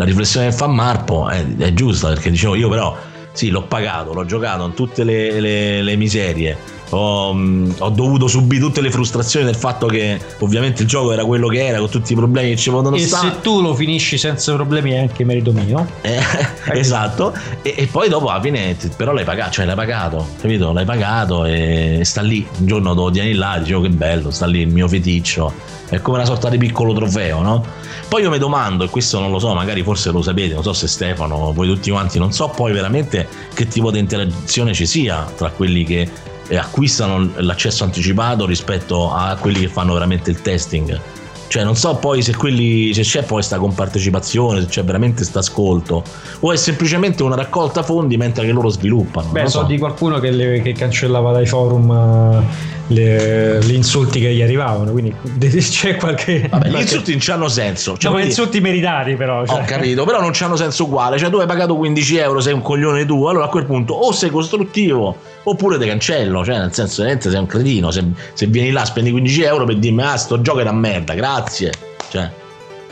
la 0.03 0.09
riflessione 0.09 0.49
che 0.49 0.53
fa 0.53 0.67
Marpo 0.67 1.29
è, 1.29 1.47
è 1.57 1.73
giusta 1.73 2.09
perché 2.09 2.31
dicevo 2.31 2.55
io 2.57 2.69
però 2.69 2.97
sì 3.33 3.51
l'ho 3.51 3.63
pagato 3.63 4.13
l'ho 4.13 4.25
giocato 4.25 4.65
in 4.67 4.75
tutte 4.75 5.05
le, 5.05 5.41
le- 5.41 5.83
le 5.83 5.97
miserie 5.97 6.57
ho, 6.95 7.33
mh, 7.33 7.75
ho 7.79 7.89
dovuto 7.91 8.27
subire 8.29 8.61
tutte 8.61 8.81
le 8.81 8.91
frustrazioni 8.91 9.45
del 9.47 9.57
fatto 9.57 9.87
che 9.87 10.21
ovviamente 10.41 10.83
il 10.83 10.89
gioco 10.89 11.13
era 11.13 11.25
quello 11.25 11.49
che 11.49 11.67
era 11.67 11.79
con 11.79 11.89
tutti 11.89 12.13
i 12.13 12.17
problemi 12.17 12.51
che 12.51 12.57
ci 12.57 12.71
potevano 12.71 12.97
E 12.97 13.01
stare. 13.07 13.29
se 13.29 13.41
tu 13.41 13.61
lo 13.63 13.75
finisci 13.75 14.19
senza 14.19 14.53
problemi 14.55 14.93
è 14.93 14.99
anche 14.99 15.25
merito 15.25 15.53
mio. 15.53 15.87
eh, 16.03 16.21
esatto. 16.73 17.35
E, 17.63 17.75
e 17.77 17.87
poi 17.87 18.09
dopo 18.09 18.29
alla 18.29 18.41
fine 18.43 18.77
però 18.97 19.13
l'hai 19.13 19.25
pagato 19.25 19.53
cioè 19.53 19.65
l'hai 19.65 19.75
pagato 19.75 20.27
capito? 20.41 20.73
L'hai 20.73 20.85
pagato 20.85 21.45
e 21.45 22.01
sta 22.05 22.21
lì. 22.21 22.47
Un 22.59 22.67
giorno 22.67 22.95
lo 22.95 23.11
tieni 23.11 23.35
là 23.35 23.57
dicevo 23.59 23.81
che 23.83 23.89
bello 23.91 24.31
sta 24.31 24.47
lì 24.47 24.61
il 24.61 24.69
mio 24.69 24.87
feticcio. 24.89 25.53
È 25.89 26.01
come 26.01 26.17
una 26.19 26.27
sorta 26.27 26.49
di 26.49 26.57
piccolo 26.57 26.95
trofeo 26.95 27.43
no? 27.43 27.65
poi 28.09 28.23
io 28.23 28.31
mi 28.31 28.39
domando 28.39 28.85
e 28.85 28.89
questo 28.89 29.19
non 29.21 29.31
lo 29.31 29.39
so 29.39 29.53
magari 29.55 29.83
forse 29.83 30.11
lo 30.11 30.23
sapete 30.23 30.55
non 30.55 30.63
so 30.63 30.73
se 30.73 30.87
Stefano 30.87 31.53
voi 31.53 31.67
tutti 31.69 31.91
quanti 31.91 32.19
non 32.19 32.33
so 32.33 32.49
poi 32.49 32.73
veramente 32.73 33.29
che 33.53 33.69
tipo 33.69 33.91
di 33.91 33.99
interazione 33.99 34.73
ci 34.73 34.87
sia 34.87 35.31
tra 35.37 35.51
quelli 35.51 35.85
che 35.85 36.09
acquistano 36.57 37.31
l'accesso 37.37 37.85
anticipato 37.85 38.47
rispetto 38.47 39.13
a 39.13 39.37
quelli 39.41 39.61
che 39.61 39.69
fanno 39.69 39.93
veramente 39.95 40.31
il 40.31 40.41
testing 40.43 41.01
Cioè, 41.49 41.65
non 41.65 41.77
so 41.77 41.95
poi 41.97 42.23
se 42.23 42.35
quelli. 42.35 42.95
se 42.95 43.03
c'è 43.03 43.23
poi 43.25 43.43
sta 43.43 43.59
compartecipazione, 43.59 44.61
se 44.63 44.67
c'è 44.69 44.85
veramente 44.85 45.23
sta 45.23 45.41
ascolto. 45.41 46.03
O 46.41 46.51
è 46.51 46.57
semplicemente 46.57 47.23
una 47.23 47.35
raccolta 47.37 47.83
fondi 47.83 48.17
mentre 48.17 48.47
che 48.47 48.53
loro 48.53 48.71
sviluppano. 48.71 49.29
Beh, 49.31 49.43
so 49.49 49.61
so. 49.61 49.63
di 49.65 49.77
qualcuno 49.79 50.19
che, 50.19 50.31
le- 50.31 50.63
che 50.63 50.73
cancellava 50.73 51.31
dai 51.33 51.45
forum 51.47 51.91
eh, 51.91 52.71
le- 52.87 53.59
gli 53.65 53.75
insulti 53.75 54.19
che 54.21 54.33
gli 54.33 54.41
arrivavano, 54.41 54.93
quindi 54.93 55.15
c'è 55.61 55.97
qualche... 55.97 56.49
Vabbè, 56.51 56.69
gli 56.71 56.77
insulti 56.81 57.11
non 57.11 57.21
c'hanno 57.21 57.49
senso. 57.49 57.99
Cioè, 57.99 58.05
No, 58.11 58.13
quindi- 58.17 58.29
insulti 58.31 58.61
meritati 58.61 59.15
però. 59.17 59.45
cioè. 59.47 59.61
Ho 59.61 59.65
capito, 59.67 60.05
però 60.07 60.21
non 60.23 60.31
c'hanno 60.33 60.57
senso 60.57 60.85
uguale. 60.85 61.19
Cioè, 61.19 61.29
tu 61.29 61.37
hai 61.37 61.47
pagato 61.47 61.77
15 61.77 62.17
euro, 62.17 62.41
sei 62.41 62.55
un 62.55 62.63
coglione 62.63 63.05
tu. 63.05 63.25
Allora 63.27 63.45
a 63.45 63.49
quel 63.49 63.67
punto 63.67 63.93
o 63.93 64.11
sei 64.13 64.31
costruttivo 64.31 65.17
oppure 65.45 65.79
te 65.79 65.87
cancello. 65.87 66.45
Cioè, 66.45 66.59
nel 66.59 66.73
senso, 66.73 67.03
veramente 67.03 67.31
sei 67.31 67.39
un 67.39 67.47
cretino. 67.47 67.91
Se, 67.91 68.05
se 68.33 68.47
vieni 68.47 68.71
là, 68.71 68.85
spendi 68.85 69.11
15 69.11 69.43
euro 69.43 69.65
per 69.65 69.79
dirmi, 69.79 70.03
ah, 70.03 70.17
sto 70.17 70.41
gioco 70.41 70.59
è 70.59 70.63
una 70.63 70.73
merda, 70.73 71.15
grazie. 71.15 71.73
Cioè, 72.11 72.31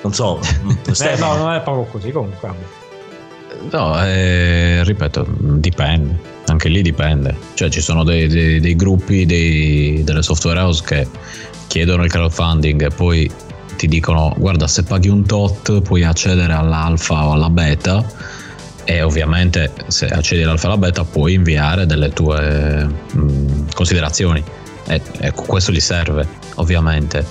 non 0.02 0.12
so. 0.12 0.38
Eh, 0.90 0.94
Stefano. 0.94 1.36
no, 1.36 1.44
non 1.44 1.54
è 1.54 1.60
proprio 1.62 1.84
così 1.84 2.10
comunque. 2.10 2.78
No, 3.70 4.02
eh, 4.04 4.82
ripeto, 4.84 5.26
dipende. 5.38 6.28
Anche 6.46 6.68
lì 6.68 6.82
dipende. 6.82 7.34
Cioè, 7.54 7.68
ci 7.68 7.80
sono 7.80 8.02
dei, 8.04 8.26
dei- 8.26 8.60
dei 8.60 8.74
gruppi 8.76 9.26
dei- 9.26 10.02
delle 10.02 10.22
software 10.22 10.58
house 10.60 10.82
che 10.84 11.06
chiedono 11.66 12.02
il 12.04 12.10
crowdfunding 12.10 12.82
e 12.86 12.88
poi 12.88 13.30
ti 13.76 13.86
dicono: 13.86 14.34
guarda, 14.36 14.66
se 14.66 14.82
paghi 14.82 15.08
un 15.08 15.24
tot 15.26 15.82
puoi 15.82 16.02
accedere 16.04 16.52
all'alfa 16.52 17.26
o 17.26 17.32
alla 17.32 17.50
beta. 17.50 18.04
E 18.90 19.02
ovviamente, 19.02 19.70
se 19.86 20.06
accedi 20.06 20.42
all'alfa 20.42 20.66
o 20.66 20.72
alla 20.72 20.80
beta, 20.80 21.04
puoi 21.04 21.34
inviare 21.34 21.86
delle 21.86 22.08
tue 22.08 22.86
mh, 22.86 23.72
considerazioni. 23.72 24.42
E, 24.88 25.00
e 25.20 25.30
questo 25.30 25.70
gli 25.70 25.78
serve, 25.78 26.26
ovviamente. 26.56 27.24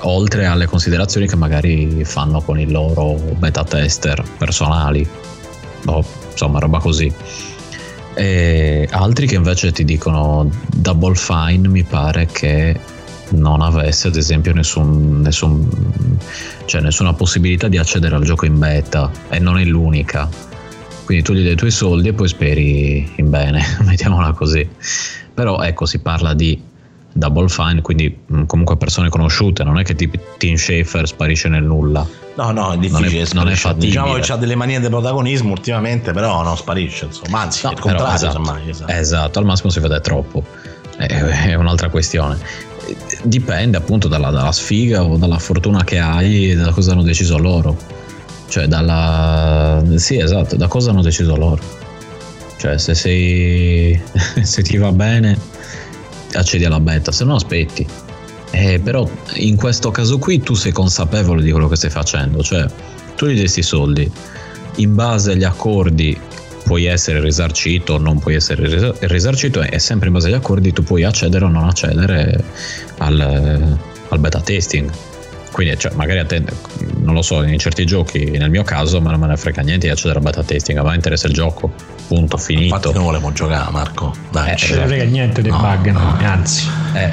Oltre 0.00 0.44
alle 0.44 0.66
considerazioni 0.66 1.28
che 1.28 1.36
magari 1.36 2.04
fanno 2.04 2.40
con 2.40 2.58
i 2.58 2.68
loro 2.68 3.14
beta 3.14 3.62
tester 3.62 4.20
personali 4.36 5.08
o 5.84 6.04
insomma 6.32 6.58
roba 6.58 6.80
così. 6.80 7.14
E 8.14 8.88
altri 8.90 9.28
che 9.28 9.36
invece 9.36 9.70
ti 9.70 9.84
dicono 9.84 10.50
double 10.66 11.14
fine 11.14 11.68
mi 11.68 11.84
pare 11.84 12.26
che 12.26 12.76
non 13.28 13.60
avesse 13.60 14.08
ad 14.08 14.16
esempio 14.16 14.52
nessun, 14.52 15.20
nessun- 15.20 16.28
cioè 16.64 16.80
nessuna 16.80 17.12
possibilità 17.12 17.68
di 17.68 17.78
accedere 17.78 18.16
al 18.16 18.24
gioco 18.24 18.46
in 18.46 18.58
beta 18.58 19.12
e 19.28 19.38
non 19.38 19.58
è 19.58 19.64
l'unica 19.64 20.54
quindi 21.06 21.24
tu 21.24 21.32
gli 21.32 21.42
dai 21.42 21.52
i 21.52 21.56
tuoi 21.56 21.70
soldi 21.70 22.08
e 22.08 22.12
poi 22.12 22.28
speri 22.28 23.10
in 23.16 23.30
bene 23.30 23.62
mettiamola 23.86 24.32
così 24.32 24.68
però 25.32 25.62
ecco 25.62 25.86
si 25.86 26.00
parla 26.00 26.34
di 26.34 26.60
double 27.12 27.48
fine 27.48 27.80
quindi 27.80 28.18
comunque 28.46 28.76
persone 28.76 29.08
conosciute 29.08 29.64
non 29.64 29.78
è 29.78 29.82
che 29.84 29.94
tipo 29.94 30.18
Tim 30.36 30.56
Schafer 30.56 31.06
sparisce 31.06 31.48
nel 31.48 31.62
nulla 31.64 32.06
No, 32.36 32.50
no, 32.50 32.72
è 32.72 32.76
Non 32.76 32.84
è- 32.84 32.88
difficile. 33.08 33.26
non 33.32 33.48
è 33.48 33.54
sparisce. 33.54 33.56
fattibile. 33.56 33.86
diciamo 33.88 34.12
che 34.18 34.32
ha 34.32 34.36
delle 34.36 34.54
manie 34.56 34.78
di 34.78 34.88
protagonismo 34.90 35.52
ultimamente, 35.52 36.12
però 36.12 36.42
non 36.42 36.54
sparisce. 36.58 37.06
Insomma, 37.06 37.40
anzi, 37.40 37.64
No, 37.64 37.70
il 37.70 37.76
però, 37.76 37.88
contrario, 37.88 38.14
esatto, 38.14 38.44
semmai. 38.44 38.68
esatto. 38.68 38.92
esatto, 38.92 39.38
al 39.38 39.44
massimo 39.46 39.70
si 39.70 39.80
vede 39.80 40.00
troppo. 40.02 40.44
È, 40.98 41.06
è 41.06 41.54
un'altra 41.54 41.88
questione. 41.88 42.36
Dipende 43.22 43.78
appunto 43.78 44.06
dalla, 44.08 44.30
dalla 44.30 44.52
sfiga 44.52 45.02
o 45.02 45.16
dalla 45.16 45.38
fortuna 45.38 45.82
che 45.82 45.98
hai 45.98 46.50
e 46.50 46.56
da 46.56 46.70
cosa 46.72 46.92
hanno 46.92 47.02
deciso 47.02 47.38
loro. 47.38 47.74
Cioè, 48.48 48.66
dalla. 48.66 49.82
Sì, 49.96 50.18
esatto, 50.18 50.56
da 50.56 50.68
cosa 50.68 50.90
hanno 50.90 51.02
deciso 51.02 51.36
loro. 51.36 51.62
Cioè, 52.56 52.78
se 52.78 52.94
sei. 52.94 54.00
se 54.42 54.62
ti 54.62 54.76
va 54.76 54.92
bene, 54.92 55.38
accedi 56.32 56.64
alla 56.64 56.80
beta, 56.80 57.12
se 57.12 57.24
no 57.24 57.34
aspetti. 57.34 57.86
Eh, 58.50 58.80
però 58.80 59.08
in 59.34 59.56
questo 59.56 59.90
caso 59.90 60.18
qui 60.18 60.40
tu 60.40 60.54
sei 60.54 60.72
consapevole 60.72 61.42
di 61.42 61.50
quello 61.50 61.68
che 61.68 61.76
stai 61.76 61.90
facendo, 61.90 62.42
cioè 62.42 62.64
tu 63.16 63.26
gli 63.26 63.30
dai 63.30 63.40
questi 63.40 63.62
soldi, 63.62 64.10
in 64.76 64.94
base 64.94 65.32
agli 65.32 65.44
accordi 65.44 66.18
puoi 66.62 66.84
essere 66.86 67.20
risarcito 67.20 67.94
o 67.94 67.98
non 67.98 68.18
puoi 68.18 68.34
essere 68.34 68.66
risa- 68.66 68.94
risarcito 69.00 69.62
e 69.62 69.78
sempre 69.78 70.08
in 70.08 70.14
base 70.14 70.28
agli 70.28 70.34
accordi 70.34 70.72
tu 70.72 70.82
puoi 70.82 71.04
accedere 71.04 71.44
o 71.44 71.48
non 71.48 71.64
accedere 71.64 72.42
al, 72.98 73.78
al 74.08 74.18
beta 74.18 74.40
testing. 74.40 74.90
Quindi 75.56 75.78
cioè, 75.78 75.92
magari 75.94 76.18
a 76.18 76.26
te, 76.26 76.42
non 76.98 77.14
lo 77.14 77.22
so, 77.22 77.42
in 77.42 77.58
certi 77.58 77.86
giochi, 77.86 78.28
nel 78.36 78.50
mio 78.50 78.62
caso, 78.62 79.00
me 79.00 79.10
non 79.10 79.18
me 79.20 79.26
ne 79.26 79.38
frega 79.38 79.62
niente 79.62 79.86
di 79.86 79.92
accedere 79.92 80.18
al 80.18 80.24
beta 80.26 80.42
testing, 80.42 80.76
a 80.76 80.82
me 80.82 80.94
interessa 80.94 81.28
il 81.28 81.32
gioco, 81.32 81.72
punto, 82.08 82.36
finito. 82.36 82.74
Infatti 82.74 82.92
non 82.92 83.04
volevo 83.04 83.32
giocare, 83.32 83.70
Marco. 83.70 84.14
Dai, 84.30 84.48
Eh, 84.48 84.48
Non 84.50 84.56
ce 84.58 84.76
ne 84.78 84.86
frega 84.86 85.04
niente 85.04 85.40
dei 85.40 85.50
No, 85.50 85.58
bug, 85.58 85.90
no, 85.92 85.98
no. 85.98 86.16
anzi. 86.20 86.68
Eh, 86.94 87.10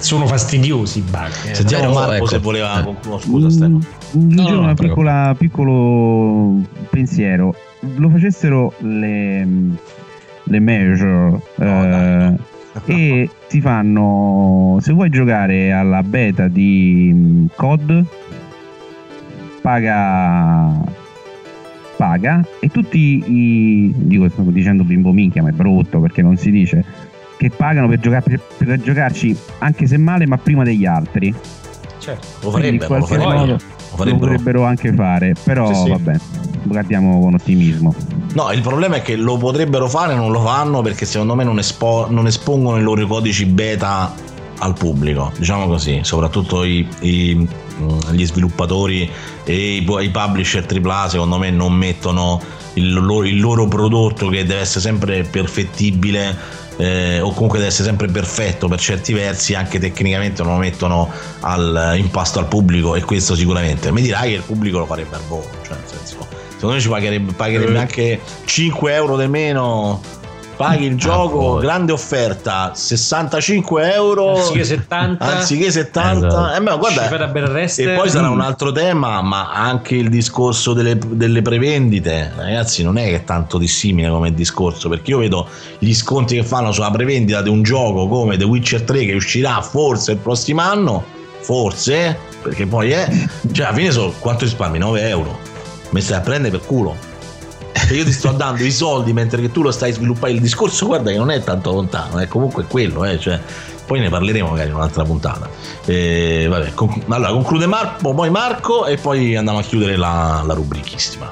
Sono, 0.00 0.26
fastidiosi 0.26 0.98
i 0.98 1.00
bug. 1.00 1.30
eh. 1.48 1.54
Sentiamo 1.54 1.84
Però, 1.88 1.94
Marco 1.98 2.12
ecco, 2.12 2.26
se 2.26 2.38
voleva 2.40 2.78
eh. 2.78 2.84
concludere. 2.84 3.22
Scusa, 3.22 3.48
Stefano. 3.48 3.78
Aggiungere 4.12 4.50
no, 4.50 4.60
un 4.60 4.74
prego. 4.74 4.94
piccola- 4.94 5.34
piccolo 5.38 6.60
pensiero. 6.90 7.54
Lo 7.96 8.10
facessero 8.10 8.74
le, 8.80 9.46
le 10.44 10.60
major 10.60 11.40
eh, 11.58 12.34
e 12.86 13.28
ti 13.48 13.60
fanno 13.60 14.78
se 14.80 14.92
vuoi 14.92 15.10
giocare 15.10 15.72
alla 15.72 16.02
beta 16.02 16.48
di 16.48 17.10
mm, 17.12 17.46
COD 17.54 18.04
paga 19.60 20.98
paga 21.96 22.46
e 22.60 22.68
tutti 22.68 23.22
i 23.26 23.92
dico 23.94 24.28
sto 24.28 24.42
dicendo 24.42 24.84
bimbo 24.84 25.12
minchia 25.12 25.42
ma 25.42 25.50
è 25.50 25.52
brutto 25.52 26.00
perché 26.00 26.22
non 26.22 26.36
si 26.36 26.50
dice 26.50 26.84
che 27.36 27.50
pagano 27.50 27.88
per, 27.88 28.00
giocare, 28.00 28.22
per, 28.22 28.66
per 28.66 28.80
giocarci 28.80 29.36
anche 29.58 29.86
se 29.86 29.96
male 29.96 30.26
ma 30.26 30.38
prima 30.38 30.62
degli 30.62 30.86
altri 30.86 31.34
Certo. 32.00 32.26
Lo 32.40 32.50
farebbero, 32.50 32.96
lo 32.96 33.04
farebbero. 33.04 33.38
modo 33.38 33.58
Lo 33.96 34.04
lo 34.04 34.16
potrebbero 34.16 34.64
anche 34.64 34.92
fare 34.94 35.34
però 35.42 35.66
Sì, 35.72 35.82
sì. 35.82 35.88
vabbè 35.90 36.16
guardiamo 36.64 37.20
con 37.20 37.34
ottimismo 37.34 37.94
No, 38.32 38.52
il 38.52 38.60
problema 38.60 38.96
è 38.96 39.02
che 39.02 39.16
lo 39.16 39.36
potrebbero 39.36 39.88
fare 39.88 40.14
non 40.14 40.30
lo 40.30 40.40
fanno 40.40 40.82
perché 40.82 41.04
secondo 41.04 41.34
me 41.34 41.42
non, 41.44 41.58
espo- 41.58 42.06
non 42.08 42.26
espongono 42.28 42.78
i 42.78 42.82
loro 42.82 43.04
codici 43.06 43.44
beta 43.44 44.14
al 44.62 44.74
pubblico, 44.74 45.32
diciamo 45.38 45.66
così, 45.66 46.00
soprattutto 46.02 46.62
i- 46.64 46.86
i, 47.00 47.34
mh, 47.34 48.12
gli 48.12 48.24
sviluppatori 48.26 49.10
e 49.42 49.76
i, 49.76 49.82
i 49.82 50.10
publisher 50.10 50.64
AAA 50.70 51.08
secondo 51.08 51.38
me 51.38 51.50
non 51.50 51.72
mettono 51.72 52.40
il 52.74 52.92
loro, 52.92 53.24
il 53.26 53.40
loro 53.40 53.66
prodotto 53.66 54.28
che 54.28 54.44
deve 54.44 54.60
essere 54.60 54.80
sempre 54.80 55.22
perfettibile 55.24 56.36
eh, 56.80 57.20
o 57.20 57.32
comunque 57.32 57.58
deve 57.58 57.70
essere 57.70 57.88
sempre 57.88 58.08
perfetto 58.08 58.66
per 58.68 58.80
certi 58.80 59.12
versi, 59.12 59.54
anche 59.54 59.78
tecnicamente 59.78 60.42
non 60.42 60.54
lo 60.54 60.58
mettono 60.58 61.10
al 61.40 61.94
impasto 61.96 62.38
al 62.38 62.46
pubblico 62.46 62.94
e 62.96 63.02
questo 63.02 63.34
sicuramente. 63.34 63.92
Mi 63.92 64.02
dirai 64.02 64.30
che 64.30 64.36
il 64.36 64.42
pubblico 64.42 64.78
lo 64.78 64.86
farebbe 64.86 65.16
al 65.16 65.22
volo, 65.28 65.48
cioè 65.62 65.76
nel 65.76 65.86
senso, 65.86 66.26
secondo 66.52 66.74
me 66.74 66.80
ci 66.80 66.88
pagherebbe, 66.88 67.32
pagherebbe 67.32 67.74
Eh. 67.74 67.78
anche 67.78 68.20
5 68.44 68.94
euro 68.94 69.16
di 69.16 69.26
meno. 69.28 70.00
Paghi 70.60 70.84
il 70.84 70.96
gioco, 70.96 71.38
poi. 71.38 71.62
grande 71.62 71.90
offerta, 71.90 72.72
65 72.74 73.94
euro 73.94 74.36
Anziché 74.36 74.64
70. 74.64 75.24
anziché 75.24 75.70
70. 75.70 76.26
Esatto. 76.26 76.54
Eh, 76.54 76.60
ma 76.60 76.76
guarda, 76.76 77.08
e 77.08 77.94
poi 77.94 78.10
sarà 78.10 78.28
un 78.28 78.42
altro 78.42 78.70
tema, 78.70 79.22
ma 79.22 79.52
anche 79.54 79.94
il 79.94 80.10
discorso 80.10 80.74
delle, 80.74 80.98
delle 80.98 81.40
prevendite, 81.40 82.30
ragazzi, 82.36 82.82
non 82.82 82.98
è 82.98 83.06
che 83.06 83.14
è 83.14 83.24
tanto 83.24 83.56
dissimile 83.56 84.10
come 84.10 84.34
discorso, 84.34 84.90
perché 84.90 85.12
io 85.12 85.18
vedo 85.20 85.48
gli 85.78 85.94
sconti 85.94 86.34
che 86.34 86.44
fanno 86.44 86.72
sulla 86.72 86.90
prevendita 86.90 87.40
di 87.40 87.48
un 87.48 87.62
gioco 87.62 88.06
come 88.06 88.36
The 88.36 88.44
Witcher 88.44 88.82
3 88.82 89.06
che 89.06 89.14
uscirà 89.14 89.62
forse 89.62 90.12
il 90.12 90.18
prossimo 90.18 90.60
anno, 90.60 91.02
forse, 91.40 92.18
perché 92.42 92.66
poi 92.66 92.90
è, 92.90 93.08
cioè 93.50 93.64
alla 93.64 93.74
fine 93.74 93.90
sono 93.92 94.12
quanto 94.18 94.44
risparmi? 94.44 94.76
9 94.76 95.08
euro. 95.08 95.38
Mi 95.88 96.02
stai 96.02 96.18
a 96.18 96.20
prendere 96.20 96.58
per 96.58 96.66
culo. 96.66 97.09
Se 97.90 97.96
io 97.96 98.04
ti 98.04 98.12
sto 98.12 98.30
dando 98.30 98.62
i 98.62 98.70
soldi 98.70 99.12
mentre 99.12 99.40
che 99.40 99.50
tu 99.50 99.62
lo 99.62 99.72
stai 99.72 99.90
sviluppando, 99.90 100.36
il 100.36 100.40
discorso 100.40 100.86
guarda 100.86 101.10
che 101.10 101.16
non 101.16 101.28
è 101.28 101.42
tanto 101.42 101.72
lontano, 101.72 102.20
è 102.20 102.28
comunque 102.28 102.62
quello, 102.62 103.04
eh, 103.04 103.18
cioè, 103.18 103.40
poi 103.84 103.98
ne 103.98 104.08
parleremo 104.08 104.50
magari 104.50 104.68
in 104.68 104.76
un'altra 104.76 105.02
puntata. 105.02 105.50
Eh, 105.86 106.46
vabbè, 106.48 106.72
conc- 106.74 107.02
allora 107.08 107.32
conclude 107.32 107.66
Marco, 107.66 108.14
poi 108.14 108.30
Marco 108.30 108.86
e 108.86 108.96
poi 108.96 109.34
andiamo 109.34 109.58
a 109.58 109.62
chiudere 109.62 109.96
la, 109.96 110.40
la 110.46 110.54
rubrichissima. 110.54 111.28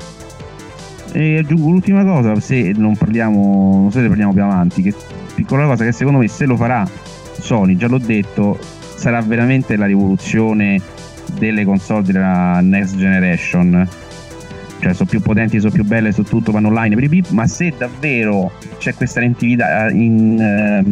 E 1.12 1.38
aggiungo 1.38 1.70
l'ultima 1.70 2.02
cosa, 2.02 2.34
se 2.40 2.72
non 2.74 2.96
parliamo, 2.96 3.78
non 3.82 3.92
so 3.92 4.00
se 4.00 4.08
parliamo 4.08 4.32
più 4.32 4.42
avanti, 4.42 4.82
che 4.82 4.92
piccola 5.36 5.64
cosa 5.64 5.84
che 5.84 5.92
secondo 5.92 6.18
me 6.18 6.26
se 6.26 6.44
lo 6.44 6.56
farà 6.56 6.84
Sony, 7.38 7.76
già 7.76 7.86
l'ho 7.86 7.98
detto, 7.98 8.58
sarà 8.96 9.20
veramente 9.20 9.76
la 9.76 9.86
rivoluzione 9.86 10.82
delle 11.38 11.64
console 11.64 12.02
della 12.02 12.58
next 12.60 12.96
generation. 12.96 13.88
Cioè 14.80 14.92
sono 14.94 15.08
più 15.08 15.20
potenti, 15.20 15.58
sono 15.58 15.72
più 15.72 15.84
belle, 15.84 16.12
sono 16.12 16.26
tutto, 16.26 16.52
vanno 16.52 16.68
online, 16.68 17.22
ma 17.30 17.46
se 17.46 17.72
davvero 17.76 18.52
c'è 18.78 18.94
questa 18.94 19.20
interattività, 19.22 19.90
in, 19.90 20.40
eh, 20.40 20.84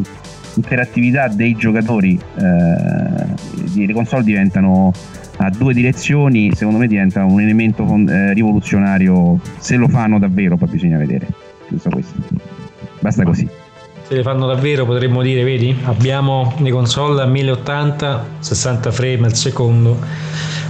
interattività 0.55 1.29
dei 1.29 1.55
giocatori, 1.55 2.19
eh, 2.37 3.87
le 3.87 3.93
console 3.93 4.25
diventano 4.25 4.93
a 5.39 5.51
due 5.51 5.75
direzioni, 5.75 6.51
secondo 6.55 6.79
me 6.79 6.87
diventa 6.87 7.25
un 7.25 7.41
elemento 7.41 7.87
fon- 7.87 8.09
eh, 8.09 8.33
rivoluzionario. 8.33 9.39
Se 9.59 9.77
lo 9.77 9.89
fanno 9.89 10.19
davvero, 10.19 10.57
poi 10.57 10.69
bisogna 10.69 10.99
vedere. 10.99 11.29
Giusto 11.69 11.91
questo. 11.91 12.15
Basta 13.01 13.25
così. 13.25 13.49
se 14.03 14.15
le 14.15 14.23
fanno 14.23 14.47
davvero 14.47 14.87
potremmo 14.87 15.21
dire, 15.23 15.43
vedi, 15.43 15.77
abbiamo 15.85 16.55
le 16.59 16.71
console 16.71 17.23
a 17.23 17.27
1080, 17.27 18.25
60 18.39 18.91
frame 18.91 19.27
al 19.27 19.35
secondo, 19.35 19.99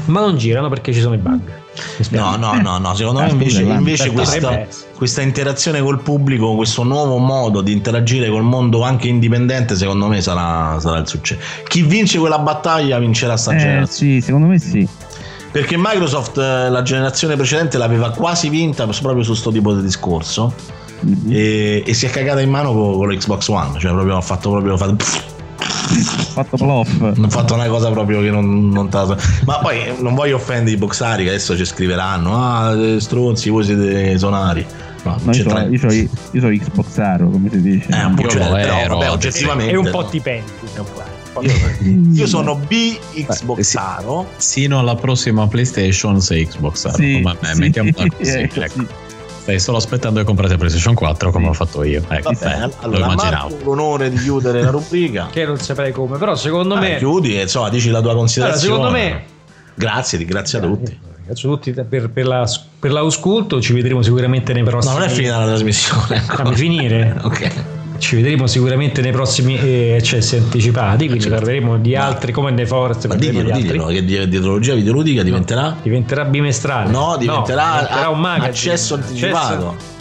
ma 0.07 0.21
non 0.21 0.37
girano 0.37 0.69
perché 0.69 0.93
ci 0.93 1.01
sono 1.01 1.15
i 1.15 1.19
bug. 1.19 1.65
No, 2.11 2.37
no, 2.37 2.55
no, 2.61 2.79
no, 2.79 2.95
secondo 2.95 3.21
me 3.21 3.27
Ah, 3.27 3.31
invece, 3.31 3.63
invece 3.63 4.11
questa, 4.13 4.67
questa 4.97 5.21
interazione 5.23 5.81
col 5.81 6.01
pubblico, 6.01 6.55
questo 6.55 6.83
nuovo 6.83 7.19
modo 7.19 7.61
di 7.61 7.73
interagire 7.73 8.29
col 8.29 8.43
mondo 8.45 8.83
anche 8.83 9.09
indipendente, 9.09 9.77
secondo 9.77 10.07
me 10.07 10.21
sarà, 10.21 10.79
sarà 10.81 10.99
il 10.99 11.07
successo. 11.09 11.41
Chi 11.69 11.83
vince 11.83 12.19
quella 12.19 12.39
battaglia 12.39 12.99
vincerà 12.99 13.37
sta 13.37 13.53
Eh, 13.55 13.59
generazione. 13.59 14.13
sì, 14.13 14.21
secondo 14.21 14.47
me 14.47 14.59
sì. 14.59 14.89
Perché 15.53 15.77
Microsoft 15.79 16.39
eh, 16.39 16.69
la 16.69 16.83
generazione 16.83 17.35
precedente 17.37 17.79
l'aveva 17.79 18.11
quasi 18.11 18.49
vinta 18.49 18.87
proprio 18.87 19.23
su 19.23 19.35
sto 19.35 19.51
tipo 19.51 19.75
di 19.75 19.83
discorso. 19.83 20.53
Mhm. 21.01 21.31
E, 21.31 21.83
e 21.87 21.95
si 21.95 22.07
è 22.07 22.11
cagata 22.11 22.41
in 22.41 22.49
mano 22.51 22.73
con, 22.73 22.95
con 22.97 23.09
l'Xbox 23.11 23.49
One, 23.49 23.79
cioè 23.79 23.93
proprio 23.93 24.17
ha 24.17 24.21
fatto 24.23 24.51
proprio 24.51 24.77
fatto, 24.79 24.97
fatto 25.87 26.57
plof. 26.57 27.01
hanno 27.01 27.29
fatto 27.29 27.55
una 27.55 27.67
cosa 27.67 27.91
proprio 27.91 28.21
che 28.21 28.31
non, 28.31 28.69
non 28.69 28.89
la- 28.91 29.17
Ma 29.45 29.59
poi 29.59 29.81
eh, 29.81 29.95
non 29.99 30.15
voglio 30.15 30.37
offendere 30.37 30.73
i 30.73 30.79
boxari 30.79 31.25
che 31.25 31.31
adesso 31.31 31.57
ci 31.57 31.65
scriveranno: 31.65 32.37
Ah, 32.37 32.75
eh, 32.75 33.01
stronzi, 33.01 33.51
voi 33.51 33.65
siete 33.65 34.19
sonari. 34.19 34.67
No, 35.03 35.17
io, 35.27 35.31
c'entra 35.31 35.61
so, 35.61 35.93
io, 35.93 36.09
io 36.33 36.41
so 36.41 36.49
Xboxaro, 36.49 37.29
come 37.29 37.49
si 37.49 37.63
dice. 37.63 37.89
Eh, 37.91 38.05
un 38.05 38.15
po' 38.17 38.23
Io 38.23 38.29
cioè, 38.29 38.49
però, 38.49 38.99
vabbè, 38.99 39.11
oggettivamente. 39.11 39.73
E 39.73 39.77
un 39.77 39.89
po' 39.91 40.05
ti 40.05 40.21
penti. 40.21 40.53
Io 42.13 42.27
sono 42.27 42.57
B 42.57 42.99
Xboxaro. 43.13 44.31
Sino 44.37 44.79
alla 44.79 44.95
prossima 44.97 45.47
PlayStation 45.47 46.21
sei 46.21 46.47
Xbox. 46.47 46.91
Sì, 46.95 47.21
ma 47.21 47.37
me, 47.41 47.53
sì, 47.53 47.59
mettiamola 47.61 48.07
così. 48.17 48.31
eh, 48.37 48.43
ecco. 48.43 48.69
sì. 48.69 48.87
Stai 49.47 49.61
solo 49.61 49.77
aspettando 49.77 50.19
che 50.19 50.25
comprate 50.27 50.57
PlayStation 50.57 50.95
4 50.95 51.31
come 51.31 51.47
ho 51.47 51.53
fatto 51.53 51.85
io. 51.85 52.03
Ecco, 52.09 52.33
Va 52.33 52.37
bene, 52.37 52.67
beh, 52.67 52.73
allora 52.81 53.07
lo 53.07 53.13
immaginavo. 53.13 53.57
L'onore 53.63 54.11
di 54.11 54.17
chiudere 54.17 54.61
la 54.61 54.71
rubrica. 54.71 55.29
Che 55.31 55.47
non 55.47 55.57
saprei 55.61 55.93
come, 55.93 56.19
però 56.19 56.35
secondo 56.35 56.75
Ah, 56.75 56.81
me... 56.81 56.97
chiudi 56.97 57.39
e 57.39 57.43
insomma 57.43 57.69
dici 57.69 57.91
la 57.91 58.01
tua 58.01 58.17
considerazione. 58.17 58.75
Allora, 58.75 58.89
secondo 58.99 59.15
me- 59.15 59.25
Grazie, 59.77 60.19
ringrazio 60.19 60.59
a 60.59 60.63
tutti. 60.63 60.99
Ringrazio 61.15 61.49
tutti 61.49 61.71
per, 61.71 62.11
per, 62.11 62.27
la, 62.27 62.51
per 62.81 62.91
l'ausculto, 62.91 63.61
ci 63.61 63.73
vedremo 63.73 64.03
sicuramente 64.03 64.53
nei 64.53 64.65
prossimi... 64.65 64.95
No, 64.95 64.99
non 64.99 65.09
è 65.09 65.13
finita 65.13 65.39
la 65.39 65.47
trasmissione. 65.47 66.19
Fammi 66.27 66.57
finire. 66.57 67.17
ok. 67.23 67.51
Ci 67.99 68.17
vedremo 68.17 68.47
sicuramente 68.47 69.01
nei 69.01 69.13
prossimi 69.13 69.59
eh, 69.59 69.97
accessi 69.97 70.37
anticipati, 70.37 71.07
quindi 71.07 71.29
parleremo 71.29 71.79
di 71.79 71.97
altri 71.97 72.33
come 72.33 72.55
The 72.55 72.67
Forest, 72.67 73.07
Ma 73.07 73.15
diglielo, 73.15 73.51
diglielo, 73.51 73.87
che 73.87 74.05
di- 74.05 74.29
dietologia 74.29 74.75
videoludica 74.75 75.23
diventerà? 75.23 75.77
Diventerà 75.83 76.25
bimestrale. 76.25 76.91
No, 76.91 77.17
diventerà, 77.19 77.81
diventerà 77.81 78.09
un 78.09 78.21
magazine. 78.21 78.49
accesso 78.51 78.95
anticipato. 78.95 79.95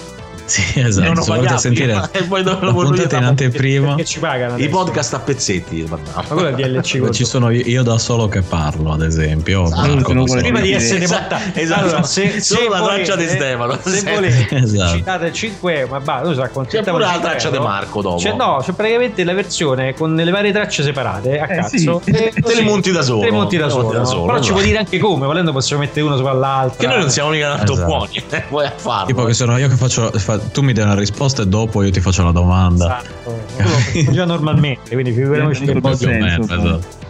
Sì, 0.46 0.80
esatto. 0.80 1.14
Non 1.14 1.24
Se 1.24 1.32
volete 1.34 1.58
sentire 1.58 2.10
e 2.12 2.24
poi 2.24 2.44
dopo 2.44 2.66
la 2.66 2.72
lo 2.72 2.78
puntata 2.84 3.16
in 3.16 3.22
io- 3.24 3.28
anteprima, 3.30 3.88
Perché 3.88 4.06
ci 4.06 4.20
pagano 4.20 4.58
I 4.58 4.70
podcast 4.70 5.14
a 5.16 5.20
pezzetti. 5.20 5.86
Ma 5.90 5.98
quello 6.28 6.48
è 6.50 6.54
DLC. 6.54 7.00
Beh, 7.00 7.12
ci 7.12 7.26
sono 7.26 7.50
io, 7.50 7.64
io 7.66 7.84
da 7.84 7.98
solo 7.98 8.28
che 8.28 8.42
parlo, 8.42 8.92
ad 8.94 9.02
esempio. 9.02 9.64
Esatto, 9.66 10.28
solo. 10.28 10.42
Prima 10.42 10.60
di 10.60 10.72
essere 10.74 11.04
Esatto, 11.04 11.36
portati. 11.36 11.60
esatto. 11.62 11.82
Allora, 11.82 12.04
se, 12.04 12.42
Solo 12.42 12.62
se 12.62 12.70
la 12.70 12.80
volete- 12.80 13.04
traccia 13.04 13.16
di 13.22 13.28
Stefano. 13.28 13.80
Se 13.84 14.12
volete, 14.14 14.56
Esatto. 14.58 14.98
citate 14.98 15.34
5 15.34 15.80
euro, 15.80 15.92
ma 15.94 16.00
va, 16.00 16.22
ci 16.26 16.78
C'è 16.78 16.84
pure 16.84 17.04
la 17.06 17.20
traccia 17.20 17.40
5 17.40 17.58
di. 17.58 17.64
Marco 17.66 18.02
dopo. 18.02 18.20
Cioè, 18.20 18.34
no, 18.36 18.60
c'è 18.64 18.72
praticamente 18.74 19.24
la 19.24 19.34
versione 19.34 19.94
con 19.96 20.16
le 20.16 20.32
varie 20.32 20.52
tracce 20.52 20.84
separate 20.84 21.40
a 21.40 21.46
Eh, 21.52 21.56
cazzo. 21.58 22.02
sì. 22.06 22.12
E 22.12 22.32
Te 22.40 22.54
le 22.56 22.62
monti 22.62 22.92
da 22.92 23.02
solo. 23.02 23.20
Te 23.22 23.26
le 23.26 23.32
monti 23.32 23.58
da 23.58 23.70
solo. 23.70 24.06
solo, 24.06 24.26
Però 24.26 24.34
ci 24.36 24.40
esatto. 24.42 24.54
puoi 24.54 24.66
dire 24.66 24.78
anche 24.78 24.98
come, 25.00 25.26
volendo 25.26 25.52
possiamo 25.52 25.82
mettere 25.82 26.06
uno 26.06 26.18
sopra 26.18 26.34
l'altro. 26.34 26.78
Che 26.78 26.88
noi 26.88 27.00
non 27.00 27.10
siamo 27.10 27.30
mica 27.32 27.56
tanto 27.56 27.74
Esatto. 27.74 27.88
buoni. 27.88 28.24
eh, 28.30 28.42
Puoi 28.48 28.66
a 28.66 28.74
farlo. 28.76 29.06
Tipo 29.08 29.24
che 29.26 29.34
sono 29.34 29.58
io 29.58 29.68
che 29.68 29.76
faccio, 29.76 30.12
fa- 30.38 30.50
tu 30.52 30.62
mi 30.62 30.74
dai 30.74 30.84
una 30.84 30.96
risposta 30.96 31.42
e 31.44 31.48
dopo 31.48 31.84
io 31.84 31.92
ti 31.92 32.00
faccio 32.00 32.24
la 32.24 32.32
domanda. 32.32 33.00
Esatto. 33.00 34.12
Già 34.12 34.26
normalmente, 34.26 34.92
quindi 34.92 35.12
figuriamoci 35.12 35.66
che 35.66 35.74
meno, 36.06 36.46
senso, 36.46 36.54
esatto. 36.54 37.04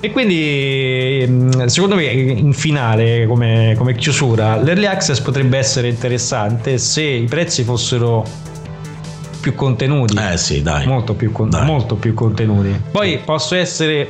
E 0.00 0.12
quindi 0.12 1.18
ehm, 1.22 1.66
secondo 1.66 1.96
me 1.96 2.04
in 2.04 2.52
finale 2.52 3.26
come, 3.26 3.74
come 3.76 3.96
chiusura 3.96 4.56
l'early 4.56 4.86
access 4.86 5.18
potrebbe 5.20 5.58
essere 5.58 5.88
interessante 5.88 6.78
se 6.78 7.02
i 7.02 7.24
prezzi 7.26 7.64
fossero 7.64 8.24
più 9.40 9.54
contenuti. 9.54 10.16
Eh 10.16 10.36
sì, 10.36 10.62
dai. 10.62 10.86
Molto 10.86 11.14
più, 11.14 11.32
con- 11.32 11.50
Dai. 11.50 11.64
molto 11.64 11.96
più 11.96 12.14
contenuti. 12.14 12.80
Poi 12.90 13.18
posso 13.24 13.54
essere 13.56 14.08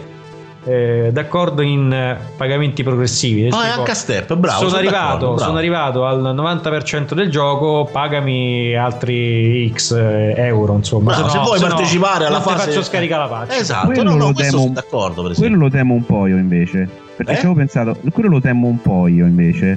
eh, 0.64 1.10
d'accordo 1.12 1.62
in 1.62 1.93
eh, 1.93 2.16
pagamenti 2.36 2.82
progressivi. 2.82 3.48
No, 3.48 3.60
è 3.62 3.70
tipo, 3.70 3.82
H 3.82 3.93
step, 3.94 4.35
bravo. 4.35 4.59
sono, 4.59 4.68
sono 4.70 4.80
arrivato, 4.80 5.18
bravo. 5.18 5.39
sono 5.39 5.56
arrivato 5.59 6.05
al 6.06 6.20
90% 6.35 7.14
del 7.14 7.30
gioco, 7.30 7.89
pagami 7.90 8.74
altri 8.76 9.70
X 9.72 9.93
eh, 9.93 10.35
euro. 10.36 10.74
Insomma, 10.74 11.12
Bravo, 11.16 11.26
no- 11.26 11.28
se 11.32 11.39
vuoi 11.39 11.60
no 11.60 11.66
partecipare 11.68 12.26
alla 12.26 12.39
non 12.39 12.47
ti 12.47 12.52
fase- 12.52 12.70
faccio 12.70 12.82
scaricare 12.82 13.22
la 13.22 13.28
faccia. 13.28 13.56
Esatto, 13.56 13.86
Quello 13.86 14.02
no, 14.02 14.10
no, 14.16 14.26
lo 14.26 14.32
temo- 14.32 14.51
sono 14.59 14.70
d'accordo, 14.72 15.22
per 15.22 15.30
esempio. 15.32 15.48
Quello 15.56 15.64
lo 15.64 15.70
temo 15.70 15.94
un 15.94 16.05
po' 16.05 16.26
io 16.26 16.36
invece. 16.36 16.89
Perché 17.18 17.32
Eh? 17.32 17.35
ci 17.36 17.40
avevo 17.47 17.55
pensato, 17.59 17.97
quello 18.12 18.28
lo 18.28 18.40
temo 18.40 18.68
un 18.68 18.80
po' 18.80 19.09
io 19.09 19.26
invece. 19.26 19.76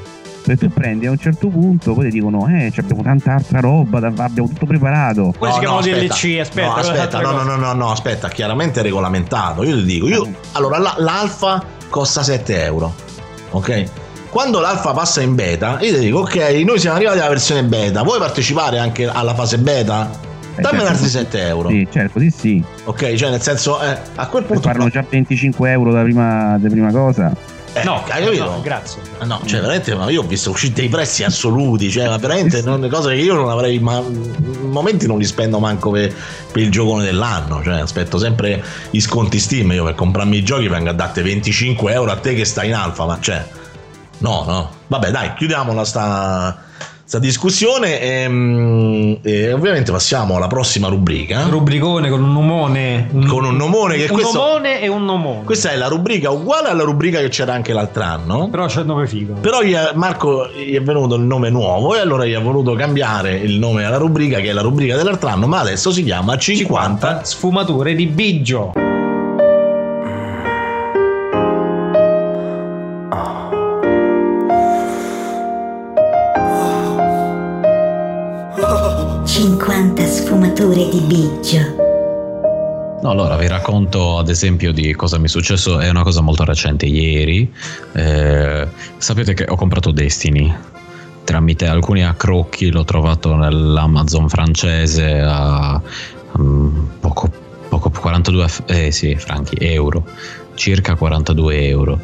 Perché 0.51 0.67
tu 0.67 0.73
prendi 0.73 1.05
a 1.05 1.11
un 1.11 1.17
certo 1.17 1.47
punto, 1.47 1.93
poi 1.93 2.05
ti 2.09 2.11
dicono, 2.17 2.45
eh, 2.47 2.73
abbiamo 2.75 3.01
tanta 3.03 3.35
altra 3.35 3.61
roba, 3.61 3.99
abbiamo 3.99 4.49
tutto 4.49 4.65
preparato. 4.65 5.33
Quelli 5.37 5.53
si 5.53 5.59
chiamano 5.59 5.79
DLC, 5.81 6.37
aspetta, 6.41 6.67
no, 6.67 6.75
è 6.75 6.79
aspetta, 6.81 7.21
no, 7.21 7.31
no, 7.31 7.43
no, 7.43 7.55
no, 7.55 7.73
no, 7.73 7.91
aspetta, 7.91 8.27
chiaramente 8.27 8.81
regolamentato. 8.81 9.63
Io 9.63 9.75
ti 9.77 9.83
dico, 9.85 10.07
io, 10.09 10.27
allora 10.53 10.77
la- 10.77 10.95
l'alfa 10.97 11.63
costa 11.87 12.21
7 12.21 12.63
euro, 12.65 12.93
ok? 13.51 13.83
Quando 14.29 14.59
l'alfa 14.59 14.91
passa 14.91 15.21
in 15.21 15.35
beta, 15.35 15.77
io 15.79 15.93
ti 15.93 15.99
dico, 15.99 16.19
ok, 16.19 16.35
noi 16.65 16.79
siamo 16.79 16.97
arrivati 16.97 17.19
alla 17.19 17.29
versione 17.29 17.63
beta, 17.63 18.03
vuoi 18.03 18.19
partecipare 18.19 18.77
anche 18.77 19.07
alla 19.07 19.33
fase 19.33 19.57
beta? 19.57 20.09
Eh, 20.55 20.61
Dammi 20.63 20.79
certo. 20.79 20.93
altri 20.93 21.07
7 21.07 21.47
euro, 21.47 21.69
Sì, 21.69 21.87
certo, 21.89 22.19
sì, 22.19 22.29
sì. 22.29 22.63
ok? 22.83 23.13
Cioè, 23.13 23.29
nel 23.29 23.41
senso, 23.41 23.81
eh, 23.81 23.97
a 24.15 24.27
quel 24.27 24.43
Poi 24.43 24.53
punto. 24.57 24.67
parlano 24.67 24.89
già 24.89 25.03
25 25.07 25.71
euro 25.71 25.93
da 25.93 26.01
prima, 26.01 26.57
da 26.59 26.67
prima 26.69 26.91
cosa. 26.91 27.33
Eh, 27.73 27.83
No, 27.83 28.03
hai 28.07 28.23
capito? 28.23 28.43
no, 28.45 28.61
grazie. 28.61 29.01
Ah, 29.19 29.25
No, 29.25 29.41
cioè 29.45 29.59
veramente 29.61 29.95
ma 29.95 30.09
io 30.09 30.21
ho 30.21 30.25
visto 30.25 30.49
uscire 30.51 30.73
dei 30.73 30.89
prezzi 30.89 31.23
assoluti, 31.23 31.89
cioè 31.89 32.07
ma 32.07 32.17
veramente 32.17 32.61
non, 32.63 32.87
cose 32.91 33.09
che 33.15 33.21
io 33.21 33.33
non 33.33 33.49
avrei 33.49 33.79
ma 33.79 33.97
in 33.97 34.69
momenti 34.69 35.07
non 35.07 35.17
li 35.19 35.25
spendo 35.25 35.59
manco 35.59 35.91
per, 35.91 36.13
per 36.51 36.61
il 36.61 36.71
giocone 36.71 37.03
dell'anno, 37.03 37.63
cioè 37.63 37.79
aspetto 37.79 38.17
sempre 38.17 38.63
i 38.91 38.99
sconti 38.99 39.39
Steam 39.39 39.71
io 39.71 39.83
per 39.83 39.95
comprarmi 39.95 40.37
i 40.37 40.43
giochi 40.43 40.67
vengo 40.67 40.89
a 40.89 40.93
date 40.93 41.21
25 41.21 41.91
euro 41.93 42.11
a 42.11 42.17
te 42.17 42.33
che 42.33 42.45
stai 42.45 42.67
in 42.67 42.75
alfa, 42.75 43.05
ma 43.05 43.17
cioè 43.19 43.45
no, 44.19 44.43
no. 44.45 44.69
Vabbè, 44.87 45.11
dai, 45.11 45.33
chiudiamola 45.33 45.83
sta 45.83 46.63
sta 47.11 47.19
discussione 47.19 47.99
e, 47.99 49.19
e 49.21 49.51
ovviamente 49.51 49.91
passiamo 49.91 50.37
alla 50.37 50.47
prossima 50.47 50.87
rubrica. 50.87 51.45
Rubricone 51.49 52.09
con 52.09 52.23
un 52.23 52.31
nomone. 52.31 53.09
Con 53.27 53.43
un 53.43 53.57
nomone 53.57 53.97
che 53.97 54.03
un 54.03 54.11
questo- 54.11 54.37
nomone 54.37 54.79
e 54.79 54.87
un 54.87 55.03
nomone. 55.03 55.43
Questa 55.43 55.71
è 55.71 55.75
la 55.75 55.89
rubrica 55.89 56.29
uguale 56.29 56.69
alla 56.69 56.83
rubrica 56.83 57.19
che 57.19 57.27
c'era 57.27 57.51
anche 57.51 57.73
l'altro 57.73 58.03
anno. 58.03 58.47
Però 58.49 58.65
c'è 58.65 58.79
il 58.79 58.85
nome 58.85 59.07
figo. 59.07 59.33
Però 59.41 59.61
gli 59.61 59.75
Marco 59.95 60.47
gli 60.55 60.73
è 60.73 60.81
venuto 60.81 61.15
il 61.15 61.23
nome 61.23 61.49
nuovo 61.49 61.95
e 61.95 61.99
allora 61.99 62.25
gli 62.25 62.33
ha 62.33 62.39
voluto 62.39 62.75
cambiare 62.75 63.35
il 63.35 63.59
nome 63.59 63.83
alla 63.83 63.97
rubrica 63.97 64.39
che 64.39 64.51
è 64.51 64.53
la 64.53 64.61
rubrica 64.61 64.95
dell'altro 64.95 65.27
anno, 65.27 65.47
ma 65.47 65.59
adesso 65.59 65.91
si 65.91 66.05
chiama 66.05 66.37
50. 66.37 67.25
sfumature 67.25 67.93
di 67.93 68.05
Biggio. 68.05 68.90
Sfumature 80.61 80.89
di 80.89 80.99
Biggio. 80.99 81.59
No, 83.01 83.09
allora 83.09 83.35
vi 83.35 83.47
racconto 83.47 84.19
ad 84.19 84.29
esempio 84.29 84.71
di 84.71 84.93
cosa 84.93 85.17
mi 85.17 85.25
è 85.25 85.27
successo, 85.27 85.79
è 85.79 85.89
una 85.89 86.03
cosa 86.03 86.21
molto 86.21 86.43
recente, 86.43 86.85
ieri. 86.85 87.51
Eh, 87.93 88.67
sapete 88.97 89.33
che 89.33 89.45
ho 89.49 89.55
comprato 89.55 89.91
Destiny 89.91 90.53
tramite 91.23 91.65
alcuni 91.65 92.05
accrocchi, 92.05 92.69
l'ho 92.69 92.83
trovato 92.83 93.35
nell'Amazon 93.35 94.29
francese 94.29 95.19
a 95.19 95.81
mm, 96.39 96.85
poco, 96.99 97.31
poco 97.67 97.89
42 97.89 98.47
f- 98.47 98.63
eh, 98.67 98.91
sì, 98.91 99.15
franchi, 99.15 99.55
euro, 99.59 100.05
circa 100.53 100.93
42 100.93 101.67
euro. 101.67 101.99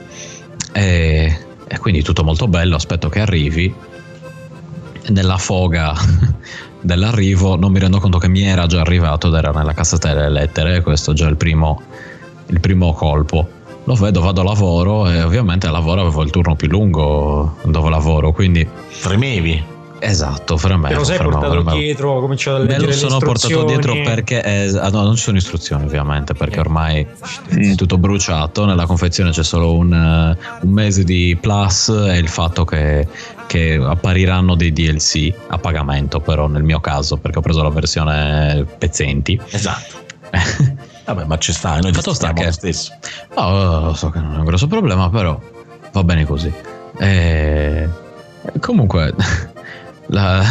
E, 0.72 1.38
e 1.68 1.78
quindi 1.78 2.02
tutto 2.02 2.24
molto 2.24 2.48
bello, 2.48 2.76
aspetto 2.76 3.08
che 3.08 3.20
arrivi. 3.20 3.72
Nella 5.10 5.38
foga 5.38 5.94
dell'arrivo 6.82 7.56
non 7.56 7.72
mi 7.72 7.80
rendo 7.80 8.00
conto 8.00 8.18
che 8.18 8.28
mi 8.28 8.44
era 8.44 8.66
già 8.66 8.82
arrivato 8.82 9.28
ed 9.28 9.34
era 9.34 9.52
nella 9.52 9.74
cassetta 9.74 10.14
delle 10.14 10.30
lettere, 10.30 10.82
questo 10.82 11.12
è 11.12 11.14
già 11.14 11.28
il 11.28 11.38
primo, 11.38 11.82
il 12.48 12.60
primo 12.60 12.94
colpo. 12.94 13.48
Lo 13.84 13.96
vedo, 13.96 14.20
vado 14.20 14.42
a 14.42 14.44
lavoro 14.44 15.10
e 15.10 15.22
ovviamente 15.24 15.66
al 15.68 15.72
lavoro 15.74 16.02
avevo 16.02 16.22
il 16.22 16.30
turno 16.30 16.56
più 16.56 16.68
lungo 16.68 17.56
dove 17.64 17.90
lavoro, 17.90 18.34
quindi... 18.34 18.68
Fremevi? 18.88 19.76
Esatto, 20.00 20.58
fermavo. 20.58 20.94
Te 20.94 21.00
lo 21.00 21.04
sei 21.04 21.18
fermavo, 21.18 21.40
portato 21.40 21.56
fermavo. 21.56 21.78
dietro, 21.80 22.12
ho 22.12 22.20
cominciato 22.20 22.58
a 22.58 22.60
Me 22.60 22.66
leggere 22.66 22.86
lo 22.86 22.88
le 22.90 22.98
sono 22.98 23.18
portato 23.18 23.64
dietro 23.64 23.94
perché 23.94 24.44
eh, 24.44 24.78
ah, 24.78 24.90
no, 24.90 25.04
non 25.04 25.16
ci 25.16 25.24
sono 25.24 25.38
istruzioni 25.38 25.86
ovviamente 25.86 26.34
perché 26.34 26.60
ormai 26.60 27.06
è 27.50 27.76
tutto 27.76 27.98
bruciato 27.98 28.66
nella 28.66 28.86
confezione 28.86 29.32
c'è 29.32 29.44
solo 29.44 29.74
un, 29.74 29.94
eh, 29.94 30.38
un 30.62 30.72
mese 30.72 31.04
di 31.04 31.38
plus 31.40 31.90
e 31.90 32.18
il 32.18 32.28
fatto 32.28 32.64
che, 32.64 33.08
che 33.48 33.80
appariranno 33.82 34.56
dei 34.56 34.72
DLC 34.72 35.34
a 35.48 35.58
pagamento 35.58 36.20
però 36.20 36.48
nel 36.48 36.64
mio 36.64 36.80
caso 36.80 37.18
perché 37.18 37.40
ho 37.40 37.42
preso 37.42 37.64
la 37.64 37.70
versione 37.70 38.66
pezzenti. 38.78 39.40
Esatto. 39.50 40.06
Vabbè 41.06 41.24
ma 41.24 41.38
ci 41.38 41.54
sta 41.54 41.80
noi 41.80 41.94
fatto 41.94 42.14
sta 42.14 42.34
che 42.34 42.46
lo 42.46 42.52
stesso. 42.52 42.94
No, 43.36 43.86
lo 43.86 43.94
so 43.94 44.10
che 44.10 44.20
non 44.20 44.36
è 44.36 44.38
un 44.38 44.46
grosso 44.46 44.68
problema, 44.68 45.10
però 45.10 45.40
va 45.94 46.04
bene 46.04 46.26
così. 46.26 46.52
Eh, 47.00 47.88
comunque, 48.60 49.14
la- 50.08 50.44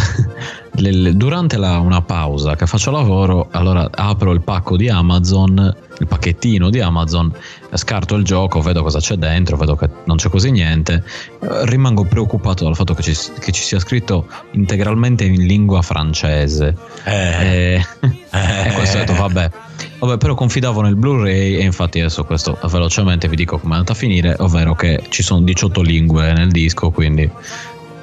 le- 0.77 1.17
durante 1.17 1.57
la- 1.57 1.79
una 1.79 2.03
pausa 2.03 2.55
che 2.57 2.67
faccio 2.67 2.91
lavoro, 2.91 3.49
allora 3.51 3.89
apro 3.91 4.33
il 4.33 4.41
pacco 4.43 4.77
di 4.77 4.89
Amazon, 4.89 5.75
il 5.99 6.07
pacchettino 6.07 6.69
di 6.71 6.81
Amazon, 6.81 7.33
scarto 7.73 8.15
il 8.17 8.25
gioco, 8.25 8.61
vedo 8.61 8.83
cosa 8.83 8.99
c'è 8.99 9.15
dentro, 9.17 9.57
vedo 9.57 9.77
che 9.77 9.89
non 10.05 10.17
c'è 10.17 10.29
quasi 10.29 10.51
niente. 10.51 11.03
eh, 11.41 11.67
Rimango 11.67 12.05
preoccupato 12.05 12.65
dal 12.65 12.75
fatto 12.75 12.95
che 12.95 13.03
ci, 13.03 13.15
che 13.39 13.53
ci 13.53 13.63
sia 13.63 13.79
scritto 13.79 14.27
integralmente 14.53 15.25
in 15.25 15.47
lingua 15.47 15.83
francese. 15.83 16.75
Eh. 17.05 17.75
E, 17.75 17.87
e 18.31 18.73
questo 18.75 18.97
ho 18.97 19.01
detto, 19.01 19.15
vabbè. 19.15 19.51
Vabbè, 19.99 20.19
però 20.19 20.35
confidavo 20.35 20.83
nel 20.83 20.95
Blu-ray 20.95 21.55
e 21.57 21.63
infatti 21.63 22.01
adesso 22.01 22.25
questo 22.25 22.59
velocemente 22.65 23.29
vi 23.29 23.37
dico 23.37 23.59
come 23.59 23.73
è 23.75 23.77
andata 23.77 23.93
a 23.93 23.97
finire, 23.97 24.35
ovvero 24.39 24.75
che 24.75 25.05
ci 25.09 25.23
sono 25.23 25.41
18 25.41 25.81
lingue 25.81 26.33
nel 26.35 26.51
disco, 26.51 26.91
quindi 26.91 27.31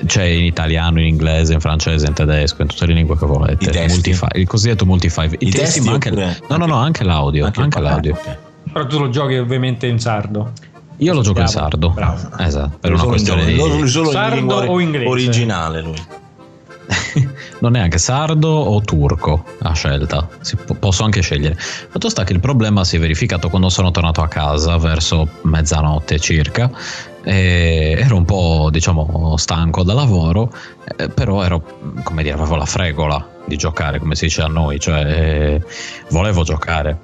c'è 0.06 0.24
in 0.24 0.44
italiano, 0.46 1.00
in 1.00 1.08
inglese, 1.08 1.54
in 1.54 1.60
francese, 1.60 2.06
in 2.08 2.14
tedesco, 2.14 2.62
in 2.62 2.68
tutte 2.68 2.86
le 2.86 2.94
lingue 2.94 3.18
che 3.18 3.26
volete. 3.26 3.66
I 3.66 3.72
testi? 3.72 3.92
Multifi- 4.10 4.40
il 4.40 4.48
cosiddetto 4.48 4.86
multi-five. 4.86 5.36
I, 5.40 5.48
I 5.48 5.52
testi, 5.52 5.60
testi 5.60 5.82
ma 5.82 5.92
anche, 5.94 6.10
oppure- 6.10 6.40
no, 6.50 6.58
no, 6.58 6.66
no, 6.66 6.76
anche 6.76 7.04
l'audio. 7.04 7.46
Anche, 7.46 7.62
Anche 7.62 7.80
l'audio. 7.80 8.20
Però 8.72 8.88
tu 8.88 9.00
lo 9.00 9.10
giochi 9.10 9.36
ovviamente 9.38 9.88
in 9.88 10.00
sardo. 10.00 10.52
Io 10.98 11.14
lo 11.14 11.22
gioco 11.22 11.42
in 11.42 11.48
sardo. 11.48 11.90
bravo. 11.90 12.30
Esatto, 12.38 12.78
per 12.80 12.94
una 12.94 13.04
questione 13.04 13.46
di... 13.46 13.56
gioco- 13.56 13.88
solo 13.88 14.08
in 14.08 14.14
Sardo 14.14 14.56
o 14.56 14.80
inglese? 14.80 15.08
originale 15.08 15.82
lui 15.82 15.96
non 17.60 17.76
è 17.76 17.80
anche 17.80 17.98
sardo 17.98 18.50
o 18.50 18.82
turco 18.82 19.44
a 19.62 19.74
scelta, 19.74 20.28
Si 20.42 20.56
po- 20.56 20.74
posso 20.76 21.04
anche 21.04 21.22
scegliere. 21.22 21.56
Fatto 21.58 22.10
sta 22.10 22.24
che 22.24 22.34
il 22.34 22.40
problema 22.40 22.84
si 22.84 22.98
è 22.98 23.00
verificato 23.00 23.50
quando 23.50 23.70
sono 23.70 23.90
tornato 23.92 24.22
a 24.22 24.28
casa 24.28 24.78
verso 24.78 25.28
mezzanotte 25.44 26.20
circa. 26.20 26.70
E 27.24 27.96
ero 27.98 28.18
un 28.18 28.26
po' 28.26 28.70
diciamo 28.72 29.36
stanco 29.38 29.84
da 29.84 29.94
lavoro, 29.94 30.52
eh, 30.98 31.10
però 31.10 31.44
ero 31.44 31.64
come 32.04 32.24
dire, 32.24 32.36
avevo 32.36 32.56
la 32.56 32.66
fregola 32.66 33.26
di 33.46 33.58
giocare, 33.58 34.00
come 34.00 34.16
si 34.16 34.26
dice 34.26 34.42
a 34.42 34.48
noi, 34.48 34.80
cioè 34.80 35.06
eh, 35.06 35.62
volevo 36.10 36.44
giocare. 36.44 37.00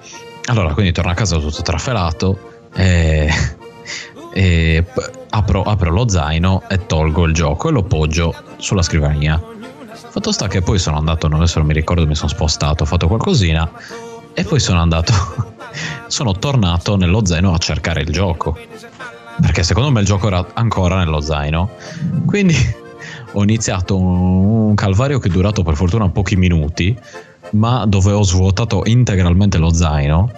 Allora 0.45 0.73
quindi 0.73 0.91
torno 0.91 1.11
a 1.11 1.13
casa 1.13 1.37
tutto 1.37 1.61
trafelato 1.61 2.67
e, 2.73 3.29
e 4.33 4.85
p- 4.93 5.11
apro, 5.29 5.63
apro 5.63 5.91
lo 5.91 6.07
zaino 6.07 6.63
e 6.67 6.85
tolgo 6.85 7.25
il 7.25 7.33
gioco 7.33 7.69
e 7.69 7.71
lo 7.71 7.83
poggio 7.83 8.33
sulla 8.57 8.81
scrivania. 8.81 9.41
Fatto 9.91 10.31
sta 10.31 10.47
che 10.47 10.61
poi 10.61 10.79
sono 10.79 10.97
andato, 10.97 11.27
non 11.27 11.39
adesso 11.39 11.59
non 11.59 11.67
mi 11.67 11.73
ricordo, 11.73 12.05
mi 12.07 12.15
sono 12.15 12.29
spostato, 12.29 12.83
ho 12.83 12.85
fatto 12.85 13.07
qualcosina 13.07 13.69
e 14.33 14.43
poi 14.43 14.59
sono 14.59 14.79
andato, 14.79 15.13
sono 16.07 16.33
tornato 16.33 16.95
nello 16.95 17.25
zaino 17.25 17.53
a 17.53 17.57
cercare 17.57 18.01
il 18.01 18.11
gioco. 18.11 18.57
Perché 19.41 19.63
secondo 19.63 19.91
me 19.91 20.01
il 20.01 20.05
gioco 20.05 20.27
era 20.27 20.45
ancora 20.53 20.97
nello 20.97 21.21
zaino. 21.21 21.69
Quindi 22.25 22.55
ho 23.33 23.43
iniziato 23.43 23.97
un, 23.97 24.73
calvario 24.75 25.19
che 25.19 25.27
è 25.29 25.31
durato 25.31 25.63
per 25.63 25.75
fortuna 25.75 26.09
pochi 26.09 26.35
minuti, 26.35 26.97
ma 27.51 27.85
dove 27.85 28.11
ho 28.11 28.23
svuotato 28.23 28.83
integralmente 28.85 29.57
lo 29.57 29.73
zaino. 29.73 30.31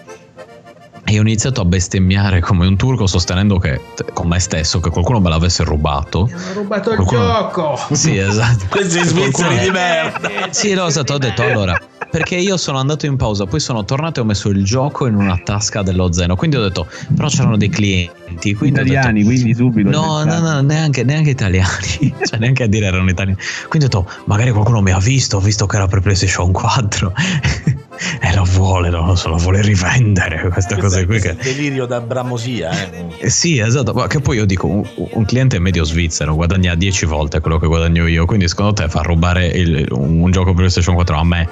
E 1.04 1.18
ho 1.18 1.22
iniziato 1.22 1.62
a 1.62 1.66
bestemmiare 1.66 2.40
come 2.40 2.66
un 2.68 2.78
turco 2.78 3.08
sostenendo 3.08 3.58
che, 3.58 3.82
con 4.14 4.28
me 4.28 4.40
stesso, 4.40 4.80
che 4.80 4.92
qualcuno 4.92 5.20
me 5.20 5.30
l'avesse 5.30 5.64
rubato. 5.64 6.20
Ho 6.20 6.54
rubato 6.54 6.92
il 6.92 6.96
Qualcuno- 6.98 7.26
gioco. 7.26 7.80
Sì, 7.92 8.18
esatto. 8.18 8.66
questi 8.70 9.00
Qualcuno- 9.00 9.24
svizzeri 9.26 9.60
di 9.60 9.70
merda 9.72 10.30
Sì, 10.52 10.74
no, 10.74 10.86
esatto, 10.86 11.14
ho 11.14 11.18
detto 11.18 11.42
allora, 11.42 11.76
perché 12.12 12.36
io 12.36 12.58
sono 12.58 12.78
andato 12.78 13.06
in 13.06 13.16
pausa, 13.16 13.46
poi 13.46 13.62
sono 13.62 13.86
tornato 13.86 14.20
e 14.20 14.24
ho 14.24 14.26
messo 14.26 14.50
il 14.50 14.64
gioco 14.66 15.08
in 15.08 15.16
una 15.16 15.40
tasca 15.42 15.82
dello 15.82 16.12
zaino, 16.12 16.36
quindi 16.36 16.58
ho 16.58 16.62
detto, 16.62 16.86
però 17.16 17.30
c'erano 17.30 17.56
dei 17.56 17.70
clienti, 17.70 18.54
quindi 18.54 18.80
ho 18.80 18.84
detto, 18.84 18.96
Italiani, 18.98 19.24
quindi 19.24 19.54
subito. 19.56 19.90
No, 19.90 20.24
no, 20.26 20.40
no, 20.40 20.62
neanche, 20.62 21.04
neanche 21.04 21.30
italiani, 21.30 22.14
cioè 22.28 22.38
neanche 22.38 22.64
a 22.64 22.68
dire 22.68 22.86
erano 22.88 23.10
italiani. 23.10 23.40
Quindi 23.70 23.88
ho 23.88 24.02
detto, 24.02 24.12
magari 24.26 24.52
qualcuno 24.52 24.82
mi 24.82 24.92
ha 24.92 25.00
visto, 25.00 25.40
visto 25.40 25.66
che 25.66 25.78
era 25.78 25.88
per 25.88 26.02
PlayStation 26.02 26.52
4 26.52 27.14
e 28.20 28.36
lo 28.36 28.44
vuole, 28.44 28.90
non 28.90 29.06
lo 29.06 29.16
so, 29.16 29.30
lo 29.30 29.38
vuole 29.38 29.62
rivendere, 29.62 30.50
queste 30.50 30.78
cose 30.78 31.06
qui 31.06 31.20
che... 31.20 31.36
delirio 31.42 31.86
da 31.86 32.02
bramosia 32.02 32.72
eh. 32.92 33.06
Eh 33.20 33.30
Sì, 33.30 33.60
esatto, 33.60 33.94
ma 33.94 34.08
che 34.08 34.20
poi 34.20 34.36
io 34.38 34.46
dico, 34.46 34.68
un, 34.68 34.84
un 34.96 35.26
cliente 35.26 35.60
medio 35.60 35.86
svizzero 35.86 36.36
guadagna 36.36 36.76
10 36.76 37.06
volte 37.06 37.40
quello 37.40 37.58
che 37.58 37.68
guadagno 37.68 38.06
io, 38.08 38.26
quindi 38.26 38.48
secondo 38.50 38.74
te 38.74 38.90
fa 38.90 39.02
rubare 39.02 39.48
il- 39.48 39.88
un, 39.92 40.22
un 40.22 40.32
gioco 40.32 40.54
PlayStation 40.54 40.96
4 40.96 41.16
a 41.16 41.24
me? 41.24 41.48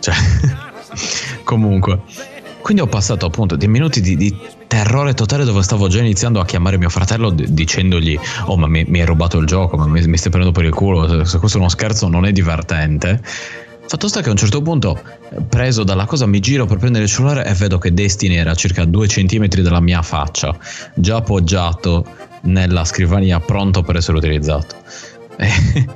Cioè, 0.00 0.14
comunque. 1.44 2.00
Quindi 2.62 2.82
ho 2.82 2.86
passato 2.86 3.26
appunto 3.26 3.56
dei 3.56 3.68
minuti 3.68 4.00
di, 4.00 4.16
di 4.16 4.36
terrore 4.66 5.14
totale 5.14 5.44
dove 5.44 5.62
stavo 5.62 5.88
già 5.88 5.98
iniziando 6.00 6.40
a 6.40 6.44
chiamare 6.44 6.78
mio 6.78 6.90
fratello 6.90 7.30
d- 7.30 7.46
dicendogli, 7.48 8.18
oh 8.46 8.56
ma 8.56 8.66
mi, 8.66 8.84
mi 8.86 9.00
hai 9.00 9.06
rubato 9.06 9.38
il 9.38 9.46
gioco, 9.46 9.76
ma 9.76 9.86
mi, 9.86 10.06
mi 10.06 10.16
stai 10.16 10.30
prendendo 10.30 10.52
per 10.52 10.66
il 10.66 10.74
culo, 10.74 11.24
se- 11.24 11.38
questo 11.38 11.56
è 11.56 11.60
uno 11.60 11.70
scherzo 11.70 12.08
non 12.08 12.26
è 12.26 12.32
divertente. 12.32 13.20
Fatto 13.90 14.06
sta 14.06 14.20
che 14.20 14.28
a 14.28 14.30
un 14.30 14.36
certo 14.36 14.62
punto, 14.62 15.00
preso 15.48 15.82
dalla 15.82 16.04
cosa, 16.04 16.24
mi 16.26 16.38
giro 16.38 16.64
per 16.64 16.76
prendere 16.76 17.04
il 17.04 17.10
cellulare 17.10 17.44
e 17.44 17.54
vedo 17.54 17.78
che 17.78 17.92
Destiny 17.92 18.36
era 18.36 18.52
a 18.52 18.54
circa 18.54 18.84
due 18.84 19.08
centimetri 19.08 19.62
dalla 19.62 19.80
mia 19.80 20.02
faccia, 20.02 20.56
già 20.94 21.16
appoggiato 21.16 22.04
nella 22.42 22.84
scrivania, 22.84 23.40
pronto 23.40 23.82
per 23.82 23.96
essere 23.96 24.16
utilizzato. 24.18 24.76
E 25.40 25.86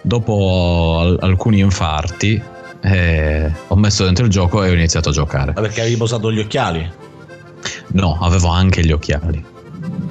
dopo 0.00 0.96
al- 1.00 1.18
alcuni 1.20 1.60
infarti, 1.60 2.42
eh, 2.84 3.52
ho 3.68 3.76
messo 3.76 4.04
dentro 4.04 4.24
il 4.24 4.30
gioco 4.30 4.62
e 4.62 4.70
ho 4.70 4.72
iniziato 4.72 5.08
a 5.08 5.12
giocare. 5.12 5.52
Ma 5.54 5.60
perché 5.60 5.80
avevi 5.80 5.96
posato 5.96 6.30
gli 6.30 6.38
occhiali 6.38 7.02
No, 7.88 8.18
avevo 8.20 8.48
anche 8.48 8.84
gli 8.84 8.92
occhiali. 8.92 9.44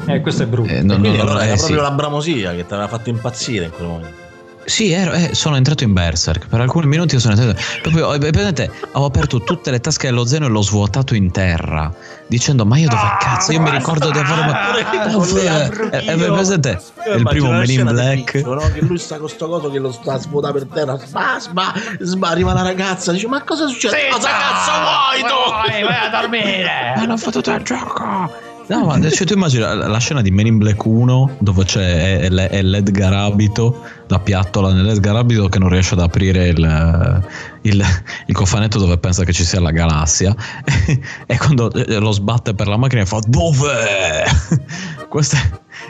Eh, 0.05 0.21
questo 0.21 0.43
è 0.43 0.45
brutto. 0.47 0.71
Eh, 0.71 0.81
no, 0.81 0.93
no, 0.93 0.99
quindi 0.99 1.17
no, 1.17 1.23
allora 1.23 1.43
eh, 1.43 1.47
era 1.47 1.55
sì. 1.55 1.65
proprio 1.65 1.81
la 1.81 1.91
bramosia 1.91 2.55
che 2.55 2.65
ti 2.65 2.73
aveva 2.73 2.87
fatto 2.87 3.09
impazzire 3.09 3.65
in 3.65 3.71
quel 3.71 3.87
momento 3.87 4.22
Sì, 4.65 4.91
ero- 4.91 5.11
eh, 5.11 5.29
sono 5.33 5.55
entrato 5.55 5.83
in 5.83 5.93
Berserk. 5.93 6.47
Per 6.47 6.59
alcuni 6.59 6.87
minuti 6.87 7.19
sono 7.19 7.33
entrato. 7.35 7.59
Proprio, 7.81 8.13
eh, 8.13 8.19
vedete, 8.19 8.71
ho 8.93 9.05
aperto 9.05 9.41
tutte 9.43 9.71
le 9.71 9.79
tasche 9.79 10.07
dello 10.07 10.25
zaino 10.25 10.45
e 10.45 10.49
l'ho 10.49 10.61
svuotato 10.61 11.15
in 11.15 11.31
terra. 11.31 11.91
Dicendo, 12.27 12.65
ma 12.65 12.77
io 12.77 12.87
dove 12.87 13.17
cazzo? 13.19 13.51
Io 13.51 13.59
mi 13.59 13.69
ricordo 13.69 14.09
di 14.09 14.17
avere. 14.17 15.11
Dove? 15.11 15.91
Eh, 15.91 16.11
eh, 16.11 16.15
presente 16.15 16.81
il 17.15 17.23
primo 17.23 17.51
Men 17.51 17.69
in 17.69 17.83
Black. 17.83 18.35
no? 18.35 18.71
che 18.73 18.81
lui 18.81 18.97
sta 18.97 19.17
con 19.17 19.29
sto 19.29 19.47
coso 19.47 19.69
che 19.69 19.79
lo 19.79 19.91
sta 19.91 20.13
a 20.13 20.17
svuotare 20.17 20.59
per 20.59 20.67
terra 20.73 20.97
sba 20.97 21.37
sba 21.39 21.73
sba 21.99 22.27
arriva 22.29 22.53
la 22.53 22.61
ragazza 22.61 23.11
dice 23.11 23.27
ma 23.27 23.43
cosa 23.43 23.67
succede 23.67 24.07
cosa 24.09 24.29
cazzo 24.29 24.71
vuoi 24.71 25.21
tu 25.29 25.85
vai 25.85 26.07
a 26.07 26.09
dormire. 26.09 26.93
Hanno 26.97 27.17
fottuto 27.17 27.51
il 27.51 27.63
gioco. 27.63 28.51
No, 28.67 28.85
ma 28.85 29.09
cioè, 29.09 29.25
tu 29.25 29.33
immagini 29.33 29.61
la, 29.61 29.97
scena 29.97 30.21
di 30.21 30.31
Men 30.31 30.47
in 30.47 30.57
Black 30.57 30.85
1 30.85 31.37
dove 31.39 31.65
c'è 31.65 32.21
è, 32.21 32.29
è, 32.29 32.61
l'Edgar 32.61 33.11
Abito, 33.11 33.81
la 34.07 34.19
piattola 34.19 34.71
nell'Edgar 34.71 35.17
Abito 35.17 35.49
che 35.49 35.59
non 35.59 35.67
riesce 35.67 35.95
ad 35.95 35.99
aprire 35.99 36.47
il, 36.47 37.23
il, 37.63 37.83
il 38.25 38.33
cofanetto 38.33 38.79
dove 38.79 38.97
pensa 38.97 39.25
che 39.25 39.33
ci 39.33 39.43
sia 39.43 39.59
la 39.59 39.71
galassia 39.71 40.33
e 41.27 41.37
quando 41.37 41.71
eh, 41.73 41.99
lo 41.99 42.11
sbatte 42.11 42.53
per 42.53 42.67
la 42.67 42.77
macchina 42.77 43.03
fa 43.03 43.19
dove? 43.27 44.23
Questa 45.09 45.37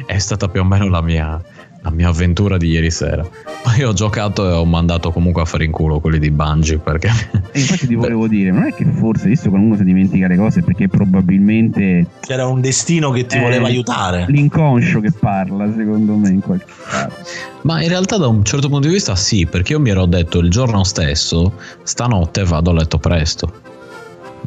è 0.08 0.18
stata 0.18 0.48
più 0.48 0.62
o 0.62 0.64
meno 0.64 0.90
la 0.90 1.02
mia, 1.02 1.40
la 1.84 1.92
mia 1.92 2.08
avventura 2.08 2.58
di 2.58 2.70
ieri 2.70 2.90
sera. 2.90 3.28
Poi 3.62 3.84
ho 3.84 3.94
giocato 3.94 4.50
e 4.50 4.54
ho 4.54 4.66
mandato 4.66 5.12
comunque 5.12 5.42
a 5.42 5.46
fare 5.46 5.66
in 5.66 5.72
culo 5.72 6.00
quelli 6.00 6.18
di 6.18 6.32
Bungie 6.32 6.78
perché... 6.78 7.10
E 7.52 7.60
infatti 7.60 7.88
ti 7.88 7.96
volevo 7.96 8.28
dire, 8.28 8.52
non 8.52 8.64
è 8.64 8.74
che 8.74 8.86
forse, 8.86 9.28
visto 9.28 9.50
che 9.50 9.56
uno 9.58 9.76
si 9.76 9.84
dimentica 9.84 10.28
le 10.28 10.38
cose, 10.38 10.62
perché 10.62 10.88
probabilmente 10.88 12.08
c'era 12.22 12.48
un 12.48 12.62
destino 12.62 13.12
che 13.12 13.26
ti 13.26 13.36
Eh, 13.36 13.42
voleva 13.42 13.68
aiutare 13.68 14.26
l'inconscio 14.30 15.02
che 15.02 15.12
parla, 15.12 15.72
secondo 15.76 16.16
me, 16.16 16.30
in 16.30 16.40
qualche 16.40 16.72
caso. 16.88 17.16
Ma 17.64 17.82
in 17.82 17.90
realtà 17.90 18.18
da 18.18 18.28
un 18.28 18.44
certo 18.44 18.70
punto 18.70 18.88
di 18.88 18.94
vista 18.94 19.16
sì, 19.16 19.46
perché 19.46 19.74
io 19.74 19.80
mi 19.82 19.90
ero 19.90 20.06
detto 20.06 20.40
il 20.40 20.50
giorno 20.50 20.84
stesso, 20.86 21.54
stanotte 21.84 22.44
vado 22.46 22.72
a 22.72 22.74
letto 22.74 22.98
presto. 22.98 23.54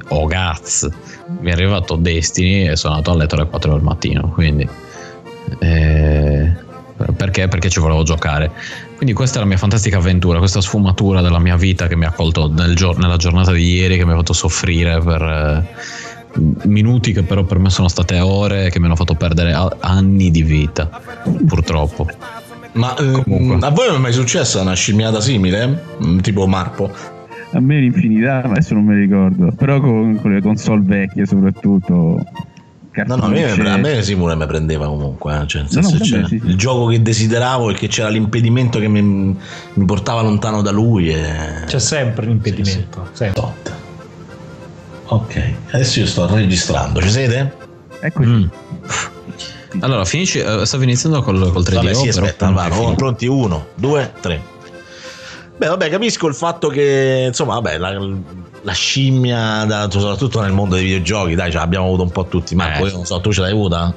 Oh 0.08 0.26
gaz, 0.26 0.88
mi 1.40 1.50
è 1.50 1.52
arrivato 1.52 1.96
Destiny 1.96 2.68
e 2.68 2.76
sono 2.76 2.94
andato 2.94 3.12
a 3.12 3.16
letto 3.16 3.34
alle 3.34 3.46
4 3.46 3.72
del 3.72 3.82
mattino, 3.82 4.30
quindi... 4.30 4.68
eh, 5.58 6.64
perché? 7.16 7.48
Perché 7.48 7.68
ci 7.68 7.80
volevo 7.80 8.02
giocare. 8.02 8.50
Quindi 8.96 9.14
questa 9.14 9.38
è 9.38 9.40
la 9.40 9.46
mia 9.46 9.58
fantastica 9.58 9.98
avventura, 9.98 10.38
questa 10.38 10.60
sfumatura 10.60 11.20
della 11.20 11.38
mia 11.38 11.56
vita 11.56 11.86
che 11.86 11.96
mi 11.96 12.04
ha 12.06 12.12
colto 12.12 12.50
nel 12.50 12.74
gior- 12.74 12.98
nella 12.98 13.16
giornata 13.16 13.52
di 13.52 13.74
ieri, 13.74 13.96
che 13.98 14.04
mi 14.06 14.12
ha 14.12 14.16
fatto 14.16 14.32
soffrire 14.32 15.00
per 15.00 15.22
eh, 15.22 15.64
minuti 16.64 17.12
che 17.12 17.22
però 17.22 17.44
per 17.44 17.58
me 17.58 17.70
sono 17.70 17.88
state 17.88 18.18
ore, 18.20 18.70
che 18.70 18.78
mi 18.78 18.86
hanno 18.86 18.96
fatto 18.96 19.14
perdere 19.14 19.52
a- 19.52 19.76
anni 19.80 20.30
di 20.30 20.42
vita, 20.42 20.88
purtroppo. 21.46 22.06
Ma 22.72 22.94
eh, 22.96 23.04
a 23.60 23.70
voi 23.70 23.86
non 23.86 23.96
è 23.96 23.98
mai 23.98 24.12
successa 24.12 24.60
una 24.60 24.74
scimmiata 24.74 25.20
simile? 25.20 25.82
Mm, 26.04 26.18
Tipo 26.18 26.46
Marpo? 26.46 26.90
A 27.52 27.60
me 27.60 27.78
l'infinità, 27.78 28.42
ma 28.44 28.50
adesso 28.52 28.74
non 28.74 28.84
me 28.84 28.94
le 28.94 29.00
ricordo. 29.00 29.52
Però 29.56 29.80
con, 29.80 30.18
con 30.20 30.32
le 30.32 30.42
console 30.42 30.82
vecchie 30.84 31.24
soprattutto. 31.26 32.22
No, 33.04 33.16
no, 33.16 33.24
a 33.24 33.28
me, 33.28 33.42
cartucce- 33.42 33.68
a 33.68 33.76
me 33.76 34.02
Simone 34.02 34.34
mi 34.36 34.46
prendeva 34.46 34.86
comunque. 34.86 35.40
eh, 35.42 35.46
Cioè, 35.46 35.62
No, 35.70 35.80
no, 35.80 35.90
vabbè, 35.90 36.04
c'era 36.04 36.26
sì, 36.26 36.38
sì. 36.40 36.48
Il 36.48 36.56
gioco 36.56 36.86
che 36.86 37.02
desideravo 37.02 37.70
e 37.70 37.74
che 37.74 37.88
c'era 37.88 38.08
l'impedimento 38.08 38.78
che 38.78 38.88
mi, 38.88 39.02
mi 39.02 39.84
portava 39.84 40.22
lontano 40.22 40.62
da 40.62 40.70
lui. 40.70 41.10
E... 41.12 41.64
C'è 41.66 41.78
sempre 41.78 42.26
l'impedimento. 42.26 43.08
sempre. 43.12 43.42
Ok, 45.08 45.52
adesso 45.70 46.00
io 46.00 46.06
sto 46.06 46.26
registrando. 46.34 47.00
Ci 47.00 47.10
siete? 47.10 47.54
Eccoci. 48.00 48.28
Mm. 48.28 48.44
Allora, 49.80 50.06
finisci. 50.06 50.38
eh, 50.38 50.64
stavo 50.64 50.84
iniziando 50.84 51.22
col, 51.22 51.52
col 51.52 51.62
3D. 51.62 51.74
Vabbè, 51.74 51.92
sì, 51.92 52.08
però 52.08 52.24
aspetta, 52.24 52.46
poi 52.46 52.54
va, 52.54 52.70
fini. 52.74 52.86
oh, 52.86 52.94
pronti? 52.94 53.26
Uno, 53.26 53.66
due, 53.74 54.10
tre. 54.20 54.40
Beh, 55.54 55.66
vabbè, 55.66 55.90
capisco 55.90 56.26
il 56.28 56.34
fatto 56.34 56.68
che, 56.68 57.24
insomma, 57.28 57.54
vabbè, 57.54 57.76
la, 57.76 57.90
la 58.66 58.72
scimmia, 58.72 59.64
da- 59.64 59.88
soprattutto 59.88 60.40
nel 60.40 60.50
mondo 60.50 60.74
dei 60.74 60.82
videogiochi, 60.82 61.36
dai, 61.36 61.52
ce 61.52 61.58
l'abbiamo 61.58 61.86
avuto 61.86 62.02
un 62.02 62.10
po' 62.10 62.24
tutti. 62.26 62.56
Ma 62.56 62.76
io 62.78 62.90
non 62.90 63.04
so, 63.06 63.20
tu 63.20 63.32
ce 63.32 63.40
l'hai 63.42 63.52
avuta? 63.52 63.94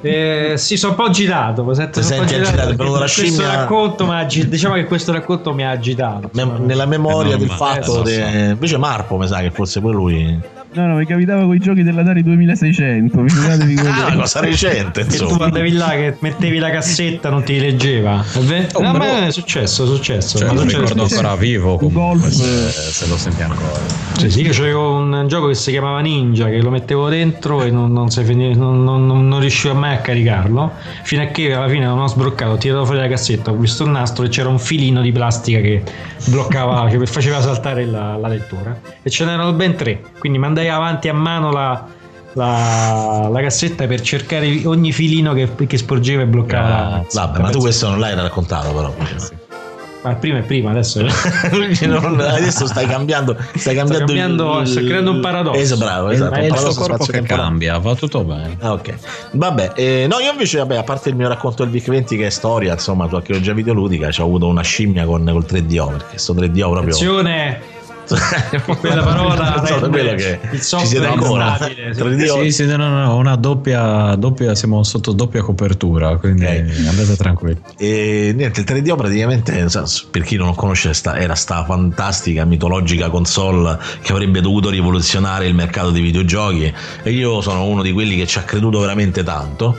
Eh, 0.00 0.52
sì, 0.56 0.76
sono 0.76 0.92
un 0.92 0.98
po' 0.98 1.04
agitato. 1.06 1.64
mi 1.64 1.74
sento 1.74 2.00
senti 2.02 2.34
agitato, 2.36 2.68
venuta 2.76 2.84
la 2.84 2.98
questo 2.98 3.20
scimmia? 3.22 3.54
racconto 3.56 4.04
mi 4.04 4.12
ha 4.12 4.18
agi- 4.18 4.48
diciamo 4.48 4.74
che 4.76 4.84
questo 4.84 5.10
racconto 5.10 5.52
mi 5.52 5.64
ha 5.64 5.70
agitato. 5.70 6.30
Me- 6.34 6.58
nella 6.60 6.86
memoria 6.86 7.34
Eh, 7.34 7.38
del 7.38 7.50
fatto. 7.50 8.00
eh, 8.00 8.04
de-. 8.04 8.48
Invece 8.52 8.76
Marpo, 8.78 9.16
mi 9.16 9.26
sa 9.26 9.40
che 9.40 9.50
forse 9.50 9.80
poi 9.80 9.92
lui. 9.92 10.40
No, 10.74 10.86
no, 10.86 10.96
mi 10.96 11.06
capitava 11.06 11.42
con 11.44 11.54
i 11.54 11.58
giochi 11.58 11.82
dell'Atari 11.82 12.22
2600. 12.22 13.24
Figuratevi 13.26 13.74
Ah, 13.78 13.80
quello. 13.80 14.06
una 14.06 14.16
cosa 14.16 14.40
recente, 14.40 15.00
E 15.00 15.06
tu 15.06 15.22
insomma. 15.24 15.44
andavi 15.46 15.72
là 15.72 15.88
che 15.90 16.16
mettevi 16.20 16.58
la 16.58 16.70
cassetta, 16.70 17.30
non 17.30 17.42
ti 17.42 17.58
leggeva. 17.58 18.22
È 18.32 18.38
vero? 18.40 18.66
Oh, 18.74 18.82
No, 18.82 18.92
ma 18.92 19.26
è 19.26 19.30
successo, 19.32 19.84
è 19.84 19.86
successo. 19.86 20.38
Cioè, 20.38 20.46
Ma 20.48 20.52
lo 20.54 20.62
ricordo 20.62 21.02
ancora 21.02 21.36
vivo. 21.36 21.76
Comunque, 21.78 22.00
Golf. 22.20 22.28
se, 22.28 22.70
se 22.92 23.06
lo 23.06 23.16
senti 23.16 23.42
ancora. 23.42 24.07
Sì, 24.18 24.30
sì, 24.30 24.42
io 24.42 24.50
c'avevo 24.52 24.94
un 24.94 25.26
gioco 25.28 25.46
che 25.46 25.54
si 25.54 25.70
chiamava 25.70 26.00
Ninja 26.00 26.46
che 26.48 26.60
lo 26.60 26.70
mettevo 26.70 27.08
dentro 27.08 27.62
e 27.62 27.70
non, 27.70 27.92
non 27.92 28.10
si 28.10 28.24
fini- 28.24 28.54
non- 28.56 28.82
non- 28.82 29.38
riuscivo 29.38 29.74
mai 29.74 29.94
a 29.94 29.98
caricarlo. 29.98 30.72
Fino 31.04 31.22
a 31.22 31.26
che 31.26 31.54
alla 31.54 31.68
fine 31.68 31.84
non 31.86 32.00
ho 32.00 32.06
sbloccato, 32.08 32.50
ho 32.52 32.56
tirato 32.56 32.84
fuori 32.84 33.00
la 33.00 33.06
cassetta, 33.06 33.52
ho 33.52 33.54
visto 33.54 33.84
il 33.84 33.90
nastro 33.90 34.24
e 34.24 34.28
c'era 34.28 34.48
un 34.48 34.58
filino 34.58 35.00
di 35.02 35.12
plastica 35.12 35.60
che 35.60 35.84
bloccava, 36.26 36.88
che 36.90 37.06
faceva 37.06 37.40
saltare 37.40 37.84
la, 37.86 38.16
la 38.16 38.26
lettura. 38.26 38.76
E 39.00 39.08
ce 39.08 39.24
n'erano 39.24 39.52
ben 39.52 39.76
tre. 39.76 40.00
Quindi 40.18 40.38
mandai 40.38 40.68
avanti 40.68 41.08
a 41.08 41.14
mano 41.14 41.52
la, 41.52 41.86
la- 42.32 43.28
la 43.30 43.40
cassetta 43.40 43.86
per 43.86 44.00
cercare 44.00 44.62
ogni 44.64 44.90
filino 44.90 45.32
che, 45.32 45.48
che 45.66 45.76
sporgeva 45.78 46.22
e 46.22 46.26
bloccava 46.26 46.68
la. 46.68 47.04
Vabbè, 47.12 47.38
ma 47.40 47.50
tu 47.50 47.60
questo 47.60 47.88
non 47.88 48.00
l'hai 48.00 48.16
raccontato, 48.16 48.72
però. 48.72 48.92
Ma 50.08 50.14
prima 50.14 50.38
è 50.38 50.42
prima, 50.42 50.70
adesso. 50.70 51.02
Non- 51.86 52.20
adesso 52.20 52.66
stai 52.66 52.86
cambiando, 52.86 53.36
stai 53.54 53.74
cambiando, 53.74 54.06
cambiando- 54.06 54.60
il- 54.60 54.66
sto 54.66 54.80
creando 54.84 55.10
un 55.10 55.20
paradosso. 55.20 55.58
Esatto, 55.58 55.84
bravo, 55.84 56.08
esatto. 56.08 56.34
è 56.34 56.44
il 56.46 56.56
suo 56.56 56.68
corpo 56.68 56.82
che 56.82 56.94
spazio-temporale. 56.94 57.42
cambia, 57.42 57.78
va 57.78 57.94
tutto 57.94 58.24
bene. 58.24 58.56
Ah, 58.60 58.72
ok. 58.72 58.94
Vabbè, 59.32 59.72
eh, 59.76 60.06
no, 60.08 60.18
io 60.18 60.30
invece, 60.30 60.58
vabbè, 60.58 60.76
a 60.76 60.82
parte 60.82 61.10
il 61.10 61.16
mio 61.16 61.28
racconto 61.28 61.62
del 61.62 61.72
VIC 61.72 61.88
20 61.88 62.16
che 62.16 62.26
è 62.26 62.30
storia, 62.30 62.72
insomma, 62.72 63.06
su 63.08 63.14
archeologia 63.16 63.52
videoludica, 63.52 64.10
ci 64.10 64.20
ho 64.20 64.24
avuto 64.24 64.46
una 64.46 64.62
scimmia 64.62 65.04
con 65.04 65.24
col 65.24 65.44
3DO, 65.46 65.88
perché 65.90 66.18
sto 66.18 66.32
3DO 66.34 66.52
proprio. 66.70 66.78
Attenzione! 66.78 67.76
quella 68.80 69.02
parola 69.02 69.64
so, 69.66 69.88
quello 69.88 70.14
che 70.14 70.40
il 70.50 70.62
ci 70.62 70.86
siete 70.86 71.06
ancora. 71.06 71.58
sì. 71.60 71.74
3DO. 71.74 72.48
Sì, 72.48 72.64
no, 72.66 72.76
no, 72.76 73.16
una 73.16 73.36
doppia, 73.36 74.14
doppia, 74.14 74.54
siamo 74.54 74.82
sotto 74.82 75.12
doppia 75.12 75.42
copertura, 75.42 76.16
quindi 76.16 76.46
andate 76.46 77.16
tranquilli. 77.16 77.60
E 77.76 78.32
niente, 78.34 78.60
il 78.60 78.66
3DO 78.66 78.96
praticamente, 78.96 79.66
per 80.10 80.22
chi 80.22 80.36
non 80.36 80.48
lo 80.48 80.54
conosce, 80.54 80.92
era 81.14 81.34
sta 81.34 81.64
fantastica, 81.64 82.44
mitologica 82.44 83.10
console 83.10 83.78
che 84.00 84.12
avrebbe 84.12 84.40
dovuto 84.40 84.70
rivoluzionare 84.70 85.46
il 85.46 85.54
mercato 85.54 85.90
dei 85.90 86.02
videogiochi. 86.02 86.72
E 87.02 87.10
io 87.10 87.40
sono 87.40 87.64
uno 87.64 87.82
di 87.82 87.92
quelli 87.92 88.16
che 88.16 88.26
ci 88.26 88.38
ha 88.38 88.42
creduto 88.42 88.80
veramente 88.80 89.22
tanto. 89.22 89.76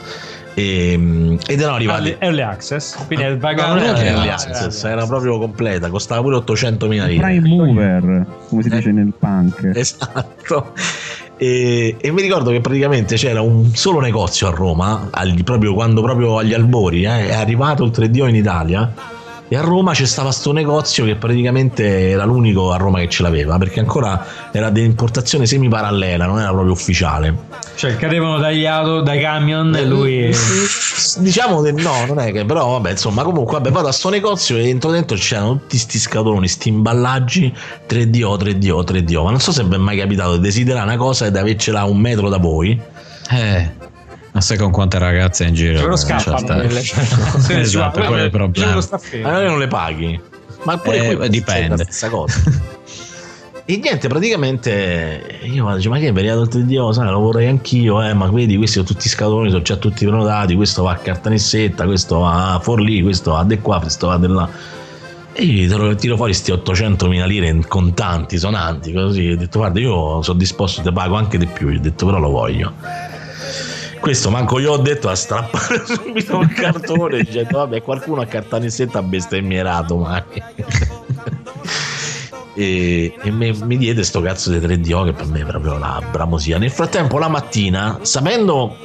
E, 0.59 1.37
ed 1.47 1.59
erano 1.59 1.75
arrivati. 1.75 2.09
Early, 2.09 2.17
early 2.19 2.41
access 2.41 3.05
quindi 3.05 3.25
è 3.25 3.29
No, 3.29 3.37
pagato 3.37 3.73
non 3.75 3.83
era 3.83 4.01
eh, 4.01 4.05
early 4.07 4.27
eh, 4.27 4.31
access, 4.31 4.83
era 4.83 5.05
proprio 5.05 5.39
completa, 5.39 5.89
costava 5.89 6.21
pure 6.21 6.35
800.000 6.37 6.87
lire. 6.87 7.15
Prime 7.17 7.47
mover, 7.47 8.25
come 8.49 8.61
si 8.63 8.69
dice 8.69 8.91
nel 8.91 9.13
punk. 9.17 9.71
Esatto. 9.73 10.73
E, 11.37 11.95
e 12.01 12.11
mi 12.11 12.21
ricordo 12.21 12.51
che 12.51 12.59
praticamente 12.59 13.15
c'era 13.15 13.41
un 13.41 13.73
solo 13.73 14.01
negozio 14.01 14.47
a 14.47 14.51
Roma, 14.51 15.07
al- 15.11 15.41
proprio 15.45 15.73
quando 15.73 16.01
proprio 16.01 16.37
agli 16.37 16.53
albori 16.53 17.05
eh, 17.05 17.29
è 17.29 17.33
arrivato 17.35 17.85
il 17.85 17.91
3DO 17.95 18.27
in 18.27 18.35
Italia. 18.35 18.91
E 19.51 19.55
a 19.55 19.61
Roma 19.61 19.93
c'è 19.93 20.05
stava 20.05 20.31
sto 20.31 20.51
negozio 20.51 21.05
che 21.05 21.15
praticamente 21.15 22.11
era 22.11 22.23
l'unico 22.23 22.71
a 22.71 22.77
Roma 22.77 22.99
che 22.99 23.09
ce 23.09 23.23
l'aveva, 23.23 23.57
perché 23.57 23.79
ancora 23.79 24.23
era 24.51 24.69
di 24.69 24.83
importazione 24.83 25.47
semi 25.47 25.67
parallela, 25.67 26.27
non 26.27 26.39
era 26.39 26.51
proprio 26.51 26.71
ufficiale. 26.71 27.35
cioè 27.73 27.95
cadevano 27.95 28.37
dagli 28.37 28.65
auto 28.67 29.01
dai 29.01 29.19
camion 29.19 29.75
Eh, 29.75 29.79
e 29.79 29.85
lui 29.85 30.35
Diciamo 31.17 31.61
che 31.61 31.71
no, 31.71 32.05
non 32.05 32.19
è 32.19 32.31
che 32.31 32.45
però 32.45 32.73
vabbè, 32.73 32.91
insomma, 32.91 33.23
comunque 33.23 33.53
vabbè, 33.53 33.71
vado 33.71 33.87
a 33.87 33.91
sto 33.91 34.09
negozio 34.09 34.57
e 34.57 34.69
entro 34.69 34.91
dentro 34.91 35.17
c'erano 35.17 35.53
tutti 35.53 35.77
sti 35.77 35.97
scatoloni, 35.97 36.47
sti 36.47 36.69
imballaggi 36.69 37.51
3DO, 37.89 38.37
3DO, 38.37 38.83
3DO. 38.83 39.23
Ma 39.23 39.31
non 39.31 39.39
so 39.39 39.51
se 39.51 39.63
vi 39.63 39.73
è 39.73 39.77
mai 39.77 39.97
capitato 39.97 40.35
di 40.35 40.41
desiderare 40.41 40.85
una 40.85 40.97
cosa 40.97 41.25
e 41.25 41.31
di 41.31 41.37
avercela 41.39 41.81
a 41.81 41.85
un 41.85 41.97
metro 41.97 42.29
da 42.29 42.37
voi. 42.37 42.79
Eh, 43.31 43.71
ma 44.39 44.45
sai 44.45 44.57
con 44.57 44.71
quante 44.71 44.97
ragazze 44.97 45.43
in 45.43 45.53
giro? 45.53 45.81
però 45.81 45.93
eh, 45.93 45.97
scappano 45.97 46.37
cioè, 46.39 46.55
quelle, 46.65 46.79
sta- 46.81 47.41
cioè, 47.45 47.57
esatto, 47.57 47.99
quello 47.99 48.21
è 48.21 48.25
il 48.25 48.29
problema. 48.29 48.79
Allora 49.23 49.47
non 49.49 49.59
le 49.59 49.67
paghi. 49.67 50.19
Ma 50.63 50.77
pure 50.77 51.09
Eh, 51.09 51.15
qui 51.17 51.29
dipende. 51.29 51.83
stessa 51.83 52.09
cosa. 52.09 52.41
E 53.65 53.77
niente, 53.77 54.07
praticamente 54.07 55.39
io 55.43 55.63
vado, 55.63 55.77
dice, 55.77 55.89
ma 55.89 55.99
che 55.99 56.07
è 56.07 56.13
veniato 56.13 56.41
il 56.41 56.47
3DO, 56.47 56.91
sai, 56.91 57.07
lo 57.09 57.19
vorrei 57.19 57.47
anch'io, 57.47 58.01
eh, 58.01 58.13
ma 58.13 58.27
vedi, 58.31 58.55
questi 58.57 58.77
sono 58.77 58.87
tutti 58.87 59.07
scatoloni, 59.07 59.49
sono 59.51 59.61
già 59.61 59.75
tutti 59.75 60.05
prenotati, 60.05 60.55
questo 60.55 60.83
va 60.83 60.91
a 60.93 60.95
cartanessetta, 60.95 61.85
questo 61.85 62.19
va 62.19 62.53
a 62.55 62.59
Forlì, 62.59 63.01
questo 63.03 63.31
va 63.33 63.43
di 63.43 63.59
qua, 63.59 63.79
questo 63.79 64.07
va 64.07 64.17
di 64.17 64.27
là. 64.27 64.49
E 65.33 65.43
io 65.43 65.77
lo 65.77 65.95
tiro 65.95 66.15
fuori 66.15 66.31
questi 66.31 66.51
800.000 66.51 67.25
lire 67.27 67.47
in 67.47 67.67
contanti, 67.67 68.37
sonanti, 68.39 68.91
così. 68.91 69.29
Ho 69.31 69.37
detto, 69.37 69.59
guarda, 69.59 69.79
io 69.79 70.21
sono 70.23 70.37
disposto, 70.37 70.81
te 70.81 70.91
pago 70.91 71.15
anche 71.15 71.37
di 71.37 71.45
più. 71.45 71.69
Gli 71.69 71.77
ho 71.77 71.81
detto, 71.81 72.05
però 72.07 72.17
lo 72.17 72.29
voglio. 72.29 72.73
Questo 74.09 74.31
manco 74.31 74.57
io 74.57 74.71
ho 74.71 74.77
detto 74.77 75.07
a 75.07 75.13
strappare 75.13 75.83
subito 75.85 76.39
il 76.39 76.51
cartone 76.51 77.21
dicendo 77.21 77.59
vabbè 77.59 77.83
qualcuno 77.83 78.21
a 78.21 78.25
cartanessetta 78.25 78.97
ha 78.97 79.03
bestemmierato 79.03 79.97
ma 79.97 80.25
e, 82.55 83.13
e 83.21 83.29
me- 83.29 83.53
mi 83.53 83.77
diede 83.77 84.01
sto 84.03 84.19
cazzo 84.19 84.49
di 84.49 84.57
3DO 84.57 85.05
che 85.05 85.13
per 85.13 85.27
me 85.27 85.41
è 85.41 85.45
proprio 85.45 85.77
la 85.77 86.01
bramosia. 86.11 86.57
Nel 86.57 86.71
frattempo 86.71 87.19
la 87.19 87.27
mattina 87.27 87.99
sapendo 88.01 88.77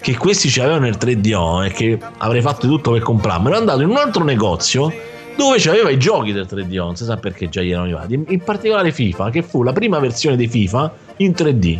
che 0.00 0.16
questi 0.16 0.48
ci 0.48 0.60
avevano 0.60 0.86
il 0.86 0.98
3DO 1.00 1.64
e 1.64 1.72
che 1.72 1.98
avrei 2.18 2.40
fatto 2.40 2.68
tutto 2.68 2.92
per 2.92 3.02
comprarmelo 3.02 3.48
ero 3.48 3.58
andato 3.58 3.80
in 3.80 3.88
un 3.88 3.96
altro 3.96 4.22
negozio 4.22 4.94
dove 5.36 5.56
c'aveva 5.58 5.90
i 5.90 5.98
giochi 5.98 6.30
del 6.30 6.46
3DO 6.48 6.76
non 6.76 6.94
si 6.94 7.02
sa 7.02 7.16
perché 7.16 7.48
già 7.48 7.60
gli 7.60 7.72
erano 7.72 7.86
arrivati. 7.86 8.14
In- 8.28 8.44
particolare 8.44 8.92
FIFA 8.92 9.30
che 9.30 9.42
fu 9.42 9.64
la 9.64 9.72
prima 9.72 9.98
versione 9.98 10.36
di 10.36 10.46
FIFA 10.46 10.92
in 11.16 11.32
3D 11.32 11.78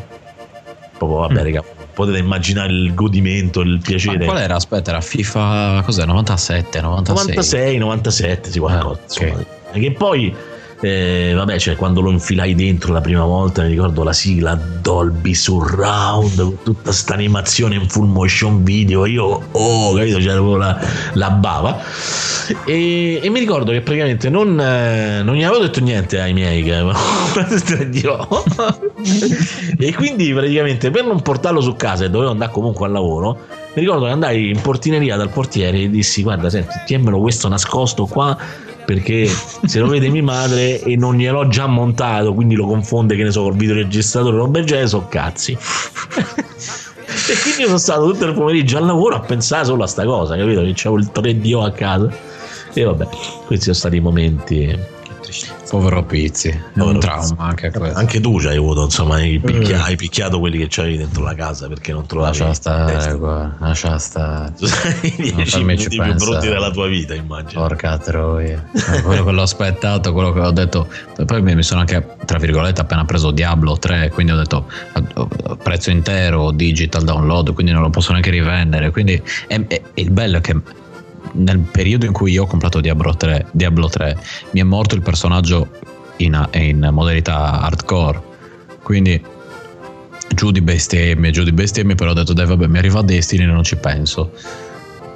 proprio 0.99 1.21
vabbè 1.21 1.43
raga 1.45 1.80
potete 1.93 2.19
immaginare 2.19 2.73
il 2.73 2.95
godimento 2.95 3.61
il 3.61 3.75
Ma 3.75 3.81
piacere 3.83 4.25
qual 4.25 4.39
era? 4.39 4.57
Aspetta, 4.57 4.91
era 4.91 5.01
FIFA 5.01 5.83
cos'è? 5.85 6.05
97, 6.07 6.81
96. 6.81 7.27
96, 7.27 7.79
97, 7.79 8.51
sì, 8.51 8.59
qualcosa. 8.59 9.01
Ah, 9.01 9.03
insomma. 9.03 9.45
E 9.73 9.81
che 9.81 9.93
poi, 9.93 10.35
eh, 10.81 11.32
vabbè, 11.35 11.59
cioè, 11.59 11.77
quando 11.77 12.01
lo 12.01 12.11
infilai 12.11 12.55
dentro 12.55 12.93
la 12.93 13.02
prima 13.02 13.24
volta, 13.24 13.62
mi 13.62 13.69
ricordo 13.69 14.02
la 14.02 14.15
sigla 14.15 14.55
Dolby 14.55 15.35
Surround, 15.35 16.62
tutta 16.62 16.90
sta 16.90 17.15
animazione 17.15 17.74
in 17.74 17.86
full 17.89 18.09
motion 18.09 18.65
video. 18.65 19.05
Io, 19.05 19.43
oh, 19.51 19.94
capito, 19.94 20.19
c'era 20.19 20.35
proprio 20.35 20.57
la, 20.57 20.81
la 21.15 21.31
bava. 21.31 21.82
E, 22.65 23.20
e 23.23 23.28
mi 23.28 23.39
ricordo 23.40 23.73
che 23.73 23.82
praticamente 23.82 24.31
non, 24.31 24.59
eh, 24.59 25.23
non 25.23 25.35
gli 25.35 25.44
avevo 25.44 25.62
detto 25.62 25.81
niente 25.81 26.19
ai 26.19 26.32
miei 26.32 26.62
che 26.62 26.78
Dio. 27.90 28.27
e 29.78 29.94
quindi 29.94 30.32
praticamente 30.32 30.90
per 30.90 31.05
non 31.05 31.20
portarlo 31.23 31.61
su 31.61 31.77
casa 31.77 32.05
e 32.05 32.11
dovevo 32.11 32.31
andare 32.31 32.51
comunque 32.51 32.86
al 32.86 32.93
lavoro 32.93 33.39
mi 33.74 33.82
ricordo 33.82 34.07
che 34.07 34.11
andai 34.11 34.51
in 34.51 34.61
portineria 34.61 35.16
dal 35.16 35.31
portiere 35.31 35.82
e 35.82 35.90
dissi 35.90 36.23
guarda 36.23 36.51
senti 36.51 36.74
tienmelo 36.86 37.20
questo 37.20 37.48
nascosto 37.48 38.07
qua 38.07 38.36
perché 38.91 39.31
se 39.67 39.79
lo 39.79 39.87
vede 39.87 40.09
mia 40.09 40.21
madre 40.21 40.81
e 40.81 40.97
non 40.97 41.15
gliel'ho 41.15 41.47
già 41.47 41.69
montato 41.69 42.35
quindi 42.35 42.57
lo 42.57 42.67
confonde 42.67 43.15
che 43.15 43.23
ne 43.23 43.31
so 43.31 43.43
col 43.43 43.55
videoregistratore 43.55 44.37
roba 44.37 44.65
genere 44.65 44.89
so 44.89 45.07
cazzi. 45.07 45.53
E 45.53 47.39
quindi 47.43 47.67
sono 47.67 47.79
stato 47.79 48.11
tutto 48.11 48.25
il 48.25 48.35
pomeriggio 48.35 48.79
al 48.79 48.87
lavoro 48.87 49.15
a 49.15 49.21
pensare 49.21 49.65
solo 49.65 49.85
a 49.85 49.87
sta 49.87 50.05
cosa 50.05 50.37
capito? 50.37 50.62
Che 50.62 50.73
c'avevo 50.75 50.99
il 50.99 51.11
3DO 51.15 51.65
a 51.65 51.71
casa. 51.71 52.12
E 52.73 52.83
vabbè 52.83 53.07
questi 53.47 53.67
sono 53.67 53.77
stati 53.77 53.97
i 53.97 54.01
momenti 54.01 54.77
Povero 55.69 56.02
Pizzi, 56.05 56.48
è 56.48 56.59
Povero 56.73 56.90
un 56.90 56.98
trauma 57.01 57.44
anche 57.44 57.70
questo. 57.70 57.98
Anche 57.98 58.20
tu 58.20 58.40
ci 58.40 58.48
hai 58.48 58.57
avuto, 58.57 58.85
insomma, 58.85 59.15
hai, 59.16 59.39
picchia- 59.39 59.78
Mm. 59.78 59.82
hai 59.82 59.97
picchiato 59.97 60.39
quelli 60.39 60.59
che 60.59 60.66
c'avevi 60.69 60.97
dentro 60.98 61.23
la 61.23 61.35
casa 61.35 61.69
perché 61.69 61.93
non 61.93 62.07
trovavi 62.07 62.39
Lascia 62.39 62.55
stare, 62.55 63.15
guarda, 63.16 63.57
lascia 63.59 63.98
stare. 63.98 64.52
I 65.02 65.32
dieci 65.35 65.62
minuti 65.62 65.89
più 65.89 65.98
pensare. 65.98 66.31
brutti 66.31 66.48
della 66.48 66.70
tua 66.70 66.86
vita, 66.89 67.15
immagino. 67.15 67.61
Porca 67.61 67.98
troia. 67.98 68.65
Eh, 68.73 69.02
quello 69.02 69.24
che 69.24 69.31
l'ho 69.31 69.43
aspettato, 69.43 70.12
quello 70.12 70.32
che 70.32 70.40
ho 70.40 70.51
detto. 70.51 70.89
Poi 71.24 71.43
mi 71.43 71.62
sono 71.62 71.81
anche, 71.81 72.16
tra 72.24 72.39
virgolette, 72.39 72.81
appena 72.81 73.05
preso 73.05 73.31
Diablo 73.31 73.78
3, 73.78 74.11
quindi 74.11 74.32
ho 74.32 74.36
detto 74.36 74.66
prezzo 75.62 75.90
intero, 75.90 76.51
digital 76.51 77.05
download, 77.05 77.52
quindi 77.55 77.73
non 77.73 77.82
lo 77.82 77.90
posso 77.90 78.11
neanche 78.12 78.31
rivendere. 78.31 78.90
Quindi 78.90 79.20
e- 79.47 79.65
e 79.69 79.82
il 79.94 80.11
bello 80.11 80.39
è 80.39 80.40
che 80.40 80.57
nel 81.32 81.59
periodo 81.59 82.07
in 82.07 82.12
cui 82.12 82.32
io 82.32 82.44
ho 82.44 82.47
comprato 82.47 82.81
Diablo 82.81 83.15
3, 83.15 83.47
Diablo 83.52 83.89
3 83.89 84.16
mi 84.52 84.61
è 84.61 84.65
morto 84.65 84.94
il 84.94 85.02
personaggio 85.02 85.69
in, 86.16 86.48
in 86.52 86.89
modalità 86.93 87.61
hardcore. 87.61 88.23
Quindi 88.82 89.23
giù 90.35 90.51
di 90.51 90.61
bestemmie, 90.61 91.31
giù 91.31 91.43
di 91.43 91.52
bestemmie, 91.52 91.94
però 91.94 92.11
ho 92.11 92.15
detto 92.15 92.32
dai 92.32 92.47
vabbè 92.47 92.66
mi 92.66 92.78
arriva 92.78 93.02
Destiny 93.02 93.43
e 93.43 93.47
non 93.47 93.62
ci 93.62 93.77
penso. 93.77 94.32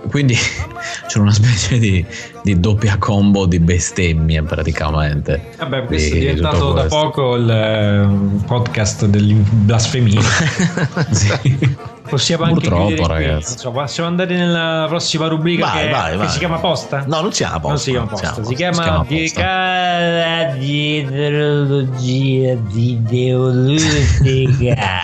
Quindi 0.08 0.36
c'era 1.08 1.22
una 1.22 1.32
specie 1.32 1.78
di, 1.78 2.04
di 2.42 2.60
doppia 2.60 2.98
combo 2.98 3.46
di 3.46 3.58
bestemmie 3.58 4.42
praticamente. 4.42 5.52
Vabbè, 5.58 5.84
questo 5.86 6.14
è 6.14 6.18
Di 6.18 6.26
diventato 6.26 6.58
tutto 6.58 6.72
da 6.72 6.80
questo. 6.80 7.00
poco 7.00 7.36
il 7.36 7.50
eh, 7.50 8.44
podcast 8.46 9.06
dell'inblasfemia. 9.06 10.20
Possiamo 12.08 12.44
anche 12.44 12.68
Purtroppo, 12.68 12.94
qui. 12.94 13.06
ragazzi. 13.06 13.48
Non 13.50 13.58
so, 13.58 13.70
possiamo 13.70 14.08
andare 14.08 14.36
nella 14.36 14.84
prossima 14.88 15.26
rubrica 15.26 15.64
Vai, 15.66 15.84
che, 15.86 15.90
vai, 15.90 16.10
che 16.12 16.16
vai. 16.18 16.28
si 16.28 16.38
chiama 16.38 16.58
Posta? 16.58 17.04
No, 17.06 17.20
non 17.22 17.32
si 17.32 17.42
chiama 17.42 17.58
posta. 17.60 17.68
Non 17.68 17.78
si 17.78 17.90
chiama 17.90 18.06
posta, 18.06 18.34
si 18.34 18.40
posta. 18.40 18.54
chiama, 18.54 18.76
Si 18.76 18.82
chiama 18.84 19.04
posta. 19.04 20.54
dietrologia 20.58 22.54
videoludica. 22.56 25.02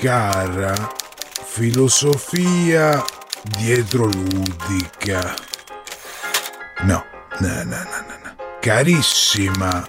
Cara 0.00 0.74
filosofia 1.44 3.02
dietro 3.58 4.04
ludica. 4.06 5.34
No, 6.82 7.04
no, 7.38 7.48
no, 7.48 7.64
no, 7.64 7.74
no. 8.22 8.34
Carissima 8.60 9.84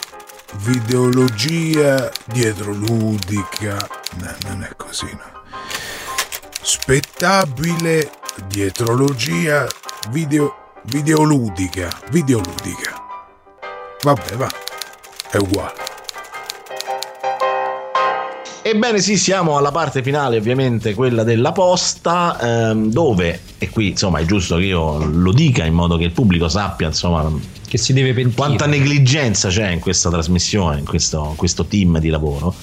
videologia 0.56 2.12
dietro 2.26 2.72
ludica. 2.72 3.78
No, 4.18 4.36
non 4.48 4.64
è 4.64 4.76
così, 4.76 5.10
no. 5.12 5.44
Spettabile 6.62 8.12
dietrologia 8.48 9.68
video 10.10 10.74
videoludica. 10.84 11.90
Videoludica. 12.10 13.04
Vabbè, 14.02 14.36
va. 14.36 14.50
È 15.30 15.38
uguale. 15.38 15.97
Ebbene 18.70 19.00
sì, 19.00 19.16
siamo 19.16 19.56
alla 19.56 19.72
parte 19.72 20.04
finale, 20.04 20.36
ovviamente 20.36 20.94
quella 20.94 21.24
della 21.24 21.54
posta, 21.54 22.38
ehm, 22.70 22.92
dove, 22.92 23.40
e 23.60 23.70
qui 23.70 23.92
insomma 23.92 24.20
è 24.20 24.26
giusto 24.26 24.58
che 24.58 24.66
io 24.66 25.06
lo 25.06 25.32
dica 25.32 25.64
in 25.64 25.74
modo 25.74 25.96
che 25.96 26.04
il 26.04 26.12
pubblico 26.12 26.50
sappia 26.50 26.88
insomma 26.88 27.32
che 27.66 27.78
si 27.78 27.94
deve 27.94 28.12
pentire. 28.12 28.36
quanta 28.36 28.66
negligenza 28.66 29.48
c'è 29.48 29.70
in 29.70 29.80
questa 29.80 30.10
trasmissione, 30.10 30.80
in 30.80 30.86
questo, 30.86 31.28
in 31.30 31.38
questo 31.38 31.64
team 31.64 32.00
di 32.00 32.10
lavoro. 32.10 32.54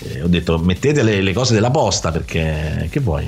Eh, 0.00 0.20
ho 0.20 0.28
detto 0.28 0.58
mettete 0.58 1.02
le, 1.02 1.22
le 1.22 1.32
cose 1.32 1.54
della 1.54 1.70
posta 1.70 2.10
perché 2.10 2.86
che 2.90 3.00
vuoi? 3.00 3.26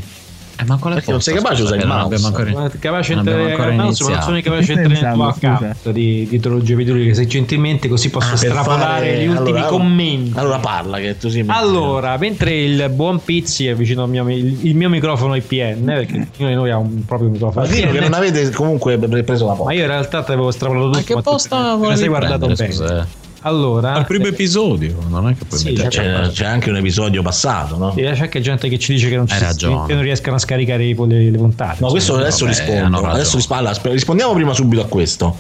Eh, 0.58 0.64
ma 0.64 0.76
qual 0.78 0.92
è 0.92 0.96
Perché 0.96 1.10
non 1.10 1.20
sei 1.20 1.34
capace 1.34 1.56
di 1.56 1.62
usare 1.62 1.80
il 1.82 1.86
non 1.86 1.96
mouse. 1.98 2.14
abbiamo 2.14 2.26
ancora- 2.36 2.60
Ma 2.62 2.70
capace 2.78 3.14
non 3.14 3.26
entrare 3.26 3.42
abbiamo 3.52 3.62
ancora 3.62 3.82
mouse, 3.84 4.04
ma 4.04 4.10
non 4.10 4.22
sono 4.22 4.40
capace 4.40 4.74
di 4.74 4.80
entrare 4.80 5.02
nel 5.06 5.12
tuo 5.14 5.26
account 5.28 5.90
di, 5.90 6.26
di 6.30 6.40
teologia 6.40 6.74
videoludica 6.76 7.14
se 7.14 7.26
gentilmente 7.26 7.88
così 7.88 8.08
posso 8.10 8.26
Ah, 8.34 8.38
per 8.38 8.46
estrapolare 8.48 9.06
fare- 9.06 9.22
gli 9.22 9.26
ultimi 9.28 9.48
allora- 9.50 9.66
commenti. 9.66 10.32
Allora 10.38 10.58
parla 10.58 10.98
che 10.98 11.16
tu 11.18 11.28
sì. 11.28 11.44
Allora, 11.46 12.16
mentre 12.16 12.54
il 12.56 12.88
buon 12.90 13.22
Pizzi 13.22 13.66
è 13.66 13.74
vicino 13.74 14.04
al 14.04 14.08
mio, 14.08 14.26
il, 14.30 14.66
il 14.66 14.74
mio 14.74 14.88
microfono 14.88 15.34
IPN, 15.34 15.84
perché 15.84 16.14
ognuno 16.38 16.48
di 16.48 16.54
noi 16.54 16.70
ha 16.70 16.78
un 16.78 17.04
proprio 17.04 17.28
microfono 17.28 17.66
Ma 17.66 17.72
dico 17.72 17.90
che 17.90 18.00
non 18.00 18.14
avete 18.14 18.50
comunque 18.50 18.96
pre- 18.96 19.22
preso 19.24 19.44
la 19.44 19.50
ma 19.52 19.56
posta. 19.58 19.72
io 19.74 19.80
in 19.82 19.86
realtà 19.88 20.22
ti 20.22 20.32
avevo 20.32 20.48
estrapolato 20.48 20.86
tutto. 20.86 20.98
Ma 20.98 21.04
che 21.04 21.14
ma 21.14 21.20
tu 21.22 21.30
posta 21.30 21.78
te 21.78 21.86
ne 21.88 21.96
sei 21.96 22.08
guardato 22.08 22.46
bene. 22.46 23.06
Allora, 23.47 23.93
Al 23.93 24.06
primo 24.06 24.27
episodio, 24.27 24.97
non 25.09 25.28
è 25.28 25.36
che 25.36 25.44
puoi 25.44 25.60
Sì, 25.60 25.73
C'è, 25.73 26.31
c'è 26.31 26.44
anche 26.44 26.68
un 26.68 26.78
episodio 26.78 27.23
passato, 27.23 27.77
no? 27.78 27.93
sì, 27.94 28.01
c'è 28.02 28.18
anche 28.23 28.40
gente 28.40 28.68
che 28.68 28.77
ci 28.77 28.93
dice 28.94 29.09
che 29.09 29.14
non, 29.16 29.28
ci 29.28 29.36
che 29.36 29.94
non 29.94 30.02
riescano 30.02 30.35
a 30.35 30.39
scaricare 30.40 30.85
i- 30.85 30.97
le, 31.06 31.31
le 31.31 31.39
puntate. 31.39 31.77
No, 31.78 31.90
questo 31.90 32.16
adesso 32.16 32.44
vabbè, 32.44 32.56
rispondo. 32.56 32.98
Adesso 33.06 33.36
risp- 33.36 33.52
allora, 33.52 33.73
sp- 33.73 33.86
rispondiamo 33.86 34.32
prima 34.35 34.52
subito 34.52 34.82
a 34.82 34.86
questo. 34.86 35.36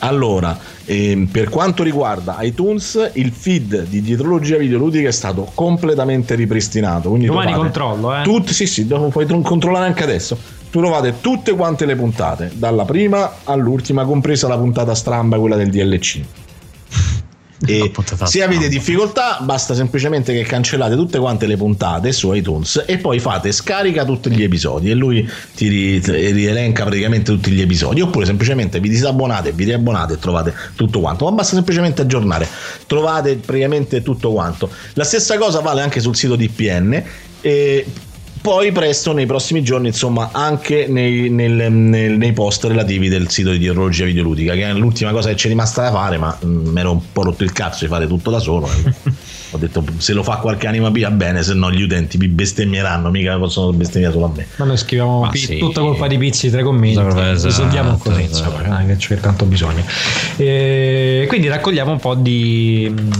Allora, 0.00 0.58
ehm, 0.84 1.26
per 1.26 1.48
quanto 1.48 1.84
riguarda 1.84 2.38
iTunes, 2.40 3.10
il 3.14 3.30
feed 3.30 3.86
di 3.86 4.02
Dietrologia 4.02 4.56
Videoludica 4.56 5.06
è 5.06 5.12
stato 5.12 5.48
completamente 5.54 6.34
ripristinato. 6.34 7.10
Quindi 7.10 7.26
Domani 7.26 7.52
controllo, 7.52 8.16
eh. 8.18 8.22
Tutti, 8.22 8.52
sì, 8.52 8.66
sì, 8.66 8.88
dopo 8.88 9.10
puoi 9.10 9.26
controllare 9.42 9.86
anche 9.86 10.02
adesso. 10.02 10.36
Trovate 10.70 11.20
tutte 11.20 11.54
quante 11.54 11.86
le 11.86 11.94
puntate, 11.94 12.50
dalla 12.52 12.84
prima 12.84 13.30
all'ultima, 13.44 14.04
compresa 14.04 14.48
la 14.48 14.58
puntata 14.58 14.92
stramba, 14.96 15.38
quella 15.38 15.54
del 15.54 15.70
DLC. 15.70 16.20
E 17.66 17.92
se 18.24 18.42
avete 18.42 18.68
difficoltà, 18.68 19.38
basta 19.40 19.74
semplicemente 19.74 20.32
che 20.32 20.42
cancellate 20.42 20.96
tutte 20.96 21.18
quante 21.18 21.46
le 21.46 21.56
puntate 21.56 22.12
su 22.12 22.32
iTunes 22.32 22.84
e 22.86 22.98
poi 22.98 23.20
fate 23.20 23.52
scarica 23.52 24.04
tutti 24.04 24.30
gli 24.30 24.42
episodi 24.42 24.90
e 24.90 24.94
lui 24.94 25.28
ti 25.54 25.68
ri- 25.68 26.00
ti 26.00 26.12
rielenca 26.32 26.84
praticamente 26.84 27.32
tutti 27.32 27.50
gli 27.50 27.60
episodi. 27.60 28.00
Oppure 28.00 28.26
semplicemente 28.26 28.80
vi 28.80 28.88
disabbonate, 28.88 29.52
vi 29.52 29.64
riabbonate 29.64 30.14
e 30.14 30.18
trovate 30.18 30.54
tutto 30.74 31.00
quanto. 31.00 31.24
Ma 31.26 31.32
basta 31.32 31.54
semplicemente 31.54 32.02
aggiornare, 32.02 32.46
trovate 32.86 33.36
praticamente 33.36 34.02
tutto 34.02 34.32
quanto. 34.32 34.68
La 34.94 35.04
stessa 35.04 35.38
cosa 35.38 35.60
vale 35.60 35.80
anche 35.80 36.00
sul 36.00 36.16
sito 36.16 36.36
di 36.36 36.44
IPN. 36.44 37.02
E 37.40 37.86
poi 38.44 38.72
presto 38.72 39.14
nei 39.14 39.24
prossimi 39.24 39.62
giorni 39.62 39.86
insomma 39.88 40.28
anche 40.32 40.84
nei, 40.86 41.30
nel- 41.30 41.72
nel- 41.72 42.18
nei 42.18 42.32
post 42.34 42.64
relativi 42.64 43.08
del 43.08 43.30
sito 43.30 43.50
di 43.52 43.56
dietrologia 43.58 44.04
videoludica 44.04 44.52
che 44.52 44.64
è 44.64 44.72
l'ultima 44.74 45.12
cosa 45.12 45.30
che 45.30 45.36
ci 45.36 45.46
è 45.46 45.48
rimasta 45.48 45.80
da 45.84 45.90
fare 45.90 46.18
ma 46.18 46.36
mm, 46.44 46.66
mi 46.68 46.78
ero 46.80 46.92
un 46.92 47.00
po' 47.10 47.22
rotto 47.22 47.42
il 47.42 47.52
cazzo 47.52 47.84
di 47.86 47.90
fare 47.90 48.06
tutto 48.06 48.30
da 48.30 48.38
solo 48.40 48.68
e 48.68 48.92
ho 49.52 49.56
detto 49.56 49.82
se 49.96 50.12
lo 50.12 50.22
fa 50.22 50.36
qualche 50.36 50.66
anima 50.66 50.90
via 50.90 51.10
bene 51.10 51.42
se 51.42 51.54
no 51.54 51.70
gli 51.72 51.80
utenti 51.80 52.18
mi 52.18 52.28
bestemmieranno 52.28 53.08
mica 53.08 53.38
possono 53.38 53.72
bestemmiare 53.72 54.12
solo 54.12 54.26
a 54.26 54.32
me 54.36 54.46
Ma 54.58 54.66
noi 54.66 54.76
scriviamo 54.76 55.20
Ma 55.20 55.30
pi- 55.30 55.38
sì. 55.38 55.56
tutta 55.56 55.80
colpa 55.80 56.06
di 56.06 56.18
Pizzi 56.18 56.50
tre 56.50 56.62
commenti. 56.62 56.98
Esatto, 57.00 57.46
Risolviamo 57.46 57.96
così, 57.96 58.22
esatto. 58.24 58.50
insomma, 58.58 58.80
è 58.82 58.86
che 58.86 58.96
c'è 58.96 59.20
tanto 59.20 59.46
bisogno. 59.46 59.82
E 60.36 61.24
quindi 61.28 61.48
raccogliamo 61.48 61.92
un 61.92 61.98
po' 61.98 62.14
di. 62.14 62.88
mm, 62.90 63.12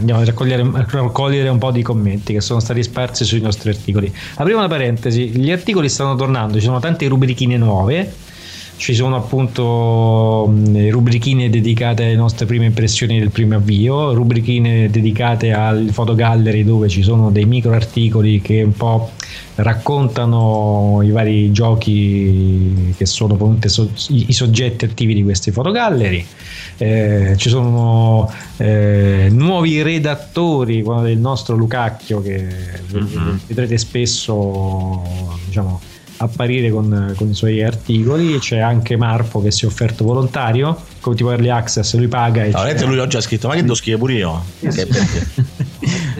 Andiamo 0.00 0.20
a 0.22 0.24
raccogliere, 0.24 0.64
raccogliere 0.72 1.48
un 1.50 1.58
po' 1.58 1.70
di 1.70 1.82
commenti 1.82 2.32
che 2.32 2.40
sono 2.40 2.58
stati 2.60 2.82
sparsi 2.82 3.24
sui 3.26 3.40
nostri 3.42 3.68
articoli. 3.68 4.10
Apriamo 4.36 4.58
una 4.60 4.68
parentesi: 4.70 5.28
gli 5.28 5.50
articoli 5.50 5.88
stanno 5.88 6.14
tornando, 6.14 6.58
ci 6.58 6.64
sono 6.64 6.78
tante 6.78 7.06
rubrichine 7.08 7.56
nuove. 7.56 8.10
Ci 8.80 8.94
sono 8.94 9.16
appunto 9.16 10.50
rubrichine 10.88 11.50
dedicate 11.50 12.04
alle 12.04 12.14
nostre 12.14 12.46
prime 12.46 12.64
impressioni 12.64 13.18
del 13.18 13.28
primo 13.28 13.56
avvio, 13.56 14.14
rubrichine 14.14 14.88
dedicate 14.88 15.52
al 15.52 15.90
fotogallery 15.92 16.64
dove 16.64 16.88
ci 16.88 17.02
sono 17.02 17.30
dei 17.30 17.44
micro 17.44 17.72
articoli 17.72 18.40
che 18.40 18.62
un 18.62 18.72
po' 18.72 19.10
raccontano 19.56 21.00
i 21.02 21.10
vari 21.10 21.52
giochi 21.52 22.94
che 22.96 23.04
sono 23.04 23.58
so- 23.66 23.90
i 24.08 24.32
soggetti 24.32 24.86
attivi 24.86 25.12
di 25.12 25.24
questi 25.24 25.50
fotogallery. 25.50 26.24
Eh, 26.78 27.34
ci 27.36 27.50
sono 27.50 28.32
eh, 28.56 29.28
nuovi 29.30 29.82
redattori, 29.82 30.82
quello 30.82 31.02
del 31.02 31.18
nostro 31.18 31.54
Lucacchio 31.54 32.22
che 32.22 32.46
vedrete 33.46 33.76
spesso 33.76 35.02
diciamo, 35.44 35.98
apparire 36.22 36.70
con, 36.70 37.12
con 37.16 37.30
i 37.30 37.34
suoi 37.34 37.62
articoli. 37.62 38.38
C'è 38.38 38.58
anche 38.58 38.96
Marpo 38.96 39.42
che 39.42 39.50
si 39.50 39.64
è 39.64 39.68
offerto 39.68 40.04
volontario, 40.04 40.76
come 41.00 41.16
tipo 41.16 41.30
Early 41.30 41.48
Access, 41.48 41.94
lui 41.96 42.08
paga. 42.08 42.44
E 42.44 42.50
No, 42.50 42.86
lui 42.86 42.98
oggi 42.98 43.16
ha 43.16 43.20
scritto 43.20 43.48
ma 43.48 43.54
che 43.54 43.62
devo 43.62 43.74
scrivere 43.74 43.98
pure 44.02 44.12
io 44.14 44.44
Che 44.60 44.86
perché? 44.86 45.26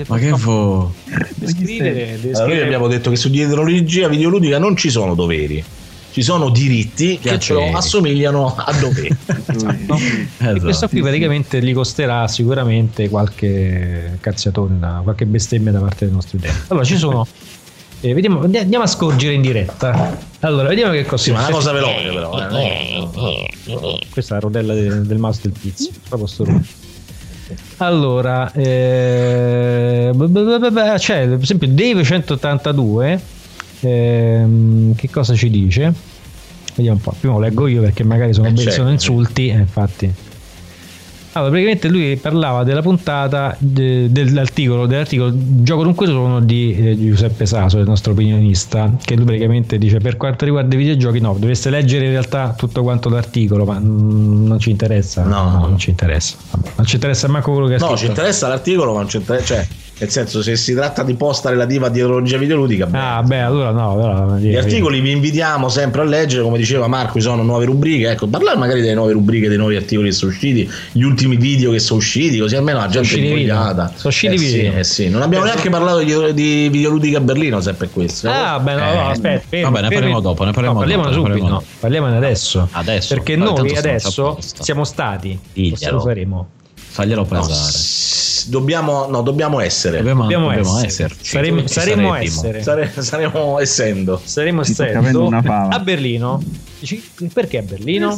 Ma 0.08 0.18
che 0.18 0.36
fu? 0.36 0.90
deve 1.04 1.52
scrivere, 1.52 2.18
Allora, 2.32 2.46
noi 2.46 2.60
abbiamo 2.62 2.88
detto 2.88 3.10
che 3.10 3.16
su 3.16 3.28
dietrologia 3.28 4.08
videoludica 4.08 4.58
non 4.58 4.76
ci 4.76 4.90
sono 4.90 5.14
doveri 5.14 5.62
ci 6.12 6.22
sono 6.22 6.50
diritti 6.50 7.18
che 7.20 7.38
però 7.38 7.70
assomigliano 7.72 8.54
a 8.56 8.72
doveri? 8.72 9.08
Esatto. 9.46 9.98
E 10.38 10.60
questo 10.60 10.88
qui 10.88 11.02
praticamente 11.02 11.62
gli 11.62 11.72
costerà 11.72 12.26
sicuramente 12.26 13.08
qualche 13.08 14.16
cazziatone, 14.20 14.78
da- 14.78 15.00
qualche 15.02 15.26
bestemmia 15.26 15.70
da 15.70 15.78
parte 15.80 16.06
dei 16.06 16.14
nostri 16.14 16.38
utenti. 16.38 16.58
Allora 16.68 16.84
ci 16.84 16.96
sono. 16.96 17.26
Eh, 18.00 18.14
vediamo, 18.14 18.40
andiamo 18.40 18.82
a 18.84 18.86
scorgere 18.86 19.34
in 19.34 19.42
diretta. 19.42 20.18
Allora, 20.40 20.68
vediamo 20.68 20.92
che 20.92 21.04
cosa 21.04 21.22
sì, 21.22 21.32
ma 21.32 21.40
una 21.40 21.50
cosa 21.50 21.72
veloce 21.72 22.08
però 22.12 22.48
eh. 22.50 23.08
Questa 24.10 24.32
è 24.32 24.34
la 24.36 24.40
rodella 24.40 24.74
de- 24.74 25.02
del 25.02 25.18
mouse 25.18 25.40
del 25.42 25.52
pizzo. 25.58 25.90
Proprio 26.08 26.26
sto 26.28 26.44
rumore. 26.44 26.64
Allora, 27.78 28.52
eh, 28.52 30.10
c'è 30.98 31.26
per 31.28 31.38
esempio 31.42 31.66
Dave 31.68 32.04
182 32.04 33.20
ehm, 33.80 34.94
che 34.94 35.10
cosa 35.10 35.34
ci 35.34 35.50
dice? 35.50 35.92
vediamo 36.76 36.98
un 36.98 37.02
po'. 37.02 37.14
Prima 37.18 37.34
lo 37.34 37.40
leggo 37.40 37.66
io 37.66 37.80
perché 37.82 38.04
magari 38.04 38.32
sono, 38.32 38.46
Eh, 38.48 38.52
be- 38.52 38.58
certo. 38.62 38.76
sono 38.76 38.90
insulti, 38.90 39.48
eh, 39.48 39.54
infatti. 39.58 40.10
Allora, 41.32 41.50
praticamente 41.50 41.88
lui 41.88 42.16
parlava 42.16 42.64
della 42.64 42.82
puntata 42.82 43.54
de- 43.58 44.10
dell'articolo, 44.10 44.86
dell'articolo 44.86 45.32
Gioco 45.34 45.84
dunque 45.84 46.06
sono 46.06 46.40
di 46.40 46.74
eh, 46.74 46.96
Giuseppe 46.98 47.46
Saso, 47.46 47.78
il 47.78 47.86
nostro 47.86 48.12
opinionista, 48.12 48.92
che 49.04 49.14
lui 49.14 49.24
praticamente 49.26 49.78
dice 49.78 49.98
per 49.98 50.16
quanto 50.16 50.44
riguarda 50.44 50.74
i 50.74 50.78
videogiochi 50.78 51.20
no, 51.20 51.34
dovreste 51.38 51.70
leggere 51.70 52.06
in 52.06 52.10
realtà 52.10 52.54
tutto 52.56 52.82
quanto 52.82 53.08
l'articolo, 53.08 53.64
ma 53.64 53.78
mm, 53.78 54.46
non 54.46 54.58
ci 54.58 54.70
interessa. 54.70 55.22
No. 55.22 55.66
non 55.68 55.78
ci 55.78 55.90
interessa. 55.90 56.36
Non 56.76 56.84
ci 56.86 56.96
interessa 56.96 57.28
manco 57.28 57.52
quello 57.52 57.68
che 57.68 57.74
ha 57.74 57.78
No, 57.78 57.84
scritto. 57.86 57.98
ci 58.00 58.06
interessa 58.06 58.48
l'articolo, 58.48 58.92
ma 58.92 58.98
non 58.98 59.08
ci 59.08 59.16
interessa. 59.18 59.54
Cioè, 59.54 59.66
nel 60.00 60.10
senso, 60.10 60.42
se 60.42 60.56
si 60.56 60.74
tratta 60.74 61.02
di 61.02 61.14
posta 61.14 61.50
relativa 61.50 61.86
a 61.86 61.90
dietologia 61.90 62.38
videoludica, 62.38 62.86
beh, 62.86 62.98
Ah, 62.98 63.22
beh, 63.22 63.40
allora 63.40 63.70
no, 63.70 63.92
allora, 63.92 64.38
Gli 64.38 64.56
articoli 64.56 65.00
vi 65.00 65.10
invitiamo 65.10 65.68
sempre 65.68 66.00
a 66.00 66.04
leggere, 66.04 66.42
come 66.42 66.56
diceva 66.58 66.86
Marco, 66.88 67.14
ci 67.14 67.20
sono 67.20 67.42
nuove 67.42 67.66
rubriche. 67.66 68.10
Ecco, 68.10 68.26
parlare 68.26 68.56
magari 68.58 68.80
delle 68.80 68.94
nuove 68.94 69.12
rubriche, 69.12 69.48
dei 69.48 69.58
nuovi 69.58 69.76
articoli 69.76 70.08
che 70.08 70.14
sono 70.14 70.30
usciti, 70.30 70.68
gli 70.92 71.02
ultimi 71.02 71.36
video 71.36 71.70
che 71.70 71.78
sono 71.78 71.98
usciti, 71.98 72.38
così 72.38 72.56
almeno 72.56 72.78
la 72.78 72.88
gente 72.88 73.14
è 73.14 73.18
invogliata. 73.18 73.92
Sono 73.94 74.08
usciti 74.08 74.34
eh 74.34 74.38
video. 74.38 74.72
Sì, 74.72 74.78
eh 74.78 74.84
sì. 74.84 75.08
Non 75.10 75.22
abbiamo 75.22 75.44
neanche 75.44 75.68
parlato 75.68 75.98
di, 75.98 76.32
di 76.34 76.68
videoludica 76.70 77.18
a 77.18 77.20
Berlino, 77.20 77.60
se 77.60 77.74
per 77.74 77.90
questo. 77.90 78.30
Ah, 78.30 78.58
beh, 78.58 78.74
no, 78.74 78.80
no, 78.80 78.90
Eh, 78.92 78.98
aspetta. 79.10 79.42
fermi, 79.48 79.64
vabbè, 79.64 79.80
ne 79.80 79.88
fermi. 79.88 79.94
parliamo 79.96 80.20
dopo, 80.20 80.44
ne 80.44 80.52
parliamo 80.52 80.80
No, 80.80 80.86
dopo, 80.86 80.98
ne 80.98 81.12
subito. 81.12 81.28
parliamo 81.28 81.48
no, 81.50 81.62
parliamone 81.78 82.16
adesso. 82.16 82.68
Adesso. 82.70 83.14
Perché 83.14 83.36
noi 83.36 83.76
adesso 83.76 84.38
siamo 84.40 84.84
stati. 84.84 85.38
Diglielo. 85.52 85.96
Lo 85.96 86.00
faremo. 86.00 86.48
Faglielo 86.92 87.20
No, 87.20 87.26
pesare. 87.26 87.52
s- 87.52 87.99
dobbiamo, 88.50 89.06
no, 89.06 89.22
dobbiamo 89.22 89.60
essere. 89.60 89.98
Dobbiamo, 89.98 90.22
Dobbiamo 90.22 90.50
essere. 90.50 90.86
esserci. 90.86 91.24
Saremo, 91.30 91.60
Ci 91.62 91.68
saremo 91.68 92.14
essere. 92.14 92.62
Sare- 92.62 92.92
saremo 92.98 93.58
essendo. 93.60 94.20
Saremo 94.22 94.60
essendo 94.60 95.28
a 95.28 95.78
Berlino. 95.78 96.42
Perché 97.32 97.58
a 97.58 97.62
Berlino? 97.62 98.16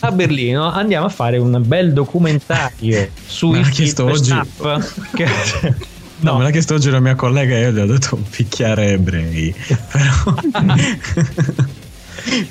A 0.00 0.12
Berlino 0.12 0.70
andiamo 0.70 1.06
a 1.06 1.08
fare 1.08 1.38
un 1.38 1.62
bel 1.64 1.92
documentario 1.92 3.08
su 3.26 3.50
Me 3.50 3.60
l'ha 3.60 3.66
il 3.66 3.72
chiesto 3.72 4.04
oggi. 4.04 4.32
Che... 5.14 5.26
No, 6.20 6.38
me 6.38 6.44
l'ha 6.44 6.50
chiesto 6.50 6.74
oggi 6.74 6.88
la 6.90 7.00
mia 7.00 7.16
collega 7.16 7.54
e 7.56 7.60
io 7.62 7.70
gli 7.72 7.80
ho 7.80 7.86
detto 7.86 8.16
picchiare 8.30 8.92
ebrei. 8.92 9.54
Però 9.90 10.34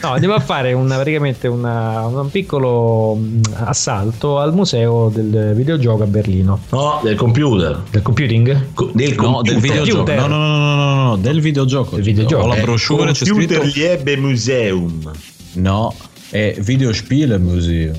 No, 0.01 0.09
andiamo 0.13 0.35
a 0.35 0.39
fare 0.39 0.73
una, 0.73 0.95
praticamente 0.95 1.47
una- 1.47 2.05
un 2.05 2.29
piccolo 2.29 3.15
mh, 3.15 3.41
assalto 3.65 4.39
al 4.39 4.53
museo 4.53 5.09
del 5.09 5.53
videogioco 5.55 6.03
a 6.03 6.05
Berlino. 6.05 6.59
No, 6.71 6.99
del 7.03 7.15
computer. 7.15 7.81
Del 7.89 8.01
computing? 8.01 8.73
Co- 8.73 8.91
del 8.93 9.15
no, 9.15 9.41
del 9.41 9.53
computer. 9.53 9.59
videogioco. 9.61 10.11
No, 10.13 10.27
no, 10.27 10.37
no, 10.37 10.57
no, 10.57 10.75
no, 10.75 11.03
no, 11.05 11.15
del 11.17 11.41
videogioco. 11.41 11.95
Del 11.95 12.05
videogioco. 12.05 12.43
Ho 12.43 12.47
la 12.47 12.55
Eh, 12.55 12.61
brochure, 12.61 13.11
c'è 13.11 13.25
Computer 13.25 13.59
scritto 13.61 13.77
Liebe 13.79 14.17
Museum. 14.17 15.11
No, 15.53 15.93
è 16.29 16.55
Videospiele 16.59 17.37
Museum. 17.37 17.95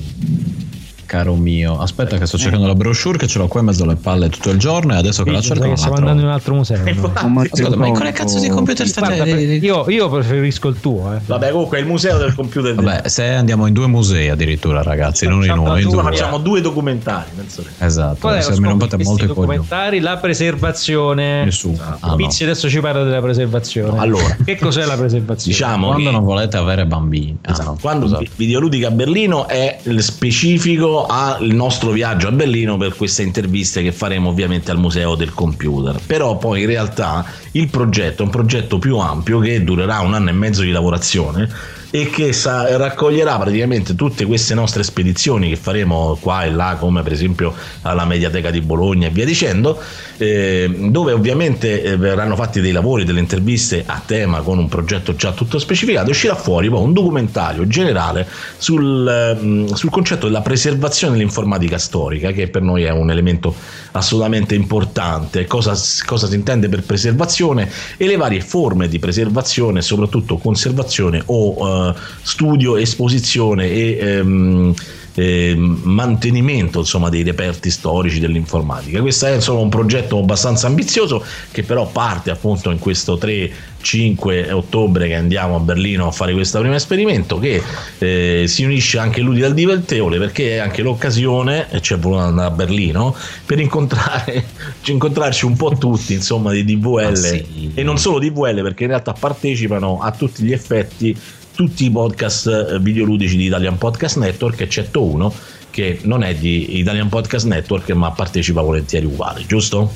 Caro 1.15 1.35
mio, 1.35 1.79
aspetta 1.79 2.17
che 2.17 2.25
sto 2.25 2.37
cercando 2.37 2.67
la 2.67 2.75
brochure 2.75 3.17
che 3.17 3.25
ce 3.25 3.37
l'ho 3.37 3.47
qua 3.47 3.61
in 3.61 3.67
mezzo 3.67 3.83
alle 3.83 3.95
palle 3.95 4.27
tutto 4.27 4.49
il 4.49 4.57
giorno 4.57 4.95
e 4.95 4.97
adesso 4.97 5.23
che 5.23 5.31
la 5.31 5.39
cerco 5.39 5.65
la 5.65 5.77
stiamo 5.77 5.95
andando 5.95 6.19
in 6.23 6.27
un 6.27 6.33
altro 6.33 6.55
museo. 6.55 6.83
no? 6.83 7.13
Ascolta, 7.39 7.77
ma 7.77 7.89
quale 7.91 8.11
cazzo 8.11 8.37
di 8.41 8.49
computer 8.49 8.85
Guarda, 8.91 9.15
state... 9.15 9.29
io, 9.29 9.89
io 9.89 10.09
preferisco 10.09 10.67
il 10.67 10.81
tuo. 10.81 11.13
Eh. 11.13 11.19
Vabbè, 11.25 11.51
comunque 11.51 11.77
è 11.77 11.79
il 11.79 11.87
museo 11.87 12.17
del 12.17 12.35
computer. 12.35 12.75
Vabbè, 12.75 13.07
se 13.07 13.29
andiamo 13.29 13.65
in 13.65 13.71
due 13.71 13.87
musei 13.87 14.27
addirittura 14.27 14.83
ragazzi, 14.83 15.25
non 15.25 15.45
in 15.45 15.51
uno, 15.51 15.77
in 15.77 15.89
due. 15.89 16.03
facciamo 16.03 16.37
due 16.37 16.59
documentari. 16.59 17.29
penso 17.33 17.61
che- 17.61 17.85
Esatto, 17.85 18.17
Qual 18.19 18.35
è 18.35 18.41
se 18.41 18.59
mi 18.59 18.67
rompete 18.67 19.01
molto 19.01 19.23
i 19.23 19.27
documentari? 19.27 20.01
La 20.01 20.17
preservazione. 20.17 21.45
Nessuno. 21.45 21.77
Ah. 22.01 22.13
Pizzi 22.15 22.43
adesso 22.43 22.67
ci 22.67 22.81
parla 22.81 23.05
della 23.05 23.21
preservazione. 23.21 23.97
Allora. 23.99 24.35
che 24.43 24.57
cos'è 24.57 24.83
la 24.83 24.97
preservazione? 24.97 25.57
Diciamo 25.57 25.87
Quando 25.87 26.11
non 26.11 26.25
volete 26.25 26.57
avere 26.57 26.85
bambini. 26.85 27.37
Ah, 27.43 27.63
no, 27.63 27.77
quando 27.79 28.21
Videoludica 28.35 28.89
a 28.89 28.91
Berlino 28.91 29.47
è 29.47 29.77
il 29.83 30.03
specifico 30.03 31.04
al 31.05 31.47
nostro 31.51 31.91
viaggio 31.91 32.27
a 32.27 32.31
Berlino 32.31 32.77
per 32.77 32.95
queste 32.95 33.23
interviste 33.23 33.81
che 33.81 33.91
faremo 33.91 34.29
ovviamente 34.29 34.71
al 34.71 34.77
museo 34.77 35.15
del 35.15 35.33
computer. 35.33 35.99
Però 36.05 36.37
poi 36.37 36.61
in 36.61 36.67
realtà 36.67 37.25
il 37.51 37.69
progetto 37.69 38.21
è 38.21 38.25
un 38.25 38.31
progetto 38.31 38.79
più 38.79 38.97
ampio 38.97 39.39
che 39.39 39.63
durerà 39.63 39.99
un 39.99 40.13
anno 40.13 40.29
e 40.29 40.33
mezzo 40.33 40.61
di 40.61 40.71
lavorazione 40.71 41.49
e 41.95 42.09
che 42.09 42.33
sa- 42.33 42.75
raccoglierà 42.75 43.37
praticamente 43.37 43.95
tutte 43.95 44.25
queste 44.25 44.53
nostre 44.53 44.83
spedizioni 44.83 45.47
che 45.47 45.55
faremo 45.55 46.17
qua 46.19 46.43
e 46.43 46.51
là, 46.51 46.75
come 46.77 47.01
per 47.03 47.13
esempio 47.13 47.53
alla 47.83 48.03
Mediateca 48.03 48.51
di 48.51 48.59
Bologna 48.59 49.07
e 49.07 49.11
via 49.11 49.23
dicendo, 49.23 49.79
eh, 50.17 50.89
dove 50.89 51.13
ovviamente 51.13 51.81
eh, 51.81 51.95
verranno 51.95 52.35
fatti 52.35 52.59
dei 52.59 52.73
lavori, 52.73 53.05
delle 53.05 53.21
interviste 53.21 53.83
a 53.85 54.01
tema 54.05 54.41
con 54.41 54.57
un 54.57 54.67
progetto 54.67 55.15
già 55.15 55.31
tutto 55.31 55.57
specificato, 55.57 56.09
uscirà 56.09 56.35
fuori 56.35 56.69
poi 56.69 56.83
un 56.83 56.91
documentario 56.91 57.65
generale 57.65 58.27
sul, 58.57 59.07
ehm, 59.07 59.73
sul 59.73 59.89
concetto 59.89 60.25
della 60.25 60.41
preservazione 60.41 61.13
dell'informatica 61.13 61.77
storica, 61.77 62.31
che 62.31 62.49
per 62.49 62.61
noi 62.61 62.83
è 62.83 62.89
un 62.89 63.09
elemento 63.09 63.55
assolutamente 63.93 64.53
importante, 64.53 65.45
cosa, 65.45 65.73
cosa 66.05 66.27
si 66.27 66.35
intende 66.35 66.67
per 66.67 66.83
preservazione 66.83 67.71
e 67.95 68.05
le 68.05 68.17
varie 68.17 68.41
forme 68.41 68.89
di 68.89 68.99
preservazione, 68.99 69.81
soprattutto 69.81 70.35
conservazione 70.35 71.21
o 71.27 71.53
eh, 71.67 71.84
studio, 72.21 72.77
esposizione 72.77 73.69
e 73.69 73.97
ehm, 73.99 74.73
ehm, 75.15 75.81
mantenimento 75.83 76.79
insomma, 76.79 77.09
dei 77.09 77.23
reperti 77.23 77.69
storici 77.69 78.19
dell'informatica. 78.19 79.01
Questo 79.01 79.25
è 79.25 79.33
insomma 79.35 79.61
un 79.61 79.69
progetto 79.69 80.19
abbastanza 80.19 80.67
ambizioso 80.67 81.23
che 81.51 81.63
però 81.63 81.87
parte 81.87 82.31
appunto 82.31 82.69
in 82.69 82.79
questo 82.79 83.17
3-5 83.17 84.51
ottobre 84.51 85.07
che 85.07 85.15
andiamo 85.15 85.55
a 85.55 85.59
Berlino 85.59 86.07
a 86.07 86.11
fare 86.11 86.33
questo 86.33 86.59
primo 86.59 86.75
esperimento 86.75 87.39
che 87.39 87.61
eh, 87.99 88.45
si 88.47 88.63
unisce 88.63 88.97
anche 88.97 89.21
l'utile 89.21 89.45
al 89.45 89.53
divertevole 89.53 90.17
perché 90.17 90.55
è 90.55 90.57
anche 90.57 90.81
l'occasione, 90.81 91.67
e 91.69 91.81
ci 91.81 91.93
è 91.93 91.97
voluto 91.97 92.21
andare 92.21 92.47
a 92.47 92.51
Berlino, 92.51 93.15
per 93.45 93.59
incontrare, 93.59 94.45
incontrarci 94.85 95.45
un 95.45 95.55
po' 95.55 95.75
tutti 95.77 96.13
insomma 96.13 96.51
di 96.51 96.65
DVL 96.65 97.03
Ah, 97.05 97.15
sì. 97.15 97.71
e 97.73 97.83
non 97.83 97.97
solo 97.97 98.19
DVL 98.19 98.61
perché 98.61 98.83
in 98.83 98.89
realtà 98.89 99.13
partecipano 99.13 99.99
a 100.01 100.11
tutti 100.11 100.43
gli 100.43 100.51
effetti 100.51 101.15
tutti 101.55 101.85
i 101.85 101.89
podcast 101.91 102.47
eh, 102.47 102.79
videoludici 102.79 103.37
di 103.37 103.45
Italian 103.45 103.77
Podcast 103.77 104.17
Network 104.17 104.61
eccetto 104.61 105.03
uno 105.03 105.33
che 105.69 105.99
non 106.03 106.23
è 106.23 106.35
di 106.35 106.77
Italian 106.79 107.09
Podcast 107.09 107.45
Network 107.47 107.89
ma 107.91 108.11
partecipa 108.11 108.61
volentieri 108.61 109.05
uguale 109.05 109.45
giusto? 109.47 109.91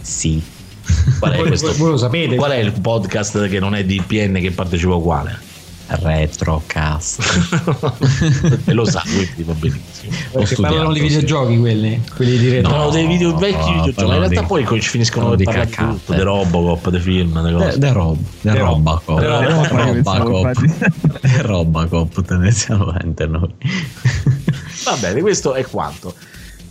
Sì. 0.00 0.42
Qual 1.18 1.32
è, 1.32 1.36
Voi- 1.36 1.46
questo- 1.48 1.68
voi- 1.68 1.76
voi 1.78 1.90
lo 1.90 1.96
sapete? 1.96 2.36
qual 2.36 2.50
è 2.52 2.56
il 2.58 2.72
podcast 2.80 3.48
che 3.48 3.58
non 3.58 3.74
è 3.74 3.84
di 3.84 3.96
IPN 3.96 4.34
che 4.40 4.50
partecipa 4.50 4.94
uguale? 4.94 5.38
Retrocast. 5.86 7.20
e 8.64 8.72
lo 8.72 8.84
sa 8.84 9.02
quindi 9.04 9.42
va 9.42 9.52
benissimo 9.52 10.12
Perché 10.32 10.54
parlano 10.56 10.92
di 10.92 10.98
studiato, 10.98 10.98
sì. 10.98 11.02
videogiochi 11.08 11.58
quelli, 11.58 12.02
quelli 12.16 12.38
di 12.38 12.48
retro. 12.48 12.70
Parlano 12.70 12.90
dei 12.90 13.06
video 13.06 13.36
vecchi 13.36 13.56
no, 13.70 13.82
videogiochi, 13.82 14.04
ma 14.06 14.12
in 14.14 14.18
realtà 14.20 14.40
di- 14.40 14.46
poi 14.46 14.80
ci 14.80 14.88
finiscono 14.88 15.34
di 15.34 15.44
parlare 15.44 15.66
di 15.66 15.72
cacate. 15.72 15.92
tutto, 15.98 16.12
dei 16.14 16.22
Robocop, 16.24 16.88
dei 16.90 17.00
film, 17.00 17.42
dei 17.42 17.52
cose. 17.52 17.66
De, 17.70 17.78
de 17.78 17.92
rob, 17.92 18.16
de 18.40 18.50
De 18.50 18.58
rob- 18.58 18.68
Robacop. 18.68 19.20
de 19.20 19.26
rob- 19.26 19.66
Robacop. 19.66 20.60
De 21.20 21.42
Robacop 21.42 22.22
tendenzialmente 22.24 23.26
noi. 23.26 23.54
Va 24.84 24.96
bene, 25.00 25.20
questo 25.20 25.54
è 25.54 25.64
quanto. 25.66 26.14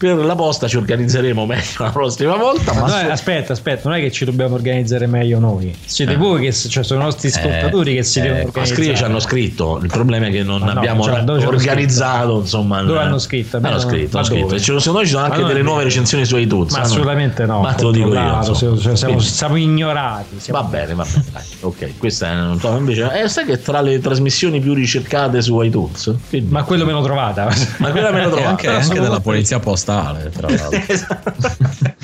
Per 0.04 0.18
la 0.26 0.36
posta 0.36 0.68
ci 0.68 0.76
organizzeremo 0.76 1.46
meglio 1.48 1.62
la 1.78 1.90
prossima 1.92 2.36
volta. 2.36 2.74
Ma 2.74 2.82
noi- 2.82 2.90
su- 2.90 3.10
aspetta, 3.12 3.54
aspetta, 3.54 3.88
non 3.88 3.98
è 3.98 4.02
che 4.02 4.12
ci 4.12 4.26
dobbiamo 4.26 4.56
organizzare 4.56 5.08
meglio 5.08 5.40
noi. 5.40 5.74
Siete 5.86 6.14
Eh. 6.14 6.18
voi 6.18 6.42
che 6.42 6.52
cioè, 6.52 6.84
sono 6.84 7.00
i 7.00 7.04
nostri 7.04 7.30
ascoltatori 7.30 7.96
che 7.96 8.04
si 8.04 8.20
eh, 8.20 8.24
devono 8.24 8.42
organizzare. 8.44 8.76
scrivere 8.76 8.98
ci 8.98 9.04
hanno 9.06 9.20
scritto. 9.20 9.80
Il 9.82 9.88
problema 9.90 10.26
è 10.28 10.32
che 10.32 10.44
non 10.44 10.60
Ma 10.62 10.74
no, 10.74 10.80
abbiamo 10.80 11.04
cioè, 11.04 11.24
organizzato. 11.46 12.40
Insomma, 12.40 12.82
Dove 12.84 13.00
hanno 13.00 13.18
scritto? 13.18 13.58
Hanno 13.58 13.80
scritto, 13.80 14.18
hanno 14.18 14.26
scritto. 14.26 14.58
Ci 14.58 14.64
sono- 14.66 14.80
secondo 14.80 15.00
me 15.00 15.06
ci 15.06 15.12
sono 15.14 15.24
anche 15.24 15.44
delle 15.44 15.62
nuove 15.62 15.78
vero. 15.78 15.90
recensioni 15.90 16.26
su 16.26 16.36
iTunes. 16.38 16.74
Ma 16.74 16.80
assolutamente 16.82 17.46
no. 17.46 17.62
Ma 17.62 17.74
te 17.74 17.84
lo 17.84 17.92
dico 17.92 18.14
io. 18.14 18.44
cioè, 18.44 18.56
siamo, 18.98 19.14
Quindi- 19.14 19.24
siamo 19.24 19.56
ignorati. 19.56 20.40
siamo- 20.40 20.62
Va 20.62 20.68
bene, 20.68 20.94
va 20.96 21.06
bene, 21.10 21.26
dai. 21.32 21.44
Ok, 21.62 21.98
questa 21.98 22.30
è 22.30 22.36
un 22.42 22.58
po' 22.58 22.76
invece. 22.76 23.10
Eh, 23.24 23.30
sai 23.30 23.46
che 23.46 23.62
tra 23.62 23.80
le 23.82 24.00
trasmissioni 24.00 24.60
più 24.60 24.74
ricercate 24.74 25.42
su 25.42 25.62
iTunes? 25.62 26.14
Quindi- 26.28 26.52
Ma 26.52 26.64
quello 26.64 26.84
meno 26.86 27.02
trovata. 27.02 27.48
Ma 27.78 27.92
quella 27.92 28.12
me 28.12 28.22
lo 28.24 28.28
E 28.28 28.32
trovate. 28.32 28.46
anche, 28.48 28.68
anche 28.68 29.00
della 29.00 29.20
polizia 29.22 29.60
postale, 29.94 30.30
tra 30.30 30.50
l'altro. 30.54 31.96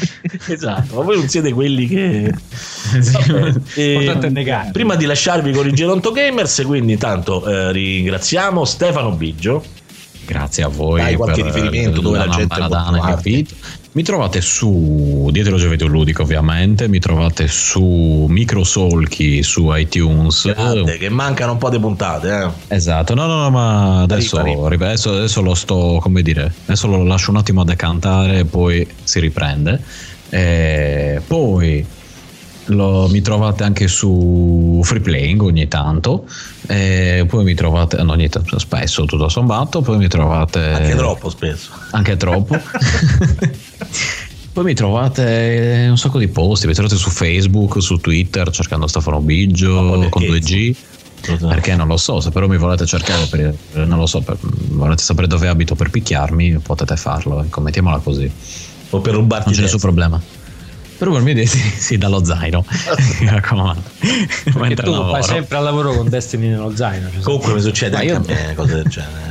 esatto, 0.48 0.96
ma 0.96 1.02
voi 1.02 1.18
non 1.18 1.28
siete 1.28 1.52
quelli 1.54 1.88
che. 1.88 2.34
E, 3.76 3.94
Importante 3.94 4.28
è 4.28 4.30
negare. 4.32 4.72
prima 4.72 4.96
di 4.96 5.06
lasciarvi 5.06 5.52
con 5.52 5.68
i 5.68 5.74
Geronto 5.74 6.12
Gamers, 6.12 6.64
quindi 6.66 6.94
intanto 6.94 7.46
eh, 7.46 7.72
ringraziamo 7.72 8.66
Stefano 8.66 9.12
Biggio. 9.12 9.64
Grazie 10.26 10.64
a 10.64 10.68
voi 10.68 11.02
Dai 11.02 11.16
qualche 11.16 11.44
per 11.44 11.54
riferimento 11.54 12.02
dove 12.02 12.18
la 12.18 12.28
gente 12.28 12.56
può 12.56 12.66
affitto. 12.76 13.56
Mi 13.92 14.04
trovate 14.04 14.40
su 14.40 15.30
Dietro 15.32 15.58
Giovedì 15.58 15.84
Ludico 15.86 16.22
ovviamente, 16.22 16.88
mi 16.88 17.00
trovate 17.00 17.48
su 17.48 18.28
Microsolchi 18.30 19.42
su 19.42 19.74
iTunes. 19.74 20.54
Grande, 20.54 20.98
che 21.00 21.10
mancano 21.10 21.54
un 21.54 21.58
po' 21.58 21.70
di 21.70 21.80
puntate, 21.80 22.30
eh. 22.68 22.76
Esatto, 22.76 23.16
no, 23.16 23.26
no, 23.26 23.42
no, 23.42 23.50
ma 23.50 24.02
adesso, 24.02 24.38
Arriva, 24.38 24.68
arriva. 24.68 24.86
adesso, 24.86 25.12
adesso 25.14 25.42
lo 25.42 25.56
sto, 25.56 25.98
come 26.00 26.22
dire, 26.22 26.54
adesso 26.66 26.86
lo 26.86 27.04
lascio 27.04 27.32
un 27.32 27.38
attimo 27.38 27.62
a 27.62 27.66
decantare 27.66 28.40
e 28.40 28.46
poi 28.46 28.88
si 29.04 29.20
riprende. 29.20 29.82
E 30.30 31.20
poi 31.26 31.84
lo- 32.70 33.08
mi 33.10 33.22
trovate 33.22 33.64
anche 33.64 33.88
su 33.88 34.82
Free 34.84 35.02
Playing 35.02 35.42
ogni 35.42 35.68
tanto, 35.68 36.26
e 36.68 37.26
poi 37.28 37.44
mi 37.44 37.54
trovate, 37.54 38.02
no, 38.04 38.14
ogni 38.14 38.30
tanto, 38.30 38.58
spesso 38.60 39.06
tutto 39.06 39.30
sommato, 39.30 39.82
poi 39.82 39.98
mi 39.98 40.08
trovate... 40.08 40.60
Anche 40.60 40.96
troppo 40.96 41.30
spesso. 41.30 41.70
Anche 41.92 42.18
troppo. 42.18 42.58
Poi 44.52 44.64
mi 44.64 44.74
trovate 44.74 45.86
un 45.90 45.98
sacco 45.98 46.18
di 46.18 46.28
posti, 46.28 46.68
mi 46.68 46.74
trovate 46.74 46.96
su 46.96 47.10
Facebook, 47.12 47.82
su 47.82 47.98
Twitter 47.98 48.50
cercando 48.50 48.88
Stefano 48.88 49.22
Biggio 49.22 50.10
con 50.10 50.24
2G. 50.24 50.76
Perché 51.48 51.76
non 51.76 51.88
lo 51.88 51.98
so, 51.98 52.20
se 52.20 52.30
però 52.32 52.48
mi 52.48 52.58
volete 52.58 52.86
cercare 52.86 53.26
per, 53.26 53.56
non 53.86 54.00
lo 54.00 54.06
so, 54.06 54.22
per- 54.22 54.38
volete 54.42 55.04
sapere 55.04 55.28
dove 55.28 55.48
abito 55.48 55.76
per 55.76 55.90
picchiarmi, 55.92 56.58
potete 56.60 56.96
farlo, 56.96 57.42
ecco, 57.44 57.62
mettiamola 57.62 58.00
così. 58.00 58.30
O 58.92 59.00
per 59.02 59.14
rubarti 59.14 59.46
Non 59.46 59.54
c'è 59.56 59.62
nessun 59.62 59.80
problema. 59.80 60.20
Per 61.00 61.08
rubarmi 61.08 61.32
i 61.32 61.34
denti, 61.34 61.58
sì, 61.58 61.98
dallo 61.98 62.26
zaino. 62.26 62.66
Mi 63.22 63.28
raccomando. 63.30 63.82
Perché 64.54 64.76
tu 64.76 64.92
lavoro. 64.92 65.12
fai 65.12 65.24
sempre 65.24 65.56
al 65.58 65.64
lavoro 65.64 65.94
con 65.94 66.10
Destiny 66.10 66.50
nello 66.50 66.76
zaino. 66.76 67.10
cioè, 67.10 67.22
Comunque 67.22 67.54
mi 67.54 67.62
succede 67.62 67.96
anche 67.96 68.08
io- 68.08 68.16
a 68.18 68.20
me 68.28 68.54
cose 68.54 68.74
del 68.76 68.84
genere. 68.84 69.28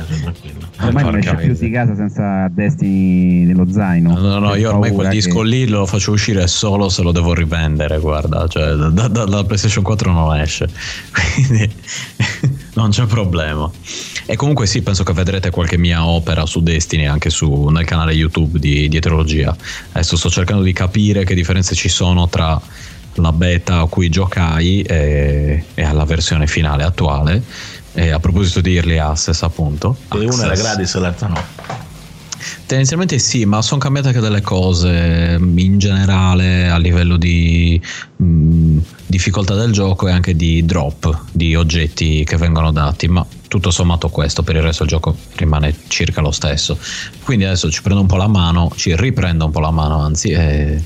Ormai 0.81 1.03
non 1.03 1.17
esce 1.17 1.35
più 1.35 1.53
di 1.53 1.69
casa 1.69 1.93
senza 1.93 2.47
Destiny 2.49 3.43
nello 3.45 3.69
zaino. 3.71 4.17
No, 4.17 4.39
no, 4.39 4.49
Per 4.51 4.59
io 4.59 4.69
ormai 4.69 4.91
quel 4.91 5.09
disco 5.09 5.41
che- 5.41 5.47
lì 5.47 5.67
lo 5.67 5.85
faccio 5.85 6.11
uscire 6.11 6.47
solo 6.47 6.89
se 6.89 7.03
lo 7.03 7.11
devo 7.11 7.33
rivendere, 7.35 7.99
guarda, 7.99 8.47
cioè 8.47 8.73
da, 8.73 8.89
da- 8.89 9.07
dalla 9.07 9.43
PlayStation 9.43 9.83
4 9.83 10.11
non 10.11 10.39
esce, 10.39 10.67
quindi 11.35 11.69
non 12.75 12.89
c'è 12.89 13.05
problema. 13.05 13.69
E 14.25 14.35
comunque 14.35 14.67
sì, 14.67 14.81
penso 14.83 15.03
che 15.03 15.11
vedrete 15.11 15.49
qualche 15.49 15.77
mia 15.77 16.05
opera 16.05 16.45
su 16.45 16.61
Destiny 16.61 17.05
anche 17.05 17.29
su, 17.31 17.65
nel 17.69 17.83
canale 17.83 18.13
YouTube 18.13 18.57
di 18.59 18.87
Dietrologia. 18.87 19.55
Adesso 19.91 20.15
sto 20.17 20.29
cercando 20.29 20.61
di 20.63 20.71
capire 20.71 21.23
che 21.25 21.33
differenze 21.59 21.75
ci 21.75 21.89
sono 21.89 22.27
tra 22.27 22.59
la 23.15 23.31
beta 23.31 23.79
a 23.79 23.85
cui 23.87 24.09
giocai 24.09 24.81
e, 24.81 25.63
e 25.73 25.83
alla 25.83 26.05
versione 26.05 26.47
finale 26.47 26.83
attuale. 26.83 27.43
E 27.93 28.11
a 28.11 28.19
proposito 28.19 28.61
di 28.61 28.75
Early 28.75 28.97
Access, 28.97 29.41
appunto. 29.41 29.97
E 30.13 30.25
una 30.25 30.45
era 30.45 30.55
gratis 30.55 30.95
e 30.95 30.99
l'altra 30.99 31.27
no. 31.27 31.43
Tendenzialmente 32.65 33.17
sì, 33.19 33.45
ma 33.45 33.61
sono 33.61 33.79
cambiate 33.79 34.09
anche 34.09 34.19
delle 34.21 34.41
cose 34.41 35.37
mh, 35.37 35.57
in 35.57 35.77
generale 35.79 36.69
a 36.69 36.77
livello 36.77 37.17
di 37.17 37.81
mh, 38.15 38.77
difficoltà 39.07 39.55
del 39.55 39.71
gioco 39.71 40.07
e 40.07 40.11
anche 40.11 40.35
di 40.35 40.63
drop 40.65 41.23
di 41.31 41.55
oggetti 41.55 42.23
che 42.23 42.37
vengono 42.37 42.71
dati, 42.71 43.07
ma 43.07 43.25
tutto 43.47 43.71
sommato 43.71 44.09
questo, 44.09 44.43
per 44.43 44.55
il 44.55 44.61
resto 44.61 44.83
il 44.83 44.89
gioco 44.89 45.17
rimane 45.35 45.75
circa 45.87 46.21
lo 46.21 46.31
stesso. 46.31 46.77
Quindi 47.23 47.45
adesso 47.45 47.69
ci 47.69 47.81
prendo 47.81 48.01
un 48.01 48.07
po' 48.07 48.17
la 48.17 48.27
mano, 48.27 48.71
ci 48.75 48.95
riprendo 48.95 49.45
un 49.45 49.51
po' 49.51 49.59
la 49.59 49.71
mano 49.71 49.99
anzi 49.99 50.29
e, 50.29 50.81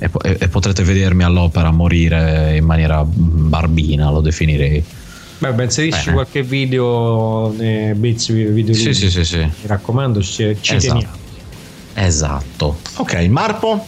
e 0.00 0.10
e- 0.22 0.36
e 0.40 0.48
potrete 0.48 0.82
vedermi 0.82 1.22
all'opera 1.22 1.70
morire 1.70 2.56
in 2.56 2.64
maniera 2.64 3.04
barbina, 3.04 4.10
lo 4.10 4.20
definirei. 4.20 4.82
Beh, 5.38 5.52
beh, 5.52 5.64
inserisci 5.64 6.00
Bene. 6.06 6.12
qualche 6.14 6.42
video 6.42 7.52
nei 7.56 7.94
Blitz 7.94 8.30
video 8.32 8.74
Sì, 8.74 8.92
sì, 8.92 9.10
sì, 9.10 9.24
sì. 9.24 9.38
Mi 9.38 9.50
raccomando, 9.66 10.20
ci, 10.22 10.56
ci 10.60 10.74
Esatto. 10.74 10.92
teniamo. 10.94 11.14
Esatto. 11.94 12.78
Ok, 12.96 13.14
Marpo? 13.28 13.86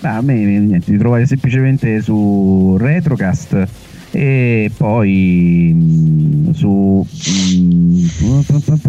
Ma 0.00 0.16
a 0.16 0.20
me 0.22 0.34
niente, 0.34 0.90
mi 0.90 0.98
trovate 0.98 1.26
semplicemente 1.26 2.00
su 2.00 2.76
Retrocast 2.78 3.66
e 4.10 4.70
poi 4.76 5.72
mm, 5.74 6.50
su, 6.52 7.06
mm, 7.10 8.04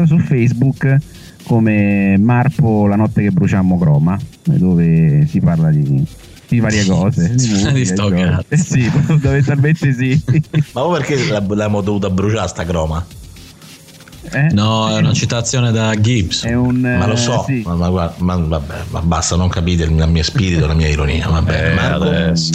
su 0.05 0.17
Facebook 0.19 0.97
come 1.43 2.15
Marpo 2.17 2.85
la 2.87 2.95
notte 2.95 3.23
che 3.23 3.31
bruciammo 3.31 3.77
Croma, 3.77 4.17
dove 4.43 5.25
si 5.27 5.39
parla 5.39 5.69
di, 5.71 6.05
di 6.49 6.59
varie 6.59 6.85
cose. 6.85 7.33
Di, 7.35 7.47
musica, 7.47 7.71
Di 7.71 7.85
sto 7.85 8.09
giochi. 8.09 8.21
cazzo. 8.23 8.45
Eh 8.49 8.57
sì, 8.57 8.81
fondamentalmente 9.05 9.93
sì. 9.93 10.21
Ma 10.73 10.81
voi 10.81 10.97
perché 10.99 11.25
la- 11.27 11.39
l'abbiamo 11.47 11.81
dovuta 11.81 12.09
bruciare 12.09 12.47
sta 12.47 12.65
croma? 12.65 13.05
Eh? 14.31 14.49
No, 14.51 14.89
è 14.95 14.97
una 14.97 15.13
citazione 15.13 15.71
da 15.71 15.95
Gibbs. 15.99 16.43
È 16.43 16.53
un, 16.53 16.81
Ma 16.81 17.07
lo 17.07 17.13
eh, 17.13 17.17
so, 17.17 17.43
sì. 17.47 17.63
ma, 17.65 17.73
ma 17.73 18.13
ma 18.17 18.35
vabbè, 18.35 18.75
ma 18.89 19.01
basta, 19.01 19.35
non 19.35 19.47
capite 19.47 19.85
il 19.85 19.91
mio 19.91 20.21
spirito, 20.23 20.67
la 20.67 20.73
mia 20.75 20.87
ironia. 20.87 21.27
Vabbè, 21.27 21.71
Eh, 21.71 21.73
Marco, 21.73 22.03
adesso. 22.03 22.51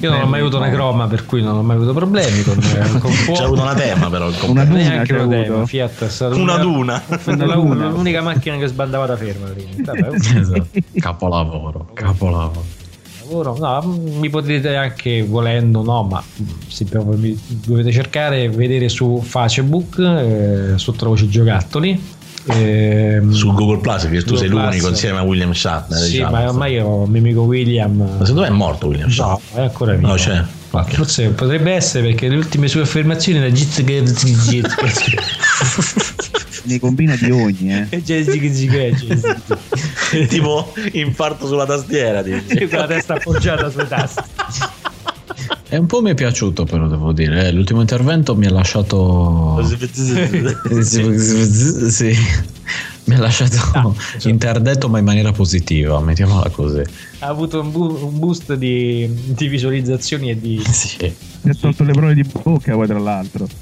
Io 0.00 0.10
non 0.10 0.22
ho 0.22 0.26
mai 0.26 0.40
avuto 0.40 0.56
una 0.56 0.70
croma, 0.70 1.06
per 1.06 1.26
cui 1.26 1.42
non 1.42 1.56
ho 1.56 1.62
mai 1.62 1.76
avuto 1.76 1.92
problemi 1.92 2.42
con, 2.44 2.56
eh, 2.62 2.98
con 2.98 3.10
c'è 3.12 3.42
avuto 3.42 3.60
una 3.60 3.74
tema 3.74 4.08
però. 4.08 4.28
il 4.28 4.36
Una 4.36 4.64
compagno. 4.64 4.68
duna 4.68 4.78
Neanche 4.88 5.12
una 5.12 5.22
avuto. 5.22 5.42
tema, 5.42 5.66
Fiat 5.66 6.04
è 6.04 6.08
stata 6.08 6.34
Una 6.34 6.62
l'unica- 6.62 7.02
duna. 7.26 7.64
una- 7.66 7.88
l'unica 7.88 8.22
macchina 8.22 8.56
che 8.56 8.66
sbandava 8.68 9.06
da 9.06 9.16
ferma. 9.16 9.46
Vabbè, 9.76 10.08
Esatto. 10.38 10.66
Capolavoro, 10.98 11.88
capolavoro. 11.92 12.64
Lavoro. 13.28 13.56
No, 13.58 13.82
mi 14.18 14.30
potete 14.30 14.74
anche 14.76 15.22
volendo, 15.22 15.82
no, 15.82 16.02
ma 16.04 16.22
se 16.66 16.84
dovete 16.86 17.92
cercare 17.92 18.48
vedere 18.48 18.88
su 18.88 19.20
Facebook, 19.24 19.98
eh, 19.98 20.72
sotto 20.76 21.06
voce 21.08 21.28
giocattoli. 21.28 22.00
ehm, 22.46 23.30
Su 23.32 23.52
Google 23.52 23.78
Plus, 23.78 24.08
che 24.08 24.22
tu 24.22 24.32
Google 24.32 24.38
sei 24.38 24.48
Plus. 24.48 24.62
l'unico 24.62 24.88
insieme 24.88 25.18
a 25.18 25.22
William 25.22 25.52
Shatner. 25.52 25.98
Sì, 26.00 26.10
diciamo. 26.12 26.30
ma 26.30 26.48
ormai 26.48 26.78
ho 26.80 27.02
un 27.02 27.10
mio 27.10 27.20
amico 27.20 27.42
William. 27.42 27.94
Ma 27.96 28.24
secondo 28.24 28.40
me 28.40 28.46
è 28.46 28.50
morto 28.50 28.86
William 28.86 29.10
Shatner. 29.10 29.38
No, 29.54 29.60
è 29.60 29.64
ancora 29.64 29.92
vivo. 29.94 30.06
No, 30.08 30.14
c'è. 30.14 30.42
Ok. 30.70 30.94
Forse 30.96 31.28
potrebbe 31.30 31.72
essere 31.72 32.08
perché 32.08 32.28
le 32.28 32.36
ultime 32.36 32.68
sue 32.68 32.82
affermazioni 32.82 33.38
erano 33.38 33.54
git 33.54 33.82
Ne 36.64 36.78
combina 36.80 37.16
di 37.16 37.30
ogni, 37.30 37.72
eh. 37.72 37.86
tipo 40.28 40.72
infarto 40.92 41.46
sulla 41.46 41.66
tastiera. 41.66 42.22
con 42.22 42.78
la 42.78 42.86
testa 42.86 43.14
appoggiata 43.14 43.70
sui 43.70 43.86
tasti. 43.86 44.22
E 45.70 45.76
un 45.76 45.86
po' 45.86 46.00
mi 46.00 46.10
è 46.10 46.14
piaciuto, 46.14 46.64
però 46.64 46.88
devo 46.88 47.12
dire. 47.12 47.46
eh, 47.48 47.52
L'ultimo 47.52 47.80
intervento 47.80 48.34
mi 48.34 48.46
ha 48.46 48.50
lasciato. 48.50 49.62
sì, 51.90 52.16
mi 53.04 53.14
ha 53.14 53.18
lasciato 53.18 53.94
interdetto, 54.24 54.88
ma 54.88 54.98
in 54.98 55.04
maniera 55.04 55.32
positiva, 55.32 56.00
mettiamola 56.00 56.48
così. 56.50 56.82
Ha 57.20 57.26
avuto 57.26 57.60
un, 57.60 57.70
bu- 57.70 57.98
un 58.02 58.18
boost 58.18 58.54
di, 58.54 59.08
di 59.26 59.48
visualizzazioni 59.48 60.30
e 60.30 60.38
di. 60.40 60.62
Sì. 60.70 61.12
Mi 61.42 61.50
ha 61.50 61.54
tolto 61.54 61.84
le 61.84 61.92
parole 61.92 62.14
di 62.14 62.24
bocca 62.24 62.72
poi 62.74 62.86
tra 62.86 62.98
l'altro. 62.98 63.46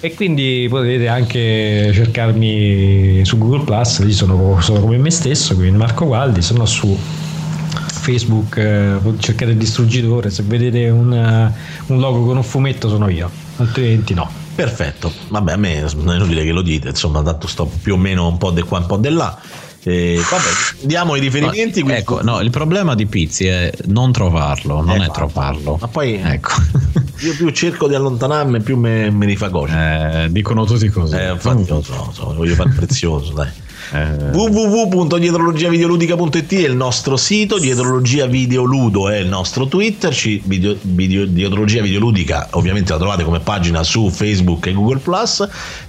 E 0.00 0.14
quindi 0.14 0.66
potete 0.70 1.08
anche 1.08 1.90
cercarmi 1.92 3.24
su 3.24 3.36
Google 3.36 3.64
Plus, 3.64 4.00
lì 4.04 4.12
sono, 4.12 4.60
sono 4.60 4.78
come 4.78 4.96
me 4.96 5.10
stesso, 5.10 5.56
quindi 5.56 5.76
Marco 5.76 6.06
Gualdi, 6.06 6.40
sono 6.40 6.66
su 6.66 6.96
Facebook, 8.08 8.56
eh, 8.58 8.96
cercate 9.18 9.50
il 9.50 9.56
distruggitore, 9.56 10.30
se 10.30 10.44
vedete 10.44 10.88
un, 10.88 11.12
eh, 11.12 11.52
un 11.86 11.98
logo 11.98 12.24
con 12.26 12.36
un 12.36 12.44
fumetto 12.44 12.88
sono 12.88 13.08
io, 13.08 13.28
altrimenti 13.56 14.14
no. 14.14 14.30
Perfetto, 14.54 15.12
vabbè, 15.28 15.52
a 15.52 15.56
me 15.56 15.84
è 15.84 15.90
inutile 15.90 16.44
che 16.44 16.52
lo 16.52 16.62
dite, 16.62 16.88
insomma, 16.90 17.20
tanto 17.22 17.48
sto 17.48 17.66
più 17.66 17.94
o 17.94 17.96
meno 17.96 18.28
un 18.28 18.38
po' 18.38 18.52
di 18.52 18.62
qua, 18.62 18.78
un 18.78 18.86
po' 18.86 18.96
di 18.98 19.08
là. 19.08 19.36
E, 19.88 20.20
vabbè, 20.30 20.86
diamo 20.86 21.16
i 21.16 21.20
riferimenti. 21.20 21.82
No, 21.82 21.92
ecco, 21.92 22.22
no, 22.22 22.40
il 22.40 22.50
problema 22.50 22.94
di 22.94 23.06
Pizzi 23.06 23.46
è 23.46 23.72
non 23.86 24.12
trovarlo, 24.12 24.82
non 24.82 24.96
è 24.96 25.00
Esatto. 25.04 25.12
trovarlo. 25.12 25.78
Ma 25.80 25.88
poi 25.88 26.20
Ecco. 26.22 26.50
io 27.20 27.34
più 27.34 27.48
cerco 27.50 27.88
di 27.88 27.94
allontanarmi, 27.94 28.60
più 28.60 28.76
me, 28.76 29.10
me 29.10 29.24
ne 29.24 29.36
fa 29.36 29.48
cosci. 29.48 29.74
Eh, 29.74 30.26
dicono 30.30 30.66
tutti 30.66 30.88
così. 30.88 31.16
Eh, 31.16 31.30
infatti, 31.30 31.66
lo 31.68 31.82
so, 31.82 32.10
so, 32.12 32.34
voglio 32.34 32.54
fare 32.54 32.70
prezioso, 32.76 33.32
dai. 33.32 33.48
Eh, 33.92 34.30
www.dietrologiavideoludica.it 34.32 36.54
è 36.54 36.66
il 36.66 36.76
nostro 36.76 37.16
sito, 37.16 37.58
Dietrologia 37.58 38.26
Videoludo 38.26 39.08
è 39.08 39.18
il 39.18 39.28
nostro 39.28 39.66
Twitter, 39.66 40.14
ci- 40.14 40.42
video, 40.44 40.76
video- 40.80 41.24
Dietrologia 41.24 41.80
Videoludica 41.80 42.48
ovviamente 42.52 42.92
la 42.92 42.98
trovate 42.98 43.24
come 43.24 43.40
pagina 43.40 43.82
su 43.82 44.10
Facebook 44.10 44.66
e 44.66 44.72
Google. 44.72 45.00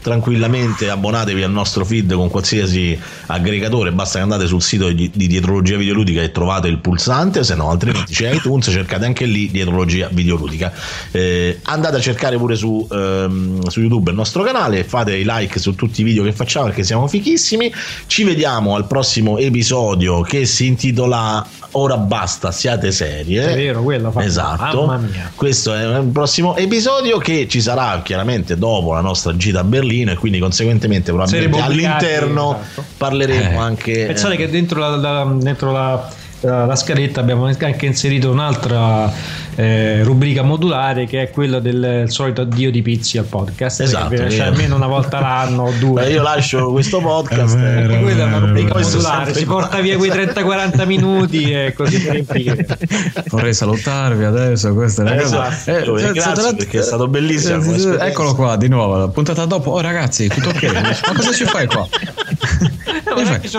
Tranquillamente 0.01 0.89
abbonatevi 0.89 1.43
al 1.43 1.51
nostro 1.51 1.83
feed 1.83 2.13
con 2.13 2.29
qualsiasi 2.29 2.97
aggregatore, 3.25 3.91
basta 3.91 4.17
che 4.17 4.23
andate 4.23 4.47
sul 4.47 4.61
sito 4.61 4.89
di, 4.89 5.11
di 5.13 5.27
Dietrologia 5.27 5.77
Videoludica 5.77 6.21
e 6.21 6.31
trovate 6.31 6.67
il 6.67 6.77
pulsante, 6.77 7.43
se 7.43 7.55
no 7.55 7.69
altrimenti 7.69 8.13
c'è 8.13 8.33
iTunes, 8.33 8.69
cercate 8.69 9.05
anche 9.05 9.25
lì 9.25 9.49
Dietrologia 9.51 10.09
Videoludica. 10.11 10.71
Eh, 11.11 11.59
andate 11.63 11.97
a 11.97 11.99
cercare 11.99 12.37
pure 12.37 12.55
su, 12.55 12.87
ehm, 12.89 13.67
su 13.67 13.81
YouTube 13.81 14.11
il 14.11 14.15
nostro 14.15 14.43
canale, 14.43 14.83
fate 14.83 15.15
i 15.15 15.23
like 15.25 15.59
su 15.59 15.75
tutti 15.75 16.01
i 16.01 16.03
video 16.03 16.23
che 16.23 16.31
facciamo 16.31 16.67
perché 16.67 16.83
siamo 16.83 17.07
fichissimi. 17.07 17.71
Ci 18.07 18.23
vediamo 18.23 18.75
al 18.75 18.85
prossimo 18.85 19.37
episodio 19.37 20.21
che 20.21 20.45
si 20.45 20.67
intitola 20.67 21.45
Ora 21.73 21.97
basta, 21.97 22.51
siate 22.51 22.91
serie. 22.91 23.51
È 23.51 23.55
vero, 23.55 23.83
quello 23.83 24.09
fa 24.09 24.23
Esatto. 24.23 24.87
Mamma 24.87 25.05
mia. 25.05 25.31
Questo 25.35 25.71
è 25.75 25.99
il 25.99 26.05
prossimo 26.07 26.55
episodio 26.57 27.19
che 27.19 27.47
ci 27.47 27.61
sarà 27.61 28.01
chiaramente 28.03 28.57
dopo 28.57 28.93
la 28.93 29.01
nostra 29.01 29.35
gita 29.37 29.59
a 29.59 29.63
Berlino 29.63 30.09
e 30.11 30.15
quindi 30.15 30.39
conseguentemente 30.39 31.11
probabilmente 31.11 31.61
all'interno 31.61 32.57
esatto. 32.59 32.83
parleremo 32.97 33.51
Eh. 33.51 33.55
anche 33.63 34.05
Pensate 34.07 34.33
eh, 34.33 34.37
che 34.37 34.49
dentro 34.49 34.79
la, 34.79 34.95
la- 34.95 35.31
dentro 35.37 35.71
la, 35.71 36.09
la- 36.39 36.65
la 36.65 36.75
scaletta 36.75 37.19
abbiamo 37.19 37.45
anche 37.45 37.85
inserito 37.85 38.31
un'altra 38.31 39.13
eh, 39.59 40.03
rubrica 40.03 40.41
modulare 40.41 41.05
che 41.05 41.23
è 41.23 41.29
quella 41.31 41.59
del 41.59 42.05
solito 42.07 42.41
addio 42.41 42.71
di 42.71 42.81
Pizzi 42.81 43.17
al 43.17 43.25
podcast. 43.25 43.81
Esatto, 43.81 44.07
che 44.07 44.15
viene- 44.15 44.29
cioè, 44.29 44.39
vero. 44.39 44.51
almeno 44.51 44.75
una 44.77 44.87
volta 44.87 45.19
l'anno 45.19 45.63
o 45.63 45.71
due. 45.77 46.03
Beh, 46.03 46.11
io 46.11 46.21
lascio 46.21 46.71
questo 46.71 46.99
podcast. 47.03 47.57
E 47.57 47.99
quella 48.01 48.23
è 48.23 48.27
una 48.27 48.37
rubrica 48.39 48.79
modulare, 48.79 49.33
si 49.33 49.43
porta 49.45 49.81
via 49.81 49.97
quei 49.97 50.11
30-40 50.11 50.85
minuti 50.85 51.51
e 51.51 51.73
così 51.75 51.99
per 52.01 52.13
riempire. 52.13 52.65
Vorrei 53.27 53.53
salutarvi 53.53 54.23
adesso. 54.23 54.73
Questa 54.73 55.03
è 55.03 55.19
Esatto. 55.19 55.97
Eh, 55.97 56.11
grazie, 56.13 56.55
perché 56.55 56.79
è 56.79 56.83
stato 56.83 57.09
bellissimo. 57.09 57.97
Eccolo 57.99 58.35
qua 58.35 58.55
di 58.55 58.69
nuovo. 58.69 58.95
La 58.95 59.07
puntata 59.09 59.43
dopo. 59.43 59.71
Oh, 59.71 59.81
ragazzi, 59.81 60.29
tutto 60.29 60.49
ok? 60.49 60.71
Ma 61.05 61.13
cosa 61.13 61.33
ci 61.33 61.43
fai 61.43 61.67
qua? 61.67 61.85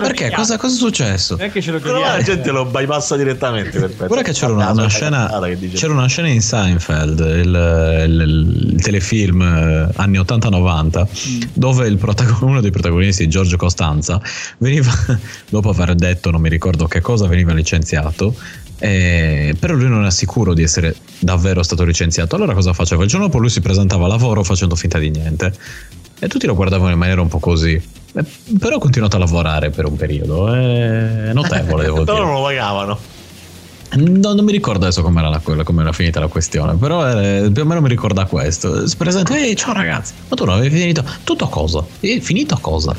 Perché? 0.00 0.30
Cosa, 0.30 0.56
cosa 0.56 0.74
è 0.74 0.78
successo? 0.78 1.36
Non 1.36 1.46
è 1.46 1.52
che 1.52 1.60
ce 1.60 1.72
lo 1.72 1.98
la 1.98 2.22
gente 2.22 2.50
lo 2.50 2.64
bypassa 2.64 3.16
direttamente. 3.16 3.78
Guarda 3.96 4.22
che 4.22 4.32
c'era 4.32 4.52
una, 4.52 4.70
una 4.70 4.88
scena, 4.88 5.28
dice- 5.58 5.89
c'era 5.90 5.98
una 5.98 6.08
scena 6.08 6.28
in 6.28 6.40
Seinfeld, 6.40 7.18
il, 7.20 8.04
il- 8.08 8.70
il 8.74 8.82
telefilm 8.82 9.42
eh, 9.42 9.88
anni 9.96 10.18
80-90, 10.18 11.48
dove 11.52 11.86
il 11.86 11.96
protagon- 11.96 12.38
uno 12.48 12.60
dei 12.60 12.70
protagonisti, 12.70 13.28
Giorgio 13.28 13.56
Costanza, 13.56 14.20
veniva, 14.58 14.92
dopo 15.50 15.70
aver 15.70 15.94
detto 15.94 16.30
non 16.30 16.40
mi 16.40 16.48
ricordo 16.48 16.86
che 16.86 17.00
cosa, 17.00 17.26
veniva 17.26 17.52
licenziato. 17.52 18.34
eh, 18.78 19.54
però 19.58 19.74
lui 19.74 19.88
non 19.88 20.00
era 20.00 20.10
sicuro 20.10 20.54
di 20.54 20.62
essere 20.62 20.94
davvero 21.18 21.62
stato 21.62 21.84
licenziato. 21.84 22.36
Allora 22.36 22.54
cosa 22.54 22.72
faceva? 22.72 23.02
Il 23.02 23.08
giorno 23.08 23.26
dopo 23.26 23.38
lui 23.38 23.50
si 23.50 23.60
presentava 23.60 24.06
a 24.06 24.08
lavoro 24.08 24.42
facendo 24.42 24.74
finta 24.76 24.98
di 24.98 25.10
niente. 25.10 25.52
E 26.22 26.28
tutti 26.28 26.46
lo 26.46 26.54
guardavano 26.54 26.90
in 26.92 26.98
maniera 26.98 27.20
un 27.22 27.28
po' 27.28 27.38
così. 27.38 27.72
Eh, 28.12 28.24
però 28.58 28.76
ha 28.76 28.78
continuato 28.80 29.16
a 29.16 29.18
lavorare 29.18 29.70
per 29.70 29.86
un 29.86 29.96
periodo. 29.96 30.52
È 30.52 31.32
notevole, 31.32 31.84
devo 31.88 32.04
Però 32.04 32.14
dire. 32.16 32.24
non 32.26 32.34
lo 32.34 32.42
pagavano. 32.42 32.98
No, 33.92 34.34
non 34.34 34.44
mi 34.44 34.52
ricordo 34.52 34.84
adesso 34.84 35.02
com'era, 35.02 35.28
la, 35.28 35.38
quella- 35.40 35.64
com'era 35.64 35.92
finita 35.92 36.20
la 36.20 36.28
questione, 36.28 36.74
però 36.76 37.08
eh, 37.08 37.50
più 37.52 37.62
o 37.62 37.64
meno 37.64 37.80
mi 37.80 37.88
ricorda 37.88 38.24
questo. 38.24 38.86
Si 38.86 38.96
presenta, 38.96 39.36
ehi, 39.36 39.56
ciao 39.56 39.72
ragazzi, 39.72 40.12
ma 40.28 40.36
tu 40.36 40.44
non 40.44 40.54
avevi 40.58 40.78
finito? 40.78 41.04
Tutto 41.24 41.44
a 41.44 41.48
cosa? 41.48 41.84
E 41.98 42.20
finito 42.20 42.54
a 42.54 42.58
cosa? 42.60 42.94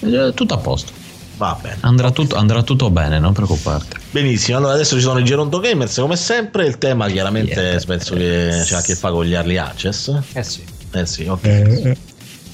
Eh, 0.00 0.32
tutto 0.34 0.54
a 0.54 0.58
posto. 0.58 0.92
Va 1.38 1.58
bene. 1.60 1.78
Andrà 1.80 2.10
tutto, 2.10 2.36
andrà 2.36 2.62
tutto 2.62 2.90
bene, 2.90 3.18
non 3.18 3.32
preoccuparti. 3.32 3.96
Benissimo, 4.10 4.58
allora 4.58 4.72
adesso 4.74 4.96
ci 4.96 5.02
sono 5.02 5.18
i 5.18 5.24
Geronto 5.24 5.58
Gamers 5.58 5.96
come 5.98 6.16
sempre. 6.16 6.66
Il 6.66 6.78
tema 6.78 7.08
chiaramente 7.08 7.80
penso 7.86 8.14
che 8.14 8.62
c'ha 8.64 8.78
a 8.78 8.82
che 8.82 8.94
fare 8.94 9.14
con 9.14 9.24
gli 9.24 9.34
early 9.34 9.56
access. 9.56 10.18
Eh 10.32 10.42
sì. 10.42 10.62
Eh 10.92 11.06
sì, 11.06 11.24
ok. 11.26 11.96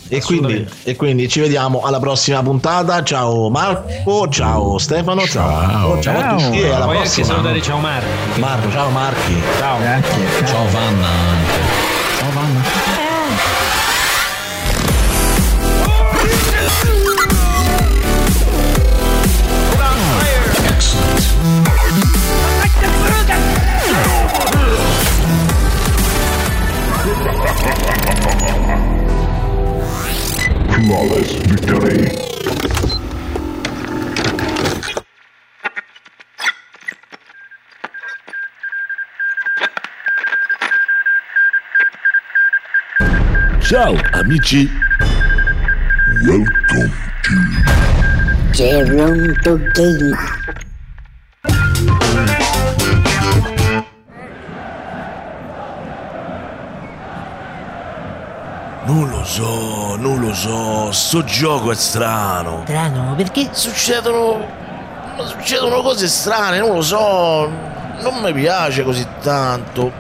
E 0.09 0.21
quindi, 0.21 0.69
e 0.85 0.97
quindi 0.97 1.29
ci 1.29 1.41
vediamo 1.41 1.81
alla 1.81 1.99
prossima 1.99 2.43
puntata. 2.43 3.03
Ciao 3.03 3.49
Marco, 3.49 4.29
ciao 4.29 4.79
Stefano, 4.79 5.27
ciao, 5.27 6.01
ciao, 6.01 6.19
a 6.19 6.37
tutti 6.37 6.61
e 6.61 6.69
alla 6.69 6.85
Poi 6.85 6.97
anche 6.97 7.09
prossima. 7.09 7.27
salutare 7.27 7.63
ciao 7.63 7.79
Marco. 7.79 8.07
Marco, 8.37 8.71
ciao 8.71 8.91
Marchi. 8.91 9.43
Ciao. 9.59 9.79
Ciao 10.47 10.65
Vanna 10.71 11.07
anche. 11.07 11.61
Ciao 12.19 12.31
Vanna. 12.33 12.82
Flawless 30.83 31.31
victory. 31.47 32.09
Ciao 43.61 43.95
amici. 44.13 44.69
Welcome 46.27 46.91
to 47.23 47.37
Geronto 48.53 49.59
Game. 49.75 50.42
Non 58.85 59.09
lo 59.09 59.25
so, 59.25 59.95
non 59.97 60.19
lo 60.19 60.35
so, 60.35 60.91
sto 60.91 61.23
gioco 61.23 61.71
è 61.71 61.75
strano. 61.75 62.63
Strano, 62.65 63.15
perché? 63.15 63.49
Succedono. 63.53 64.45
ma 65.17 65.25
Succedono 65.25 65.81
cose 65.83 66.09
strane, 66.09 66.59
non 66.59 66.75
lo 66.75 66.83
so. 66.83 67.49
Non 68.01 68.21
mi 68.21 68.33
piace 68.33 68.83
così 68.83 69.07
tanto. 69.23 69.93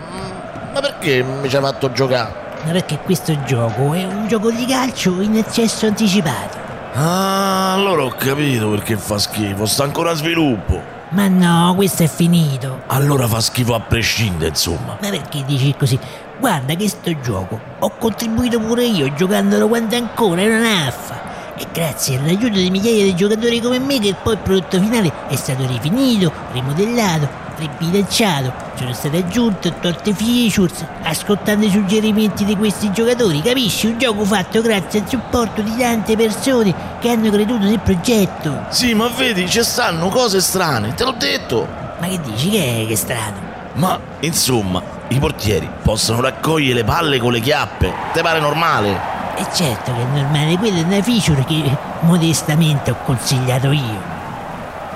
Ma 0.75 0.81
perché 0.81 1.23
mi 1.23 1.49
ci 1.49 1.57
hai 1.57 1.63
fatto 1.63 1.93
giocare? 1.93 2.35
Ma 2.65 2.73
perché 2.73 2.99
questo 2.99 3.41
gioco 3.45 3.93
è 3.93 4.05
un 4.05 4.27
gioco 4.27 4.51
di 4.51 4.67
calcio 4.67 5.21
in 5.21 5.37
accesso 5.37 5.87
anticipato. 5.87 6.59
Ah, 6.95 7.75
allora 7.75 8.03
ho 8.03 8.11
capito 8.11 8.69
perché 8.71 8.97
fa 8.97 9.19
schifo, 9.19 9.65
sta 9.65 9.85
ancora 9.85 10.11
in 10.11 10.17
sviluppo. 10.17 10.83
Ma 11.11 11.29
no, 11.29 11.75
questo 11.77 12.03
è 12.03 12.09
finito. 12.09 12.83
Allora 12.87 13.29
fa 13.29 13.41
schifo 13.41 13.75
a 13.75 13.81
prescindere, 13.81 14.49
insomma. 14.49 14.97
Ma 15.01 15.09
perché 15.11 15.45
dici 15.45 15.75
così? 15.77 15.99
Guarda 16.43 16.75
che 16.75 16.89
sto 16.89 17.15
gioco 17.21 17.61
ho 17.79 17.91
contribuito 17.99 18.59
pure 18.59 18.83
io 18.83 19.15
giocandolo 19.15 19.69
quando 19.69 19.95
ancora 19.95 20.41
era 20.41 20.57
un'affa. 20.57 21.55
E 21.57 21.69
grazie 21.73 22.19
all'aiuto 22.19 22.59
di 22.59 22.69
migliaia 22.69 23.05
di 23.05 23.15
giocatori 23.15 23.61
come 23.61 23.79
me 23.79 24.01
che 24.01 24.17
poi 24.21 24.33
il 24.33 24.41
prodotto 24.41 24.81
finale 24.81 25.13
è 25.29 25.37
stato 25.37 25.65
rifinito, 25.65 26.33
rimodellato, 26.51 27.29
ribilanciato, 27.59 28.53
sono 28.75 28.93
state 28.93 29.19
aggiunte 29.19 29.73
torte 29.79 30.13
features, 30.13 30.85
ascoltando 31.05 31.65
i 31.65 31.71
suggerimenti 31.71 32.45
di 32.45 32.57
questi 32.57 32.91
giocatori, 32.91 33.41
capisci? 33.41 33.87
Un 33.87 33.99
gioco 33.99 34.25
fatto 34.25 34.61
grazie 34.63 35.03
al 35.03 35.09
supporto 35.09 35.63
di 35.63 35.77
tante 35.77 36.17
persone 36.17 36.75
che 36.99 37.09
hanno 37.09 37.31
creduto 37.31 37.65
nel 37.65 37.79
progetto. 37.79 38.65
Sì, 38.71 38.95
ma 38.95 39.07
vedi, 39.07 39.49
ci 39.49 39.63
stanno 39.63 40.09
cose 40.09 40.41
strane, 40.41 40.93
te 40.95 41.05
l'ho 41.05 41.15
detto. 41.17 41.69
Ma 42.01 42.09
che 42.09 42.21
dici 42.21 42.51
che 42.51 42.83
è, 42.83 42.87
che 42.89 42.95
è 42.95 42.97
strano? 42.97 43.52
Ma, 43.75 43.99
insomma, 44.21 44.83
i 45.09 45.19
portieri 45.19 45.69
possono 45.83 46.21
raccogliere 46.21 46.75
le 46.75 46.85
palle 46.85 47.19
con 47.19 47.33
le 47.33 47.41
chiappe. 47.41 47.93
Te 48.13 48.21
pare 48.23 48.39
normale? 48.41 49.11
E 49.37 49.47
certo 49.53 49.93
che 49.95 50.01
è 50.03 50.05
normale, 50.05 50.59
quella 50.59 50.79
è 50.81 50.83
una 50.83 51.03
feature 51.03 51.45
che 51.45 51.77
modestamente 52.01 52.91
ho 52.91 52.97
consigliato 53.05 53.71
io. 53.71 54.01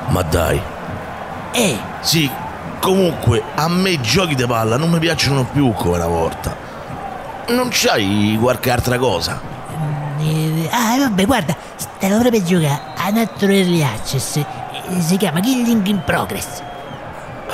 Ma 0.08 0.22
dai. 0.22 0.60
Eh, 1.52 1.78
Sì, 2.00 2.30
comunque, 2.80 3.42
a 3.54 3.66
me 3.68 3.90
i 3.90 4.00
giochi 4.00 4.34
di 4.34 4.44
palla 4.46 4.76
non 4.76 4.90
mi 4.90 4.98
piacciono 4.98 5.44
più 5.44 5.72
come 5.72 5.96
una 5.96 6.06
volta. 6.06 6.54
Non 7.48 7.68
c'hai 7.70 8.36
qualche 8.40 8.70
altra 8.70 8.98
cosa? 8.98 9.40
eh, 10.20 10.68
ah, 10.70 10.96
vabbè, 10.98 11.24
guarda, 11.24 11.54
stavo 11.76 12.18
proprio 12.18 12.40
a 12.40 12.44
giocare 12.44 12.80
a 12.96 13.08
un 13.08 13.18
altro 13.18 13.48
early 13.48 13.82
access. 13.82 14.36
eh, 14.36 14.44
Si 15.00 15.16
chiama 15.16 15.40
Killing 15.40 15.86
in 15.86 16.02
Progress. 16.04 16.62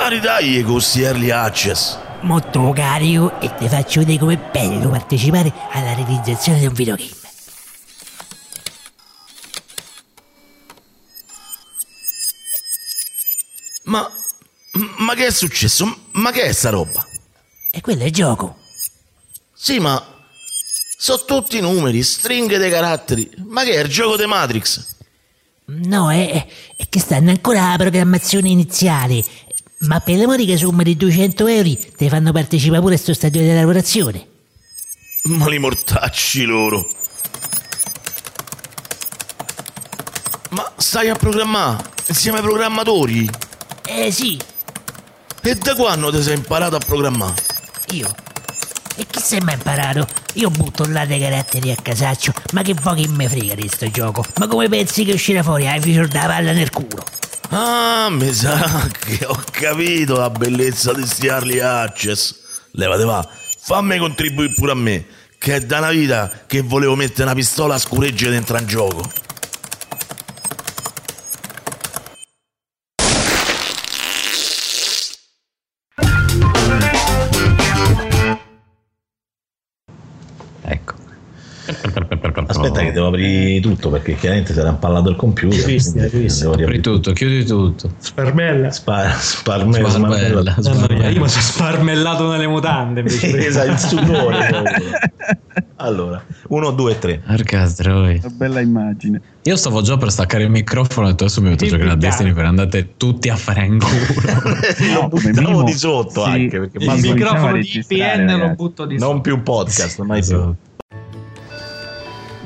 Ma 0.03 0.09
ridai 0.09 0.61
con 0.63 0.73
questi 0.73 1.01
early 1.01 1.29
access. 1.29 1.97
Molto 2.23 2.73
carico 2.75 3.39
e 3.39 3.55
ti 3.55 3.69
faccio 3.69 4.01
vedere 4.01 4.17
com'è 4.19 4.37
bello 4.51 4.89
partecipare 4.89 5.53
alla 5.71 5.93
realizzazione 5.93 6.59
di 6.59 6.65
un 6.65 6.73
videogame. 6.73 7.09
Ma. 13.83 14.11
Ma 14.97 15.13
che 15.13 15.27
è 15.27 15.31
successo? 15.31 16.07
Ma 16.11 16.31
che 16.31 16.43
è 16.43 16.51
sta 16.51 16.69
roba? 16.69 17.05
E 17.71 17.79
quello 17.79 18.03
è 18.03 18.07
il 18.07 18.11
gioco. 18.11 18.57
Sì, 19.53 19.79
ma. 19.79 20.05
Sono 20.97 21.23
tutti 21.23 21.61
numeri, 21.61 22.03
stringhe 22.03 22.57
dei 22.57 22.69
caratteri. 22.69 23.29
Ma 23.45 23.63
che 23.63 23.75
è 23.75 23.79
il 23.79 23.87
gioco 23.89 24.17
di 24.17 24.25
Matrix? 24.25 24.95
No, 25.65 26.11
è, 26.11 26.29
è- 26.29 26.47
è 26.75 26.89
che 26.89 26.99
stanno 26.99 27.29
ancora 27.29 27.63
alla 27.67 27.77
programmazione 27.77 28.49
iniziale. 28.49 29.23
Ma 29.87 29.99
per 29.99 30.17
la 30.17 30.25
modica 30.25 30.55
somma 30.55 30.83
di 30.83 30.95
200 30.95 31.47
euro 31.47 31.77
ti 31.97 32.07
fanno 32.09 32.31
partecipare 32.31 32.81
pure 32.81 32.95
a 32.95 32.97
sto 32.97 33.13
stadio 33.13 33.41
di 33.41 33.53
lavorazione. 33.53 34.27
Ma 35.23 35.47
li 35.49 35.57
mortacci 35.59 36.43
loro. 36.45 36.87
Ma 40.49 40.71
stai 40.77 41.09
a 41.09 41.15
programmare 41.15 41.83
insieme 42.07 42.37
ai 42.37 42.43
programmatori? 42.43 43.29
Eh 43.85 44.11
sì, 44.11 44.39
E 45.41 45.55
da 45.55 45.75
quando 45.75 46.11
ti 46.11 46.21
sei 46.21 46.35
imparato 46.37 46.75
a 46.75 46.79
programmare? 46.79 47.33
io. 47.91 48.13
E 48.95 49.05
chi 49.09 49.19
se 49.19 49.41
mai 49.41 49.55
imparato? 49.55 50.07
Io 50.35 50.49
butto 50.49 50.85
là 50.87 51.05
dei 51.05 51.19
caratteri 51.19 51.71
a 51.71 51.75
casaccio, 51.81 52.31
ma 52.53 52.61
che 52.61 52.73
vuoi 52.75 53.01
che 53.03 53.07
me 53.09 53.27
frega 53.27 53.55
di 53.55 53.67
sto 53.67 53.89
gioco? 53.89 54.23
Ma 54.37 54.47
come 54.47 54.69
pensi 54.69 55.03
che 55.03 55.13
uscirà 55.13 55.41
fuori 55.43 55.67
hai 55.67 55.79
feature 55.81 56.07
da 56.07 56.25
palla 56.27 56.51
nel 56.53 56.69
culo? 56.69 57.03
Ah, 57.55 58.09
mi 58.09 58.33
sa 58.33 58.89
che 58.97 59.25
ho 59.27 59.39
capito 59.51 60.17
la 60.17 60.31
bellezza 60.31 60.91
di 60.91 61.05
sti 61.05 61.27
early 61.27 61.59
access. 61.59 62.33
Levate 62.71 63.03
va, 63.03 63.29
fammi 63.59 63.99
contribuire 63.99 64.53
pure 64.55 64.71
a 64.71 64.75
me, 64.75 65.05
che 65.37 65.57
è 65.57 65.59
da 65.59 65.77
una 65.77 65.91
vita 65.91 66.31
che 66.47 66.63
volevo 66.63 66.95
mettere 66.95 67.25
una 67.25 67.35
pistola 67.35 67.75
a 67.75 67.77
scuregge 67.77 68.31
dentro 68.31 68.57
un 68.57 68.65
gioco. 68.65 69.07
Devo 83.13 83.31
aprire 83.33 83.59
tutto 83.59 83.89
perché 83.89 84.15
chiaramente 84.15 84.53
si 84.53 84.59
era 84.59 84.69
impallato 84.69 85.09
il 85.09 85.15
computer. 85.15 85.63
Visti. 85.65 85.99
devo 85.99 86.53
Apri 86.53 86.79
tutto, 86.79 87.11
chiudi 87.13 87.45
tutto. 87.45 87.91
Sparmella. 87.97 88.71
Spa- 88.71 89.11
sparme- 89.11 89.73
Sparmella, 89.73 89.89
smarmella. 89.89 90.55
Mamma 90.63 90.87
mia, 90.89 91.09
io 91.09 91.21
mi 91.21 91.27
sparmella. 91.27 91.27
sono 91.27 91.43
sparmellato 91.43 92.31
nelle 92.31 92.47
mutande 92.47 92.99
invece. 93.01 93.37
esatto, 93.45 93.71
il 93.71 93.79
sudore. 93.79 94.49
allora, 95.77 96.23
1, 96.47 96.71
2, 96.71 96.99
3. 96.99 97.21
Porca 97.25 97.67
troia. 97.71 98.19
Una 98.23 98.33
bella 98.35 98.59
immagine. 98.59 99.21
Io 99.43 99.55
stavo 99.57 99.81
già 99.81 99.97
per 99.97 100.09
staccare 100.11 100.43
il 100.43 100.49
microfono 100.49 101.07
e 101.07 101.11
adesso 101.11 101.41
mi 101.41 101.49
metto 101.49 101.65
a 101.65 101.67
giocare 101.67 101.89
a. 101.91 101.95
Destiny 101.95 102.33
per 102.33 102.45
andate 102.45 102.93
tutti 102.95 103.29
a 103.29 103.35
fare 103.35 103.65
in 103.65 103.79
culo. 103.79 105.01
Lo 105.01 105.07
buttavo 105.07 105.63
di 105.63 105.73
sotto 105.73 106.23
sì, 106.23 106.29
anche 106.29 106.59
perché 106.59 106.77
Il 106.77 106.99
microfono 107.01 107.57
di 107.57 107.69
IPN 107.73 108.37
lo 108.37 108.49
butto 108.55 108.85
di 108.85 108.97
non 108.97 109.21
più 109.21 109.43
podcast, 109.43 109.99
mai 110.01 110.21
più. 110.23 110.55